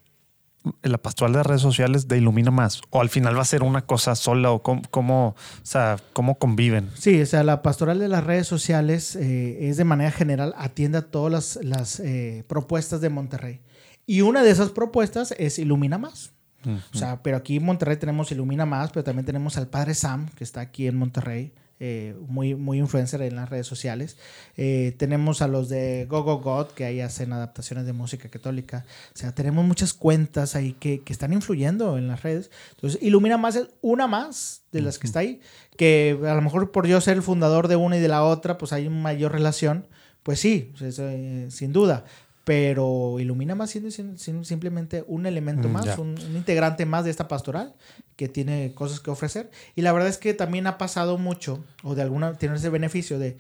la 0.82 0.99
pastoral 0.99 1.32
de 1.32 1.42
redes 1.42 1.62
sociales 1.62 2.09
de 2.09 2.18
Ilumina 2.18 2.51
Más? 2.51 2.82
¿O 2.90 3.01
al 3.01 3.09
final 3.09 3.36
va 3.36 3.42
a 3.42 3.44
ser 3.46 3.62
una 3.62 3.82
cosa 3.82 4.14
sola? 4.16 4.51
¿O 4.51 4.62
cómo, 4.62 4.82
cómo, 4.90 5.28
o 5.28 5.34
sea, 5.62 5.99
cómo 6.12 6.38
conviven? 6.38 6.90
Sí, 6.94 7.20
o 7.20 7.26
sea, 7.26 7.42
la 7.44 7.62
pastoral 7.62 7.99
de 7.99 8.09
las 8.09 8.24
redes 8.24 8.46
sociales 8.46 9.14
eh, 9.16 9.68
es 9.68 9.76
de 9.76 9.84
manera 9.84 10.11
general, 10.11 10.55
atiende 10.59 10.99
a 10.99 11.03
todas 11.03 11.32
las, 11.32 11.64
las, 11.64 12.01
eh, 12.01 12.44
propuestas 12.49 13.01
de 13.01 13.09
Monterrey. 13.09 13.61
Y 14.09 14.23
una 14.23 14.43
de 14.43 14.51
esas 14.51 14.71
propuestas 14.71 15.35
es 15.37 15.59
Ilumina 15.59 15.99
Más. 15.99 16.33
O 16.65 16.97
sea, 16.97 17.23
pero 17.23 17.37
aquí 17.37 17.57
en 17.57 17.65
Monterrey 17.65 17.99
tenemos 17.99 18.33
Ilumina 18.33 18.65
Más, 18.65 18.91
pero 18.91 19.05
también 19.05 19.27
tenemos 19.27 19.59
al 19.59 19.69
Padre 19.69 19.95
Sam, 19.95 20.31
que 20.35 20.45
está 20.45 20.63
aquí 20.63 20.87
en 20.87 20.97
Monterrey, 20.97 21.53
eh, 21.79 22.17
muy, 22.27 22.55
muy 22.55 22.79
influencer 22.79 23.21
en 23.21 23.37
las 23.37 23.51
redes 23.51 23.67
sociales. 23.67 24.17
Eh, 24.57 24.97
tenemos 24.99 25.43
a 25.43 25.47
los 25.47 25.69
de 25.69 26.07
Go 26.09 26.23
Go 26.23 26.39
God, 26.39 26.69
que 26.69 26.87
ahí 26.87 27.03
hacen 27.03 27.35
adaptaciones 27.35 27.85
de 27.85 27.93
música 27.93 28.31
católica. 28.31 28.87
O 29.15 29.19
sea, 29.19 29.35
tenemos 29.35 29.63
muchas 29.67 29.93
cuentas 29.93 30.57
ahí 30.57 30.73
que, 30.73 31.03
que 31.03 31.13
están 31.13 31.35
influyendo 31.35 31.99
en 31.99 32.09
las 32.09 32.23
redes. 32.23 32.51
Entonces, 32.77 33.03
Ilumina 33.03 33.37
Más 33.37 33.57
es 33.57 33.69
una 33.83 34.07
más 34.07 34.63
de 34.73 34.81
las 34.81 34.99
que 34.99 35.07
está 35.07 35.19
ahí, 35.19 35.43
que 35.77 36.19
a 36.27 36.35
lo 36.35 36.41
mejor 36.41 36.71
por 36.71 36.87
yo 36.87 36.99
ser 37.03 37.19
el 37.19 37.23
fundador 37.23 37.69
de 37.69 37.77
una 37.77 37.99
y 37.99 38.01
de 38.01 38.09
la 38.09 38.25
otra, 38.25 38.57
pues 38.57 38.73
hay 38.73 38.89
mayor 38.89 39.33
relación 39.33 39.87
pues 40.29 40.41
sí, 40.41 40.75
pues, 40.79 40.99
eh, 40.99 41.47
sin 41.51 41.73
duda. 41.73 42.05
Pero 42.49 43.20
Ilumina 43.20 43.55
más 43.55 43.68
siendo, 43.68 43.90
siendo 43.90 44.42
simplemente 44.42 45.05
un 45.07 45.26
elemento 45.26 45.68
Mm, 45.68 45.72
más, 45.72 45.99
un 45.99 46.16
integrante 46.34 46.86
más 46.86 47.05
de 47.05 47.11
esta 47.11 47.28
pastoral 47.28 47.74
que 48.16 48.26
tiene 48.26 48.72
cosas 48.74 49.01
que 49.01 49.11
ofrecer. 49.11 49.51
Y 49.76 49.82
la 49.82 49.92
verdad 49.92 50.09
es 50.09 50.16
que 50.16 50.32
también 50.32 50.66
ha 50.66 50.78
pasado 50.78 51.18
mucho, 51.18 51.62
o 51.82 51.94
de 51.94 52.01
alguna, 52.01 52.32
tiene 52.38 52.57
ese 52.57 52.70
beneficio 52.70 53.18
de 53.18 53.36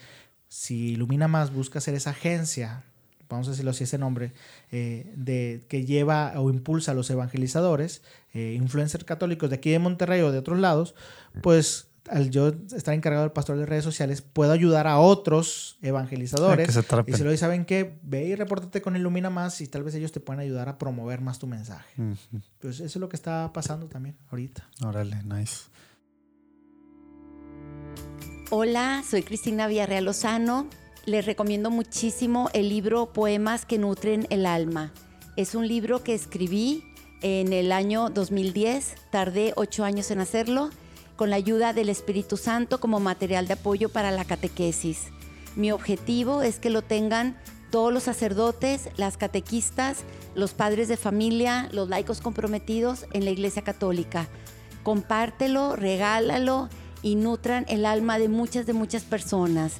si 0.48 0.90
Ilumina 0.90 1.26
más 1.26 1.54
busca 1.54 1.80
ser 1.80 1.94
esa 1.94 2.10
agencia, 2.10 2.84
vamos 3.30 3.48
a 3.48 3.52
decirlo 3.52 3.70
así, 3.70 3.84
ese 3.84 3.96
nombre, 3.96 4.34
eh, 4.72 5.10
de, 5.16 5.64
que 5.68 5.86
lleva 5.86 6.34
o 6.36 6.50
impulsa 6.50 6.92
a 6.92 6.94
los 6.94 7.08
evangelizadores, 7.08 8.02
eh, 8.34 8.54
influencers 8.58 9.04
católicos 9.04 9.48
de 9.48 9.56
aquí 9.56 9.70
de 9.70 9.78
Monterrey 9.78 10.20
o 10.20 10.32
de 10.32 10.38
otros 10.38 10.58
lados, 10.58 10.94
pues 11.42 11.87
al 12.10 12.30
yo 12.30 12.48
estar 12.74 12.94
encargado 12.94 13.24
del 13.24 13.32
pastor 13.32 13.56
de 13.58 13.66
redes 13.66 13.84
sociales, 13.84 14.22
puedo 14.22 14.52
ayudar 14.52 14.86
a 14.86 14.98
otros 14.98 15.78
evangelizadores. 15.82 16.66
que 16.66 16.72
se 16.72 16.78
atrapen. 16.80 17.14
y 17.14 17.16
si 17.16 17.24
lo 17.24 17.36
saben 17.36 17.64
que 17.64 17.98
ve 18.02 18.26
y 18.26 18.34
repórtate 18.34 18.82
con 18.82 18.96
Ilumina 18.96 19.30
más 19.30 19.60
y 19.60 19.68
tal 19.68 19.82
vez 19.82 19.94
ellos 19.94 20.12
te 20.12 20.20
pueden 20.20 20.40
ayudar 20.40 20.68
a 20.68 20.78
promover 20.78 21.20
más 21.20 21.38
tu 21.38 21.46
mensaje. 21.46 22.00
Ujú. 22.00 22.40
Pues 22.58 22.76
eso 22.76 22.84
es 22.84 22.96
lo 22.96 23.08
que 23.08 23.16
está 23.16 23.52
pasando 23.52 23.86
también 23.86 24.16
ahorita. 24.30 24.68
Órale, 24.84 25.22
nice. 25.24 25.64
Hola, 28.50 29.04
soy 29.08 29.22
Cristina 29.22 29.66
Villarreal 29.66 30.04
Lozano. 30.04 30.68
Les 31.04 31.26
recomiendo 31.26 31.70
muchísimo 31.70 32.50
el 32.54 32.68
libro 32.68 33.12
Poemas 33.12 33.64
que 33.66 33.78
nutren 33.78 34.26
el 34.30 34.46
alma. 34.46 34.92
Es 35.36 35.54
un 35.54 35.68
libro 35.68 36.02
que 36.02 36.14
escribí 36.14 36.82
en 37.22 37.52
el 37.52 37.72
año 37.72 38.10
2010. 38.10 38.94
Tardé 39.10 39.52
ocho 39.56 39.84
años 39.84 40.10
en 40.10 40.20
hacerlo 40.20 40.70
con 41.18 41.30
la 41.30 41.36
ayuda 41.36 41.72
del 41.72 41.88
Espíritu 41.88 42.36
Santo 42.36 42.78
como 42.78 43.00
material 43.00 43.48
de 43.48 43.54
apoyo 43.54 43.88
para 43.88 44.12
la 44.12 44.24
catequesis. 44.24 45.08
Mi 45.56 45.72
objetivo 45.72 46.42
es 46.42 46.60
que 46.60 46.70
lo 46.70 46.82
tengan 46.82 47.36
todos 47.72 47.92
los 47.92 48.04
sacerdotes, 48.04 48.88
las 48.96 49.16
catequistas, 49.16 50.04
los 50.36 50.54
padres 50.54 50.86
de 50.86 50.96
familia, 50.96 51.68
los 51.72 51.88
laicos 51.88 52.20
comprometidos 52.20 53.04
en 53.12 53.24
la 53.24 53.32
Iglesia 53.32 53.62
Católica. 53.62 54.28
Compártelo, 54.84 55.74
regálalo 55.74 56.68
y 57.02 57.16
nutran 57.16 57.66
el 57.68 57.84
alma 57.84 58.20
de 58.20 58.28
muchas, 58.28 58.64
de 58.64 58.72
muchas 58.72 59.02
personas. 59.02 59.78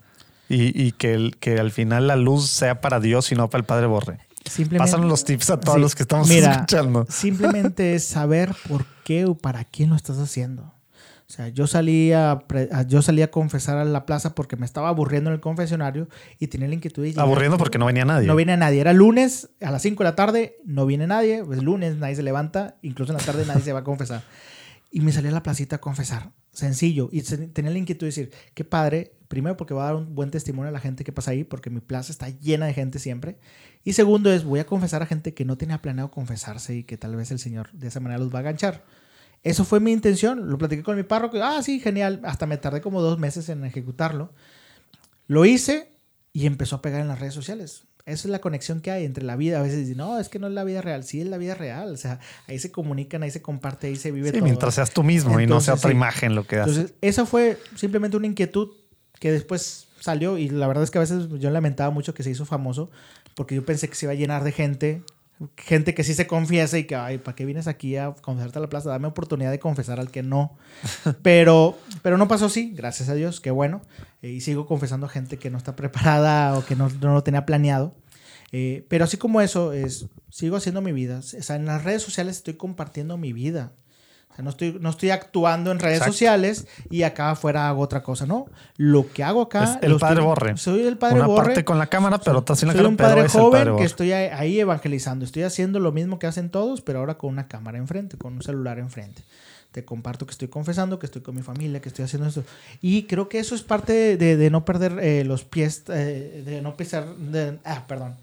Y, 0.48 0.78
y 0.80 0.92
que, 0.92 1.14
el, 1.14 1.36
que 1.38 1.58
al 1.58 1.70
final 1.70 2.06
la 2.08 2.16
luz 2.16 2.50
sea 2.50 2.82
para 2.82 3.00
Dios 3.00 3.32
y 3.32 3.34
no 3.34 3.48
para 3.48 3.60
el 3.60 3.64
padre 3.64 3.86
Borre. 3.86 4.18
Simplemente, 4.49 4.90
Pásanos 4.90 5.09
los 5.09 5.24
tips 5.24 5.51
a 5.51 5.61
todos 5.61 5.76
Sí. 5.76 5.80
los 5.80 5.95
que 5.95 6.03
estamos 6.03 6.28
Mira, 6.28 6.53
escuchando. 6.53 7.07
Simplemente 7.11 7.95
es 7.95 8.05
saber 8.05 8.55
por 8.68 8.84
qué 9.05 9.24
o 9.26 9.34
para 9.36 9.64
quién 9.64 9.90
lo 9.90 9.97
estás 9.97 10.18
haciendo. 10.18 10.62
O 10.64 11.34
sea, 11.34 11.49
yo 11.49 11.66
salí 11.66 12.12
a, 12.12 12.40
yo 12.88 13.01
salí 13.01 13.22
a 13.22 13.30
confesar 13.30 13.78
a 13.78 13.84
la 13.86 14.05
plaza 14.05 14.34
porque 14.34 14.57
me 14.57 14.66
estaba 14.66 14.90
aburriendo 14.90 15.30
en 15.30 15.34
el 15.34 15.40
confesionario 15.40 16.09
y 16.38 16.49
tenía 16.49 16.68
la 16.68 16.74
inquietud 16.74 17.03
de 17.03 17.09
llegar. 17.11 17.24
Aburriendo 17.24 17.57
porque 17.57 17.78
no 17.78 17.86
venía 17.86 18.05
nadie. 18.05 18.26
No 18.26 18.36
viene 18.36 18.55
nadie. 18.59 18.80
Era 18.82 18.93
lunes 18.93 19.49
a 19.62 19.70
las 19.70 19.80
5 19.80 20.03
de 20.05 20.11
la 20.11 20.14
tarde, 20.16 20.57
no 20.66 20.84
viene 20.84 21.07
nadie. 21.07 21.43
Pues 21.43 21.62
lunes 21.62 21.97
nadie 21.97 22.16
se 22.16 22.22
levanta, 22.22 22.76
incluso 22.82 23.12
en 23.12 23.18
la 23.18 23.24
tarde 23.24 23.47
nadie 23.47 23.62
se 23.62 23.72
va 23.72 23.78
a 23.80 23.84
confesar. 23.84 24.22
Y 24.90 25.01
me 25.01 25.11
salí 25.11 25.28
a 25.28 25.30
la 25.30 25.43
placita 25.43 25.76
a 25.76 25.80
confesar. 25.80 26.32
Sencillo. 26.53 27.09
Y 27.12 27.22
tenía 27.22 27.70
la 27.70 27.78
inquietud 27.78 28.07
de 28.07 28.09
decir, 28.09 28.32
qué 28.55 28.64
padre. 28.64 29.12
Primero 29.28 29.57
porque 29.57 29.72
va 29.72 29.84
a 29.84 29.86
dar 29.86 29.96
un 29.96 30.14
buen 30.14 30.30
testimonio 30.30 30.68
a 30.68 30.72
la 30.72 30.80
gente 30.80 31.05
que 31.05 31.12
pasa 31.12 31.30
ahí, 31.30 31.42
porque 31.42 31.70
mi 31.70 31.80
plaza 31.80 32.12
está 32.12 32.28
llena 32.28 32.66
de 32.66 32.74
gente 32.74 32.98
siempre. 32.98 33.38
Y 33.82 33.94
segundo 33.94 34.30
es, 34.30 34.44
voy 34.44 34.61
a 34.61 34.66
confesar 34.66 35.03
a 35.03 35.07
gente 35.07 35.32
que 35.32 35.46
no 35.46 35.57
tenía 35.57 35.80
planeado 35.80 36.11
confesarse 36.11 36.76
y 36.76 36.84
que 36.84 36.98
tal 36.98 37.16
vez 37.16 37.30
el 37.30 37.38
Señor 37.38 37.72
de 37.72 37.88
esa 37.88 38.00
manera 38.00 38.18
los 38.18 38.34
va 38.34 38.40
a 38.40 38.42
ganchar. 38.42 38.84
Eso 39.42 39.64
fue 39.64 39.80
mi 39.80 39.92
intención. 39.92 40.50
Lo 40.50 40.59
platiqué 40.59 40.82
con 40.82 40.96
mi 40.96 41.03
párroco. 41.03 41.38
Ah, 41.42 41.62
sí, 41.62 41.80
genial. 41.80 42.20
Hasta 42.24 42.46
me 42.46 42.59
tardé 42.59 42.82
como 42.82 43.00
dos 43.00 43.18
meses 43.18 43.48
en 43.48 43.64
ejecutarlo. 43.64 44.32
Lo 45.26 45.46
hice 45.46 45.92
y 46.32 46.46
empezó 46.46 46.76
a 46.76 46.82
pegar 46.82 47.00
en 47.00 47.09
las 47.09 47.18
redes 47.18 47.34
sociales. 47.34 47.84
Esa 48.05 48.26
es 48.26 48.30
la 48.32 48.40
conexión 48.40 48.80
que 48.80 48.90
hay 48.90 49.05
entre 49.05 49.22
la 49.24 49.36
vida. 49.36 49.61
A 49.61 49.62
veces 49.62 49.78
dicen, 49.80 49.98
no, 49.98 50.18
es 50.18 50.28
que 50.28 50.38
no 50.40 50.48
es 50.48 50.53
la 50.53 50.64
vida 50.64 50.82
real. 50.82 51.05
Sí, 51.05 51.20
es 51.20 51.28
la 51.28 51.38
vida 51.38 51.55
real. 51.55 51.92
O 51.92 51.96
sea, 51.96 52.18
ahí 52.48 52.59
se 52.59 52.72
comunican, 52.72 53.22
ahí 53.22 53.30
se 53.30 53.40
comparte, 53.42 53.86
ahí 53.86 53.96
se 53.96 54.11
vive 54.11 54.28
Sí, 54.30 54.34
todo. 54.38 54.44
mientras 54.44 54.74
seas 54.74 54.90
tú 54.90 55.03
mismo 55.05 55.38
y 55.40 55.46
no 55.46 55.61
sea 55.61 55.74
otra 55.74 55.90
sí. 55.90 55.96
imagen 55.96 56.34
lo 56.34 56.44
que 56.46 56.59
haces. 56.59 56.76
Entonces, 56.76 56.96
esa 57.00 57.26
fue 57.26 57.59
simplemente 57.76 58.16
una 58.16 58.26
inquietud 58.26 58.70
que 59.20 59.30
después 59.30 59.86
salió 60.00 60.36
y 60.36 60.48
la 60.48 60.66
verdad 60.66 60.82
es 60.82 60.90
que 60.90 60.98
a 60.98 61.00
veces 61.03 61.28
yo 61.38 61.48
lamentaba 61.50 61.90
mucho 61.90 62.12
que 62.12 62.24
se 62.24 62.30
hizo 62.30 62.44
famoso 62.44 62.90
porque 63.36 63.55
yo 63.55 63.64
pensé 63.64 63.88
que 63.88 63.94
se 63.94 64.07
iba 64.07 64.12
a 64.12 64.16
llenar 64.16 64.42
de 64.42 64.50
gente, 64.50 65.03
gente 65.57 65.94
que 65.94 66.03
sí 66.03 66.12
se 66.14 66.26
confiesa 66.26 66.76
y 66.78 66.84
que, 66.84 66.96
ay, 66.96 67.18
¿para 67.18 67.36
qué 67.36 67.44
vienes 67.44 67.68
aquí 67.68 67.96
a 67.96 68.12
confesarte 68.20 68.59
a 68.59 68.62
la 68.62 68.68
plaza? 68.68 68.90
Dame 68.90 69.07
oportunidad 69.07 69.53
de 69.53 69.61
confesar 69.61 70.00
al 70.00 70.11
que 70.11 70.24
no. 70.24 70.57
Pero, 71.22 71.78
pero 72.03 72.18
no 72.18 72.26
pasó 72.26 72.46
así, 72.46 72.72
gracias 72.74 73.09
a 73.09 73.14
Dios, 73.14 73.40
qué 73.40 73.53
bueno. 73.53 73.80
Eh, 74.22 74.30
y 74.30 74.40
sigo 74.40 74.66
confesando 74.66 75.06
a 75.06 75.08
gente 75.08 75.36
que 75.38 75.50
no 75.50 75.58
está 75.58 75.74
preparada 75.76 76.56
o 76.56 76.64
que 76.64 76.76
no, 76.76 76.88
no 77.00 77.12
lo 77.14 77.22
tenía 77.22 77.44
planeado. 77.44 77.94
Eh, 78.52 78.86
pero 78.88 79.04
así 79.04 79.16
como 79.16 79.40
eso, 79.40 79.72
es, 79.72 80.06
sigo 80.30 80.56
haciendo 80.56 80.80
mi 80.80 80.92
vida. 80.92 81.18
O 81.18 81.22
sea, 81.22 81.56
en 81.56 81.66
las 81.66 81.84
redes 81.84 82.02
sociales 82.02 82.36
estoy 82.36 82.54
compartiendo 82.54 83.16
mi 83.16 83.32
vida. 83.32 83.72
O 84.30 84.34
sea, 84.34 84.44
no 84.44 84.50
estoy, 84.50 84.78
no 84.80 84.88
estoy 84.88 85.10
actuando 85.10 85.72
en 85.72 85.78
redes 85.78 85.98
Exacto. 85.98 86.12
sociales 86.14 86.66
y 86.88 87.02
acá 87.02 87.30
afuera 87.32 87.68
hago 87.68 87.82
otra 87.82 88.02
cosa, 88.02 88.24
¿no? 88.24 88.46
Lo 88.78 89.10
que 89.12 89.22
hago 89.24 89.42
acá... 89.42 89.64
Es 89.64 89.70
el 89.82 89.98
padre 89.98 90.14
estoy- 90.20 90.24
Borre. 90.24 90.56
Soy 90.56 90.86
el 90.86 90.96
padre 90.96 91.16
Una 91.16 91.26
Borre. 91.26 91.44
parte 91.48 91.64
con 91.66 91.78
la 91.78 91.88
cámara, 91.88 92.18
pero 92.18 92.42
sin 92.56 92.68
la 92.68 92.74
Soy 92.74 92.84
un 92.86 92.96
padre 92.96 93.28
joven 93.28 93.50
padre 93.52 93.64
que 93.64 93.70
Borre. 93.72 93.84
estoy 93.84 94.12
ahí 94.12 94.58
evangelizando. 94.60 95.24
Estoy 95.26 95.42
haciendo 95.42 95.80
lo 95.80 95.92
mismo 95.92 96.18
que 96.18 96.26
hacen 96.26 96.48
todos, 96.50 96.80
pero 96.80 97.00
ahora 97.00 97.18
con 97.18 97.30
una 97.30 97.46
cámara 97.48 97.76
enfrente, 97.78 98.16
con 98.16 98.34
un 98.34 98.42
celular 98.42 98.78
enfrente. 98.78 99.22
Te 99.72 99.84
comparto 99.84 100.26
que 100.26 100.32
estoy 100.32 100.48
confesando, 100.48 100.98
que 100.98 101.06
estoy 101.06 101.22
con 101.22 101.34
mi 101.34 101.42
familia, 101.42 101.80
que 101.80 101.88
estoy 101.88 102.04
haciendo 102.04 102.28
esto. 102.28 102.44
Y 102.80 103.04
creo 103.04 103.28
que 103.28 103.38
eso 103.38 103.54
es 103.54 103.62
parte 103.62 104.16
de, 104.16 104.50
no 104.50 104.64
perder 104.64 104.98
eh, 105.00 105.24
los 105.24 105.44
pies, 105.44 105.84
eh, 105.88 106.42
de 106.44 106.62
no 106.62 106.76
pisar, 106.76 107.16
de, 107.16 107.58
ah, 107.64 107.86
perdón, 107.88 108.16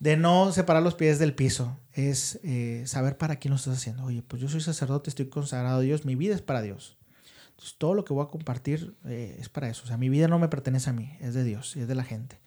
de 0.00 0.16
no 0.16 0.50
separar 0.50 0.82
los 0.82 0.94
pies 0.94 1.18
del 1.18 1.34
piso. 1.34 1.78
Es 1.92 2.40
eh, 2.42 2.82
saber 2.86 3.18
para 3.18 3.36
quién 3.36 3.50
lo 3.50 3.56
estás 3.56 3.76
haciendo. 3.76 4.04
Oye, 4.04 4.22
pues 4.26 4.40
yo 4.40 4.48
soy 4.48 4.62
sacerdote, 4.62 5.10
estoy 5.10 5.26
consagrado 5.26 5.78
a 5.78 5.82
Dios, 5.82 6.06
mi 6.06 6.14
vida 6.14 6.34
es 6.34 6.42
para 6.42 6.62
Dios. 6.62 6.96
Entonces, 7.50 7.76
todo 7.76 7.92
lo 7.92 8.04
que 8.04 8.14
voy 8.14 8.24
a 8.24 8.28
compartir 8.28 8.94
es 9.06 9.48
para 9.50 9.68
eso. 9.68 9.82
O 9.84 9.86
sea, 9.86 9.98
mi 9.98 10.08
vida 10.08 10.26
no 10.26 10.38
me 10.38 10.48
pertenece 10.48 10.88
a 10.88 10.94
mí, 10.94 11.16
es 11.20 11.34
de 11.34 11.44
Dios 11.44 11.76
y 11.76 11.80
es 11.80 11.88
de 11.88 11.94
la 11.94 12.02
gente. 12.02 12.38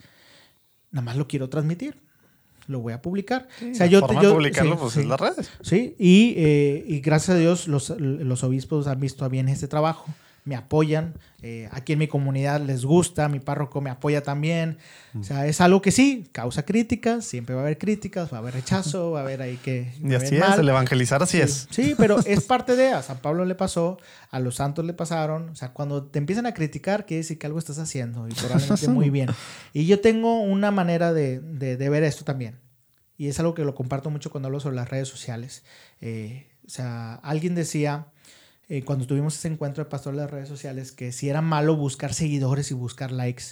Nada 0.91 1.05
más 1.05 1.15
lo 1.15 1.28
quiero 1.28 1.47
transmitir. 1.47 2.05
Lo 2.68 2.80
voy 2.80 2.93
a 2.93 3.01
publicar. 3.01 3.47
o 3.61 3.76
sea, 3.76 3.86
la 3.86 3.91
yo, 3.91 3.99
forma 4.01 4.22
yo- 4.22 4.30
de 4.30 4.36
publicarlo 4.36 4.74
sí, 4.74 4.78
pues, 4.82 4.93
sí. 4.93 4.99
es 5.01 5.05
las 5.05 5.20
redes. 5.20 5.51
Sí, 5.61 5.95
y, 5.99 6.34
eh, 6.38 6.84
y 6.88 6.99
gracias 6.99 7.36
a 7.36 7.39
Dios 7.39 7.68
los, 7.68 7.89
los 7.99 8.43
obispos 8.43 8.88
han 8.88 8.99
visto 8.99 9.24
a 9.26 9.30
bien 9.30 9.47
este 9.49 9.68
trabajo, 9.68 10.05
me 10.46 10.56
apoyan, 10.56 11.16
eh, 11.41 11.68
aquí 11.72 11.93
en 11.93 12.00
mi 12.00 12.08
comunidad 12.08 12.62
les 12.62 12.86
gusta, 12.86 13.28
mi 13.30 13.39
párroco 13.39 13.82
me 13.82 13.89
apoya 13.89 14.22
también, 14.22 14.78
o 15.20 15.24
sea, 15.24 15.48
es 15.48 15.60
algo 15.60 15.82
que 15.82 15.89
sí, 15.91 16.30
causa 16.32 16.64
críticas, 16.64 17.26
siempre 17.26 17.56
va 17.56 17.62
a 17.62 17.64
haber 17.66 17.80
críticas, 17.80 18.32
va 18.32 18.38
a 18.38 18.39
haber 18.41 18.54
rechazo, 18.54 19.10
va 19.12 19.20
a 19.20 19.24
haber 19.24 19.41
ahí 19.41 19.58
que... 19.58 19.91
Y 20.04 20.14
así 20.14 20.36
es, 20.36 20.41
mal. 20.41 20.60
el 20.60 20.70
evangelizar 20.70 21.24
así 21.24 21.38
Sí, 21.38 21.43
es. 21.43 21.68
Sí, 21.72 21.96
pero 21.98 22.20
es 22.26 22.43
parte 22.43 22.76
de, 22.76 22.89
a 22.89 23.02
San 23.02 23.18
Pablo 23.18 23.43
le 23.43 23.56
pasó, 23.56 23.98
a 24.30 24.39
los 24.39 24.56
santos 24.56 24.86
le 24.86 24.93
pasaron, 24.93 25.50
o 25.50 25.55
sea, 25.55 25.74
cuando 25.74 26.04
te 26.04 26.20
empiezan 26.20 26.46
a 26.46 26.54
criticar, 26.54 27.08
quiere 27.08 27.22
decir 27.24 27.39
que 27.39 27.47
algo 27.47 27.58
estás 27.58 27.80
haciendo 27.80 28.28
y 28.28 28.34
probablemente 28.34 28.88
muy 28.89 29.09
bien. 29.09 29.30
Y 29.74 29.88
yo 29.88 30.00
tengo 30.00 30.42
una 30.42 30.70
manera 30.70 31.12
de, 31.12 31.39
de- 31.39 31.76
de 31.76 31.89
ver 31.89 32.04
esto 32.04 32.24
también, 32.24 32.59
y 33.17 33.30
es 33.30 33.39
algo 33.39 33.55
que 33.55 33.63
lo 33.66 33.74
comparto 33.74 34.12
mucho 34.12 34.30
cuando 34.30 34.47
hablo 34.47 34.59
sobre 34.59 34.76
las 34.76 34.89
redes 34.89 35.08
sociales. 35.08 35.63
Eh, 36.01 36.47
o 36.67 36.70
sea, 36.70 37.16
alguien 37.16 37.55
decía, 37.55 38.08
eh, 38.70 38.83
cuando 38.83 39.05
tuvimos 39.08 39.36
ese 39.36 39.47
encuentro 39.47 39.83
de 39.83 39.89
pastor 39.89 40.13
de 40.16 40.21
las 40.21 40.32
redes 40.32 40.50
sociales, 40.50 40.92
que 40.92 41.12
si 41.12 41.29
era 41.29 41.42
malo 41.42 41.75
buscar 41.75 42.13
seguidores 42.13 42.71
y 42.71 42.74
buscar 42.74 43.12
likes. 43.12 43.43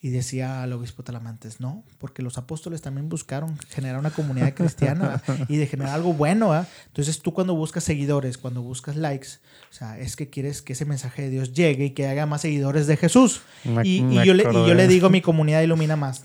Y 0.00 0.10
decía 0.10 0.62
al 0.62 0.72
obispo 0.74 1.02
Talamantes, 1.02 1.58
no, 1.58 1.82
porque 1.98 2.22
los 2.22 2.38
apóstoles 2.38 2.80
también 2.82 3.08
buscaron 3.08 3.58
generar 3.70 3.98
una 3.98 4.10
comunidad 4.10 4.54
cristiana 4.54 5.20
y 5.48 5.56
de 5.56 5.66
generar 5.66 5.94
algo 5.96 6.12
bueno. 6.12 6.50
¿verdad? 6.50 6.68
Entonces 6.86 7.20
tú 7.20 7.34
cuando 7.34 7.56
buscas 7.56 7.82
seguidores, 7.82 8.38
cuando 8.38 8.62
buscas 8.62 8.94
likes, 8.94 9.26
o 9.68 9.74
sea, 9.74 9.98
es 9.98 10.14
que 10.14 10.30
quieres 10.30 10.62
que 10.62 10.74
ese 10.74 10.84
mensaje 10.84 11.22
de 11.22 11.30
Dios 11.30 11.52
llegue 11.52 11.86
y 11.86 11.90
que 11.90 12.06
haga 12.06 12.26
más 12.26 12.42
seguidores 12.42 12.86
de 12.86 12.96
Jesús. 12.96 13.40
Me- 13.64 13.82
y, 13.84 13.98
yo 14.24 14.34
le, 14.34 14.44
y 14.44 14.68
yo 14.68 14.74
le 14.74 14.86
digo 14.86 15.10
mi 15.10 15.20
comunidad 15.20 15.62
ilumina 15.62 15.96
más. 15.96 16.22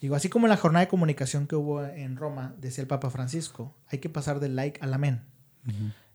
Digo, 0.00 0.14
así 0.14 0.28
como 0.28 0.46
en 0.46 0.50
la 0.50 0.56
jornada 0.56 0.84
de 0.84 0.88
comunicación 0.88 1.48
que 1.48 1.56
hubo 1.56 1.84
en 1.84 2.14
Roma, 2.14 2.54
decía 2.60 2.82
el 2.82 2.86
Papa 2.86 3.10
Francisco, 3.10 3.74
hay 3.88 3.98
que 3.98 4.08
pasar 4.08 4.38
del 4.38 4.54
like 4.54 4.78
al 4.80 4.94
amén. 4.94 5.22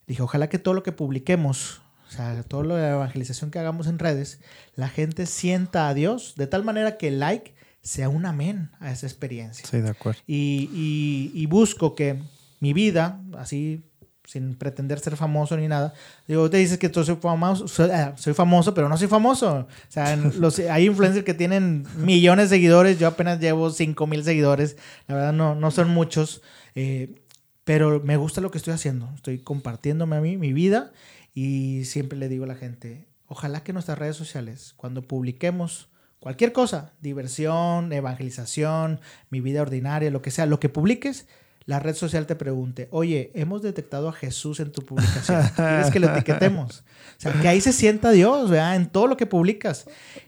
Dije, 0.07 0.21
ojalá 0.21 0.49
que 0.49 0.59
todo 0.59 0.73
lo 0.73 0.83
que 0.83 0.91
publiquemos, 0.91 1.81
o 2.07 2.11
sea, 2.11 2.43
toda 2.43 2.63
la 2.65 2.89
evangelización 2.91 3.51
que 3.51 3.59
hagamos 3.59 3.87
en 3.87 3.99
redes, 3.99 4.39
la 4.75 4.89
gente 4.89 5.25
sienta 5.25 5.87
a 5.87 5.93
Dios 5.93 6.33
de 6.37 6.47
tal 6.47 6.63
manera 6.63 6.97
que 6.97 7.07
el 7.09 7.19
like 7.19 7.55
sea 7.81 8.09
un 8.09 8.25
amén 8.25 8.69
a 8.79 8.91
esa 8.91 9.05
experiencia. 9.07 9.65
Sí, 9.69 9.79
de 9.81 9.89
acuerdo. 9.89 10.19
Y, 10.27 10.69
y- 10.73 11.31
y 11.33 11.45
busco 11.47 11.95
que 11.95 12.21
mi 12.59 12.71
vida, 12.73 13.19
así, 13.37 13.83
sin 14.25 14.55
pretender 14.55 14.99
ser 15.01 15.17
famoso 15.17 15.57
ni 15.57 15.67
nada, 15.67 15.93
digo, 16.27 16.49
te 16.49 16.55
dices 16.57 16.77
que 16.77 16.87
tú 16.87 17.03
soy 17.03 17.17
famoso, 17.17 17.67
soy, 17.67 17.89
ah, 17.91 18.13
soy 18.15 18.33
famoso, 18.33 18.73
pero 18.73 18.87
no 18.87 18.97
soy 18.97 19.07
famoso. 19.09 19.67
O 19.67 19.67
sea, 19.91 20.15
los, 20.39 20.59
hay 20.59 20.85
influencers 20.85 21.25
que 21.25 21.33
tienen 21.33 21.85
millones 21.97 22.49
de 22.49 22.55
seguidores, 22.55 22.99
yo 22.99 23.07
apenas 23.07 23.39
llevo 23.41 23.69
5 23.69 24.07
mil 24.07 24.23
seguidores, 24.23 24.77
la 25.07 25.15
verdad 25.15 25.33
no, 25.33 25.55
no 25.55 25.71
son 25.71 25.89
muchos, 25.89 26.41
eh, 26.75 27.21
pero 27.63 28.01
me 28.03 28.17
gusta 28.17 28.41
lo 28.41 28.51
que 28.51 28.57
estoy 28.57 28.73
haciendo, 28.73 29.09
estoy 29.15 29.39
compartiéndome 29.39 30.15
a 30.15 30.21
mí, 30.21 30.37
mi 30.37 30.53
vida, 30.53 30.91
y 31.33 31.85
siempre 31.85 32.17
le 32.17 32.29
digo 32.29 32.43
a 32.43 32.47
la 32.47 32.55
gente, 32.55 33.07
ojalá 33.27 33.63
que 33.63 33.73
nuestras 33.73 33.97
redes 33.97 34.15
sociales, 34.15 34.73
cuando 34.75 35.01
publiquemos 35.07 35.89
cualquier 36.19 36.53
cosa, 36.53 36.93
diversión, 37.01 37.91
evangelización, 37.91 38.99
mi 39.29 39.41
vida 39.41 39.61
ordinaria, 39.61 40.11
lo 40.11 40.21
que 40.21 40.31
sea, 40.31 40.45
lo 40.45 40.59
que 40.59 40.69
publiques, 40.69 41.25
la 41.65 41.79
red 41.79 41.95
social 41.95 42.25
te 42.25 42.35
pregunte, 42.35 42.89
oye, 42.91 43.31
hemos 43.35 43.61
detectado 43.61 44.09
a 44.09 44.13
Jesús 44.13 44.59
en 44.59 44.71
tu 44.71 44.83
publicación, 44.83 45.41
¿quieres 45.55 45.91
que 45.91 45.99
lo 45.99 46.09
etiquetemos? 46.09 46.83
O 47.17 47.21
sea, 47.21 47.33
que 47.33 47.47
ahí 47.47 47.61
se 47.61 47.71
sienta 47.71 48.11
Dios, 48.11 48.49
¿verdad? 48.49 48.75
En 48.75 48.89
todo 48.89 49.07
lo 49.07 49.15
que 49.15 49.25
publicas. 49.25 49.85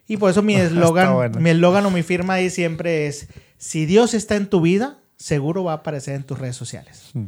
Y 0.08 0.16
por 0.16 0.32
eso 0.32 0.42
mi 0.42 0.56
eslogan, 0.56 1.14
bueno. 1.14 1.40
mi 1.40 1.50
eslogan 1.50 1.86
o 1.86 1.92
mi 1.92 2.04
firma 2.04 2.36
ahí 2.36 2.50
siempre 2.50 3.08
es, 3.08 3.28
si 3.58 3.86
Dios 3.86 4.14
está 4.14 4.38
en 4.38 4.48
tu 4.48 4.62
vida, 4.62 5.00
seguro 5.18 5.64
va 5.64 5.74
a 5.74 5.76
aparecer 5.76 6.16
en 6.16 6.24
tus 6.24 6.38
redes 6.40 6.56
sociales. 6.56 7.10
Mm, 7.14 7.26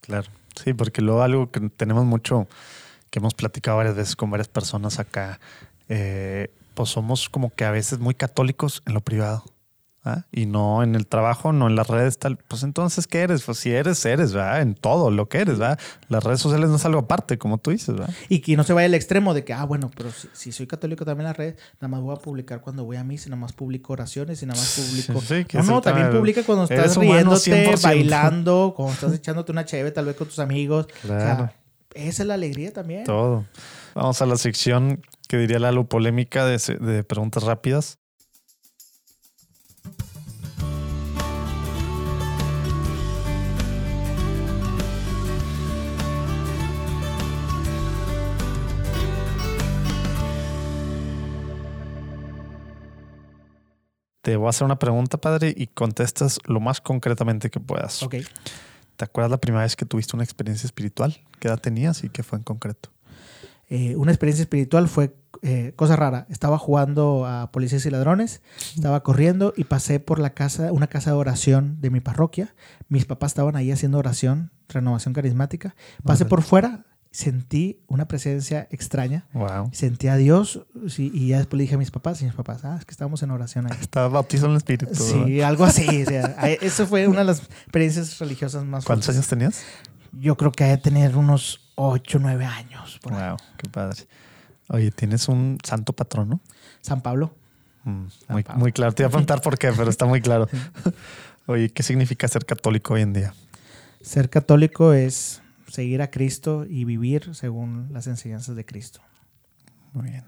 Claro. 0.00 0.28
Sí, 0.64 0.72
porque 0.72 1.02
luego 1.02 1.22
algo 1.22 1.50
que 1.50 1.60
tenemos 1.68 2.04
mucho, 2.04 2.48
que 3.10 3.18
hemos 3.18 3.34
platicado 3.34 3.76
varias 3.76 3.94
veces 3.94 4.16
con 4.16 4.30
varias 4.30 4.48
personas 4.48 4.98
acá, 4.98 5.38
eh, 5.88 6.50
pues 6.74 6.90
somos 6.90 7.28
como 7.28 7.50
que 7.54 7.64
a 7.64 7.70
veces 7.70 7.98
muy 7.98 8.14
católicos 8.14 8.82
en 8.86 8.94
lo 8.94 9.00
privado. 9.00 9.44
¿Ah? 10.08 10.26
Y 10.32 10.46
no 10.46 10.82
en 10.82 10.94
el 10.94 11.06
trabajo, 11.06 11.52
no 11.52 11.66
en 11.66 11.76
las 11.76 11.86
redes, 11.88 12.18
tal. 12.18 12.36
Pues 12.48 12.62
entonces, 12.62 13.06
¿qué 13.06 13.20
eres? 13.20 13.42
Pues 13.42 13.58
si 13.58 13.70
eres, 13.72 14.04
eres, 14.04 14.32
¿verdad? 14.32 14.60
En 14.62 14.74
todo 14.74 15.10
lo 15.10 15.28
que 15.28 15.38
eres, 15.38 15.58
¿verdad? 15.58 15.78
Las 16.08 16.24
redes 16.24 16.40
sociales 16.40 16.70
no 16.70 16.76
es 16.76 16.84
algo 16.84 17.00
aparte, 17.00 17.38
como 17.38 17.58
tú 17.58 17.70
dices, 17.70 17.94
¿verdad? 17.94 18.14
Y 18.28 18.40
que 18.40 18.56
no 18.56 18.64
se 18.64 18.72
vaya 18.72 18.86
al 18.86 18.94
extremo 18.94 19.34
de 19.34 19.44
que, 19.44 19.52
ah, 19.52 19.64
bueno, 19.64 19.90
pero 19.96 20.10
si, 20.10 20.28
si 20.32 20.52
soy 20.52 20.66
católico 20.66 21.04
también 21.04 21.26
en 21.26 21.30
las 21.30 21.36
redes, 21.36 21.56
nada 21.80 21.88
más 21.88 22.00
voy 22.00 22.14
a 22.16 22.18
publicar 22.18 22.60
cuando 22.60 22.84
voy 22.84 22.96
a 22.96 23.04
misa, 23.04 23.28
nada 23.30 23.40
más 23.40 23.52
publico 23.52 23.92
oraciones 23.92 24.42
y 24.42 24.46
nada 24.46 24.58
más 24.60 24.78
publico. 24.78 25.20
Sí, 25.20 25.44
que 25.44 25.58
no, 25.58 25.64
no, 25.64 25.80
también 25.80 26.10
publica 26.10 26.42
cuando 26.42 26.64
estás 26.64 26.96
riéndote, 26.96 27.66
100%. 27.74 27.82
bailando, 27.82 28.72
cuando 28.76 28.94
estás 28.94 29.12
echándote 29.14 29.52
una 29.52 29.64
cheve 29.64 29.90
tal 29.90 30.06
vez 30.06 30.16
con 30.16 30.26
tus 30.28 30.38
amigos. 30.38 30.86
O 31.04 31.06
Claro. 31.06 31.36
sea, 31.36 31.54
esa 31.94 32.22
es 32.22 32.26
la 32.28 32.34
alegría 32.34 32.72
también. 32.72 33.04
Todo. 33.04 33.44
Vamos 33.94 34.20
a 34.22 34.26
la 34.26 34.36
sección 34.36 35.00
que 35.28 35.36
diría 35.38 35.58
Lalo 35.58 35.84
polémica 35.88 36.46
de 36.46 37.04
preguntas 37.04 37.42
rápidas. 37.42 37.98
Te 54.28 54.36
voy 54.36 54.48
a 54.48 54.50
hacer 54.50 54.66
una 54.66 54.78
pregunta, 54.78 55.16
padre, 55.16 55.54
y 55.56 55.68
contestas 55.68 56.38
lo 56.44 56.60
más 56.60 56.82
concretamente 56.82 57.48
que 57.48 57.60
puedas. 57.60 58.02
Ok. 58.02 58.16
¿Te 58.98 59.04
acuerdas 59.06 59.30
la 59.30 59.38
primera 59.38 59.62
vez 59.62 59.74
que 59.74 59.86
tuviste 59.86 60.16
una 60.16 60.22
experiencia 60.22 60.66
espiritual? 60.66 61.16
¿Qué 61.40 61.48
edad 61.48 61.58
tenías 61.58 62.04
y 62.04 62.10
qué 62.10 62.22
fue 62.22 62.36
en 62.36 62.44
concreto? 62.44 62.90
Eh, 63.70 63.96
una 63.96 64.12
experiencia 64.12 64.42
espiritual 64.42 64.86
fue 64.88 65.16
eh, 65.40 65.72
cosa 65.76 65.96
rara. 65.96 66.26
Estaba 66.28 66.58
jugando 66.58 67.24
a 67.24 67.50
policías 67.52 67.86
y 67.86 67.90
ladrones, 67.90 68.42
estaba 68.76 69.02
corriendo 69.02 69.54
y 69.56 69.64
pasé 69.64 69.98
por 69.98 70.18
la 70.18 70.34
casa, 70.34 70.74
una 70.74 70.88
casa 70.88 71.12
de 71.12 71.16
oración 71.16 71.80
de 71.80 71.88
mi 71.88 72.00
parroquia. 72.00 72.54
Mis 72.90 73.06
papás 73.06 73.30
estaban 73.30 73.56
ahí 73.56 73.72
haciendo 73.72 73.96
oración, 73.96 74.52
renovación 74.68 75.14
carismática. 75.14 75.74
Pasé 76.04 76.26
por 76.26 76.42
fuera, 76.42 76.84
sentí 77.10 77.80
una 77.86 78.06
presencia 78.06 78.68
extraña. 78.70 79.26
Wow. 79.32 79.70
Sentí 79.72 80.08
a 80.08 80.16
Dios 80.16 80.66
sí, 80.88 81.10
y 81.12 81.28
ya 81.28 81.38
después 81.38 81.58
le 81.58 81.62
dije 81.62 81.74
a 81.74 81.78
mis 81.78 81.90
papás 81.90 82.20
y 82.22 82.24
mis 82.24 82.34
papás, 82.34 82.64
ah, 82.64 82.76
es 82.78 82.84
que 82.84 82.92
estábamos 82.92 83.22
en 83.22 83.30
oración 83.30 83.66
ahí. 83.66 83.76
Estaba 83.80 84.08
bautizado 84.08 84.46
en 84.48 84.52
el 84.52 84.56
espíritu. 84.58 84.86
¿verdad? 84.86 85.26
Sí, 85.26 85.40
algo 85.40 85.64
así. 85.64 86.02
o 86.02 86.06
sea, 86.06 86.36
eso 86.60 86.86
fue 86.86 87.08
una 87.08 87.20
de 87.20 87.26
las 87.26 87.40
experiencias 87.40 88.18
religiosas 88.18 88.64
más 88.64 88.84
¿Cuántos 88.84 89.06
fuertes. 89.06 89.16
años 89.16 89.28
tenías? 89.28 89.64
Yo 90.12 90.36
creo 90.36 90.52
que 90.52 90.64
hay 90.64 90.70
de 90.70 90.78
tener 90.78 91.16
unos 91.16 91.70
8, 91.76 92.18
9 92.20 92.44
años. 92.44 92.98
Por 93.02 93.14
ahí. 93.14 93.30
Wow, 93.30 93.36
qué 93.56 93.68
padre. 93.68 94.06
Oye, 94.68 94.90
¿tienes 94.90 95.28
un 95.28 95.58
santo 95.64 95.92
patrono? 95.92 96.40
San 96.80 97.00
Pablo. 97.00 97.34
Mm, 97.84 98.04
muy, 98.28 98.42
Pablo. 98.42 98.60
muy 98.60 98.72
claro. 98.72 98.92
Te 98.92 99.02
iba 99.02 99.08
a 99.08 99.10
preguntar 99.10 99.40
por 99.40 99.58
qué, 99.58 99.72
pero 99.72 99.88
está 99.90 100.04
muy 100.04 100.20
claro. 100.20 100.48
Oye, 101.46 101.70
¿qué 101.70 101.82
significa 101.82 102.28
ser 102.28 102.44
católico 102.44 102.94
hoy 102.94 103.02
en 103.02 103.14
día? 103.14 103.34
Ser 104.02 104.28
católico 104.28 104.92
es 104.92 105.40
seguir 105.68 106.02
a 106.02 106.10
Cristo 106.10 106.66
y 106.68 106.84
vivir 106.84 107.34
según 107.34 107.88
las 107.92 108.06
enseñanzas 108.06 108.56
de 108.56 108.64
Cristo. 108.64 109.00
Muy 109.92 110.10
bien. 110.10 110.24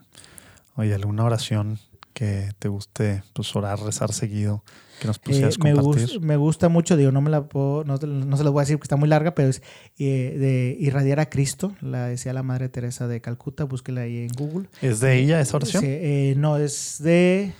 Oye, 0.77 0.95
¿alguna 0.95 1.25
oración 1.25 1.79
que 2.15 2.51
te 2.59 2.69
guste 2.69 3.23
pues, 3.33 3.55
orar, 3.57 3.81
rezar 3.81 4.12
seguido, 4.12 4.65
que 5.01 5.07
nos 5.07 5.17
Eh, 5.19 5.21
pusieras 5.25 5.59
me, 5.59 5.73
compartir? 5.75 6.21
me 6.21 6.37
gusta 6.37 6.69
mucho, 6.69 6.97
digo, 6.97 7.12
no 7.12 7.21
me 7.21 7.31
la 7.31 7.45
puedo, 7.45 7.85
no, 7.85 7.97
no 7.97 8.37
se 8.37 8.45
las 8.45 8.53
voy 8.53 8.61
a 8.61 8.65
decir 8.65 8.77
porque 8.77 8.87
está 8.87 8.97
muy 8.97 9.09
larga, 9.09 9.35
pero 9.35 9.49
es 9.49 9.62
eh, 9.99 10.37
de 10.39 10.77
irradiar 10.79 11.21
a 11.21 11.31
Cristo, 11.31 11.75
la 11.81 12.07
decía 12.07 12.33
la 12.33 12.43
Madre 12.43 12.69
Teresa 12.69 13.07
de 13.09 13.21
Calcuta, 13.21 13.65
búsquela 13.65 14.03
ahí 14.03 14.19
en 14.19 14.29
Google. 14.29 14.69
¿Es 14.83 15.01
de 15.01 15.19
ella 15.19 15.41
esa 15.41 15.57
oración? 15.57 15.83
Sí, 15.83 15.89
eh, 15.89 16.35
no, 16.37 16.57
es 16.59 16.97
de, 17.01 17.53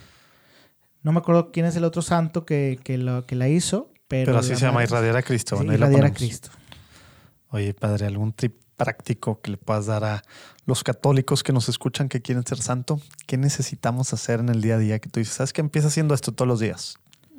no 1.03 1.13
me 1.13 1.19
acuerdo 1.21 1.53
quién 1.53 1.67
es 1.67 1.77
el 1.77 1.85
otro 1.85 2.03
santo 2.03 2.45
que, 2.45 2.79
que, 2.83 2.99
lo, 2.99 3.25
que 3.27 3.37
la 3.37 3.49
hizo, 3.49 3.93
pero... 4.09 4.27
Pero 4.27 4.39
así 4.41 4.51
la 4.51 4.57
se 4.57 4.67
llama 4.67 4.83
irradiar 4.83 5.17
a 5.17 5.23
Cristo. 5.23 5.57
Sí, 5.59 5.67
la 5.67 5.75
irradiar 5.75 6.05
a. 6.07 6.13
Cristo. 6.13 6.51
Oye, 7.51 7.75
padre, 7.75 8.07
¿algún 8.07 8.33
tip 8.33 8.55
práctico 8.77 9.41
que 9.41 9.53
le 9.53 9.57
puedas 9.57 9.87
dar 9.87 10.05
a 10.05 10.23
los 10.67 10.83
católicos 10.85 11.43
que 11.43 11.53
nos 11.53 11.69
escuchan 11.69 12.09
que 12.09 12.23
quieren 12.23 12.47
ser 12.47 12.59
santo? 12.59 13.01
¿Qué 13.27 13.37
necesitamos 13.37 14.13
hacer 14.13 14.41
en 14.41 14.49
el 14.49 14.63
día 14.63 14.77
a 14.77 14.79
día? 14.79 14.99
Que 14.99 15.09
tú 15.09 15.21
dices, 15.21 15.35
¿sabes 15.35 15.53
que 15.53 15.61
Empieza 15.61 15.89
haciendo 15.89 16.15
esto 16.15 16.33
todos 16.33 16.49
los 16.49 16.61
días 16.61 16.97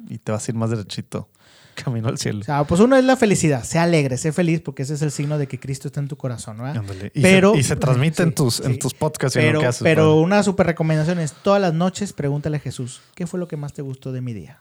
y 0.09 0.17
te 0.17 0.31
vas 0.31 0.47
a 0.47 0.51
ir 0.51 0.55
más 0.55 0.69
derechito 0.69 1.29
camino 1.73 2.09
al 2.09 2.17
cielo. 2.17 2.41
O 2.41 2.43
sea, 2.43 2.63
pues 2.65 2.81
uno 2.81 2.95
es 2.95 3.03
la 3.03 3.15
felicidad, 3.15 3.63
sé 3.63 3.79
alegre, 3.79 4.17
sé 4.17 4.31
feliz, 4.31 4.61
porque 4.61 4.83
ese 4.83 4.93
es 4.93 5.01
el 5.01 5.11
signo 5.11 5.37
de 5.37 5.47
que 5.47 5.59
Cristo 5.59 5.87
está 5.87 5.99
en 5.99 6.07
tu 6.07 6.17
corazón, 6.17 6.57
¿verdad? 6.57 6.83
Y, 7.13 7.21
pero- 7.21 7.53
se, 7.53 7.59
y 7.59 7.63
se 7.63 7.75
transmite 7.75 8.23
en, 8.23 8.29
sí, 8.29 8.35
tus, 8.35 8.59
en 8.59 8.79
tus 8.79 8.93
podcasts 8.93 9.35
y 9.37 9.39
en 9.39 9.53
lo 9.53 9.59
que 9.61 9.67
haces. 9.67 9.83
pero 9.83 10.09
padre. 10.11 10.21
una 10.21 10.43
super 10.43 10.65
recomendación 10.65 11.19
es 11.19 11.33
todas 11.33 11.61
las 11.61 11.73
noches 11.73 12.13
pregúntale 12.13 12.57
a 12.57 12.59
Jesús, 12.59 13.01
¿qué 13.15 13.27
fue 13.27 13.39
lo 13.39 13.47
que 13.47 13.57
más 13.57 13.73
te 13.73 13.81
gustó 13.81 14.11
de 14.11 14.21
mi 14.21 14.33
día? 14.33 14.59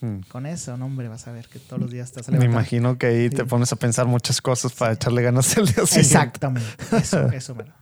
Hmm. 0.00 0.20
Con 0.28 0.46
eso, 0.46 0.76
no, 0.76 0.86
hombre, 0.86 1.08
vas 1.08 1.26
a 1.26 1.32
ver 1.32 1.48
que 1.48 1.58
todos 1.58 1.80
los 1.80 1.90
días 1.90 2.08
estás 2.08 2.28
Me 2.28 2.32
levantando. 2.32 2.58
imagino 2.60 2.98
que 2.98 3.06
ahí 3.06 3.28
Sí. 3.30 3.36
te 3.36 3.44
pones 3.44 3.72
a 3.72 3.76
pensar 3.76 4.06
muchas 4.06 4.40
cosas 4.42 4.72
para 4.72 4.92
echarle 4.92 5.22
ganas 5.22 5.56
el 5.56 5.64
día 5.66 5.74
siguiente. 5.86 6.00
Exactamente. 6.00 6.68
Eso, 6.96 7.22
eso, 7.32 7.54
mero. 7.54 7.72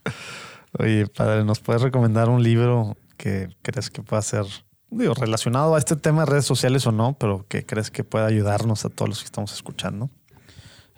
Oye, 0.78 1.06
padre, 1.08 1.44
¿nos 1.44 1.60
puedes 1.60 1.82
recomendar 1.82 2.28
un 2.28 2.42
libro 2.42 2.96
que 3.16 3.48
crees 3.62 3.90
que 3.90 4.02
pueda 4.02 4.22
ser, 4.22 4.44
digo, 4.90 5.14
relacionado 5.14 5.74
a 5.74 5.78
este 5.78 5.96
tema 5.96 6.20
de 6.24 6.26
redes 6.32 6.44
sociales 6.44 6.86
o 6.86 6.92
no, 6.92 7.16
pero 7.18 7.46
que 7.48 7.64
crees 7.66 7.90
que 7.90 8.04
pueda 8.04 8.26
ayudarnos 8.26 8.84
a 8.84 8.88
todos 8.90 9.08
los 9.08 9.18
que 9.20 9.26
estamos 9.26 9.52
escuchando? 9.52 10.10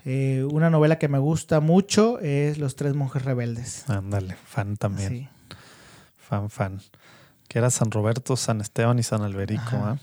Eh, 0.05 0.47
una 0.51 0.69
novela 0.69 0.97
que 0.99 1.07
me 1.09 1.17
gusta 1.19 1.59
mucho 1.59 2.19
es 2.19 2.57
Los 2.57 2.75
tres 2.75 2.95
monjes 2.95 3.23
rebeldes. 3.25 3.89
Ándale, 3.89 4.35
fan 4.45 4.77
también. 4.77 5.09
Sí. 5.09 5.29
Fan, 6.17 6.49
fan. 6.49 6.81
Que 7.47 7.59
era 7.59 7.69
San 7.69 7.91
Roberto, 7.91 8.35
San 8.37 8.61
Esteban 8.61 8.99
y 8.99 9.03
San 9.03 9.21
Alberico. 9.21 9.63
¿ah? 9.73 9.97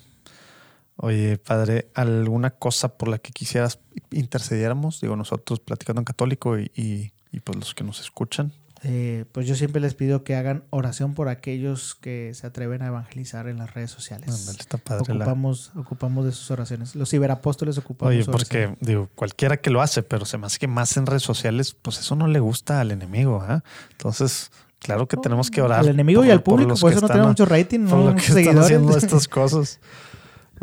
Oye, 0.97 1.39
padre, 1.39 1.89
¿alguna 1.95 2.51
cosa 2.51 2.97
por 2.97 3.09
la 3.09 3.19
que 3.19 3.33
quisieras 3.33 3.79
intercediéramos? 4.11 5.01
Digo, 5.01 5.17
nosotros 5.17 5.61
platicando 5.61 6.01
en 6.01 6.05
católico 6.05 6.59
y, 6.59 6.71
y, 6.75 7.13
y, 7.33 7.41
pues 7.41 7.59
los 7.59 7.75
que 7.75 7.85
nos 7.85 8.01
escuchan. 8.01 8.53
Eh, 8.87 9.25
pues 9.33 9.47
yo 9.47 9.55
siempre 9.55 9.81
les 9.81 9.95
pido 9.95 10.25
que 10.25 10.37
hagan 10.37 10.65
oración 10.69 11.15
por 11.15 11.29
aquellos 11.29 11.95
que 11.95 12.33
se 12.35 12.47
atreven 12.47 12.83
a 12.83 12.89
evangelizar 12.89 13.49
en 13.49 13.57
las 13.57 13.73
redes 13.73 13.91
sociales. 13.91 14.29
Ándale, 14.29 14.59
está 14.61 14.77
padre. 14.77 15.05
la- 15.15 15.25
Ocupamos, 15.25 15.73
ocupamos 15.75 16.27
de 16.27 16.33
sus 16.33 16.51
oraciones. 16.51 16.95
Los 16.95 17.09
ciberapóstoles 17.11 17.79
ocupamos 17.79 18.15
Oye, 18.15 18.25
porque 18.27 18.67
oración. 18.67 18.79
digo, 18.83 19.09
cualquiera 19.15 19.57
que 19.57 19.71
lo 19.71 19.81
hace, 19.81 20.03
pero 20.03 20.27
se 20.27 20.37
me 20.37 20.47
hace 20.47 20.59
que 20.59 20.69
más 20.69 20.97
en 20.99 21.07
redes 21.07 21.23
sociales, 21.23 21.75
pues 21.81 21.99
eso 21.99 22.15
no 22.15 22.27
le 22.29 22.41
gusta 22.41 22.81
al 22.81 22.91
enemigo. 22.91 23.43
¿ah? 23.47 23.63
Entonces, 23.93 24.51
Claro 24.81 25.09
que 25.09 25.17
tenemos 25.17 25.51
que 25.51 25.63
orar. 25.63 25.81
Al 25.81 25.89
enemigo 25.89 26.21
por- 26.21 26.29
y 26.29 26.31
al 26.31 26.43
por 26.43 26.55
público, 26.57 26.75
por 26.79 26.93
eso 26.93 27.01
no 27.01 27.07
tenemos 27.09 27.29
mucho 27.29 27.47
rating, 27.47 27.87
por 27.89 27.99
no 28.01 28.11
lo 28.11 28.17
que 28.17 28.21
están 28.27 28.59
haciendo 28.59 28.95
estas 28.95 29.29
cosas. 29.29 29.81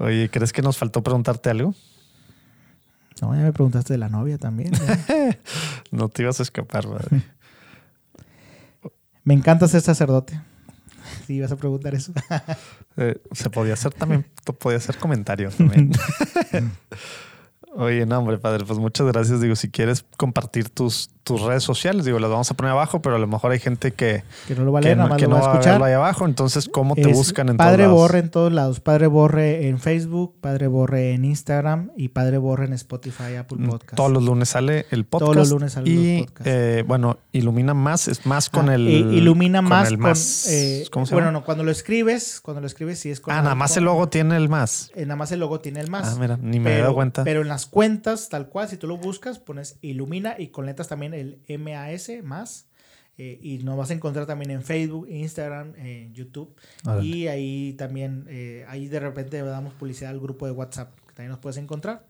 Oye, 0.02 0.30
¿crees 0.30 0.52
que 0.52 0.64
nos 0.64 0.78
faltó 0.78 1.04
preguntarte 1.04 1.52
algo? 1.52 1.76
No, 3.22 3.36
ya 3.36 3.42
me 3.42 3.54
preguntaste 3.54 3.94
de 3.94 4.00
la 4.00 4.10
novia 4.10 4.40
también. 4.40 4.72
No 5.92 6.10
te 6.10 6.24
ibas 6.24 6.40
a 6.40 6.44
escapar, 6.44 6.88
madre. 6.88 7.22
me 9.24 9.36
encanta 9.36 9.68
ser 9.68 9.82
sacerdote. 9.82 10.42
Sí, 11.28 11.40
vas 11.40 11.52
a 11.52 11.56
preguntar 11.56 11.96
eso. 11.96 12.12
Eh, 12.98 13.22
se 13.32 13.50
podía 13.50 13.74
hacer 13.74 13.94
también, 13.94 14.26
podía 14.60 14.78
hacer 14.78 14.98
comentario 14.98 15.50
también. 15.50 15.92
Oye, 17.74 18.06
no, 18.06 18.20
hombre, 18.20 18.38
padre, 18.38 18.66
pues 18.66 18.80
muchas 18.80 19.08
gracias. 19.08 19.40
Digo, 19.40 19.56
si 19.56 19.72
quieres 19.72 20.04
compartir 20.18 20.70
tus, 20.70 21.10
tus 21.24 21.42
redes 21.42 21.64
sociales, 21.64 22.06
digo, 22.06 22.18
las 22.20 22.30
vamos 22.32 22.50
a 22.50 22.54
poner 22.56 22.72
abajo, 22.72 23.02
pero 23.02 23.16
a 23.16 23.20
lo 23.20 23.28
mejor 23.28 23.52
hay 23.52 23.60
gente 23.60 23.92
que, 23.92 24.24
Que 24.48 24.56
no 24.56 24.64
lo 24.66 24.72
va 24.72 24.80
a 24.80 24.82
que 24.82 24.86
leer, 24.88 24.98
no, 24.98 25.04
nada 25.04 25.10
más 25.16 25.20
que 25.20 25.28
lo 25.28 25.36
no 25.38 25.42
va 25.42 25.48
a 25.48 25.52
escuchar. 25.54 25.74
verlo 25.74 25.86
ahí 25.86 25.94
abajo. 25.94 26.26
Entonces, 26.26 26.68
¿cómo 26.68 26.96
te 26.96 27.10
Es 27.12 27.16
buscan 27.18 27.50
en 27.50 27.58
Padre 27.58 27.84
todos 27.84 27.88
lados? 27.88 28.00
Borre 28.00 28.20
en 28.20 28.30
todos 28.32 28.52
lados. 28.54 28.80
Padre 28.80 29.08
Borre 29.08 29.68
en 29.68 29.80
Facebook, 29.80 30.36
Padre 30.42 30.68
Borre 30.68 31.14
en 31.14 31.26
Instagram 31.26 31.92
y 31.96 32.08
Padre 32.10 32.38
Borre 32.40 32.66
en 32.66 32.74
Spotify, 32.74 33.36
Apple 33.38 33.58
Mm, 33.60 33.70
Podcast. 33.70 33.96
Todos 33.96 34.12
los 34.12 34.24
lunes 34.24 34.50
sale 34.50 34.86
el 34.92 35.06
podcast. 35.06 35.26
Todos 35.26 35.36
los 35.38 35.50
lunes 35.50 35.74
salen 35.74 35.94
y, 35.94 36.18
los 36.18 36.26
podcasts. 36.28 36.52
eh, 36.52 36.84
bueno, 36.88 37.18
ilumina 37.32 37.74
más, 37.74 38.08
es 38.08 38.26
más 38.26 38.50
con 38.50 38.70
Ah, 38.70 38.76
el. 38.76 38.88
i- 38.90 39.18
ilumina 39.18 39.60
con 39.60 39.70
más 39.70 39.88
el 39.90 39.94
con, 39.96 40.02
más. 40.10 40.48
eh, 40.50 40.86
¿Cómo 40.92 41.06
se 41.06 41.14
bueno 41.14 41.28
llama? 41.28 41.40
no 41.40 41.46
cuando 41.46 41.64
lo 41.64 41.72
escribes 41.72 42.40
cuando 42.42 42.62
lo 42.62 42.68
escribes 42.68 43.00
sí 43.00 43.10
es 43.12 43.20
con 43.20 43.34
ah, 43.34 43.42
nada 43.42 43.56
más 43.56 43.78
el 43.78 43.84
logo 43.84 44.10
tiene 44.10 44.36
el 44.38 44.50
más. 44.50 44.90
eh, 44.96 45.06
nada 45.06 45.16
más 45.18 45.32
el 45.32 45.40
logo 45.40 45.60
tiene 45.60 45.80
el 45.82 45.90
más 45.90 46.16
Ah, 46.16 46.18
mira, 46.20 46.38
ni 46.42 46.60
me 46.60 46.78
he 46.78 46.82
dado 46.82 46.94
cuenta. 46.96 47.24
pero 47.24 47.42
en 47.42 47.48
las 47.48 47.66
cuentas 47.66 48.30
tal 48.30 48.48
cual 48.50 48.68
si 48.70 48.78
tú 48.78 48.88
lo 48.88 48.98
buscas 48.98 49.40
pones 49.40 49.78
ilumina 49.82 50.36
y 50.38 50.48
con 50.48 50.66
letras 50.66 50.88
también 50.88 51.11
el 51.14 51.40
MAS 51.60 52.10
más 52.24 52.68
eh, 53.18 53.40
y 53.42 53.60
nos 53.60 53.78
vas 53.78 53.92
a 53.92 53.94
encontrar 53.94 54.26
también 54.26 54.52
en 54.52 54.64
Facebook 54.64 55.08
Instagram 55.10 55.74
en 55.76 56.14
YouTube 56.14 56.56
y 57.02 57.28
ahí 57.28 57.74
también 57.78 58.26
eh, 58.30 58.66
ahí 58.68 58.88
de 58.88 59.00
repente 59.00 59.42
damos 59.44 59.74
publicidad 59.74 60.12
al 60.12 60.20
grupo 60.20 60.46
de 60.46 60.52
WhatsApp 60.52 60.94
que 61.08 61.14
también 61.14 61.32
nos 61.32 61.40
puedes 61.40 61.58
encontrar 61.58 62.06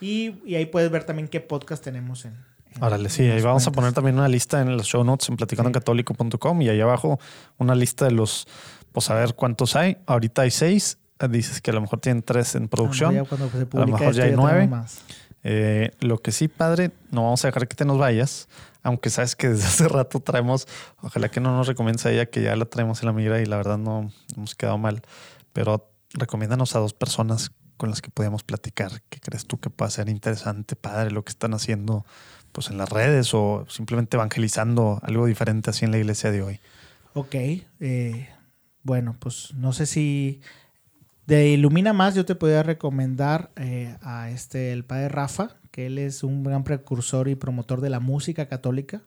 y, 0.00 0.34
y 0.44 0.56
ahí 0.56 0.66
puedes 0.66 0.90
ver 0.90 1.04
también 1.04 1.28
qué 1.28 1.40
podcast 1.40 1.84
tenemos 1.84 2.24
en, 2.24 2.34
Órale, 2.80 3.08
sí, 3.10 3.22
ahí 3.24 3.42
vamos 3.42 3.66
a 3.66 3.70
poner 3.72 3.92
también 3.92 4.16
una 4.16 4.28
lista 4.28 4.60
en 4.60 4.76
los 4.76 4.86
show 4.86 5.04
notes 5.04 5.28
en 5.28 5.36
platicandocatólico.com 5.36 6.62
y 6.62 6.68
ahí 6.68 6.80
abajo 6.80 7.18
una 7.58 7.74
lista 7.74 8.06
de 8.06 8.12
los, 8.12 8.46
pues 8.92 9.10
a 9.10 9.14
ver 9.14 9.34
cuántos 9.34 9.76
hay. 9.76 9.98
Ahorita 10.06 10.42
hay 10.42 10.50
seis. 10.50 10.98
Dices 11.30 11.60
que 11.60 11.70
a 11.70 11.74
lo 11.74 11.80
mejor 11.80 12.00
tienen 12.00 12.22
tres 12.22 12.56
en 12.56 12.62
A 12.62 12.64
lo 12.64 12.70
producción. 12.70 13.14
mejor 13.14 13.38
ya 13.38 13.84
mejor 13.84 14.20
hay 14.20 14.32
nueve. 14.34 14.66
más. 14.66 15.02
Eh, 15.44 15.90
lo 16.00 16.18
que 16.18 16.32
sí, 16.32 16.48
padre, 16.48 16.92
no 17.10 17.24
vamos 17.24 17.44
a 17.44 17.48
dejar 17.48 17.66
que 17.66 17.74
te 17.74 17.84
nos 17.84 17.98
vayas, 17.98 18.48
aunque 18.82 19.10
sabes 19.10 19.36
que 19.36 19.48
desde 19.48 19.64
hace 19.66 19.88
rato 19.88 20.20
traemos, 20.20 20.68
ojalá 21.00 21.30
que 21.30 21.40
no 21.40 21.56
nos 21.56 21.66
recomiendes 21.66 22.06
a 22.06 22.12
ella, 22.12 22.26
que 22.26 22.42
ya 22.42 22.56
la 22.56 22.64
traemos 22.64 23.02
en 23.02 23.06
la 23.06 23.12
mira 23.12 23.40
y 23.40 23.46
la 23.46 23.56
verdad 23.56 23.78
no 23.78 24.12
hemos 24.36 24.54
quedado 24.54 24.78
mal, 24.78 25.02
pero 25.52 25.90
recomiéndanos 26.14 26.76
a 26.76 26.78
dos 26.78 26.94
personas 26.94 27.52
con 27.76 27.90
las 27.90 28.00
que 28.00 28.10
podamos 28.10 28.44
platicar, 28.44 29.02
que 29.08 29.18
crees 29.18 29.46
tú 29.46 29.58
que 29.58 29.70
pueda 29.70 29.90
ser 29.90 30.08
interesante, 30.08 30.76
padre, 30.76 31.10
lo 31.10 31.24
que 31.24 31.30
están 31.30 31.54
haciendo 31.54 32.06
pues 32.52 32.68
en 32.70 32.78
las 32.78 32.88
redes 32.88 33.32
o 33.34 33.64
simplemente 33.68 34.16
evangelizando 34.16 35.00
algo 35.02 35.26
diferente 35.26 35.70
así 35.70 35.84
en 35.84 35.90
la 35.90 35.98
iglesia 35.98 36.30
de 36.30 36.42
hoy. 36.42 36.60
Ok, 37.14 37.34
eh, 37.34 38.28
bueno, 38.82 39.16
pues 39.18 39.54
no 39.54 39.72
sé 39.72 39.86
si 39.86 40.40
de 41.36 41.48
Ilumina 41.48 41.92
Más 41.92 42.14
yo 42.14 42.24
te 42.24 42.34
podría 42.34 42.62
recomendar 42.62 43.50
eh, 43.56 43.96
a 44.02 44.30
este 44.30 44.72
el 44.72 44.84
padre 44.84 45.08
Rafa, 45.08 45.56
que 45.70 45.86
él 45.86 45.98
es 45.98 46.22
un 46.22 46.42
gran 46.44 46.64
precursor 46.64 47.28
y 47.28 47.34
promotor 47.34 47.80
de 47.80 47.90
la 47.90 48.00
música 48.00 48.46
católica, 48.46 49.02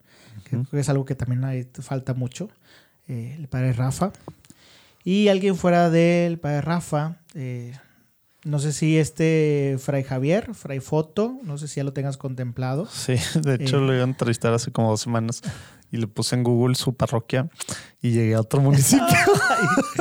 que 0.49 0.80
es 0.80 0.89
algo 0.89 1.06
que 1.06 1.15
también 1.15 1.43
hay- 1.43 1.68
falta 1.81 2.14
mucho, 2.14 2.49
eh, 3.07 3.35
el 3.38 3.47
padre 3.47 3.73
Rafa. 3.73 4.11
Y 5.03 5.27
alguien 5.27 5.56
fuera 5.56 5.89
del 5.91 6.39
padre 6.39 6.61
Rafa, 6.61 7.18
eh, 7.35 7.73
no 8.43 8.57
sé 8.60 8.73
si 8.73 8.97
este 8.97 9.77
Fray 9.80 10.03
Javier, 10.03 10.53
Fray 10.56 10.80
Foto, 10.80 11.38
no 11.43 11.57
sé 11.60 11.68
si 11.68 11.76
ya 11.76 11.84
lo 11.84 11.93
tengas 11.93 12.18
contemplado. 12.18 12.88
Sí, 12.88 13.15
de 13.39 13.56
hecho 13.56 13.80
lo 13.80 13.93
iba 13.93 14.03
a 14.03 14.07
entrevistar 14.07 14.52
hace 14.53 14.72
como 14.72 14.89
dos 14.89 15.02
semanas 15.02 15.41
y 15.91 15.97
le 15.97 16.07
puse 16.07 16.35
en 16.35 16.43
Google 16.43 16.73
su 16.76 16.95
parroquia 16.95 17.49
y 18.02 18.11
llegué 18.11 18.34
a 18.34 18.39
otro 18.41 18.61
municipio. 18.61 19.06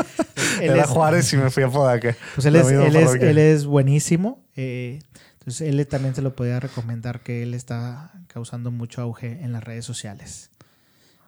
Él 0.61 0.71
Era 0.71 0.83
es- 0.85 0.89
Juárez 0.91 1.33
y 1.33 1.37
me 1.37 1.51
fui 1.51 1.63
a 1.63 1.69
Podaca. 1.69 2.17
Pues 2.35 2.47
él 2.47 2.57
es, 2.57 2.67
él 2.69 2.97
es, 2.97 3.15
él 3.15 3.39
es 3.39 3.67
buenísimo. 3.67 4.43
eh, 4.57 5.01
entonces 5.35 5.69
él 5.69 5.87
también 5.87 6.15
se 6.15 6.23
lo 6.23 6.35
podía 6.35 6.59
recomendar 6.59 7.21
que 7.21 7.43
él 7.43 7.53
está 7.53 8.13
causando 8.29 8.71
mucho 8.71 9.03
auge 9.03 9.41
en 9.43 9.53
las 9.53 9.63
redes 9.63 9.85
sociales. 9.85 10.51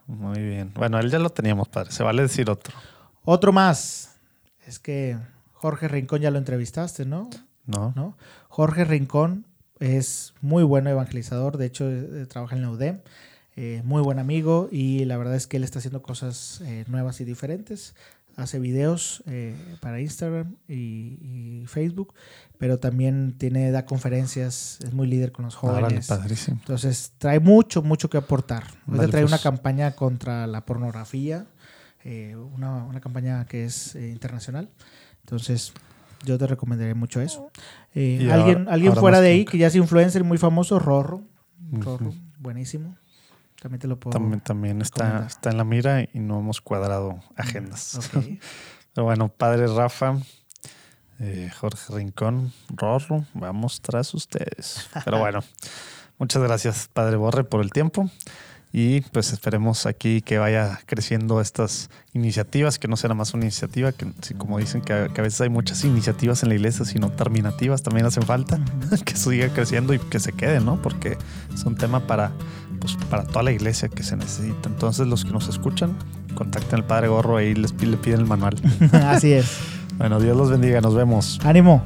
Muy 0.07 0.39
bien. 0.41 0.73
Bueno, 0.75 0.99
él 0.99 1.11
ya 1.11 1.19
lo 1.19 1.31
teníamos, 1.31 1.69
padre. 1.69 1.91
Se 1.93 2.03
vale 2.03 2.23
decir 2.23 2.49
otro. 2.49 2.75
Otro 3.25 3.53
más. 3.53 4.15
Es 4.67 4.79
que 4.79 5.19
Jorge 5.53 5.89
Rincón 5.89 6.21
ya 6.23 6.31
lo 6.31 6.39
entrevistaste, 6.39 7.05
¿no? 7.05 7.29
¿No? 7.67 7.93
¿No? 7.95 8.17
Jorge 8.49 8.85
Rincón 8.85 9.45
es 9.81 10.33
muy 10.41 10.63
buen 10.63 10.87
evangelizador. 10.87 11.59
De 11.59 11.67
hecho, 11.67 11.91
eh, 11.91 12.25
trabaja 12.27 12.57
en 12.57 12.63
la 12.63 12.71
UDEM. 12.71 13.01
eh, 13.59 13.81
muy 13.85 14.03
buen 14.03 14.19
amigo 14.19 14.69
y 14.71 15.05
la 15.07 15.17
verdad 15.17 15.35
es 15.35 15.47
que 15.47 15.57
él 15.57 15.65
está 15.65 15.79
haciendo 15.79 16.03
cosas 16.03 16.61
eh, 16.67 16.85
nuevas 16.89 17.21
y 17.21 17.25
diferentes. 17.25 17.95
Hace 18.37 18.59
videos 18.59 19.23
eh, 19.27 19.57
para 19.81 19.99
Instagram 19.99 20.57
y, 20.69 20.75
y 20.75 21.65
Facebook, 21.67 22.13
pero 22.59 22.79
también 22.79 23.35
tiene, 23.39 23.71
da 23.71 23.87
conferencias, 23.87 24.79
es 24.85 24.93
muy 24.93 25.07
líder 25.07 25.33
con 25.33 25.47
los 25.47 25.57
Órale, 25.65 26.03
jóvenes. 26.03 26.49
Entonces 26.49 27.13
trae 27.17 27.41
mucho, 27.41 27.83
mucho 27.83 28.11
que 28.11 28.19
aportar. 28.19 28.65
Ahorita 28.65 28.83
Vale, 28.99 29.09
trae 29.09 29.23
pues. 29.23 29.33
una 29.33 29.41
campaña 29.41 29.93
contra 29.93 30.47
la 30.47 30.67
pornografía, 30.67 31.47
eh, 32.05 32.37
una, 32.37 32.85
una 32.85 33.01
campaña 33.01 33.47
que 33.47 33.65
es 33.65 33.97
eh, 33.97 34.11
internacional. 34.11 34.69
Entonces 35.23 35.73
yo 36.25 36.37
te 36.37 36.47
recomendaría 36.47 36.95
mucho 36.95 37.23
eso. 37.23 37.51
Eh, 37.95 38.29
alguien 38.31 38.59
ahora- 38.59 38.73
alguien 38.73 38.89
ahora 38.91 39.01
fuera 39.01 39.21
de 39.23 39.29
ahí 39.29 39.39
nunca. 39.39 39.53
que 39.53 39.59
ya 39.59 39.67
es 39.69 39.77
influencer 39.77 40.25
muy 40.25 40.37
famoso, 40.37 40.79
Rorro. 40.79 41.23
Rorro, 41.73 42.13
buenísimo. 42.39 42.97
También 43.61 43.81
te 43.81 43.89
lo 43.89 43.99
puedo. 43.99 44.12
También, 44.12 44.41
también 44.41 44.83
está, 44.83 45.27
está 45.27 45.51
en 45.51 45.57
la 45.57 45.65
mira 45.65 46.03
y 46.03 46.19
no 46.19 46.39
hemos 46.39 46.61
cuadrado 46.61 47.20
agendas. 47.37 47.97
Ok. 47.97 48.24
Pero 48.95 49.05
bueno, 49.05 49.28
padre 49.28 49.66
Rafa, 49.66 50.19
eh, 51.19 51.51
Jorge 51.59 51.95
Rincón, 51.95 52.53
Rorro, 52.70 53.27
vamos 53.35 53.83
tras 53.83 54.15
ustedes. 54.15 54.89
Pero 55.05 55.19
bueno, 55.19 55.41
muchas 56.19 56.43
gracias, 56.43 56.89
padre 56.93 57.16
Borre, 57.16 57.45
por 57.45 57.61
el 57.61 57.73
tiempo. 57.73 58.11
Y 58.73 59.01
pues 59.01 59.33
esperemos 59.33 59.87
aquí 59.87 60.20
que 60.20 60.39
vaya 60.39 60.81
creciendo 60.85 61.41
estas 61.41 61.89
iniciativas, 62.12 62.78
que 62.78 62.89
no 62.89 62.97
sea 62.97 63.15
más 63.15 63.33
una 63.33 63.45
iniciativa, 63.45 63.93
que 63.93 64.07
como 64.37 64.59
dicen 64.59 64.83
que 64.83 64.93
a, 64.93 65.09
que 65.09 65.20
a 65.20 65.24
veces 65.24 65.41
hay 65.41 65.49
muchas 65.49 65.85
iniciativas 65.85 66.43
en 66.43 66.51
la 66.51 66.57
iglesia, 66.57 66.85
sino 66.85 67.11
terminativas 67.11 67.83
también 67.83 68.05
hacen 68.07 68.24
falta, 68.24 68.61
que 69.05 69.16
siga 69.16 69.49
creciendo 69.49 69.95
y 69.95 69.99
que 69.99 70.20
se 70.20 70.33
quede, 70.33 70.61
¿no? 70.61 70.83
Porque 70.83 71.16
es 71.55 71.65
un 71.65 71.77
tema 71.77 72.07
para, 72.07 72.33
pues, 72.95 73.09
para 73.11 73.25
toda 73.25 73.43
la 73.43 73.53
iglesia 73.53 73.89
que 73.89 74.03
se 74.03 74.17
necesita. 74.17 74.69
Entonces 74.69 75.07
los 75.07 75.25
que 75.25 75.33
nos 75.33 75.49
escuchan, 75.49 75.97
contacten 76.35 76.81
al 76.81 76.85
padre 76.85 77.09
Gorro 77.09 77.37
ahí 77.37 77.55
les 77.55 77.73
le 77.83 77.97
piden 77.97 78.21
el 78.21 78.27
manual. 78.27 78.57
Así 78.93 79.33
es. 79.33 79.59
Bueno, 79.99 80.21
Dios 80.21 80.37
los 80.37 80.51
bendiga, 80.51 80.81
nos 80.81 80.95
vemos. 80.95 81.41
Ánimo. 81.45 81.83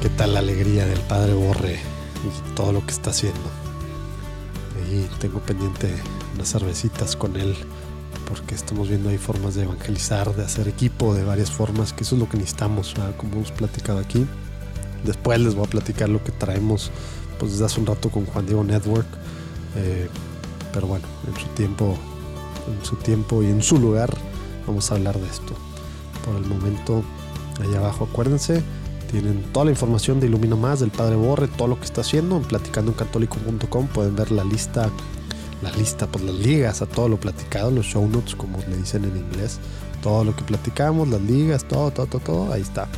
¿Qué 0.00 0.08
tal 0.08 0.34
la 0.34 0.38
alegría 0.38 0.86
del 0.86 1.00
padre 1.00 1.34
Borre 1.34 1.74
y 1.74 2.54
todo 2.54 2.72
lo 2.72 2.84
que 2.86 2.92
está 2.92 3.10
haciendo? 3.10 3.40
Ahí 4.76 5.06
tengo 5.18 5.40
pendiente 5.40 5.94
unas 6.34 6.50
cervecitas 6.50 7.16
con 7.16 7.36
él 7.36 7.54
porque 8.30 8.54
estamos 8.54 8.88
viendo 8.88 9.08
ahí 9.08 9.18
formas 9.18 9.56
de 9.56 9.64
evangelizar, 9.64 10.34
de 10.36 10.44
hacer 10.44 10.68
equipo 10.68 11.14
de 11.14 11.24
varias 11.24 11.50
formas, 11.50 11.92
que 11.92 12.04
eso 12.04 12.14
es 12.14 12.20
lo 12.20 12.28
que 12.28 12.36
necesitamos, 12.36 12.94
¿verdad? 12.94 13.16
como 13.16 13.34
hemos 13.34 13.50
platicado 13.50 13.98
aquí. 13.98 14.24
Después 15.04 15.40
les 15.40 15.56
voy 15.56 15.66
a 15.66 15.68
platicar 15.68 16.08
lo 16.08 16.22
que 16.22 16.30
traemos 16.30 16.92
pues 17.40 17.52
desde 17.52 17.64
hace 17.64 17.80
un 17.80 17.86
rato 17.86 18.08
con 18.08 18.26
Juan 18.26 18.46
Diego 18.46 18.62
Network. 18.62 19.06
Eh, 19.76 20.08
pero 20.72 20.86
bueno, 20.86 21.06
en 21.26 21.34
su 21.34 21.48
tiempo, 21.54 21.96
en 22.68 22.86
su 22.86 22.94
tiempo 22.96 23.42
y 23.42 23.46
en 23.46 23.62
su 23.62 23.78
lugar 23.78 24.16
vamos 24.64 24.92
a 24.92 24.94
hablar 24.94 25.18
de 25.18 25.26
esto. 25.26 25.54
Por 26.24 26.36
el 26.36 26.46
momento, 26.46 27.02
ahí 27.60 27.74
abajo 27.74 28.06
acuérdense, 28.08 28.62
tienen 29.10 29.42
toda 29.52 29.64
la 29.64 29.72
información 29.72 30.20
de 30.20 30.28
Ilumina 30.28 30.54
Más, 30.54 30.78
del 30.78 30.90
Padre 30.90 31.16
Borre, 31.16 31.48
todo 31.48 31.66
lo 31.66 31.80
que 31.80 31.84
está 31.86 32.02
haciendo 32.02 32.36
en 32.36 32.44
platicandoencatólico.com. 32.44 33.88
Pueden 33.88 34.14
ver 34.14 34.30
la 34.30 34.44
lista, 34.44 34.88
la 35.62 35.70
lista, 35.72 36.06
pues 36.06 36.24
las 36.24 36.34
ligas 36.34 36.82
a 36.82 36.86
todo 36.86 37.08
lo 37.08 37.18
platicado, 37.18 37.70
los 37.70 37.86
show 37.86 38.08
notes, 38.08 38.34
como 38.34 38.58
le 38.68 38.76
dicen 38.76 39.04
en 39.04 39.16
inglés. 39.16 39.58
Todo 40.02 40.24
lo 40.24 40.34
que 40.34 40.44
platicamos, 40.44 41.08
las 41.08 41.20
ligas, 41.20 41.64
todo, 41.64 41.90
todo, 41.90 42.06
todo, 42.06 42.20
todo, 42.20 42.52
ahí 42.52 42.62
está. 42.62 42.88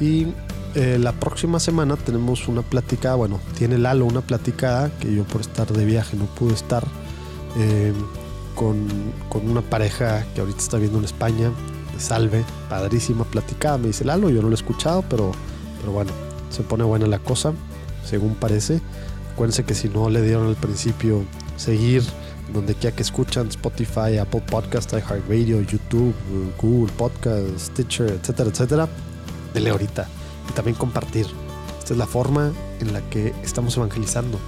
Y 0.00 0.26
eh, 0.74 0.98
la 1.00 1.12
próxima 1.12 1.58
semana 1.58 1.96
tenemos 1.96 2.48
una 2.48 2.60
platicada, 2.60 3.14
bueno, 3.14 3.40
tiene 3.56 3.78
Lalo 3.78 4.04
una 4.04 4.20
platicada 4.20 4.90
que 5.00 5.14
yo 5.14 5.24
por 5.24 5.40
estar 5.40 5.66
de 5.72 5.84
viaje 5.86 6.16
no 6.16 6.26
pude 6.26 6.52
estar, 6.52 6.84
eh, 7.56 7.94
con, 8.54 8.86
con 9.30 9.48
una 9.48 9.62
pareja 9.62 10.26
que 10.34 10.40
ahorita 10.40 10.58
está 10.58 10.76
viendo 10.76 10.98
en 10.98 11.04
España. 11.04 11.50
de 11.94 12.00
Salve, 12.00 12.44
padrísima 12.68 13.24
platicada. 13.24 13.78
Me 13.78 13.88
dice 13.88 14.04
Lalo, 14.04 14.28
yo 14.28 14.42
no 14.42 14.48
lo 14.48 14.54
he 14.54 14.56
escuchado, 14.56 15.02
pero, 15.08 15.32
pero 15.80 15.92
bueno, 15.92 16.10
se 16.50 16.62
pone 16.62 16.84
buena 16.84 17.06
la 17.06 17.18
cosa, 17.18 17.54
según 18.04 18.34
parece. 18.34 18.80
Acuérdense 19.32 19.64
que 19.64 19.74
si 19.74 19.88
no 19.88 20.10
le 20.10 20.22
dieron 20.22 20.48
al 20.48 20.56
principio 20.56 21.22
seguir 21.56 22.02
donde 22.52 22.74
quiera 22.74 22.94
que 22.94 23.02
escuchan, 23.02 23.48
Spotify, 23.48 24.18
Apple 24.20 24.42
Podcast, 24.48 24.92
iHeartRadio, 24.92 25.60
YouTube, 25.62 26.14
Google 26.60 26.92
Podcast, 26.96 27.58
Stitcher, 27.58 28.10
etcétera, 28.10 28.50
etcétera, 28.50 28.88
dele 29.52 29.70
ahorita. 29.70 30.06
Y 30.48 30.52
también 30.52 30.76
compartir. 30.76 31.26
Esta 31.78 31.94
es 31.94 31.98
la 31.98 32.06
forma 32.06 32.52
en 32.80 32.92
la 32.92 33.00
que 33.10 33.34
estamos 33.42 33.76
evangelizando, 33.76 34.38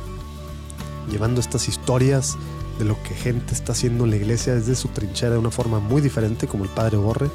llevando 1.10 1.40
estas 1.40 1.68
historias 1.68 2.36
de 2.78 2.84
lo 2.84 3.00
que 3.02 3.14
gente 3.14 3.54
está 3.54 3.72
haciendo 3.72 4.04
en 4.04 4.10
la 4.10 4.16
iglesia 4.16 4.54
desde 4.54 4.76
su 4.76 4.88
trinchera 4.88 5.32
de 5.32 5.38
una 5.38 5.50
forma 5.50 5.80
muy 5.80 6.00
diferente, 6.00 6.46
como 6.46 6.64
el 6.64 6.70
Padre 6.70 6.96
Borre. 6.96 7.30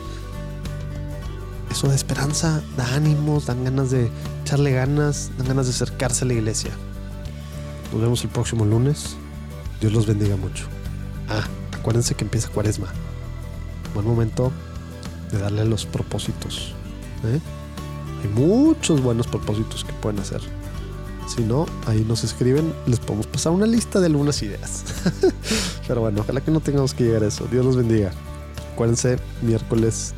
Eso 1.69 1.87
da 1.87 1.95
esperanza, 1.95 2.61
da 2.77 2.95
ánimos, 2.95 3.47
dan 3.47 3.63
ganas 3.63 3.91
de 3.91 4.09
echarle 4.43 4.71
ganas, 4.71 5.31
dan 5.37 5.47
ganas 5.47 5.65
de 5.65 5.71
acercarse 5.71 6.23
a 6.23 6.27
la 6.27 6.33
iglesia. 6.35 6.71
Nos 7.91 8.01
vemos 8.01 8.23
el 8.23 8.29
próximo 8.29 8.63
lunes. 8.63 9.17
Dios 9.83 9.91
los 9.91 10.07
bendiga 10.07 10.37
mucho. 10.37 10.65
Ah, 11.27 11.43
acuérdense 11.73 12.15
que 12.15 12.23
empieza 12.23 12.47
cuaresma. 12.47 12.87
Buen 13.93 14.07
momento 14.07 14.49
de 15.29 15.37
darle 15.39 15.65
los 15.65 15.85
propósitos. 15.85 16.73
¿eh? 17.25 17.41
Hay 18.23 18.29
muchos 18.29 19.01
buenos 19.01 19.27
propósitos 19.27 19.83
que 19.83 19.91
pueden 19.91 20.21
hacer. 20.21 20.39
Si 21.27 21.41
no, 21.41 21.65
ahí 21.85 22.05
nos 22.07 22.23
escriben, 22.23 22.73
les 22.85 23.01
podemos 23.01 23.27
pasar 23.27 23.51
una 23.51 23.65
lista 23.65 23.99
de 23.99 24.05
algunas 24.05 24.41
ideas. 24.41 24.85
Pero 25.89 25.99
bueno, 25.99 26.21
ojalá 26.21 26.39
que 26.39 26.51
no 26.51 26.61
tengamos 26.61 26.93
que 26.93 27.03
llegar 27.03 27.23
a 27.23 27.27
eso. 27.27 27.45
Dios 27.51 27.65
los 27.65 27.75
bendiga. 27.75 28.13
Acuérdense, 28.71 29.19
miércoles 29.41 30.13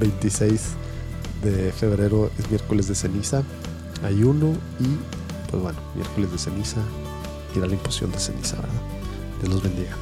26 0.00 0.62
de 1.44 1.70
febrero 1.70 2.28
es 2.40 2.50
miércoles 2.50 2.88
de 2.88 2.96
ceniza. 2.96 3.44
Ayuno 4.02 4.50
y, 4.80 5.48
pues 5.48 5.62
bueno, 5.62 5.78
miércoles 5.94 6.32
de 6.32 6.38
ceniza. 6.38 6.80
A 7.56 7.66
la 7.66 7.74
imposición 7.74 8.10
de 8.12 8.18
ceniza, 8.18 8.56
¿verdad? 8.56 8.80
Dios 9.40 9.52
los 9.52 9.62
bendiga. 9.62 9.96